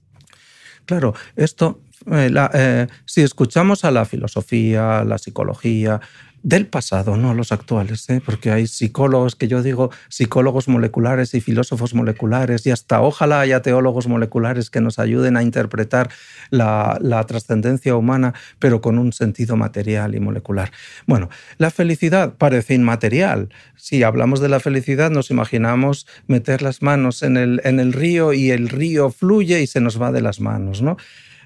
Claro, 0.86 1.14
esto, 1.36 1.82
eh, 2.10 2.32
eh, 2.54 2.86
si 3.04 3.20
escuchamos 3.20 3.84
a 3.84 3.90
la 3.90 4.06
filosofía, 4.06 5.04
la 5.04 5.18
psicología, 5.18 6.00
del 6.43 6.66
pasado, 6.66 7.16
no 7.16 7.35
los 7.35 7.52
actuales, 7.52 8.09
¿eh? 8.10 8.23
porque 8.24 8.51
hay 8.51 8.66
psicólogos 8.66 9.35
que 9.35 9.48
yo 9.48 9.62
digo 9.62 9.90
psicólogos 10.09 10.69
moleculares 10.69 11.35
y 11.35 11.40
filósofos 11.40 11.94
moleculares 11.94 12.66
y 12.66 12.70
hasta 12.70 13.01
ojalá 13.01 13.40
haya 13.40 13.62
teólogos 13.62 14.06
moleculares 14.06 14.70
que 14.70 14.81
nos 14.81 14.98
ayuden 14.98 15.36
a 15.36 15.43
interpretar 15.43 16.10
la, 16.51 16.98
la 17.01 17.24
trascendencia 17.24 17.97
humana, 17.97 18.35
pero 18.59 18.81
con 18.81 18.98
un 18.98 19.12
sentido 19.12 19.56
material 19.56 20.15
y 20.15 20.20
molecular. 20.20 20.70
Bueno, 21.06 21.28
la 21.59 21.70
felicidad 21.70 22.35
parece 22.35 22.74
inmaterial. 22.74 23.48
Si 23.77 24.02
hablamos 24.02 24.40
de 24.40 24.48
la 24.48 24.60
felicidad 24.60 25.10
nos 25.10 25.31
imaginamos 25.31 26.06
meter 26.27 26.62
las 26.62 26.82
manos 26.82 27.23
en 27.23 27.36
el, 27.36 27.60
en 27.65 27.81
el 27.81 27.93
río 27.93 28.32
y 28.32 28.51
el 28.51 28.69
río 28.69 29.10
fluye 29.10 29.60
y 29.60 29.66
se 29.66 29.81
nos 29.81 30.01
va 30.01 30.12
de 30.12 30.20
las 30.20 30.40
manos, 30.40 30.82
¿no? 30.82 30.97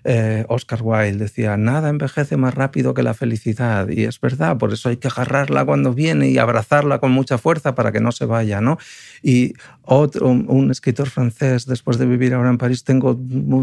Eh, 0.04 0.44
Oscar 0.48 0.80
Wilde 0.82 1.18
decía, 1.18 1.56
nada 1.56 1.88
envejece 1.88 2.36
más 2.36 2.54
rápido 2.54 2.94
que 2.94 3.02
la 3.02 3.14
felicidad. 3.14 3.88
Y 3.88 4.04
es 4.04 4.20
verdad, 4.20 4.58
por 4.58 4.72
eso 4.72 4.88
hay 4.88 4.96
que 4.96 5.08
agarrarla 5.08 5.64
cuando 5.64 5.94
viene 5.94 6.28
y 6.28 6.38
abrazarla 6.38 6.98
con 6.98 7.12
mucha 7.12 7.38
fuerza 7.38 7.74
para 7.74 7.92
que 7.92 8.00
no 8.00 8.12
se 8.12 8.24
vaya. 8.24 8.60
¿no? 8.60 8.78
Y 9.22 9.54
otro, 9.82 10.28
un 10.28 10.70
escritor 10.70 11.08
francés, 11.08 11.66
después 11.66 11.98
de 11.98 12.06
vivir 12.06 12.34
ahora 12.34 12.50
en 12.50 12.58
París, 12.58 12.84
tengo 12.84 13.18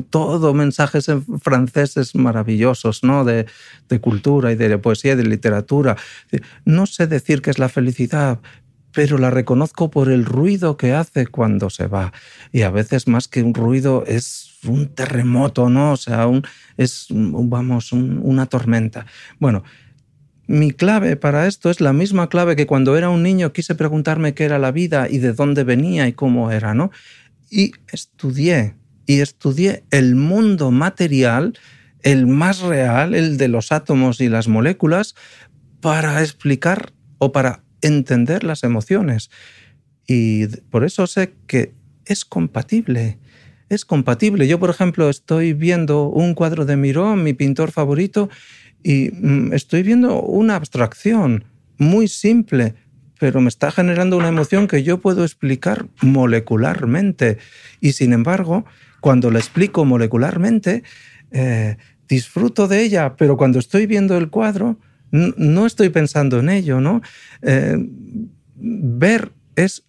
todo 0.09 0.53
mensajes 0.53 1.09
en 1.09 1.25
franceses 1.39 2.15
maravillosos 2.15 3.03
¿no? 3.03 3.25
de, 3.25 3.45
de 3.89 3.99
cultura 3.99 4.51
y 4.51 4.55
de 4.55 4.77
poesía 4.77 5.13
y 5.13 5.15
de 5.15 5.23
literatura. 5.23 5.97
No 6.65 6.85
sé 6.85 7.07
decir 7.07 7.41
qué 7.41 7.49
es 7.49 7.59
la 7.59 7.69
felicidad, 7.69 8.39
pero 8.91 9.17
la 9.17 9.29
reconozco 9.29 9.91
por 9.91 10.09
el 10.09 10.25
ruido 10.25 10.77
que 10.77 10.93
hace 10.93 11.27
cuando 11.27 11.69
se 11.69 11.87
va. 11.87 12.11
Y 12.51 12.63
a 12.63 12.71
veces 12.71 13.07
más 13.07 13.27
que 13.27 13.43
un 13.43 13.53
ruido 13.53 14.03
es 14.07 14.57
un 14.65 14.87
terremoto, 14.87 15.69
¿no? 15.69 15.93
O 15.93 15.97
sea, 15.97 16.27
un, 16.27 16.43
es, 16.77 17.07
vamos, 17.09 17.91
una 17.93 18.45
tormenta. 18.47 19.05
Bueno, 19.39 19.63
mi 20.47 20.71
clave 20.71 21.15
para 21.15 21.47
esto 21.47 21.69
es 21.69 21.79
la 21.79 21.93
misma 21.93 22.27
clave 22.27 22.55
que 22.55 22.65
cuando 22.65 22.97
era 22.97 23.09
un 23.09 23.21
niño 23.21 23.53
quise 23.53 23.75
preguntarme 23.75 24.33
qué 24.33 24.45
era 24.45 24.57
la 24.57 24.71
vida 24.71 25.07
y 25.07 25.19
de 25.19 25.33
dónde 25.33 25.63
venía 25.63 26.07
y 26.07 26.13
cómo 26.13 26.51
era, 26.51 26.73
¿no? 26.73 26.89
Y 27.51 27.73
estudié, 27.91 28.75
y 29.05 29.19
estudié 29.19 29.83
el 29.91 30.15
mundo 30.15 30.71
material, 30.71 31.57
el 32.01 32.25
más 32.25 32.61
real, 32.61 33.13
el 33.13 33.37
de 33.37 33.47
los 33.47 33.71
átomos 33.71 34.21
y 34.21 34.29
las 34.29 34.47
moléculas, 34.47 35.15
para 35.81 36.21
explicar 36.21 36.93
o 37.19 37.31
para 37.31 37.63
entender 37.81 38.43
las 38.43 38.63
emociones. 38.63 39.29
Y 40.07 40.47
por 40.69 40.83
eso 40.83 41.07
sé 41.07 41.33
que 41.47 41.73
es 42.05 42.25
compatible. 42.25 43.19
Es 43.69 43.85
compatible. 43.85 44.47
Yo, 44.47 44.59
por 44.59 44.71
ejemplo, 44.71 45.09
estoy 45.09 45.53
viendo 45.53 46.07
un 46.07 46.33
cuadro 46.33 46.65
de 46.65 46.75
Miró, 46.75 47.15
mi 47.15 47.33
pintor 47.33 47.71
favorito, 47.71 48.29
y 48.83 49.11
mm, 49.11 49.53
estoy 49.53 49.83
viendo 49.83 50.21
una 50.21 50.55
abstracción 50.55 51.43
muy 51.77 52.07
simple, 52.07 52.75
pero 53.19 53.41
me 53.41 53.49
está 53.49 53.71
generando 53.71 54.17
una 54.17 54.29
emoción 54.29 54.67
que 54.67 54.81
yo 54.83 54.99
puedo 54.99 55.23
explicar 55.23 55.87
molecularmente. 56.01 57.37
Y 57.79 57.93
sin 57.93 58.13
embargo, 58.13 58.65
cuando 59.01 59.29
la 59.29 59.39
explico 59.39 59.85
molecularmente, 59.85 60.83
eh, 61.31 61.77
disfruto 62.07 62.67
de 62.67 62.81
ella, 62.81 63.15
pero 63.15 63.37
cuando 63.37 63.59
estoy 63.59 63.85
viendo 63.85 64.17
el 64.17 64.29
cuadro, 64.29 64.79
no 65.11 65.65
estoy 65.65 65.89
pensando 65.89 66.39
en 66.39 66.49
ello, 66.49 66.81
¿no? 66.81 67.01
Eh, 67.41 67.77
ver 68.55 69.31
es 69.55 69.83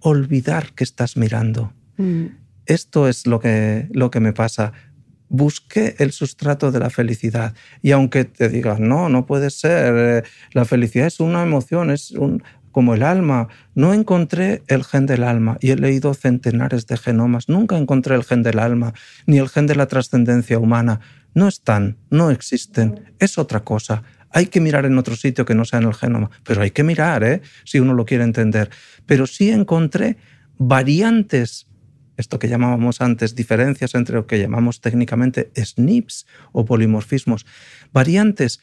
olvidar 0.00 0.72
que 0.72 0.84
estás 0.84 1.16
mirando. 1.16 1.72
Mm. 1.96 2.26
Esto 2.66 3.08
es 3.08 3.26
lo 3.26 3.40
que, 3.40 3.88
lo 3.92 4.10
que 4.10 4.20
me 4.20 4.32
pasa. 4.32 4.72
Busqué 5.28 5.94
el 5.98 6.12
sustrato 6.12 6.72
de 6.72 6.80
la 6.80 6.90
felicidad. 6.90 7.54
Y 7.82 7.92
aunque 7.92 8.24
te 8.24 8.48
digas, 8.48 8.80
no, 8.80 9.08
no 9.08 9.26
puede 9.26 9.50
ser, 9.50 9.94
eh, 9.96 10.28
la 10.52 10.64
felicidad 10.64 11.06
es 11.06 11.20
una 11.20 11.42
emoción, 11.42 11.90
es 11.90 12.10
un, 12.12 12.42
como 12.72 12.94
el 12.94 13.02
alma. 13.02 13.48
No 13.74 13.94
encontré 13.94 14.62
el 14.66 14.84
gen 14.84 15.06
del 15.06 15.24
alma 15.24 15.56
y 15.60 15.70
he 15.70 15.76
leído 15.76 16.14
centenares 16.14 16.86
de 16.86 16.96
genomas. 16.96 17.48
Nunca 17.48 17.76
encontré 17.76 18.14
el 18.14 18.24
gen 18.24 18.42
del 18.42 18.58
alma 18.58 18.94
ni 19.26 19.38
el 19.38 19.48
gen 19.48 19.66
de 19.66 19.76
la 19.76 19.86
trascendencia 19.86 20.58
humana. 20.58 21.00
No 21.34 21.46
están, 21.46 21.96
no 22.10 22.30
existen, 22.30 23.14
es 23.18 23.38
otra 23.38 23.60
cosa. 23.60 24.02
Hay 24.30 24.46
que 24.46 24.60
mirar 24.60 24.86
en 24.86 24.96
otro 24.96 25.16
sitio 25.16 25.44
que 25.44 25.54
no 25.54 25.64
sea 25.64 25.80
en 25.80 25.86
el 25.86 25.94
genoma, 25.94 26.30
pero 26.44 26.62
hay 26.62 26.70
que 26.70 26.84
mirar, 26.84 27.24
¿eh? 27.24 27.42
si 27.64 27.80
uno 27.80 27.94
lo 27.94 28.04
quiere 28.04 28.24
entender. 28.24 28.70
Pero 29.06 29.26
sí 29.26 29.50
encontré 29.50 30.16
variantes, 30.56 31.66
esto 32.16 32.38
que 32.38 32.48
llamábamos 32.48 33.00
antes 33.00 33.34
diferencias 33.34 33.94
entre 33.94 34.14
lo 34.14 34.26
que 34.26 34.38
llamamos 34.38 34.80
técnicamente 34.80 35.50
SNPs 35.54 36.26
o 36.52 36.64
polimorfismos, 36.64 37.44
variantes 37.92 38.60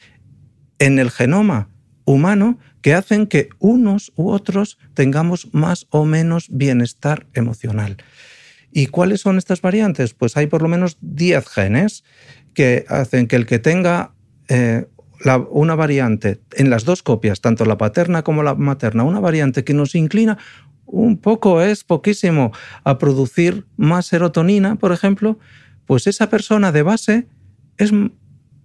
en 0.78 0.98
el 0.98 1.10
genoma 1.10 1.68
humano 2.04 2.58
que 2.80 2.94
hacen 2.94 3.26
que 3.26 3.50
unos 3.58 4.12
u 4.16 4.30
otros 4.30 4.78
tengamos 4.94 5.52
más 5.52 5.86
o 5.90 6.04
menos 6.04 6.46
bienestar 6.50 7.26
emocional. 7.34 7.98
¿Y 8.72 8.86
cuáles 8.86 9.20
son 9.20 9.38
estas 9.38 9.60
variantes? 9.60 10.14
Pues 10.14 10.36
hay 10.36 10.46
por 10.46 10.62
lo 10.62 10.68
menos 10.68 10.98
10 11.00 11.46
genes 11.48 12.04
que 12.54 12.84
hacen 12.88 13.26
que 13.26 13.36
el 13.36 13.46
que 13.46 13.58
tenga 13.58 14.12
eh, 14.48 14.86
una 15.50 15.74
variante 15.74 16.40
en 16.52 16.70
las 16.70 16.84
dos 16.84 17.02
copias, 17.02 17.40
tanto 17.40 17.64
la 17.64 17.78
paterna 17.78 18.22
como 18.22 18.42
la 18.42 18.54
materna, 18.54 19.02
una 19.02 19.20
variante 19.20 19.64
que 19.64 19.74
nos 19.74 19.94
inclina 19.94 20.38
un 20.86 21.18
poco, 21.18 21.60
es 21.60 21.84
poquísimo, 21.84 22.52
a 22.84 22.98
producir 22.98 23.66
más 23.76 24.06
serotonina, 24.06 24.76
por 24.76 24.92
ejemplo, 24.92 25.38
pues 25.86 26.06
esa 26.06 26.30
persona 26.30 26.72
de 26.72 26.82
base 26.82 27.26
es 27.76 27.92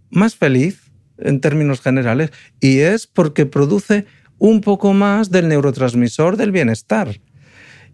más 0.09 0.35
feliz 0.35 0.91
en 1.17 1.41
términos 1.41 1.81
generales 1.81 2.31
y 2.59 2.80
es 2.80 3.07
porque 3.07 3.45
produce 3.45 4.05
un 4.38 4.61
poco 4.61 4.93
más 4.93 5.31
del 5.31 5.47
neurotransmisor 5.47 6.38
del 6.38 6.51
bienestar. 6.51 7.19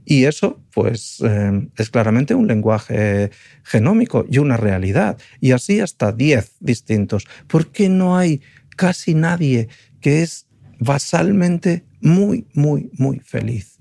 Y 0.05 0.25
eso, 0.25 0.59
pues, 0.73 1.21
eh, 1.23 1.67
es 1.77 1.89
claramente 1.89 2.33
un 2.33 2.47
lenguaje 2.47 3.31
genómico 3.63 4.25
y 4.29 4.39
una 4.39 4.57
realidad. 4.57 5.17
Y 5.39 5.51
así 5.51 5.79
hasta 5.79 6.11
10 6.11 6.57
distintos. 6.59 7.27
¿Por 7.47 7.71
qué 7.71 7.89
no 7.89 8.17
hay 8.17 8.41
casi 8.75 9.13
nadie 9.13 9.69
que 10.01 10.23
es 10.23 10.47
basalmente 10.79 11.83
muy, 12.01 12.47
muy, 12.53 12.89
muy 12.93 13.19
feliz? 13.19 13.77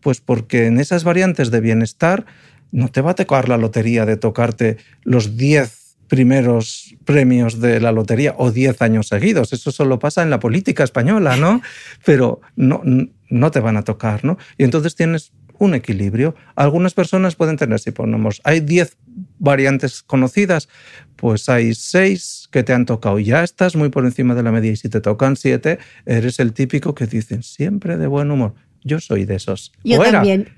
Pues 0.00 0.20
porque 0.20 0.66
en 0.66 0.80
esas 0.80 1.04
variantes 1.04 1.50
de 1.50 1.60
bienestar 1.60 2.26
no 2.72 2.88
te 2.88 3.00
va 3.00 3.12
a 3.12 3.14
tocar 3.14 3.48
la 3.48 3.58
lotería 3.58 4.06
de 4.06 4.16
tocarte 4.16 4.78
los 5.02 5.36
10 5.36 5.80
primeros 6.10 6.96
premios 7.04 7.60
de 7.60 7.80
la 7.80 7.92
lotería 7.92 8.34
o 8.36 8.50
10 8.50 8.82
años 8.82 9.06
seguidos. 9.06 9.52
Eso 9.52 9.70
solo 9.70 10.00
pasa 10.00 10.22
en 10.22 10.30
la 10.30 10.40
política 10.40 10.82
española, 10.82 11.36
¿no? 11.36 11.62
Pero 12.04 12.40
no, 12.56 12.82
no 13.28 13.50
te 13.52 13.60
van 13.60 13.76
a 13.76 13.82
tocar, 13.82 14.24
¿no? 14.24 14.36
Y 14.58 14.64
entonces 14.64 14.96
tienes 14.96 15.32
un 15.60 15.74
equilibrio. 15.74 16.34
Algunas 16.56 16.94
personas 16.94 17.36
pueden 17.36 17.56
tener, 17.56 17.78
si 17.78 17.92
ponemos, 17.92 18.40
hay 18.44 18.60
10 18.60 18.96
variantes 19.38 20.02
conocidas, 20.02 20.68
pues 21.16 21.48
hay 21.48 21.74
seis 21.74 22.48
que 22.50 22.62
te 22.62 22.72
han 22.72 22.86
tocado 22.86 23.18
y 23.18 23.24
ya 23.24 23.44
estás 23.44 23.76
muy 23.76 23.90
por 23.90 24.04
encima 24.06 24.34
de 24.34 24.42
la 24.42 24.50
media. 24.50 24.72
Y 24.72 24.76
si 24.76 24.88
te 24.88 25.00
tocan 25.00 25.36
siete, 25.36 25.78
eres 26.06 26.40
el 26.40 26.54
típico 26.54 26.94
que 26.94 27.06
dicen 27.06 27.42
siempre 27.42 27.98
de 27.98 28.06
buen 28.06 28.30
humor. 28.30 28.54
Yo 28.82 28.98
soy 29.00 29.26
de 29.26 29.34
esos. 29.34 29.72
Yo 29.84 30.02
también. 30.02 30.48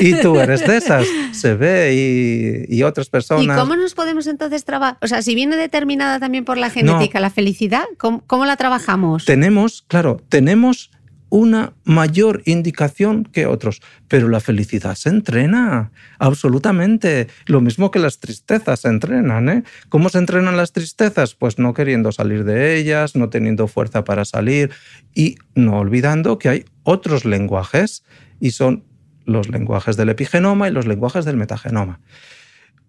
Y 0.00 0.14
tú 0.20 0.36
eres 0.40 0.64
de 0.64 0.76
esas. 0.76 1.04
Se 1.32 1.54
ve 1.54 2.66
y, 2.68 2.82
otras 2.84 3.08
personas. 3.08 3.44
¿Y 3.44 3.60
cómo 3.60 3.74
nos 3.74 3.94
podemos 3.94 4.28
entonces 4.28 4.64
trabajar? 4.64 4.98
O 5.00 5.08
sea, 5.08 5.22
si 5.22 5.34
viene 5.34 5.56
determinada 5.56 6.20
también 6.20 6.44
por 6.44 6.58
la 6.58 6.70
genética 6.70 7.18
la 7.18 7.30
felicidad, 7.30 7.84
¿cómo 7.98 8.46
la 8.46 8.56
trabajamos? 8.56 9.24
Tenemos, 9.24 9.84
claro, 9.88 10.22
tenemos 10.28 10.92
una 11.34 11.72
mayor 11.82 12.42
indicación 12.44 13.24
que 13.24 13.46
otros, 13.46 13.82
pero 14.06 14.28
la 14.28 14.38
felicidad 14.38 14.94
se 14.94 15.08
entrena, 15.08 15.90
absolutamente. 16.20 17.26
Lo 17.46 17.60
mismo 17.60 17.90
que 17.90 17.98
las 17.98 18.20
tristezas 18.20 18.78
se 18.78 18.88
entrenan. 18.88 19.48
¿eh? 19.48 19.64
¿Cómo 19.88 20.10
se 20.10 20.18
entrenan 20.18 20.56
las 20.56 20.70
tristezas? 20.70 21.34
Pues 21.34 21.58
no 21.58 21.74
queriendo 21.74 22.12
salir 22.12 22.44
de 22.44 22.76
ellas, 22.76 23.16
no 23.16 23.30
teniendo 23.30 23.66
fuerza 23.66 24.04
para 24.04 24.24
salir 24.24 24.70
y 25.12 25.34
no 25.56 25.80
olvidando 25.80 26.38
que 26.38 26.50
hay 26.50 26.64
otros 26.84 27.24
lenguajes 27.24 28.04
y 28.38 28.52
son 28.52 28.84
los 29.24 29.48
lenguajes 29.48 29.96
del 29.96 30.10
epigenoma 30.10 30.68
y 30.68 30.70
los 30.70 30.86
lenguajes 30.86 31.24
del 31.24 31.36
metagenoma. 31.36 31.98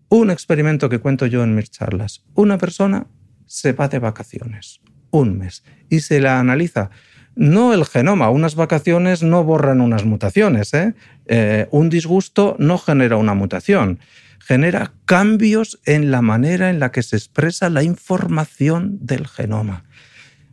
Un 0.07 0.29
experimento 0.29 0.87
que 0.87 0.99
cuento 0.99 1.25
yo 1.25 1.43
en 1.43 1.55
mis 1.55 1.71
charlas. 1.71 2.23
Una 2.35 2.59
persona 2.59 3.07
se 3.47 3.73
va 3.73 3.87
de 3.87 3.97
vacaciones 3.97 4.81
un 5.09 5.37
mes 5.37 5.63
y 5.89 6.01
se 6.01 6.19
la 6.19 6.39
analiza 6.39 6.91
no 7.35 7.73
el 7.73 7.85
genoma. 7.85 8.29
Unas 8.29 8.55
vacaciones 8.55 9.23
no 9.23 9.43
borran 9.43 9.81
unas 9.81 10.05
mutaciones. 10.05 10.73
¿eh? 10.73 10.93
Eh, 11.27 11.67
un 11.71 11.89
disgusto 11.89 12.55
no 12.59 12.77
genera 12.77 13.17
una 13.17 13.33
mutación. 13.33 13.99
Genera 14.39 14.93
cambios 15.05 15.79
en 15.85 16.11
la 16.11 16.21
manera 16.21 16.69
en 16.69 16.79
la 16.79 16.91
que 16.91 17.03
se 17.03 17.15
expresa 17.17 17.69
la 17.69 17.83
información 17.83 18.99
del 19.01 19.27
genoma. 19.27 19.83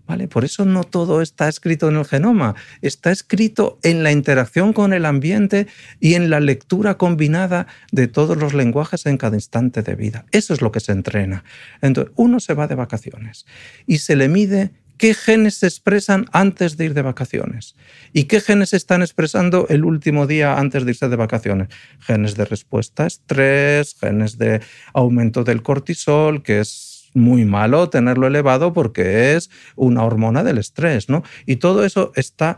¿Vale? 0.06 0.26
Por 0.28 0.44
eso 0.44 0.64
no 0.64 0.82
todo 0.82 1.22
está 1.22 1.48
escrito 1.48 1.88
en 1.88 1.96
el 1.96 2.04
genoma, 2.04 2.56
está 2.82 3.12
escrito 3.12 3.78
en 3.82 4.02
la 4.02 4.10
interacción 4.10 4.72
con 4.72 4.92
el 4.92 5.06
ambiente 5.06 5.68
y 6.00 6.14
en 6.14 6.28
la 6.28 6.40
lectura 6.40 6.98
combinada 6.98 7.68
de 7.92 8.08
todos 8.08 8.36
los 8.36 8.52
lenguajes 8.52 9.06
en 9.06 9.16
cada 9.16 9.36
instante 9.36 9.82
de 9.82 9.94
vida. 9.94 10.26
Eso 10.32 10.54
es 10.54 10.60
lo 10.60 10.72
que 10.72 10.80
se 10.80 10.92
entrena. 10.92 11.44
Entonces, 11.80 12.12
uno 12.16 12.40
se 12.40 12.52
va 12.52 12.66
de 12.66 12.74
vacaciones 12.74 13.46
y 13.86 13.98
se 13.98 14.16
le 14.16 14.28
mide 14.28 14.72
qué 15.02 15.14
genes 15.14 15.54
se 15.54 15.66
expresan 15.66 16.26
antes 16.30 16.76
de 16.76 16.84
ir 16.84 16.94
de 16.94 17.02
vacaciones 17.02 17.74
y 18.12 18.26
qué 18.26 18.40
genes 18.40 18.68
se 18.68 18.76
están 18.76 19.02
expresando 19.02 19.66
el 19.68 19.84
último 19.84 20.28
día 20.28 20.60
antes 20.60 20.84
de 20.84 20.92
irse 20.92 21.08
de 21.08 21.16
vacaciones. 21.16 21.70
Genes 21.98 22.36
de 22.36 22.44
respuesta 22.44 23.02
a 23.02 23.06
estrés, 23.08 23.96
genes 23.98 24.38
de 24.38 24.60
aumento 24.94 25.42
del 25.42 25.64
cortisol, 25.64 26.44
que 26.44 26.60
es 26.60 27.10
muy 27.14 27.44
malo 27.44 27.90
tenerlo 27.90 28.28
elevado 28.28 28.72
porque 28.72 29.34
es 29.34 29.50
una 29.74 30.04
hormona 30.04 30.44
del 30.44 30.58
estrés, 30.58 31.08
¿no? 31.08 31.24
Y 31.46 31.56
todo 31.56 31.84
eso 31.84 32.12
está 32.14 32.56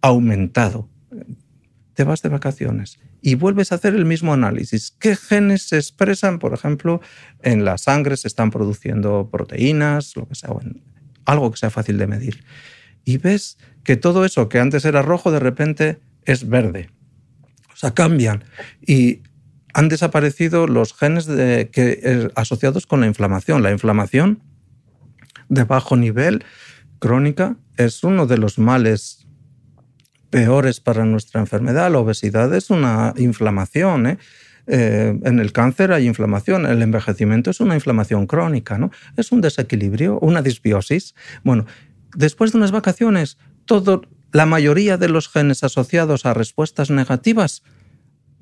aumentado. 0.00 0.88
Te 1.94 2.02
vas 2.02 2.20
de 2.20 2.30
vacaciones 2.30 2.98
y 3.22 3.36
vuelves 3.36 3.70
a 3.70 3.76
hacer 3.76 3.94
el 3.94 4.06
mismo 4.06 4.32
análisis. 4.32 4.90
¿Qué 4.98 5.14
genes 5.14 5.68
se 5.68 5.76
expresan? 5.76 6.40
Por 6.40 6.52
ejemplo, 6.52 7.00
en 7.42 7.64
la 7.64 7.78
sangre 7.78 8.16
se 8.16 8.26
están 8.26 8.50
produciendo 8.50 9.28
proteínas, 9.30 10.16
lo 10.16 10.26
que 10.26 10.34
sea, 10.34 10.50
algo 11.26 11.50
que 11.50 11.58
sea 11.58 11.70
fácil 11.70 11.98
de 11.98 12.06
medir. 12.06 12.44
Y 13.04 13.18
ves 13.18 13.58
que 13.84 13.96
todo 13.96 14.24
eso 14.24 14.48
que 14.48 14.58
antes 14.58 14.84
era 14.84 15.02
rojo 15.02 15.30
de 15.30 15.40
repente 15.40 16.00
es 16.24 16.48
verde. 16.48 16.90
O 17.72 17.76
sea, 17.76 17.92
cambian. 17.92 18.44
Y 18.84 19.22
han 19.74 19.88
desaparecido 19.88 20.66
los 20.66 20.94
genes 20.94 21.26
que, 21.26 21.70
eh, 21.74 22.30
asociados 22.34 22.86
con 22.86 23.00
la 23.00 23.06
inflamación. 23.06 23.62
La 23.62 23.70
inflamación 23.70 24.40
de 25.48 25.64
bajo 25.64 25.96
nivel 25.96 26.44
crónica 26.98 27.56
es 27.76 28.02
uno 28.02 28.26
de 28.26 28.38
los 28.38 28.58
males 28.58 29.26
peores 30.30 30.80
para 30.80 31.04
nuestra 31.04 31.40
enfermedad. 31.40 31.92
La 31.92 31.98
obesidad 31.98 32.52
es 32.54 32.70
una 32.70 33.12
inflamación. 33.16 34.06
¿eh? 34.06 34.18
Eh, 34.66 35.18
en 35.22 35.38
el 35.38 35.52
cáncer 35.52 35.92
hay 35.92 36.06
inflamación, 36.06 36.66
el 36.66 36.82
envejecimiento 36.82 37.50
es 37.50 37.60
una 37.60 37.74
inflamación 37.74 38.26
crónica, 38.26 38.78
¿no? 38.78 38.90
Es 39.16 39.32
un 39.32 39.40
desequilibrio, 39.40 40.18
una 40.20 40.42
disbiosis. 40.42 41.14
Bueno, 41.44 41.66
después 42.14 42.52
de 42.52 42.58
unas 42.58 42.72
vacaciones, 42.72 43.38
todo, 43.64 44.02
la 44.32 44.46
mayoría 44.46 44.96
de 44.96 45.08
los 45.08 45.28
genes 45.28 45.62
asociados 45.64 46.26
a 46.26 46.34
respuestas 46.34 46.90
negativas 46.90 47.62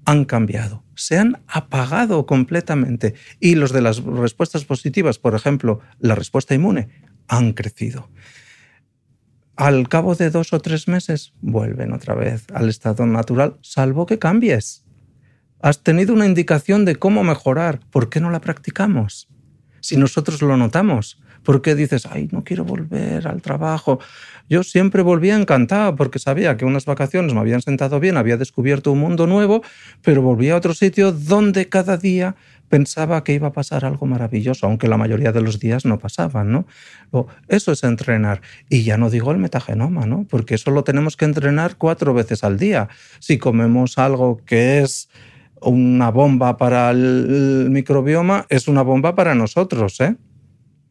han 0.07 0.25
cambiado, 0.25 0.85
se 0.95 1.19
han 1.19 1.43
apagado 1.47 2.27
completamente. 2.27 3.15
Y 3.41 3.55
los 3.55 3.73
de 3.73 3.81
las 3.81 4.03
respuestas 4.03 4.65
positivas, 4.65 5.19
por 5.19 5.35
ejemplo, 5.35 5.81
la 5.99 6.15
respuesta 6.15 6.55
inmune, 6.55 6.89
han 7.29 7.53
crecido. 7.53 8.11
Al 9.57 9.89
cabo 9.89 10.15
de 10.15 10.31
dos 10.31 10.53
o 10.53 10.61
tres 10.61 10.89
meses 10.89 11.33
vuelven 11.41 11.93
otra 11.93 12.15
vez 12.15 12.45
al 12.53 12.69
estado 12.69 13.07
natural, 13.07 13.57
salvo 13.63 14.05
que 14.05 14.19
cambies. 14.19 14.84
Has 15.65 15.83
tenido 15.83 16.13
una 16.13 16.27
indicación 16.27 16.85
de 16.85 16.97
cómo 16.97 17.25
mejorar. 17.25 17.81
¿Por 17.91 18.11
qué 18.11 18.21
no 18.21 18.31
la 18.31 18.43
practicamos? 18.43 19.29
Si 19.81 19.97
nosotros 19.97 20.43
lo 20.43 20.59
notamos. 20.59 21.19
¿Por 21.43 21.63
qué 21.63 21.75
dices, 21.75 22.05
ay, 22.05 22.29
no 22.33 22.45
quiero 22.45 22.67
volver 22.67 23.27
al 23.27 23.41
trabajo? 23.41 23.99
Yo 24.47 24.63
siempre 24.63 25.01
volvía 25.01 25.35
encantado 25.35 25.97
porque 25.97 26.19
sabía 26.19 26.59
que 26.59 26.67
unas 26.67 26.85
vacaciones 26.85 27.33
me 27.33 27.41
habían 27.41 27.63
sentado 27.63 27.99
bien, 27.99 28.19
había 28.19 28.37
descubierto 28.37 28.93
un 28.93 28.99
mundo 28.99 29.27
nuevo, 29.27 29.63
pero 30.03 30.21
volvía 30.21 30.53
a 30.53 30.59
otro 30.59 30.75
sitio 30.75 31.13
donde 31.13 31.67
cada 31.71 31.97
día 31.97 32.37
pensaba 32.69 33.25
que 33.25 33.33
iba 33.33 33.49
a 33.49 33.53
pasar 33.53 33.87
algo 33.87 34.05
maravilloso, 34.05 34.67
aunque 34.67 34.87
la 34.87 34.99
mayoría 34.99 35.33
de 35.33 35.41
los 35.41 35.61
días 35.61 35.87
no 35.87 35.99
pasaban, 35.99 36.53
¿no? 36.53 36.67
Eso 37.49 37.73
es 37.73 37.85
entrenar. 37.85 38.43
Y 38.69 38.83
ya 38.83 38.99
no 38.99 39.09
digo 39.09 39.33
el 39.33 39.39
metagenoma, 39.39 40.05
¿no? 40.05 40.27
Porque 40.29 40.57
eso 40.57 40.71
lo 40.71 40.85
tenemos 40.85 41.17
que 41.17 41.25
entrenar 41.25 41.77
cuatro 41.77 42.13
veces 42.13 42.45
al 42.45 42.59
día. 42.59 42.91
Si 43.19 43.39
comemos 43.39 43.97
algo 43.97 44.43
que 44.45 44.83
es 44.83 45.09
una 45.71 46.11
bomba 46.11 46.57
para 46.57 46.91
el 46.91 47.69
microbioma 47.71 48.47
es 48.49 48.69
una 48.69 48.83
bomba 48.83 49.15
para 49.15 49.35
nosotros, 49.35 50.01
¿eh? 50.01 50.17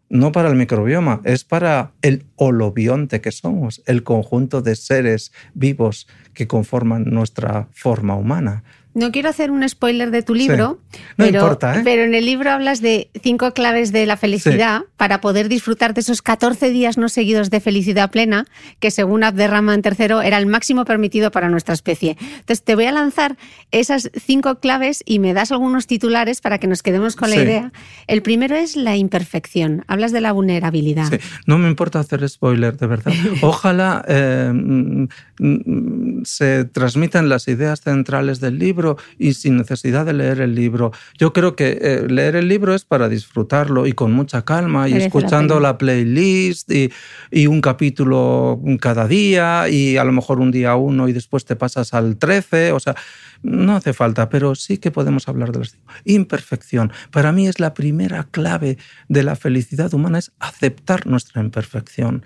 No 0.10 0.32
para 0.32 0.50
el 0.50 0.56
microbioma, 0.56 1.22
es 1.24 1.44
para 1.44 1.94
el 2.02 2.26
holobionte 2.36 3.20
que 3.20 3.32
somos, 3.32 3.82
el 3.88 4.04
conjunto 4.04 4.62
de 4.62 4.76
seres 4.76 5.32
vivos 5.56 6.08
que 6.34 6.48
conforman 6.48 7.06
nuestra 7.06 7.68
forma 7.72 8.16
humana. 8.16 8.64
No 8.94 9.12
quiero 9.12 9.30
hacer 9.30 9.50
un 9.50 9.68
spoiler 9.68 10.12
de 10.12 10.22
tu 10.22 10.36
libro, 10.36 10.80
no 11.18 11.26
pero, 11.26 11.40
importa, 11.40 11.80
¿eh? 11.80 11.82
pero 11.84 12.04
en 12.04 12.14
el 12.14 12.26
libro 12.26 12.52
hablas 12.52 12.82
de 12.82 13.10
cinco 13.22 13.52
claves 13.54 13.92
de 13.92 14.06
la 14.06 14.18
felicidad 14.18 14.84
para 14.98 15.20
poder 15.20 15.50
disfrutar 15.50 15.94
de 15.94 16.02
esos 16.02 16.22
14 16.22 16.70
días 16.70 16.98
no 16.98 17.10
seguidos 17.10 17.50
de 17.50 17.60
felicidad 17.60 18.12
plena, 18.12 18.46
que 18.80 18.92
según 18.92 19.24
Abderrahman 19.24 19.82
III 19.84 20.18
era 20.24 20.38
el 20.38 20.46
máximo 20.46 20.86
permitido 20.86 21.32
para 21.32 21.50
nuestra 21.50 21.74
especie. 21.74 22.18
Entonces 22.20 22.64
te 22.64 22.76
voy 22.76 22.86
a 22.86 22.92
lanzar 22.92 23.38
esas 23.72 24.12
cinco 24.14 24.60
claves 24.60 25.02
y 25.06 25.20
me 25.20 25.34
das 25.34 25.52
algunos 25.52 25.88
titulares 25.88 26.42
para 26.42 26.60
que 26.60 26.68
nos 26.68 26.84
quedemos 26.84 27.16
con 27.16 27.30
la 27.30 27.38
idea. 27.38 27.72
El 28.08 28.22
primero 28.22 28.56
es 28.56 28.76
la 28.76 28.96
imperfección. 28.96 29.84
Hablas 29.88 30.12
de 30.12 30.22
la 30.22 30.32
vulnerabilidad. 30.32 31.12
No 31.48 31.58
me 31.58 31.68
importa 31.68 32.00
hacer 32.00 32.28
spoiler, 32.30 32.78
de 32.78 32.88
verdad. 32.88 33.14
Ojalá 33.42 34.06
eh, 34.08 34.52
mm, 34.54 35.08
mm, 35.40 36.22
se 36.26 36.66
transmitan 36.66 37.30
las 37.30 37.48
ideas 37.48 37.82
centrales 37.82 38.40
del 38.40 38.60
libro 38.60 38.83
y 39.18 39.34
sin 39.34 39.58
necesidad 39.58 40.06
de 40.06 40.14
leer 40.14 40.42
el 40.42 40.56
libro. 40.56 40.92
Yo 41.18 41.34
creo 41.34 41.56
que 41.56 41.78
eh, 41.82 42.08
leer 42.08 42.36
el 42.36 42.48
libro 42.48 42.74
es 42.74 42.86
para 42.86 43.10
disfrutarlo 43.10 43.88
y 43.88 43.94
con 43.94 44.12
mucha 44.12 44.44
calma 44.44 44.88
y 44.90 44.94
escuchando 44.94 45.60
la, 45.60 45.78
playlist 45.78 46.72
y, 46.72 46.92
y, 47.32 47.48
un 47.48 47.62
capítulo 47.62 48.62
cada 48.80 49.08
día 49.08 49.68
y 49.70 49.98
a 49.98 50.04
lo 50.04 50.12
mejor 50.12 50.40
un 50.40 50.52
día 50.52 50.76
uno 50.76 51.08
y 51.08 51.14
después 51.14 51.46
te 51.46 51.56
pasas 51.56 51.94
al 51.94 52.18
13. 52.18 52.72
O 52.72 52.80
sea, 52.80 52.96
no 53.42 53.76
hace 53.76 53.94
falta, 53.94 54.30
pero 54.30 54.56
sí 54.56 54.78
que 54.78 54.92
podemos 54.92 55.28
hablar 55.28 55.52
de 55.52 55.60
las 55.60 55.78
imperfección. 56.06 56.92
Para 57.12 57.32
mí 57.32 57.48
es 57.48 57.60
la 57.60 57.74
primera 57.74 58.24
clave 58.32 58.78
de 59.08 59.24
la 59.24 59.36
felicidad 59.36 59.94
humana, 59.94 60.20
es 60.20 60.32
aceptar 60.40 61.08
nuestra 61.08 61.42
imperfección. 61.42 62.26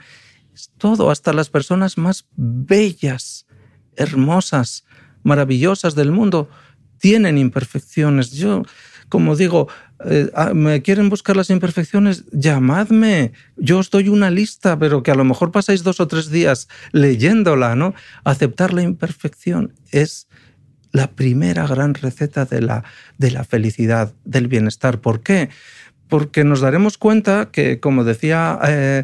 Es 0.54 0.72
todo, 0.78 1.12
hasta 1.12 1.34
las 1.34 1.50
personas 1.50 1.98
más 1.98 2.28
bellas, 2.36 3.46
hermosas, 3.96 4.86
maravillosas 5.28 5.94
del 5.94 6.12
mundo 6.12 6.49
tienen 6.98 7.38
imperfecciones. 7.38 8.32
Yo, 8.32 8.64
como 9.10 9.36
digo, 9.36 9.68
eh, 10.06 10.32
ah, 10.34 10.54
me 10.54 10.82
quieren 10.82 11.10
buscar 11.10 11.36
las 11.36 11.49
imperfecciones, 11.49 12.26
llamadme. 12.32 13.34
Yo 13.58 13.80
os 13.80 13.90
doy 13.91 14.10
una 14.10 14.32
lista, 14.32 14.80
pero 14.80 15.04
que 15.04 15.12
a 15.12 15.16
lo 15.16 15.26
mejor 15.26 15.52
pasáis 15.52 15.84
dos 15.84 15.99
o 15.99 16.08
tres 16.08 16.32
días 16.32 16.68
leyéndola, 16.91 17.76
¿no? 17.76 17.94
Aceptar 18.24 18.74
la 18.74 18.82
imperfección 18.82 19.74
es 19.91 20.28
la 20.91 21.12
primera 21.12 21.68
gran 21.68 21.94
receta 21.94 22.45
de 22.45 22.62
la, 22.62 22.84
de 23.18 23.32
la 23.32 23.44
felicidad, 23.44 24.14
del 24.24 24.48
bienestar. 24.48 25.02
¿Por 25.02 25.22
qué? 25.22 25.49
Porque 26.08 26.44
nos 26.44 26.62
daremos 26.62 26.98
cuenta 26.98 27.50
que, 27.52 27.80
como 27.80 28.04
decía 28.04 28.60
eh, 28.68 29.04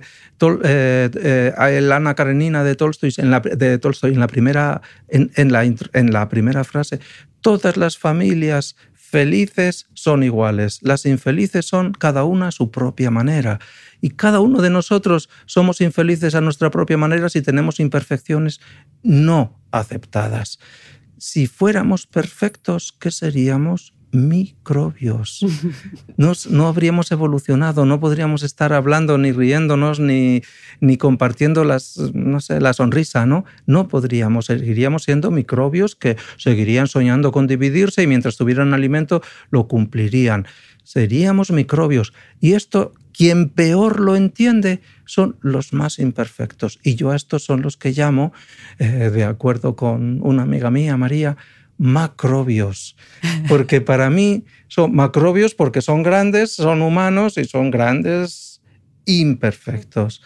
eh, 0.64 1.10
eh 1.14 1.90
Ana 1.92 2.16
Karenina 2.16 2.64
de 2.64 2.76
Tolstoy 2.76 3.14
en 3.18 3.32
la, 3.32 3.40
de 3.40 3.78
Tolstoy, 3.78 4.14
en 4.14 4.20
la, 4.20 4.28
primera, 4.28 4.82
en, 5.10 5.52
la, 5.52 5.64
en 5.64 6.14
la 6.14 6.30
primera 6.30 6.64
frase, 6.64 7.00
todas 7.42 7.78
las 7.78 7.98
familias 7.98 8.76
felices 9.14 9.86
son 9.94 10.24
iguales, 10.24 10.80
las 10.82 11.06
infelices 11.06 11.68
son 11.68 11.92
cada 11.92 12.24
una 12.24 12.48
a 12.48 12.52
su 12.52 12.72
propia 12.72 13.12
manera. 13.12 13.60
Y 14.02 14.10
cada 14.10 14.40
uno 14.40 14.60
de 14.62 14.72
nosotros 14.72 15.30
somos 15.46 15.82
infelices 15.82 16.34
a 16.34 16.42
nuestra 16.42 16.72
propia 16.72 16.98
manera 16.98 17.30
si 17.30 17.44
tenemos 17.44 17.80
imperfecciones 17.80 18.60
no 19.04 19.62
aceptadas. 19.72 20.58
Si 21.20 21.46
fuéramos 21.46 22.08
perfectos, 22.08 22.92
¿qué 23.00 23.12
seríamos? 23.12 23.94
Microbios. 24.14 25.45
no 26.18 26.68
habríamos 26.68 27.11
evolucionado, 27.11 27.85
no 27.85 27.99
podríamos 27.99 28.44
estar 28.44 28.72
hablando 28.72 29.18
ni 29.18 29.31
riéndonos 29.31 29.99
ni, 29.99 30.44
ni 30.80 30.98
compartiendo 30.98 31.64
las, 31.64 31.98
no 32.14 32.40
sé, 32.40 32.61
la 32.61 32.73
sonrisa, 32.73 33.26
¿no? 33.26 33.44
No 33.65 33.88
podríamos, 33.88 34.45
seguiríamos 34.45 35.03
siendo 35.03 35.31
microbios 35.31 35.95
que 35.95 36.15
seguirían 36.38 36.88
soñando 36.88 37.31
con 37.31 37.48
dividirse 37.48 38.03
y 38.03 38.07
mientras 38.07 38.38
tuvieran 38.38 38.73
alimento 38.73 39.22
lo 39.49 39.68
cumplirían. 39.68 40.45
Seríamos 40.84 41.49
microbios. 41.52 42.14
Y 42.40 42.53
esto, 42.53 42.94
quien 43.14 43.49
peor 43.49 43.99
lo 43.99 44.15
entiende, 44.15 44.81
son 45.06 45.38
los 45.41 45.73
más 45.73 45.98
imperfectos. 45.98 46.80
Y 46.84 46.95
yo 46.95 47.11
a 47.11 47.15
estos 47.15 47.44
son 47.44 47.61
los 47.61 47.77
que 47.77 47.91
llamo, 47.91 48.34
eh, 48.80 49.10
de 49.14 49.23
acuerdo 49.23 49.76
con 49.76 50.19
una 50.22 50.44
amiga 50.44 50.69
mía, 50.69 50.98
María, 50.98 51.38
macrobios, 51.78 52.95
porque 53.48 53.82
para 53.82 54.10
mí 54.10 54.45
son 54.68 54.95
macrobios 54.95 55.56
porque 55.56 55.82
son 55.82 56.04
grandes, 56.04 56.54
son 56.54 56.82
humanos 56.82 57.38
y 57.38 57.45
son 57.45 57.72
grandes 57.72 58.62
imperfectos. 59.06 60.22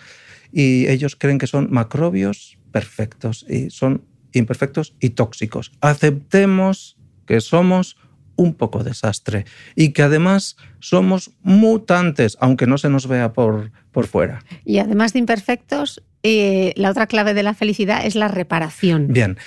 Y 0.52 0.88
ellos 0.88 1.16
creen 1.16 1.38
que 1.38 1.48
son 1.48 1.68
macrobios 1.72 2.58
perfectos 2.72 3.46
y 3.50 3.70
son 3.70 4.04
imperfectos 4.34 4.96
y 5.00 5.12
tóxicos. 5.12 5.72
Aceptemos 5.82 6.98
que 7.26 7.42
somos 7.42 7.98
un 8.38 8.54
poco 8.54 8.84
desastre 8.84 9.46
y 9.76 9.90
que 9.90 10.04
además 10.04 10.56
somos 10.80 11.32
mutantes, 11.42 12.38
aunque 12.40 12.68
no 12.68 12.78
se 12.78 12.90
nos 12.90 13.08
vea 13.08 13.34
por, 13.34 13.72
por 13.92 14.08
fuera. 14.08 14.44
Y 14.64 14.78
además 14.78 15.14
de 15.14 15.20
imperfectos, 15.20 16.04
eh, 16.24 16.74
la 16.76 16.92
otra 16.92 17.08
clave 17.08 17.34
de 17.34 17.44
la 17.44 17.54
felicidad 17.54 18.06
es 18.06 18.16
la 18.16 18.28
reparación. 18.28 19.08
Bien, 19.10 19.38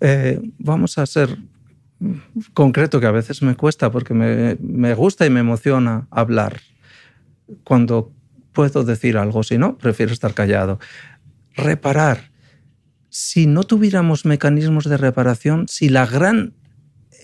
eh, 0.00 0.40
vamos 0.58 0.98
a 0.98 1.06
ser 1.06 1.38
concreto 2.54 3.00
que 3.00 3.06
a 3.06 3.10
veces 3.10 3.42
me 3.42 3.56
cuesta 3.56 3.90
porque 3.90 4.14
me, 4.14 4.56
me 4.60 4.94
gusta 4.94 5.26
y 5.26 5.30
me 5.30 5.40
emociona 5.40 6.06
hablar 6.10 6.60
cuando 7.64 8.12
puedo 8.52 8.84
decir 8.84 9.16
algo, 9.16 9.42
si 9.42 9.58
no, 9.58 9.78
prefiero 9.78 10.12
estar 10.12 10.34
callado. 10.34 10.78
Reparar. 11.54 12.30
Si 13.08 13.46
no 13.46 13.64
tuviéramos 13.64 14.24
mecanismos 14.24 14.84
de 14.84 14.96
reparación, 14.96 15.66
si 15.68 15.88
la 15.88 16.06
gran 16.06 16.54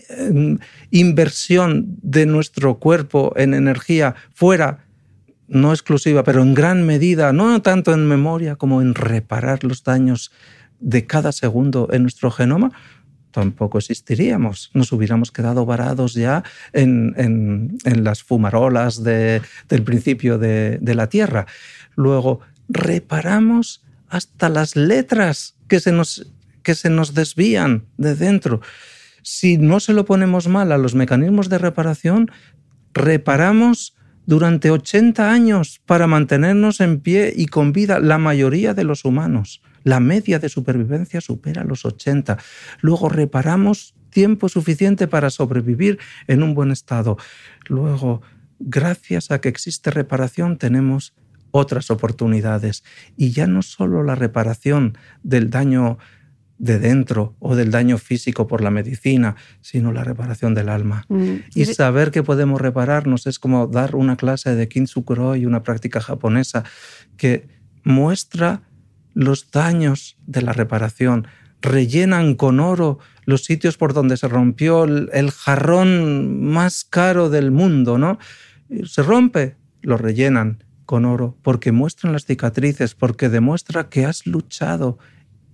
em, 0.09 0.59
inversión 0.91 1.99
de 2.03 2.27
nuestro 2.27 2.79
cuerpo 2.79 3.33
en 3.37 3.55
energía 3.55 4.15
fuera 4.33 4.84
no 5.49 5.73
exclusiva, 5.73 6.25
pero 6.25 6.43
en 6.43 6.55
gran 6.55 6.87
medida, 6.87 7.33
no 7.33 7.61
tanto 7.63 7.93
en 7.93 8.07
memoria 8.07 8.57
como 8.57 8.81
en 8.83 8.95
reparar 8.95 9.65
los 9.65 9.85
daños 9.85 10.33
de 10.81 11.07
cada 11.07 11.33
segundo 11.33 11.89
en 11.93 12.03
nuestro 12.03 12.31
genoma, 12.31 12.73
tampoco 13.31 13.79
existiríamos. 13.79 14.71
Nos 14.75 14.93
hubiéramos 14.93 15.33
quedado 15.33 15.67
varados 15.67 16.15
ya 16.15 16.45
en, 16.73 17.77
las 17.85 18.23
fumarolas 18.23 19.03
del 19.03 19.83
principio 19.85 20.39
de, 20.39 20.79
la 20.95 21.09
Tierra. 21.09 21.47
Luego, 21.97 22.41
reparamos 22.69 23.85
hasta 24.09 24.49
las 24.49 24.77
letras 24.77 25.57
que 25.69 25.81
se, 25.81 25.91
nos, 25.91 26.33
que 26.63 26.75
se 26.75 26.91
nos 26.91 27.15
desvían 27.15 27.87
de 27.97 28.15
dentro. 28.15 28.61
Si 29.23 29.59
no 29.59 29.81
se 29.81 29.95
lo 29.95 30.05
ponemos 30.05 30.47
mal 30.47 30.71
a 30.71 30.79
los 30.79 30.95
mecanismos 30.95 31.49
de 31.49 31.59
reparación, 31.59 32.31
reparamos 32.93 33.97
durante 34.27 34.71
80 34.71 35.31
años 35.31 35.81
para 35.85 36.07
mantenernos 36.07 36.81
en 36.81 37.01
pie 37.01 37.33
y 37.37 37.47
con 37.47 37.73
vida 37.73 38.01
la 38.01 38.19
mayoría 38.19 38.75
de 38.75 38.85
los 38.85 39.05
humanos. 39.05 39.63
La 39.83 40.01
media 40.01 40.39
de 40.39 40.49
supervivencia 40.49 41.21
supera 41.21 41.65
los 41.65 41.85
80. 41.85 42.39
Luego 42.81 43.09
reparamos 43.09 43.95
tiempo 44.11 44.49
suficiente 44.49 45.09
para 45.09 45.29
sobrevivir 45.31 45.99
en 46.27 46.43
un 46.43 46.55
buen 46.55 46.71
estado. 46.71 47.19
Luego, 47.69 48.23
gracias 48.59 49.31
a 49.31 49.41
que 49.41 49.49
existe 49.49 49.91
reparación, 49.91 50.57
tenemos 50.57 51.15
otras 51.51 51.91
oportunidades. 51.91 52.83
Y 53.17 53.31
ya 53.31 53.47
no 53.47 53.63
solo 53.63 54.03
la 54.03 54.15
reparación 54.15 54.97
del 55.23 55.51
daño 55.51 55.99
de 56.59 56.79
dentro 56.79 57.35
o 57.41 57.57
del 57.57 57.71
daño 57.71 57.99
físico 57.99 58.47
por 58.47 58.61
la 58.63 58.71
medicina, 58.71 59.37
sino 59.61 59.93
la 59.93 60.05
reparación 60.05 60.55
del 60.55 60.69
alma. 60.69 61.05
Mm. 61.09 61.35
Y 61.55 61.65
saber 61.67 62.11
que 62.11 62.23
podemos 62.23 62.61
repararnos 62.61 63.27
es 63.27 63.39
como 63.39 63.67
dar 63.67 63.97
una 63.97 64.17
clase 64.17 64.55
de 64.55 64.69
y 65.37 65.47
una 65.47 65.63
práctica 65.63 66.01
japonesa, 66.01 66.65
que 67.17 67.49
muestra 67.83 68.63
los 69.15 69.51
daños 69.51 70.17
de 70.27 70.43
la 70.43 70.53
reparación, 70.53 71.27
rellenan 71.61 72.35
con 72.35 72.61
oro 72.61 72.99
los 73.25 73.45
sitios 73.45 73.77
por 73.77 73.95
donde 73.95 74.17
se 74.17 74.29
rompió 74.29 74.85
el, 74.85 75.31
jarrón 75.31 76.45
más 76.45 76.85
caro 76.85 77.31
del 77.31 77.51
mundo, 77.51 77.97
¿no? 77.99 78.19
Se 78.85 79.03
rompe, 79.03 79.57
lo 79.81 79.97
rellenan 79.97 80.65
con 80.85 81.05
oro 81.05 81.39
porque 81.43 81.73
muestran 81.73 82.13
las 82.13 82.27
cicatrices, 82.27 82.95
porque 82.95 83.29
demuestra 83.29 83.89
que 83.89 84.05
has 84.05 84.27
luchado 84.27 84.99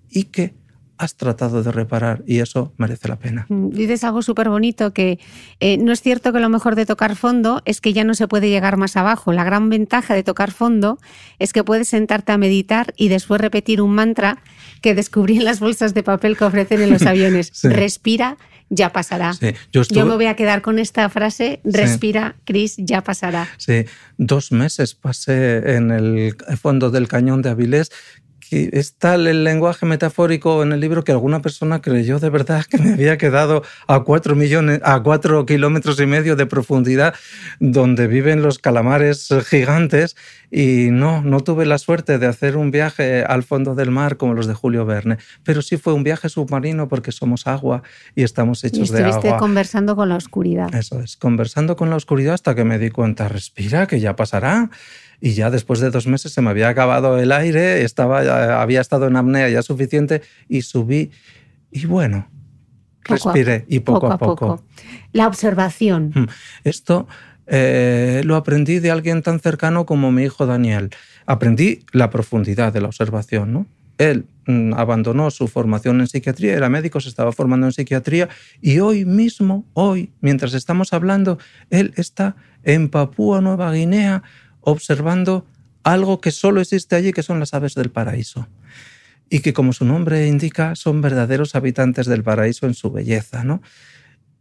y 0.08 0.24
que 0.24 0.54
has 1.00 1.16
tratado 1.16 1.62
de 1.62 1.72
reparar 1.72 2.22
y 2.26 2.40
eso 2.40 2.74
merece 2.76 3.08
la 3.08 3.18
pena. 3.18 3.46
Mm, 3.48 3.70
dices 3.70 4.04
algo 4.04 4.20
súper 4.20 4.50
bonito 4.50 4.92
que 4.92 5.18
eh, 5.58 5.78
no 5.78 5.92
es 5.92 6.02
cierto 6.02 6.30
que 6.30 6.40
lo 6.40 6.50
mejor 6.50 6.76
de 6.76 6.84
tocar 6.84 7.16
fondo 7.16 7.62
es 7.64 7.80
que 7.80 7.94
ya 7.94 8.04
no 8.04 8.12
se 8.12 8.28
puede 8.28 8.50
llegar 8.50 8.76
más 8.76 8.98
abajo. 8.98 9.32
La 9.32 9.42
gran 9.42 9.70
ventaja 9.70 10.14
de 10.14 10.22
tocar 10.22 10.50
fondo 10.50 10.98
es 11.38 11.54
que 11.54 11.64
puedes 11.64 11.88
sentarte 11.88 12.32
a 12.32 12.38
meditar 12.38 12.92
y 12.98 13.08
después 13.08 13.40
repetir 13.40 13.80
un 13.80 13.94
mantra 13.94 14.42
que 14.82 14.94
descubrí 14.94 15.38
en 15.38 15.46
las 15.46 15.58
bolsas 15.58 15.94
de 15.94 16.02
papel 16.02 16.36
que 16.36 16.44
ofrecen 16.44 16.82
en 16.82 16.90
los 16.90 17.02
aviones. 17.06 17.62
Respira, 17.62 18.36
ya 18.68 18.92
pasará. 18.92 19.32
Yo, 19.72 20.06
me 20.06 20.14
voy 20.16 20.26
a 20.26 20.36
quedar 20.36 20.60
con 20.60 20.78
esta 20.78 21.08
frase, 21.08 21.60
respira, 21.64 22.36
Cris, 22.44 22.76
ya 22.76 23.02
pasará. 23.02 23.48
Sí, 23.56 23.86
dos 24.18 24.52
meses 24.52 24.94
pasé 24.94 25.76
en 25.76 25.90
el 25.90 26.36
fondo 26.60 26.90
del 26.90 27.08
cañón 27.08 27.40
de 27.40 27.48
Avilés 27.48 27.90
es 28.50 28.94
tal 28.94 29.26
el 29.26 29.44
lenguaje 29.44 29.86
metafórico 29.86 30.62
en 30.62 30.72
el 30.72 30.80
libro 30.80 31.04
que 31.04 31.12
alguna 31.12 31.40
persona 31.40 31.80
creyó 31.80 32.18
de 32.18 32.30
verdad 32.30 32.64
que 32.64 32.78
me 32.78 32.92
había 32.92 33.18
quedado 33.18 33.62
a 33.86 34.00
cuatro 34.00 34.34
millones, 34.34 34.80
a 34.84 35.02
cuatro 35.02 35.46
kilómetros 35.46 36.00
y 36.00 36.06
medio 36.06 36.36
de 36.36 36.46
profundidad 36.46 37.14
donde 37.58 38.06
viven 38.06 38.42
los 38.42 38.58
calamares 38.58 39.28
gigantes 39.48 40.16
y 40.50 40.88
no, 40.90 41.22
no 41.22 41.40
tuve 41.40 41.64
la 41.64 41.78
suerte 41.78 42.18
de 42.18 42.26
hacer 42.26 42.56
un 42.56 42.70
viaje 42.70 43.22
al 43.22 43.42
fondo 43.42 43.74
del 43.74 43.90
mar 43.90 44.16
como 44.16 44.34
los 44.34 44.46
de 44.46 44.54
Julio 44.54 44.84
Verne, 44.84 45.18
pero 45.44 45.62
sí 45.62 45.76
fue 45.76 45.92
un 45.92 46.02
viaje 46.02 46.28
submarino 46.28 46.88
porque 46.88 47.12
somos 47.12 47.46
agua 47.46 47.82
y 48.14 48.24
estamos 48.24 48.64
hechos 48.64 48.90
de 48.90 48.98
agua. 48.98 49.10
Estuviste 49.10 49.38
conversando 49.38 49.94
con 49.94 50.08
la 50.08 50.16
oscuridad. 50.16 50.74
Eso 50.74 51.00
es, 51.00 51.16
conversando 51.16 51.76
con 51.76 51.90
la 51.90 51.96
oscuridad 51.96 52.34
hasta 52.34 52.54
que 52.54 52.64
me 52.64 52.78
di 52.78 52.90
cuenta, 52.90 53.28
respira, 53.28 53.86
que 53.86 54.00
ya 54.00 54.16
pasará 54.16 54.70
y 55.20 55.32
ya 55.32 55.50
después 55.50 55.80
de 55.80 55.90
dos 55.90 56.06
meses 56.06 56.32
se 56.32 56.40
me 56.40 56.50
había 56.50 56.68
acabado 56.68 57.18
el 57.18 57.32
aire, 57.32 57.82
estaba, 57.82 58.60
había 58.60 58.80
estado 58.80 59.06
en 59.06 59.16
apnea 59.16 59.48
ya 59.48 59.62
suficiente 59.62 60.22
y 60.48 60.62
subí 60.62 61.10
y 61.70 61.86
bueno, 61.86 62.28
respiré 63.04 63.64
y 63.68 63.80
poco, 63.80 64.10
a 64.10 64.18
poco. 64.18 64.64
La 65.12 65.26
observación. 65.26 66.12
Mm. 66.14 66.26
Esto 66.64 67.06
eh, 67.46 68.22
lo 68.24 68.36
aprendí 68.36 68.78
de 68.78 68.90
alguien 68.90 69.22
tan 69.22 69.40
cercano 69.40 69.86
como 69.86 70.10
mi 70.12 70.22
hijo 70.24 70.46
Daniel. 70.46 70.90
Aprendí 71.26 71.84
la 71.92 72.10
profundidad 72.10 72.72
de 72.72 72.80
la 72.80 72.88
observación, 72.88 73.52
¿no? 73.52 73.66
Él 73.98 74.26
mm, 74.46 74.72
abandonó 74.74 75.30
su 75.30 75.46
formación 75.46 76.00
en 76.00 76.06
psiquiatría, 76.06 76.54
era 76.54 76.70
médico, 76.70 77.00
se 77.00 77.10
estaba 77.10 77.32
formando 77.32 77.66
en 77.66 77.72
psiquiatría 77.72 78.28
y 78.60 78.78
hoy 78.78 79.04
mismo, 79.04 79.66
hoy, 79.74 80.10
mientras 80.20 80.54
estamos 80.54 80.94
hablando, 80.94 81.38
él 81.68 81.92
está 81.96 82.34
en 82.62 82.88
Papúa 82.88 83.42
Nueva 83.42 83.72
Guinea 83.72 84.22
observando 84.60 85.46
algo 85.82 86.20
que 86.20 86.30
solo 86.30 86.60
existe 86.60 86.96
allí, 86.96 87.12
que 87.12 87.22
son 87.22 87.40
las 87.40 87.54
aves 87.54 87.74
del 87.74 87.90
paraíso. 87.90 88.48
Y 89.28 89.40
que, 89.40 89.52
como 89.52 89.72
su 89.72 89.84
nombre 89.84 90.26
indica, 90.26 90.74
son 90.74 91.00
verdaderos 91.00 91.54
habitantes 91.54 92.06
del 92.06 92.22
paraíso 92.22 92.66
en 92.66 92.74
su 92.74 92.90
belleza. 92.90 93.44
¿no? 93.44 93.62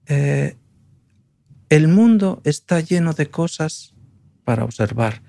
Eh, 0.08 0.56
el 1.70 1.88
mundo 1.88 2.41
está 2.44 2.80
lleno 2.80 3.14
de 3.14 3.30
cosas 3.30 3.94
para 4.44 4.64
observar, 4.64 5.22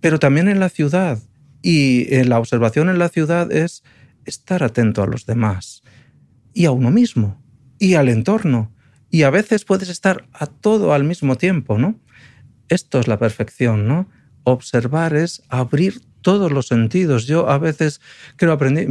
pero 0.00 0.18
también 0.18 0.48
en 0.48 0.58
la 0.58 0.68
ciudad. 0.68 1.18
Y 1.62 2.24
la 2.24 2.38
observación 2.38 2.88
en 2.88 2.98
la 2.98 3.10
ciudad 3.10 3.52
es 3.52 3.84
estar 4.24 4.62
atento 4.62 5.02
a 5.02 5.06
los 5.06 5.26
demás 5.26 5.82
y 6.54 6.64
a 6.64 6.70
uno 6.70 6.90
mismo 6.90 7.40
y 7.78 7.94
al 7.94 8.08
entorno. 8.08 8.72
Y 9.10 9.22
a 9.22 9.30
veces 9.30 9.64
puedes 9.64 9.88
estar 9.88 10.26
a 10.32 10.46
todo 10.46 10.94
al 10.94 11.04
mismo 11.04 11.36
tiempo, 11.36 11.78
¿no? 11.78 11.98
Esto 12.70 13.00
es 13.00 13.08
la 13.08 13.18
perfección, 13.18 13.86
¿no? 13.86 14.06
Observar 14.44 15.14
es 15.14 15.42
abrir 15.50 16.00
todos 16.22 16.52
los 16.52 16.68
sentidos. 16.68 17.26
Yo 17.26 17.48
a 17.48 17.58
veces 17.58 18.00
creo 18.36 18.52
aprendí, 18.52 18.86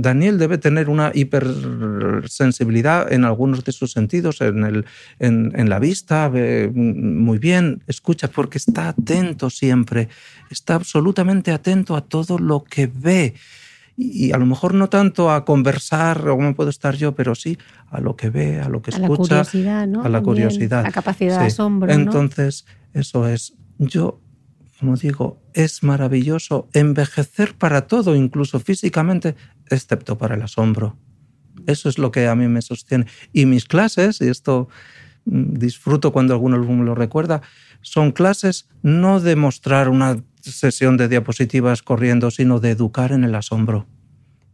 Daniel 0.00 0.38
debe 0.38 0.58
tener 0.58 0.88
una 0.88 1.10
hipersensibilidad 1.14 3.12
en 3.12 3.24
algunos 3.24 3.64
de 3.64 3.72
sus 3.72 3.92
sentidos, 3.92 4.40
en, 4.40 4.64
el, 4.64 4.86
en, 5.18 5.68
la 5.68 5.78
vista, 5.78 6.28
ve 6.28 6.70
muy 6.74 7.38
bien, 7.38 7.82
escucha, 7.86 8.28
porque 8.28 8.58
está 8.58 8.90
atento 8.90 9.50
siempre, 9.50 10.08
está 10.50 10.74
absolutamente 10.74 11.52
atento 11.52 11.96
a 11.96 12.02
todo 12.02 12.38
lo 12.38 12.64
que 12.64 12.86
ve. 12.86 13.34
Y, 14.00 14.30
a 14.30 14.38
lo 14.38 14.46
mejor 14.46 14.74
no 14.74 14.88
tanto 14.88 15.32
a 15.32 15.44
conversar, 15.44 16.22
como 16.22 16.54
puedo 16.54 16.70
estar 16.70 16.94
yo, 16.94 17.16
pero 17.16 17.34
sí 17.34 17.58
a 17.90 18.00
lo 18.00 18.14
que 18.14 18.30
ve, 18.30 18.60
a 18.60 18.68
lo 18.68 18.80
que 18.80 18.92
escucha. 18.92 19.06
A 19.06 19.08
la 19.08 19.16
curiosidad, 19.16 19.86
¿no? 19.88 20.04
A 20.04 20.08
la 20.08 20.22
curiosidad. 20.22 20.84
La 20.84 20.92
capacidad 20.92 21.40
de 21.40 21.46
asombro. 21.46 21.92
Entonces, 21.92 22.64
eso 22.98 23.28
es. 23.28 23.54
Yo 23.78 24.20
como 24.78 24.96
digo, 24.96 25.42
es 25.54 25.82
maravilloso 25.82 26.68
envejecer 26.72 27.54
para 27.54 27.88
todo, 27.88 28.14
incluso 28.14 28.60
físicamente, 28.60 29.34
excepto 29.68 30.16
para 30.18 30.36
el 30.36 30.42
asombro. 30.42 30.96
Eso 31.66 31.88
es 31.88 31.98
lo 31.98 32.12
que 32.12 32.28
a 32.28 32.36
mí 32.36 32.46
me 32.46 32.62
sostiene. 32.62 33.06
Y 33.32 33.46
mis 33.46 33.64
clases, 33.64 34.20
y 34.20 34.28
esto 34.28 34.68
mm, 35.24 35.54
disfruto 35.54 36.12
cuando 36.12 36.34
alguno 36.34 36.58
me 36.58 36.84
lo 36.84 36.94
recuerda, 36.94 37.42
son 37.80 38.12
clases 38.12 38.68
no 38.82 39.20
de 39.20 39.34
mostrar 39.34 39.88
una 39.88 40.22
sesión 40.40 40.96
de 40.96 41.08
diapositivas 41.08 41.82
corriendo, 41.82 42.30
sino 42.30 42.60
de 42.60 42.70
educar 42.70 43.10
en 43.10 43.24
el 43.24 43.34
asombro. 43.34 43.86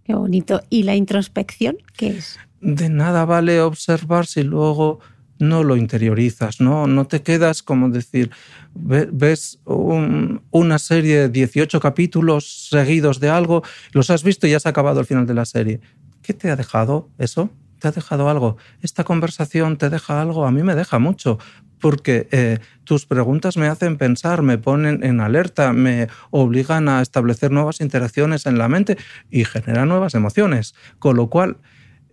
Qué 0.05 0.15
bonito. 0.15 0.63
¿Y 0.71 0.85
la 0.85 0.97
introspección 0.97 1.77
qué 1.97 2.09
es? 2.19 2.39
De 2.63 2.89
nada 2.89 3.27
vale 3.27 3.61
observar 3.61 4.25
si 4.25 4.43
luego 4.43 5.01
no 5.39 5.63
lo 5.63 5.77
interiorizas, 5.77 6.61
¿no? 6.61 6.87
No 6.87 7.07
te 7.07 7.23
quedas 7.23 7.63
como 7.63 7.89
decir, 7.89 8.31
ves 8.75 9.61
una 9.65 10.79
serie 10.79 11.21
de 11.21 11.29
18 11.29 11.81
capítulos 11.81 12.69
seguidos 12.69 13.21
de 13.21 13.31
algo, 13.31 13.63
los 13.93 14.11
has 14.11 14.23
visto 14.23 14.47
y 14.47 14.51
ya 14.51 14.59
has 14.59 14.67
acabado 14.67 15.01
el 15.01 15.07
final 15.07 15.27
de 15.27 15.35
la 15.35 15.45
serie. 15.45 15.81
¿Qué 16.23 16.33
te 16.33 16.51
ha 16.51 16.57
dejado 16.57 17.09
eso? 17.19 17.51
¿Te 17.79 17.89
ha 17.89 17.93
dejado 17.93 18.29
algo? 18.29 18.57
¿Esta 18.81 19.05
conversación 19.05 19.77
te 19.77 19.91
deja 19.91 20.23
algo? 20.23 20.47
A 20.47 20.51
mí 20.51 20.63
me 20.63 20.75
deja 20.75 20.99
mucho, 20.99 21.39
porque 21.81 22.29
eh, 22.31 22.61
tus 22.85 23.05
preguntas 23.05 23.59
me 23.59 23.67
hacen 23.67 23.99
pensar, 23.99 24.41
me 24.41 24.57
ponen 24.57 25.05
en 25.05 25.21
alerta, 25.21 25.75
me 25.75 26.09
obligan 26.31 26.89
a 26.89 27.03
establecer 27.03 27.51
nuevas 27.51 27.83
interacciones 27.83 28.47
en 28.47 28.57
la 28.57 28.69
mente 28.69 28.97
y 29.31 29.45
generan 29.45 29.89
nuevas 29.89 30.15
emociones. 30.15 30.75
Con 30.99 31.17
lo 31.17 31.29
cual, 31.29 31.59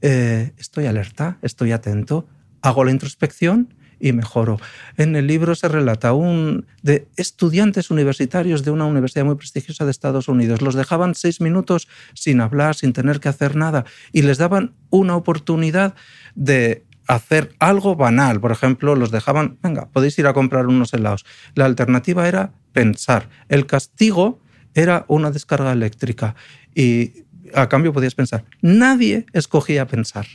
eh, 0.01 0.51
estoy 0.57 0.87
alerta, 0.87 1.37
estoy 1.41 1.71
atento, 1.71 2.27
hago 2.61 2.83
la 2.83 2.91
introspección 2.91 3.73
y 4.01 4.13
mejoro. 4.13 4.59
En 4.97 5.15
el 5.15 5.27
libro 5.27 5.55
se 5.55 5.67
relata 5.67 6.13
un 6.13 6.65
de 6.81 7.07
estudiantes 7.15 7.91
universitarios 7.91 8.65
de 8.65 8.71
una 8.71 8.85
universidad 8.85 9.25
muy 9.25 9.35
prestigiosa 9.35 9.85
de 9.85 9.91
Estados 9.91 10.27
Unidos. 10.27 10.61
Los 10.61 10.75
dejaban 10.75 11.15
seis 11.15 11.39
minutos 11.39 11.87
sin 12.13 12.41
hablar, 12.41 12.75
sin 12.75 12.93
tener 12.93 13.19
que 13.19 13.29
hacer 13.29 13.55
nada, 13.55 13.85
y 14.11 14.23
les 14.23 14.39
daban 14.39 14.73
una 14.89 15.15
oportunidad 15.15 15.93
de 16.35 16.83
hacer 17.07 17.53
algo 17.59 17.95
banal. 17.95 18.39
Por 18.39 18.51
ejemplo, 18.51 18.95
los 18.95 19.11
dejaban, 19.11 19.57
venga, 19.61 19.89
podéis 19.89 20.17
ir 20.17 20.27
a 20.27 20.33
comprar 20.33 20.67
unos 20.67 20.93
helados. 20.93 21.25
La 21.55 21.65
alternativa 21.65 22.27
era 22.27 22.53
pensar. 22.73 23.29
El 23.49 23.65
castigo 23.65 24.39
era 24.73 25.05
una 25.07 25.31
descarga 25.31 25.71
eléctrica 25.71 26.35
y 26.73 27.25
a 27.53 27.67
cambio 27.67 27.93
podías 27.93 28.15
pensar. 28.15 28.45
Nadie 28.61 29.25
escogía 29.33 29.87
pensar. 29.87 30.25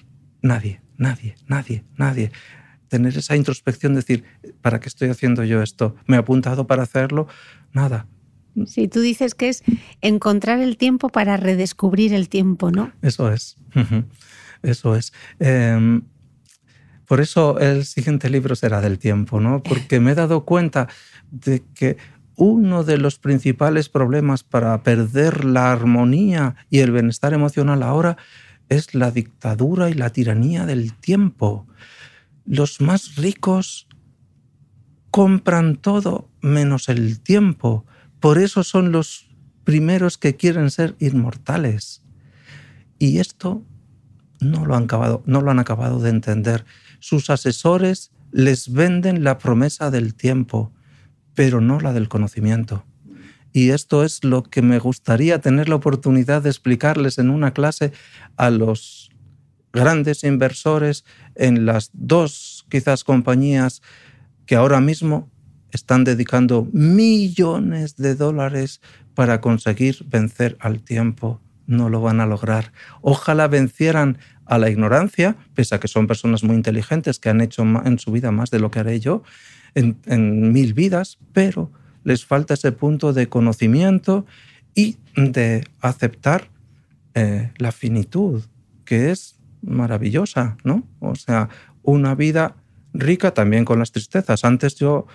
Nadie, 0.43 0.81
nadie, 0.99 1.35
nadie, 1.47 1.85
nadie 1.97 2.31
tener 2.89 3.17
esa 3.17 3.37
introspección, 3.37 3.95
decir, 3.95 4.25
¿para 4.63 4.81
qué 4.81 4.89
estoy 4.89 5.09
haciendo 5.09 5.45
yo 5.45 5.63
esto? 5.63 5.97
¿Me 6.07 6.17
he 6.17 6.19
apuntado 6.19 6.67
para 6.67 6.83
hacerlo? 6.83 7.27
Nada. 7.73 8.07
Sí, 8.67 8.89
tú 8.89 9.01
dices 9.01 9.35
que 9.35 9.49
es 9.51 9.63
encontrar 10.01 10.61
el 10.61 10.77
tiempo 10.79 11.09
para 11.11 11.37
redescubrir 11.37 12.15
el 12.15 12.29
tiempo, 12.29 12.71
¿no? 12.71 12.93
Eso 13.03 13.31
es. 13.31 13.57
Eso 14.63 14.97
es. 14.97 15.13
Em, 15.39 16.03
por 17.07 17.21
eso 17.21 17.59
el 17.59 17.85
siguiente 17.85 18.31
libro 18.31 18.57
será 18.57 18.81
del 18.81 18.99
tiempo, 18.99 19.41
¿no? 19.41 19.63
Porque 19.63 20.01
me 20.01 20.13
he 20.13 20.15
dado 20.15 20.45
cuenta 20.45 20.89
de 21.31 21.63
que 21.75 21.99
uno 22.37 22.83
de 22.85 22.99
los 22.99 23.19
principales 23.19 23.89
problemas 23.89 24.43
para 24.43 24.83
perder 24.83 25.45
la 25.45 25.73
armonía 25.73 26.57
y 26.71 26.79
el 26.79 26.93
bienestar 26.93 27.35
emocional 27.35 27.83
ahora 27.83 28.17
es 28.69 28.95
la 28.95 29.11
dictadura 29.11 29.91
y 29.91 29.95
la 29.95 30.11
tiranía 30.11 30.67
del 30.67 30.93
tiempo 30.95 31.67
los 32.47 32.81
más 32.81 33.17
ricos 33.17 33.89
compran 35.11 35.77
todo 35.77 36.31
menos 36.41 36.89
el 36.89 37.21
tiempo. 37.21 37.85
Por 38.21 38.39
eso 38.39 38.63
son 38.63 38.93
los 38.93 39.29
primeros 39.65 40.17
que 40.17 40.37
quieren 40.37 40.71
ser 40.71 40.95
inmortales. 41.01 42.03
Y 42.99 43.19
esto 43.19 43.65
no 44.41 44.65
lo 44.65 44.77
han 44.77 44.85
acabado, 44.85 45.23
no 45.27 45.41
lo 45.41 45.51
han 45.51 45.59
acabado 45.59 46.01
de 46.01 46.11
entender. 46.11 46.65
Sus 47.01 47.31
asesores 47.31 48.13
les 48.31 48.73
venden 48.73 49.25
la 49.25 49.39
promesa 49.39 49.91
del 49.91 50.15
tiempo, 50.15 50.73
pero 51.35 51.61
no 51.61 51.81
la 51.81 51.93
del 51.93 52.09
conocimiento. 52.09 52.85
Y 53.57 53.71
esto 53.71 54.05
es 54.05 54.23
lo 54.23 54.43
que 54.43 54.61
me 54.61 54.79
gustaría 54.79 55.41
tener 55.41 55.71
la 55.71 55.77
oportunidad 55.77 56.43
de 56.43 56.51
explicarles 56.51 57.17
en 57.17 57.31
una 57.31 57.55
clase 57.55 57.91
a 58.37 58.51
los 58.51 59.11
grandes 59.73 60.25
inversores 60.25 61.07
en 61.37 61.65
las 61.65 61.89
dos 61.95 62.67
quizás 62.69 63.03
compañías 63.03 63.81
que 64.45 64.57
ahora 64.57 64.83
mismo 64.83 65.31
están 65.71 66.05
dedicando 66.05 66.69
millones 66.71 67.97
de 67.97 68.15
dólares 68.15 68.83
para 69.15 69.41
conseguir 69.41 70.05
vencer 70.05 70.59
al 70.61 70.83
tiempo. 70.83 71.41
No 71.67 71.89
lo 71.89 72.03
van 72.03 72.21
a 72.21 72.27
lograr. 72.27 72.73
Ojalá 73.01 73.49
vencieran 73.49 74.19
a 74.45 74.59
la 74.59 74.69
ignorancia, 74.69 75.35
pese 75.55 75.75
a 75.75 75.81
que 75.81 75.89
son 75.89 76.07
personas 76.07 76.45
muy 76.45 76.57
inteligentes 76.57 77.19
que 77.19 77.31
han 77.31 77.41
hecho 77.41 77.63
en 77.63 77.99
su 77.99 78.13
vida 78.13 78.31
más 78.33 78.51
de 78.51 78.59
lo 78.59 78.71
que 78.71 78.81
haré 78.81 79.01
yo 79.01 79.23
en, 79.75 80.53
mil 80.53 80.75
vidas, 80.75 81.17
pero 81.33 81.73
les 82.07 82.25
falta 82.25 82.55
ese 82.55 82.71
punto 82.71 83.13
de 83.13 83.29
conocimiento 83.29 84.27
y 84.77 84.97
de 85.17 85.67
aceptar 85.81 86.49
eh, 87.15 87.51
la 87.59 87.73
finitud, 87.73 88.45
que 88.85 89.11
es 89.11 89.35
maravillosa, 89.61 90.57
¿no? 90.63 90.85
O 91.01 91.17
sea, 91.17 91.49
una 91.83 92.15
vida 92.15 92.55
rica 92.95 93.35
también 93.35 93.65
con 93.65 93.81
las 93.81 93.91
tristezas. 93.91 94.45
Antes 94.45 94.77
yo 94.77 95.09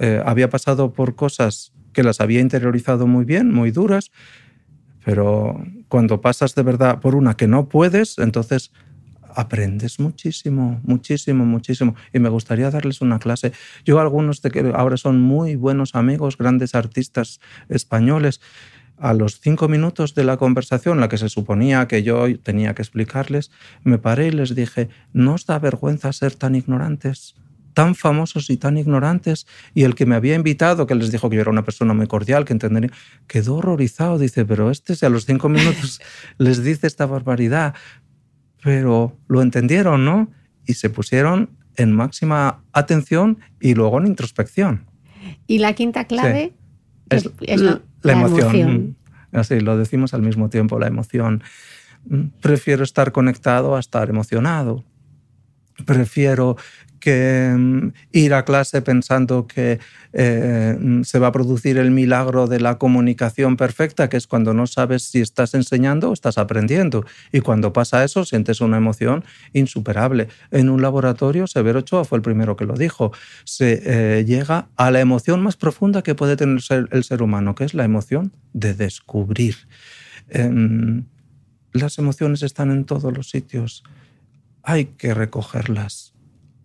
eh, 0.00 0.20
había 0.26 0.50
pasado 0.50 0.92
por 0.92 1.14
cosas 1.14 1.72
que 1.92 2.02
las 2.02 2.20
había 2.20 2.40
interiorizado 2.40 3.06
muy 3.06 3.24
bien, 3.24 3.52
muy 3.52 3.70
duras, 3.70 4.10
pero 5.04 5.64
cuando 5.86 6.20
pasas 6.20 6.56
de 6.56 6.64
verdad 6.64 6.98
por 6.98 7.14
una 7.14 7.36
que 7.36 7.46
no 7.46 7.68
puedes, 7.68 8.18
entonces 8.18 8.72
aprendes 9.34 10.00
muchísimo, 10.00 10.80
muchísimo, 10.84 11.44
muchísimo. 11.44 11.94
Y 12.12 12.18
me 12.18 12.28
gustaría 12.28 12.70
darles 12.70 13.00
una 13.00 13.18
clase. 13.18 13.52
Yo 13.84 14.00
algunos 14.00 14.42
de 14.42 14.50
que 14.50 14.72
ahora 14.74 14.96
son 14.96 15.20
muy 15.20 15.56
buenos 15.56 15.94
amigos, 15.94 16.38
grandes 16.38 16.74
artistas 16.74 17.40
españoles, 17.68 18.40
a 18.96 19.12
los 19.12 19.40
cinco 19.40 19.68
minutos 19.68 20.14
de 20.14 20.22
la 20.22 20.36
conversación, 20.36 21.00
la 21.00 21.08
que 21.08 21.18
se 21.18 21.28
suponía 21.28 21.88
que 21.88 22.02
yo 22.04 22.26
tenía 22.38 22.74
que 22.74 22.82
explicarles, 22.82 23.50
me 23.82 23.98
paré 23.98 24.28
y 24.28 24.30
les 24.30 24.54
dije, 24.54 24.88
¿no 25.12 25.34
os 25.34 25.46
da 25.46 25.58
vergüenza 25.58 26.12
ser 26.12 26.36
tan 26.36 26.54
ignorantes? 26.54 27.34
tan 27.74 27.94
famosos 27.94 28.48
y 28.50 28.56
tan 28.56 28.78
ignorantes, 28.78 29.46
y 29.74 29.82
el 29.82 29.94
que 29.94 30.06
me 30.06 30.14
había 30.14 30.36
invitado, 30.36 30.86
que 30.86 30.94
les 30.94 31.10
dijo 31.10 31.28
que 31.28 31.36
yo 31.36 31.42
era 31.42 31.50
una 31.50 31.64
persona 31.64 31.92
muy 31.92 32.06
cordial, 32.06 32.44
que 32.44 32.52
entendería, 32.52 32.90
quedó 33.26 33.56
horrorizado, 33.56 34.16
dice, 34.18 34.44
pero 34.44 34.70
este 34.70 34.94
a 35.04 35.08
los 35.08 35.26
cinco 35.26 35.48
minutos 35.48 36.00
les 36.38 36.62
dice 36.62 36.86
esta 36.86 37.04
barbaridad, 37.04 37.74
pero 38.64 39.14
lo 39.28 39.42
entendieron, 39.42 40.06
¿no? 40.06 40.32
Y 40.66 40.74
se 40.74 40.88
pusieron 40.88 41.50
en 41.76 41.92
máxima 41.92 42.62
atención 42.72 43.38
y 43.60 43.74
luego 43.74 43.98
en 43.98 44.06
introspección. 44.06 44.86
Y 45.46 45.58
la 45.58 45.74
quinta 45.74 46.06
clave 46.06 46.54
es, 47.10 47.28
la, 47.60 47.82
emoción. 48.12 48.96
Así, 49.32 49.60
lo 49.60 49.76
decimos 49.76 50.14
al 50.14 50.22
mismo 50.22 50.48
tiempo, 50.48 50.78
la 50.78 50.86
emoción. 50.86 51.42
Mm, 52.06 52.28
prefiero 52.40 52.84
estar 52.84 53.12
conectado 53.12 53.76
a 53.76 53.80
estar 53.80 54.08
emocionado. 54.08 54.82
Prefiero 55.86 56.56
que 57.04 57.54
mm, 57.54 57.92
ir 58.12 58.32
a 58.32 58.46
clase 58.46 58.80
pensando 58.80 59.46
que 59.46 59.78
eh, 60.14 60.74
mm, 60.80 61.02
se 61.02 61.18
va 61.18 61.26
a 61.26 61.32
producir 61.32 61.76
el 61.76 61.90
milagro 61.90 62.46
de 62.46 62.60
la 62.60 62.78
comunicación 62.78 63.58
perfecta, 63.58 64.08
que 64.08 64.16
es 64.16 64.26
cuando 64.26 64.54
no 64.54 64.66
sabes 64.66 65.02
si 65.02 65.20
estás 65.20 65.52
enseñando 65.52 66.08
o 66.08 66.12
estás 66.14 66.38
aprendiendo. 66.38 67.04
Y 67.30 67.40
cuando 67.40 67.74
pasa 67.74 68.04
eso, 68.04 68.24
sientes 68.24 68.62
una 68.62 68.78
emoción 68.78 69.22
insuperable. 69.52 70.28
En 70.50 70.70
un 70.70 70.80
laboratorio, 70.80 71.46
Severo 71.46 71.80
Ochoa 71.80 72.06
fue 72.06 72.16
el 72.16 72.22
primero 72.22 72.56
que 72.56 72.64
lo 72.64 72.72
dijo, 72.72 73.12
se 73.44 73.82
eh, 73.84 74.24
llega 74.24 74.68
a 74.76 74.90
la 74.90 75.00
emoción 75.00 75.42
más 75.42 75.56
profunda 75.56 76.00
que 76.00 76.14
puede 76.14 76.36
tener 76.36 76.62
el 76.90 77.04
ser 77.04 77.22
humano, 77.22 77.54
que 77.54 77.64
es 77.64 77.74
la 77.74 77.84
emoción 77.84 78.32
de 78.54 78.72
descubrir. 78.72 79.56
Em, 80.30 81.04
las 81.74 81.98
emociones 81.98 82.42
están 82.42 82.70
en 82.70 82.86
todos 82.86 83.14
los 83.14 83.28
sitios. 83.28 83.84
Hay 84.64 84.86
que 84.86 85.14
recogerlas 85.14 86.14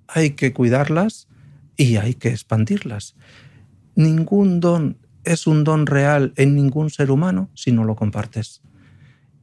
hay 0.09 0.31
que 0.31 0.53
cuidarlas 0.53 1.27
y 1.77 1.97
hay 1.97 2.15
que 2.15 2.29
expandirlas. 2.29 3.15
Ningún 3.95 4.59
don 4.59 4.97
es 5.23 5.47
un 5.47 5.63
don 5.63 5.85
real 5.85 6.33
en 6.35 6.55
ningún 6.55 6.89
ser 6.89 7.11
humano 7.11 7.49
si 7.53 7.71
no 7.71 7.83
lo 7.83 7.95
compartes. 7.95 8.61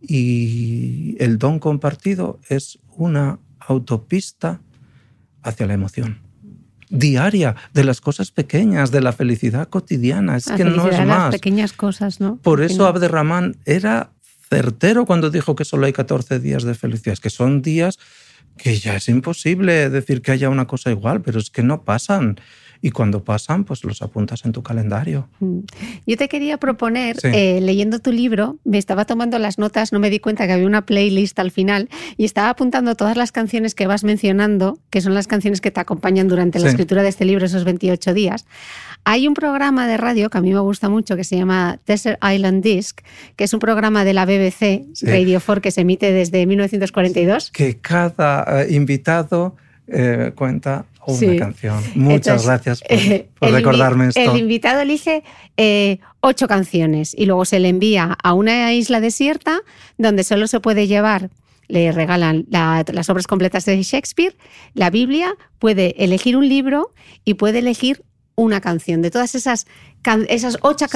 Y 0.01 1.16
el 1.19 1.39
don 1.39 1.59
compartido 1.59 2.41
es 2.49 2.78
una 2.97 3.39
autopista 3.61 4.61
hacia 5.43 5.66
la 5.66 5.74
emoción 5.74 6.20
diaria 6.89 7.57
de 7.74 7.83
las 7.83 8.01
cosas 8.01 8.31
pequeñas, 8.31 8.93
de 8.93 9.01
la 9.01 9.12
felicidad 9.12 9.69
cotidiana. 9.69 10.37
Es 10.37 10.47
que 10.47 10.65
no 10.65 10.89
es 10.89 10.99
más. 11.01 11.09
Las 11.09 11.31
pequeñas 11.33 11.73
cosas, 11.73 12.20
¿no? 12.20 12.37
Por 12.37 12.62
eso 12.62 12.87
Abderramán 12.87 13.57
era 13.65 14.12
certero 14.49 15.05
cuando 15.05 15.31
dijo 15.31 15.57
que 15.57 15.65
solo 15.65 15.87
hay 15.87 15.93
14 15.93 16.39
días 16.39 16.62
de 16.62 16.74
felicidad. 16.74 17.15
Es 17.15 17.20
que 17.20 17.31
son 17.31 17.61
días 17.61 17.99
que 18.57 18.77
ya 18.77 18.97
es 18.97 19.09
imposible 19.09 19.91
decir 19.91 20.23
que 20.23 20.33
haya 20.33 20.49
una 20.49 20.66
cosa 20.66 20.91
igual, 20.91 21.23
pero 21.23 21.39
es 21.39 21.51
que 21.51 21.62
no 21.62 21.83
pasan 21.83 22.41
y 22.82 22.90
cuando 22.90 23.24
pasan, 23.24 23.65
pues 23.65 23.85
los 23.85 24.03
apuntas 24.03 24.44
en 24.44 24.53
tu 24.53 24.62
calendario. 24.62 25.28
Mm. 25.40 25.61
Yo 26.07 26.16
te 26.16 26.28
quería 26.28 26.59
proponer, 26.59 27.16
eh, 27.23 27.61
leyendo 27.61 27.98
tu 27.98 28.12
libro, 28.12 28.59
me 28.65 28.78
estaba 28.78 29.05
tomando 29.05 29.39
las 29.39 29.59
notas, 29.59 29.93
no 29.93 29.98
me 29.98 30.11
di 30.11 30.19
cuenta 30.19 30.47
que 30.47 30.53
había 30.53 30.66
una 30.66 30.86
playlist 30.86 31.39
al 31.39 31.51
final 31.51 31.89
y 32.16 32.24
estaba 32.24 32.51
apuntando 32.51 32.94
todas 32.94 33.16
las 33.16 33.32
canciones 33.32 33.74
que 33.74 33.86
vas 33.86 34.05
mencionando, 34.05 34.78
que 34.90 35.01
son 35.01 35.15
las 35.15 35.27
canciones 35.27 35.61
que 35.61 35.70
te 35.70 35.81
acompañan 35.81 36.28
durante 36.28 36.59
la 36.59 36.69
escritura 36.69 37.03
de 37.03 37.09
este 37.09 37.24
libro, 37.24 37.47
esos 37.47 37.65
28 37.65 38.15
días. 38.15 38.47
Hay 39.05 39.28
un 39.28 39.35
programa 39.35 39.86
de 39.86 39.97
radio 39.97 40.31
que 40.31 40.39
a 40.39 40.40
mí 40.40 40.53
me 40.53 40.61
gusta 40.61 40.89
mucho 40.89 41.16
que 41.16 41.24
se 41.24 41.36
llama 41.36 41.78
Desert 41.86 42.19
Island 42.24 42.62
Disc, 42.62 43.01
que 43.36 43.44
es 43.44 43.55
un 43.55 43.61
programa 43.61 44.05
de 44.05 44.12
la 44.15 44.24
BBC 44.24 44.85
Radio 45.03 45.40
4 45.44 45.62
que 45.62 45.70
se 45.70 45.82
emite 45.82 46.12
desde 46.12 46.44
1942. 46.47 47.51
Que 47.53 47.78
cada 47.78 48.62
eh, 48.62 48.74
invitado 48.74 49.57
eh, 49.89 50.33
cuenta 50.35 50.87
una 51.07 51.37
canción. 51.37 51.83
Muchas 51.95 52.45
gracias 52.45 52.83
por, 52.83 52.99
eh, 52.99 53.29
recordarme 53.41 54.09
esto. 54.09 54.21
El 54.21 54.37
invitado 54.37 54.81
elige 54.81 55.23
eh, 55.57 55.99
ocho 56.21 56.49
canciones 56.49 57.15
y 57.17 57.27
luego 57.27 57.45
se 57.45 57.61
le 57.61 57.69
envía 57.69 58.17
a 58.21 58.33
una 58.33 58.73
isla 58.73 59.01
desierta 59.01 59.61
donde 59.97 60.25
solo 60.25 60.49
se 60.49 60.61
puede 60.61 60.89
llevar 60.89 61.31
le 61.69 61.91
regalan 61.91 62.47
las 62.49 63.11
obras 63.11 63.27
completas 63.27 63.65
de 63.65 63.83
Shakespeare, 63.83 64.37
la 64.75 64.89
Biblia, 64.89 65.35
puede 65.59 65.97
elegir 65.99 66.37
un 66.37 66.49
libro 66.49 66.93
y 67.25 67.35
puede 67.35 67.59
elegir 67.59 68.05
una 68.37 68.61
canción. 68.61 69.03
De 69.03 69.11
todas 69.11 69.35
esas, 69.35 69.67
esas 70.29 70.59
ocho, 70.61 70.87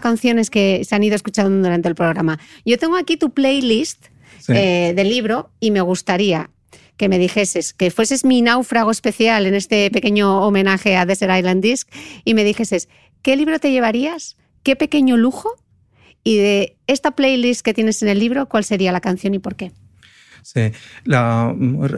canciones 0.00 0.48
que 0.48 0.82
se 0.88 0.94
han 0.94 1.02
ido 1.02 1.16
escuchando 1.16 1.54
durante 1.54 1.88
el 1.90 1.94
programa. 1.94 2.38
Yo 2.64 2.78
tengo 2.78 2.96
aquí 2.96 3.18
tu 3.18 3.34
playlist 3.34 4.06
del 4.48 5.06
libro 5.06 5.50
y 5.60 5.70
me 5.70 5.82
gustaría 5.82 6.48
que 6.96 7.08
me 7.08 7.18
dijeses, 7.18 7.72
que 7.72 7.90
fueses 7.90 8.24
mi 8.24 8.42
náufrago 8.42 8.90
especial 8.90 9.46
en 9.46 9.54
este 9.54 9.90
pequeño 9.90 10.40
homenaje 10.46 10.96
a 10.96 11.06
Desert 11.06 11.36
Island 11.36 11.62
Disc 11.62 11.88
y 12.24 12.34
me 12.34 12.44
dijeses, 12.44 12.88
¿qué 13.22 13.36
libro 13.36 13.58
te 13.58 13.70
llevarías? 13.70 14.36
¿Qué 14.62 14.76
pequeño 14.76 15.16
lujo? 15.16 15.54
Y 16.24 16.38
de 16.38 16.76
esta 16.86 17.12
playlist 17.12 17.62
que 17.62 17.74
tienes 17.74 18.02
en 18.02 18.08
el 18.08 18.18
libro, 18.18 18.48
¿cuál 18.48 18.64
sería 18.64 18.92
la 18.92 19.00
canción 19.00 19.34
y 19.34 19.38
por 19.38 19.54
qué? 19.54 19.72
Sí, 20.46 20.60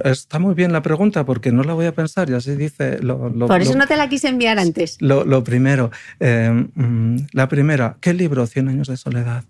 está 0.04 0.38
muy 0.38 0.54
bien 0.54 0.72
la 0.72 0.80
pregunta 0.80 1.26
porque 1.26 1.52
no 1.52 1.64
la 1.64 1.74
voy 1.74 1.84
a 1.84 1.92
pensar 1.92 2.30
y 2.30 2.32
así 2.32 2.56
dice. 2.56 2.98
Lo, 3.02 3.30
Por 3.46 3.60
eso 3.60 3.76
no 3.76 3.86
te 3.86 3.94
la 3.94 4.08
quise 4.08 4.28
enviar 4.28 4.58
antes. 4.58 4.96
Lo, 5.00 5.44
primero, 5.44 5.90
eh, 6.18 6.50
mm, 6.74 7.26
la 7.32 7.46
primera, 7.46 7.98
¿qué 8.00 8.14
libro? 8.14 8.46
Cien 8.46 8.68
años 8.68 8.88
de 8.88 8.96
soledad. 8.96 9.44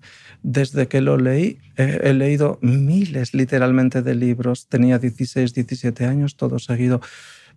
Desde 0.50 0.88
que 0.88 1.02
lo 1.02 1.18
leí, 1.18 1.58
he 1.76 2.14
leído 2.14 2.58
miles 2.62 3.34
literalmente 3.34 4.00
de 4.00 4.14
libros. 4.14 4.66
Tenía 4.66 4.98
16, 4.98 5.52
17 5.52 6.06
años, 6.06 6.36
todo 6.36 6.58
seguido. 6.58 7.02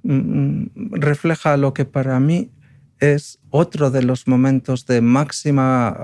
Mm, 0.03 0.15
mm, 0.15 0.69
refleja 0.95 1.55
lo 1.55 1.73
que 1.73 1.85
para 1.85 2.19
mí 2.19 2.51
es 3.01 3.39
otro 3.49 3.89
de 3.89 4.03
los 4.03 4.27
momentos 4.27 4.85
de 4.85 5.01
máxima 5.01 5.97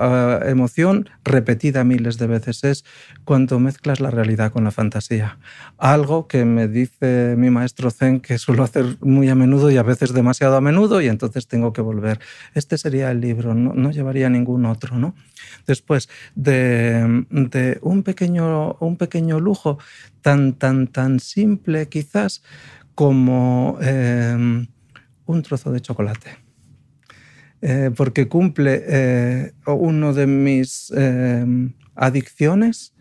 eh, 0.44 0.50
emoción, 0.50 1.08
repetida 1.24 1.84
miles 1.84 2.18
de 2.18 2.26
veces, 2.26 2.64
es 2.64 2.86
cuando 3.24 3.60
mezclas 3.60 4.00
la 4.00 4.10
realidad 4.10 4.52
con 4.52 4.64
la 4.64 4.72
fantasía. 4.72 5.38
Algo 5.78 6.28
que 6.28 6.44
me 6.44 6.68
dice 6.68 7.36
mi 7.38 7.52
maestro 7.52 7.92
Zen 7.92 8.20
que 8.20 8.40
suelo 8.40 8.64
hacer 8.64 8.98
muy 9.00 9.30
a 9.30 9.36
menudo 9.36 9.70
y 9.70 9.78
a 9.78 9.84
veces 9.84 10.12
demasiado 10.12 10.58
a 10.58 10.62
menudo 10.62 11.00
y 11.00 11.08
entonces 11.08 11.48
tengo 11.48 11.72
que 11.72 11.82
volver. 11.82 12.20
Este 12.56 12.80
sería 12.80 13.12
el 13.12 13.22
libro, 13.22 13.54
no, 13.54 13.92
llevaría 13.92 14.28
ningún 14.28 14.66
otro. 14.66 14.98
¿no? 14.98 15.14
Después 15.68 16.10
de, 16.36 17.26
un, 17.82 18.04
pequeño, 18.04 18.74
un 18.80 18.98
pequeño 18.98 19.40
lujo 19.40 19.78
tan, 20.22 20.54
tan, 20.54 20.88
tan 20.88 21.20
simple 21.20 21.90
quizás 21.90 22.42
como 22.96 23.78
eh, 23.82 24.66
un 25.28 25.42
trozo 25.44 25.72
de 25.72 25.80
chocolate 25.80 26.47
eh, 27.62 27.92
porque 27.96 28.28
cumple 28.28 28.84
eh, 28.88 29.54
uno 29.66 30.14
de 30.14 30.28
mis 30.28 30.94
eh, 30.96 31.46
adicciones 31.96 32.94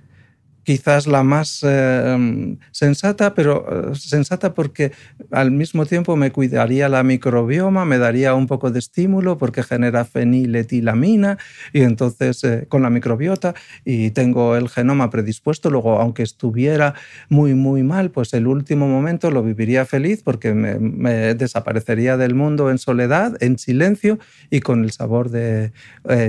quizás 0.67 1.07
la 1.07 1.23
más 1.23 1.61
eh, 1.63 2.57
sensata, 2.73 3.35
pero 3.35 3.93
eh, 3.93 3.95
sensata 3.95 4.53
porque 4.53 4.91
al 5.31 5.53
mismo 5.53 5.87
tiempo 5.87 6.17
me 6.17 6.33
cuidaría 6.33 6.89
la 6.89 7.05
microbioma, 7.05 7.85
me 7.85 7.99
daría 7.99 8.35
un 8.35 8.49
poco 8.49 8.73
de 8.73 8.81
estímulo 8.81 9.39
porque 9.39 9.63
genera 9.63 10.05
feniletilamina 10.05 11.39
y 11.73 11.83
entonces 11.83 12.43
eh, 12.43 12.67
con 12.69 12.83
la 12.83 12.91
microbiota 12.91 13.55
y 13.85 14.11
tengo 14.11 14.57
el 14.57 14.69
genoma 14.69 15.09
predispuesto, 15.09 15.71
luego 15.71 16.01
aunque 16.01 16.25
estuviera 16.25 16.95
muy 17.29 17.55
muy 17.55 17.85
mal, 17.85 18.11
pues 18.11 18.35
el 18.35 18.49
último 18.49 18.89
momento 18.89 19.31
lo 19.31 19.45
viviría 19.45 19.85
feliz 19.85 20.23
porque 20.25 20.53
me, 20.53 21.37
desaparecería 21.37 22.17
del 22.17 22.35
mundo 22.35 22.73
en 22.73 22.79
soledad, 22.79 23.41
en 23.41 23.61
silencio 23.61 24.19
y 24.51 24.59
con 24.61 24.83
el 24.83 24.91
sabor 24.91 25.31
de 25.31 25.71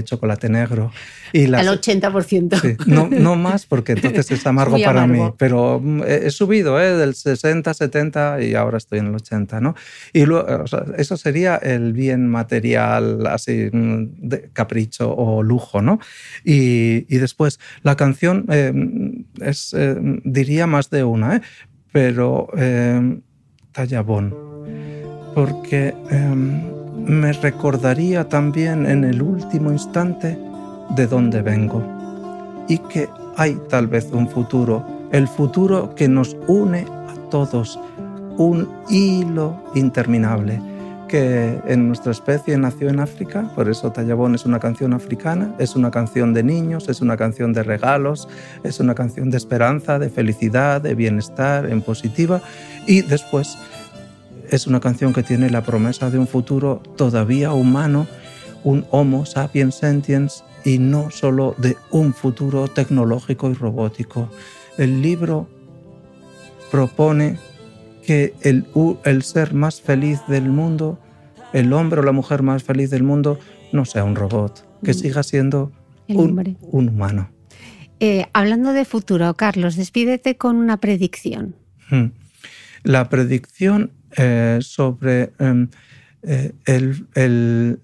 chocolate 0.04 0.48
negro. 0.50 0.92
Y 1.34 1.46
el 1.46 1.56
80%. 1.56 2.86
no, 2.86 3.10
no 3.10 3.36
más 3.36 3.66
porque 3.66 3.92
entonces 3.98 4.27
es 4.34 4.46
amargo 4.48 4.78
para 4.84 5.08
mí, 5.08 5.20
pero 5.38 5.80
mm, 5.82 6.04
he 6.04 6.30
subido 6.32 6.80
¿eh? 6.82 6.96
del 6.96 7.16
60, 7.16 7.74
70 7.74 8.42
y 8.42 8.56
ahora 8.56 8.78
estoy 8.78 9.00
en 9.00 9.08
el 9.08 9.16
80, 9.16 9.62
¿no? 9.62 9.76
Y 10.14 10.26
luego, 10.26 10.66
eso 10.98 11.18
sería 11.18 11.56
el 11.58 11.94
bien 11.94 12.28
material, 12.28 13.26
así, 13.28 13.70
mm, 13.72 14.06
de 14.18 14.50
capricho 14.54 15.14
o 15.16 15.44
lujo, 15.44 15.82
¿no? 15.82 16.00
Y, 16.44 17.06
y 17.14 17.18
después, 17.18 17.60
la 17.84 17.96
canción 17.96 18.46
eh, 18.50 18.74
es, 19.42 19.74
eh, 19.74 19.96
diría 20.24 20.68
más 20.68 20.90
de 20.90 21.04
una, 21.04 21.38
¿eh? 21.38 21.42
pero 21.92 22.48
eh, 22.58 23.20
Tallabón, 23.72 24.36
porque 25.36 25.94
me 26.96 27.32
recordaría 27.32 28.28
también 28.28 28.86
en 28.86 29.04
el 29.04 29.22
último 29.22 29.72
instante 29.72 30.38
de 30.96 31.08
dónde 31.08 31.42
vengo 31.42 31.84
y 32.68 32.80
que 32.80 33.08
hay 33.38 33.62
tal 33.70 33.88
vez 33.88 34.10
un 34.12 34.28
futuro, 34.28 34.84
el 35.12 35.28
futuro 35.28 35.94
que 35.96 36.10
nos 36.10 36.36
une 36.48 36.86
a 37.08 37.14
todos, 37.30 37.80
un 38.38 38.68
hilo 38.90 39.56
interminable 39.76 40.60
que 41.08 41.62
en 41.68 41.88
nuestra 41.88 42.12
especie 42.12 42.58
nació 42.58 42.90
en 42.90 43.00
África, 43.00 43.50
por 43.56 43.70
eso 43.70 43.92
Tallabón 43.92 44.36
es 44.36 44.46
una 44.46 44.60
canción 44.60 44.94
africana, 44.94 45.56
es 45.58 45.76
una 45.76 45.90
canción 45.90 46.34
de 46.34 46.44
niños, 46.44 46.90
es 46.90 47.00
una 47.00 47.16
canción 47.16 47.54
de 47.54 47.64
regalos, 47.64 48.28
es 48.64 48.82
una 48.82 48.94
canción 48.94 49.30
de 49.30 49.38
esperanza, 49.38 50.00
de 50.00 50.10
felicidad, 50.10 50.82
de 50.82 50.96
bienestar, 50.96 51.70
en 51.70 51.82
positiva, 51.82 52.42
y 52.88 53.04
después 53.04 53.58
es 54.50 54.68
una 54.68 54.82
canción 54.82 55.14
que 55.14 55.24
tiene 55.24 55.50
la 55.50 55.62
promesa 55.62 56.10
de 56.10 56.20
un 56.20 56.28
futuro 56.28 56.82
todavía 56.98 57.54
humano, 57.54 58.06
un 58.66 58.86
Homo 58.92 59.26
sapiens 59.26 59.76
sentiens 59.76 60.44
y 60.68 60.80
no 60.80 61.12
solo 61.12 61.56
de 61.58 61.78
un 61.92 62.14
futuro 62.14 62.68
tecnológico 62.68 63.50
y 63.50 63.54
robótico. 63.54 64.30
El 64.78 65.02
libro 65.02 65.48
propone 66.70 67.38
que 68.06 68.34
el, 68.42 68.66
el 69.06 69.24
ser 69.24 69.54
más 69.54 69.80
feliz 69.82 70.20
del 70.28 70.50
mundo, 70.50 71.00
el 71.54 71.72
hombre 71.72 72.02
o 72.02 72.04
la 72.04 72.12
mujer 72.12 72.44
más 72.44 72.64
feliz 72.64 72.90
del 72.90 73.04
mundo, 73.04 73.40
no 73.72 73.86
sea 73.86 74.04
un 74.04 74.18
robot, 74.18 74.68
que 74.84 74.92
mm. 74.92 74.96
siga 74.96 75.24
siendo 75.24 75.72
un, 76.10 76.58
un, 76.60 76.90
humano. 76.90 77.32
Eh, 78.02 78.26
hablando 78.34 78.74
de 78.74 78.84
futuro, 78.84 79.34
Carlos, 79.36 79.78
despídete 79.78 80.36
con 80.36 80.58
una 80.58 80.82
predicción. 80.82 81.56
Hmm. 81.90 82.08
La 82.84 83.08
predicción 83.08 83.94
eh, 84.18 84.58
sobre 84.60 85.32
em, 85.40 85.70
eh, 86.24 86.52
el, 86.66 87.08
el, 87.16 87.80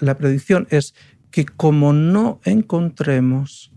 la 0.00 0.18
predicción 0.18 0.66
es 0.70 0.94
que 1.36 1.44
como 1.44 1.92
no 1.92 2.40
encontremos 2.46 3.70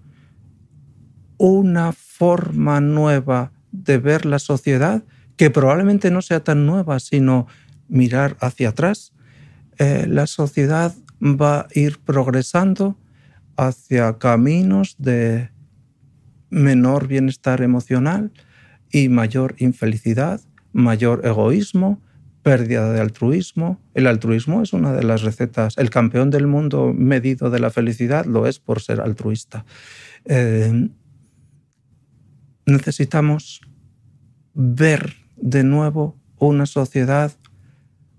una 1.38 1.92
forma 1.92 2.80
nueva 2.80 3.52
de 3.74 3.98
ver 3.98 4.26
la 4.26 4.40
sociedad, 4.40 5.04
que 5.36 5.50
probablemente 5.50 6.10
no 6.10 6.22
sea 6.22 6.42
tan 6.42 6.66
nueva, 6.66 7.02
sino 7.02 7.48
mirar 7.90 8.38
hacia 8.40 8.70
atrás, 8.70 9.12
eh, 9.78 10.06
la 10.08 10.26
sociedad 10.26 10.96
va 11.22 11.60
a 11.60 11.68
ir 11.74 12.00
progresando 12.00 12.98
hacia 13.58 14.18
caminos 14.20 14.96
de 14.98 15.50
menor 16.50 17.10
bienestar 17.10 17.62
emocional 17.62 18.32
y 18.90 19.10
mayor 19.10 19.56
infelicidad, 19.58 20.40
mayor 20.72 21.26
egoísmo, 21.26 22.02
pérdida 22.50 22.92
de 22.92 23.00
altruismo. 23.00 23.80
El 23.94 24.08
altruismo 24.08 24.64
es 24.64 24.74
una 24.74 24.92
de 24.92 25.04
las 25.04 25.22
recetas. 25.22 25.78
El 25.78 25.92
campeón 25.92 26.32
del 26.32 26.48
mundo 26.48 26.96
medido 26.98 27.52
de 27.52 27.60
la 27.60 27.70
felicidad 27.70 28.26
lo 28.26 28.48
es 28.48 28.58
por 28.58 28.82
ser 28.82 29.02
altruista. 29.02 29.66
Eh, 30.26 30.90
necesitamos 32.66 33.62
ver 34.56 35.14
de 35.38 35.64
nuevo 35.64 36.18
una 36.40 36.66
sociedad 36.66 37.32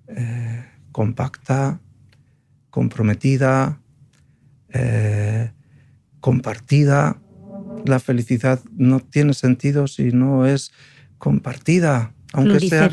eh, 0.07 0.65
compacta, 0.93 1.81
comprometida, 2.71 3.81
eh, 4.69 5.51
compartida. 6.21 7.21
La 7.85 7.99
felicidad 7.99 8.61
no 8.77 9.01
tiene 9.01 9.35
sentido 9.35 9.89
si 9.89 10.13
no 10.13 10.47
es 10.47 10.71
compartida, 11.19 12.15
aunque 12.33 12.61
sea 12.61 12.89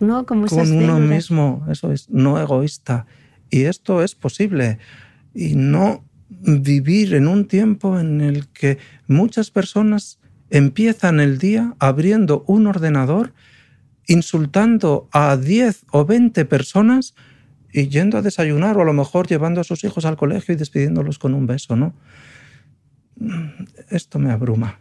¿no? 0.00 0.24
Como 0.24 0.46
con 0.46 0.72
uno 0.72 0.98
mismo, 0.98 1.66
eso 1.70 1.92
es, 1.92 2.08
no 2.08 2.40
egoísta. 2.40 3.06
Y 3.50 3.62
esto 3.64 4.02
es 4.02 4.14
posible. 4.14 4.78
Y 5.34 5.54
no 5.54 6.04
vivir 6.28 7.14
en 7.14 7.28
un 7.28 7.46
tiempo 7.46 7.98
en 7.98 8.20
el 8.20 8.48
que 8.48 8.78
muchas 9.06 9.50
personas 9.50 10.18
empiezan 10.50 11.20
el 11.20 11.38
día 11.38 11.74
abriendo 11.78 12.44
un 12.46 12.66
ordenador, 12.66 13.34
insultando 14.06 15.08
a 15.12 15.36
10 15.36 15.84
o 15.90 16.06
20 16.06 16.44
personas 16.46 17.14
y 17.72 17.88
yendo 17.88 18.16
a 18.16 18.22
desayunar 18.22 18.78
o 18.78 18.82
a 18.82 18.84
lo 18.84 18.94
mejor 18.94 19.26
llevando 19.26 19.60
a 19.60 19.64
sus 19.64 19.84
hijos 19.84 20.06
al 20.06 20.16
colegio 20.16 20.54
y 20.54 20.56
despidiéndolos 20.56 21.18
con 21.18 21.34
un 21.34 21.46
beso, 21.46 21.76
¿no? 21.76 21.94
Esto 23.90 24.18
me 24.18 24.30
abruma. 24.30 24.80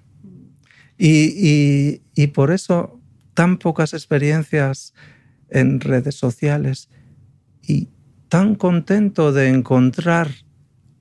Y, 0.97 2.01
y 2.15 2.27
por 2.27 2.51
eso 2.51 2.96
tan 3.37 3.59
pocas 3.59 3.93
experiencias 3.93 4.95
en 5.51 5.79
redes 5.79 6.15
sociales 6.15 6.89
y 7.61 7.89
tan 8.29 8.55
contento 8.55 9.31
de 9.31 9.49
encontrar 9.49 10.31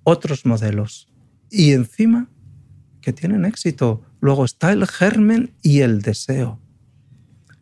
otros 0.04 0.44
modelos. 0.44 1.08
Y 1.50 1.72
encima 1.72 2.28
que 3.00 3.14
tienen 3.14 3.46
éxito. 3.46 4.02
Luego 4.20 4.44
está 4.44 4.70
el 4.72 4.86
germen 4.86 5.54
y 5.62 5.80
el 5.80 6.02
deseo. 6.02 6.60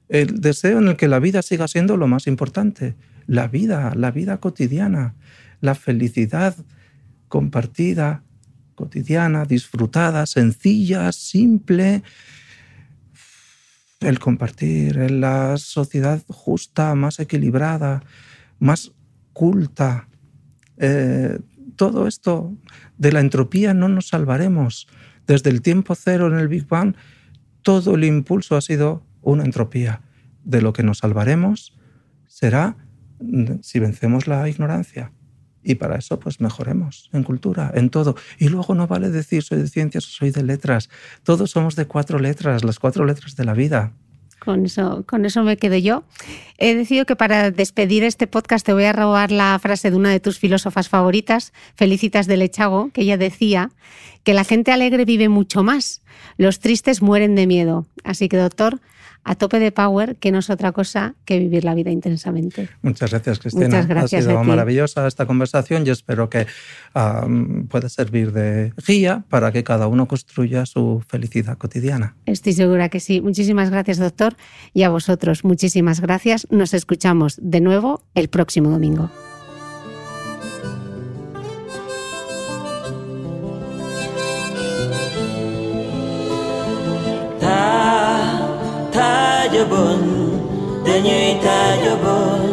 El 0.09 0.41
deseo 0.41 0.79
en 0.79 0.89
el 0.89 0.97
que 0.97 1.07
la 1.07 1.21
vida 1.21 1.43
siga 1.43 1.69
siendo 1.69 1.97
lo 1.97 2.09
más 2.09 2.27
importante. 2.27 2.97
La 3.29 3.47
vida, 3.47 3.93
la 3.95 4.11
vida 4.11 4.39
cotidiana, 4.39 5.15
la 5.61 5.77
felicidad 5.77 6.57
compartida, 7.29 8.25
cotidiana, 8.75 9.45
disfrutada, 9.45 10.27
sencilla, 10.27 11.13
simple. 11.13 12.03
El 14.01 14.19
compartir 14.19 14.99
en 14.99 15.21
la 15.21 15.57
sociedad 15.57 16.23
justa, 16.29 16.95
más 16.95 17.21
equilibrada, 17.21 18.03
más 18.59 18.93
culta. 19.33 20.09
Eh, 20.79 21.39
todo 21.77 22.07
esto 22.07 22.55
de 22.99 23.13
la 23.13 23.21
entropía 23.21 23.75
no 23.75 23.89
nos 23.89 24.09
salvaremos. 24.09 24.87
Desde 25.27 25.51
el 25.51 25.63
tiempo 25.63 25.95
cero 25.95 26.27
en 26.27 26.39
el 26.39 26.49
Big 26.49 26.67
Bang, 26.67 26.95
todo 27.63 27.95
el 27.95 28.05
impulso 28.05 28.57
ha 28.57 28.61
sido 28.61 29.05
una 29.23 29.45
entropía. 29.45 30.03
De 30.45 30.61
lo 30.61 30.75
que 30.75 30.83
nos 30.83 30.99
salvaremos 30.99 31.75
será 32.27 32.77
si 33.63 33.79
vencemos 33.79 34.27
la 34.27 34.49
ignorancia. 34.49 35.13
Y 35.65 35.77
para 35.77 35.97
eso, 35.97 36.21
pues 36.21 36.41
mejoremos 36.41 37.09
en 37.13 37.23
cultura, 37.23 37.73
en 37.75 37.91
todo. 37.91 38.15
Y 38.39 38.49
luego 38.49 38.75
no 38.75 38.87
vale 38.87 39.11
decir 39.11 39.43
soy 39.43 39.59
de 39.59 39.69
ciencias 39.69 40.07
o 40.07 40.11
soy 40.11 40.31
de 40.31 40.43
letras. 40.43 40.91
Todos 41.23 41.51
somos 41.51 41.75
de 41.75 41.87
cuatro 41.87 42.19
letras, 42.19 42.63
las 42.63 42.79
cuatro 42.79 43.05
letras 43.05 43.35
de 43.35 43.45
la 43.45 43.55
vida. 43.55 43.93
Con 44.45 44.67
eso, 44.67 45.05
con 45.07 45.25
eso 45.25 45.43
me 45.43 45.57
quedo 45.57 45.77
yo. 45.77 46.05
He 46.59 46.75
decidido 46.75 47.07
que 47.07 47.17
para 47.17 47.51
despedir 47.51 48.05
este 48.05 48.27
podcast 48.27 48.67
te 48.67 48.75
voy 48.75 48.85
a 48.85 48.93
robar 48.93 49.33
la 49.33 49.59
frase 49.59 49.91
de 49.91 49.97
una 49.97 50.11
de 50.11 50.21
tus 50.21 50.39
filósofas 50.39 50.91
favoritas, 50.91 51.55
Felicitas 51.75 52.27
de 52.27 52.37
Lechago, 52.37 52.91
que 52.93 53.03
ella 53.03 53.17
decía 53.17 53.71
que 54.23 54.35
la 54.35 54.45
gente 54.45 54.71
alegre 54.71 55.07
vive 55.07 55.31
mucho 55.31 55.63
más, 55.63 56.03
los 56.37 56.61
tristes 56.61 57.01
mueren 57.01 57.35
de 57.35 57.47
miedo. 57.47 57.87
Así 58.05 58.29
que, 58.29 58.37
doctor, 58.37 58.81
a 59.25 59.35
tope 59.35 59.59
de 59.59 59.73
power, 59.73 60.17
que 60.17 60.31
no 60.31 60.39
es 60.39 60.51
otra 60.51 60.73
cosa 60.73 61.15
que 61.25 61.39
vivir 61.39 61.65
la 61.65 61.75
vida 61.75 61.91
intensamente. 61.91 62.69
Muchas 62.83 63.11
gracias, 63.11 63.39
Cristina. 63.39 63.67
Muchas 63.67 63.87
gracias 63.87 64.27
ha 64.27 64.29
sido 64.31 64.45
maravillosa 64.45 65.07
esta 65.07 65.27
conversación 65.27 65.87
y 65.87 65.91
espero 65.91 66.29
que 66.29 66.47
pueda 67.69 67.89
servir 67.89 68.33
de 68.33 68.73
guía 68.87 69.25
para 69.29 69.51
que 69.53 69.65
cada 69.65 69.89
uno 69.89 70.07
construya 70.07 70.67
su 70.67 71.03
felicidad 71.07 71.59
cotidiana. 71.59 72.15
Estoy 72.27 72.53
segura 72.53 72.89
que 72.89 73.01
sí. 73.01 73.21
Muchísimas 73.21 73.71
gracias, 73.71 73.99
doctor. 73.99 74.37
Y 74.73 74.83
a 74.83 74.91
vosotros, 74.91 75.45
muchísimas 75.45 76.01
gracias. 76.01 76.47
Nos 76.51 76.75
escuchamos 76.75 77.39
de 77.43 77.61
nuevo 77.61 78.03
el 78.15 78.29
próximo 78.29 78.71
domingo. 78.71 79.11
de 90.85 90.95
nuit 91.01 91.47
à 91.47 91.65
de. 92.03 92.45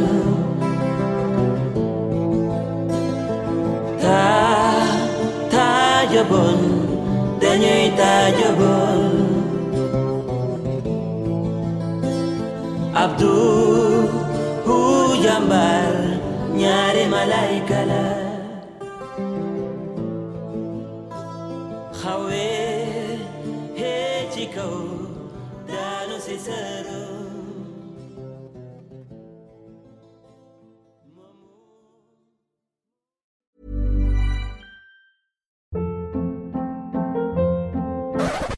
Ta, 4.00 4.24
ta 5.50 6.06
de 6.12 6.22
bon, 6.30 6.62
de 7.42 7.52
nuit 7.58 8.00
à 8.00 8.32
de 8.40 8.50
bon. 8.60 9.02
Abdul, 12.94 14.10
ou 14.68 15.16
yambar, 15.24 15.92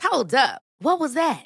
Hold 0.03 0.35
up. 0.35 0.61
What 0.79 0.99
was 0.99 1.15
that? 1.15 1.45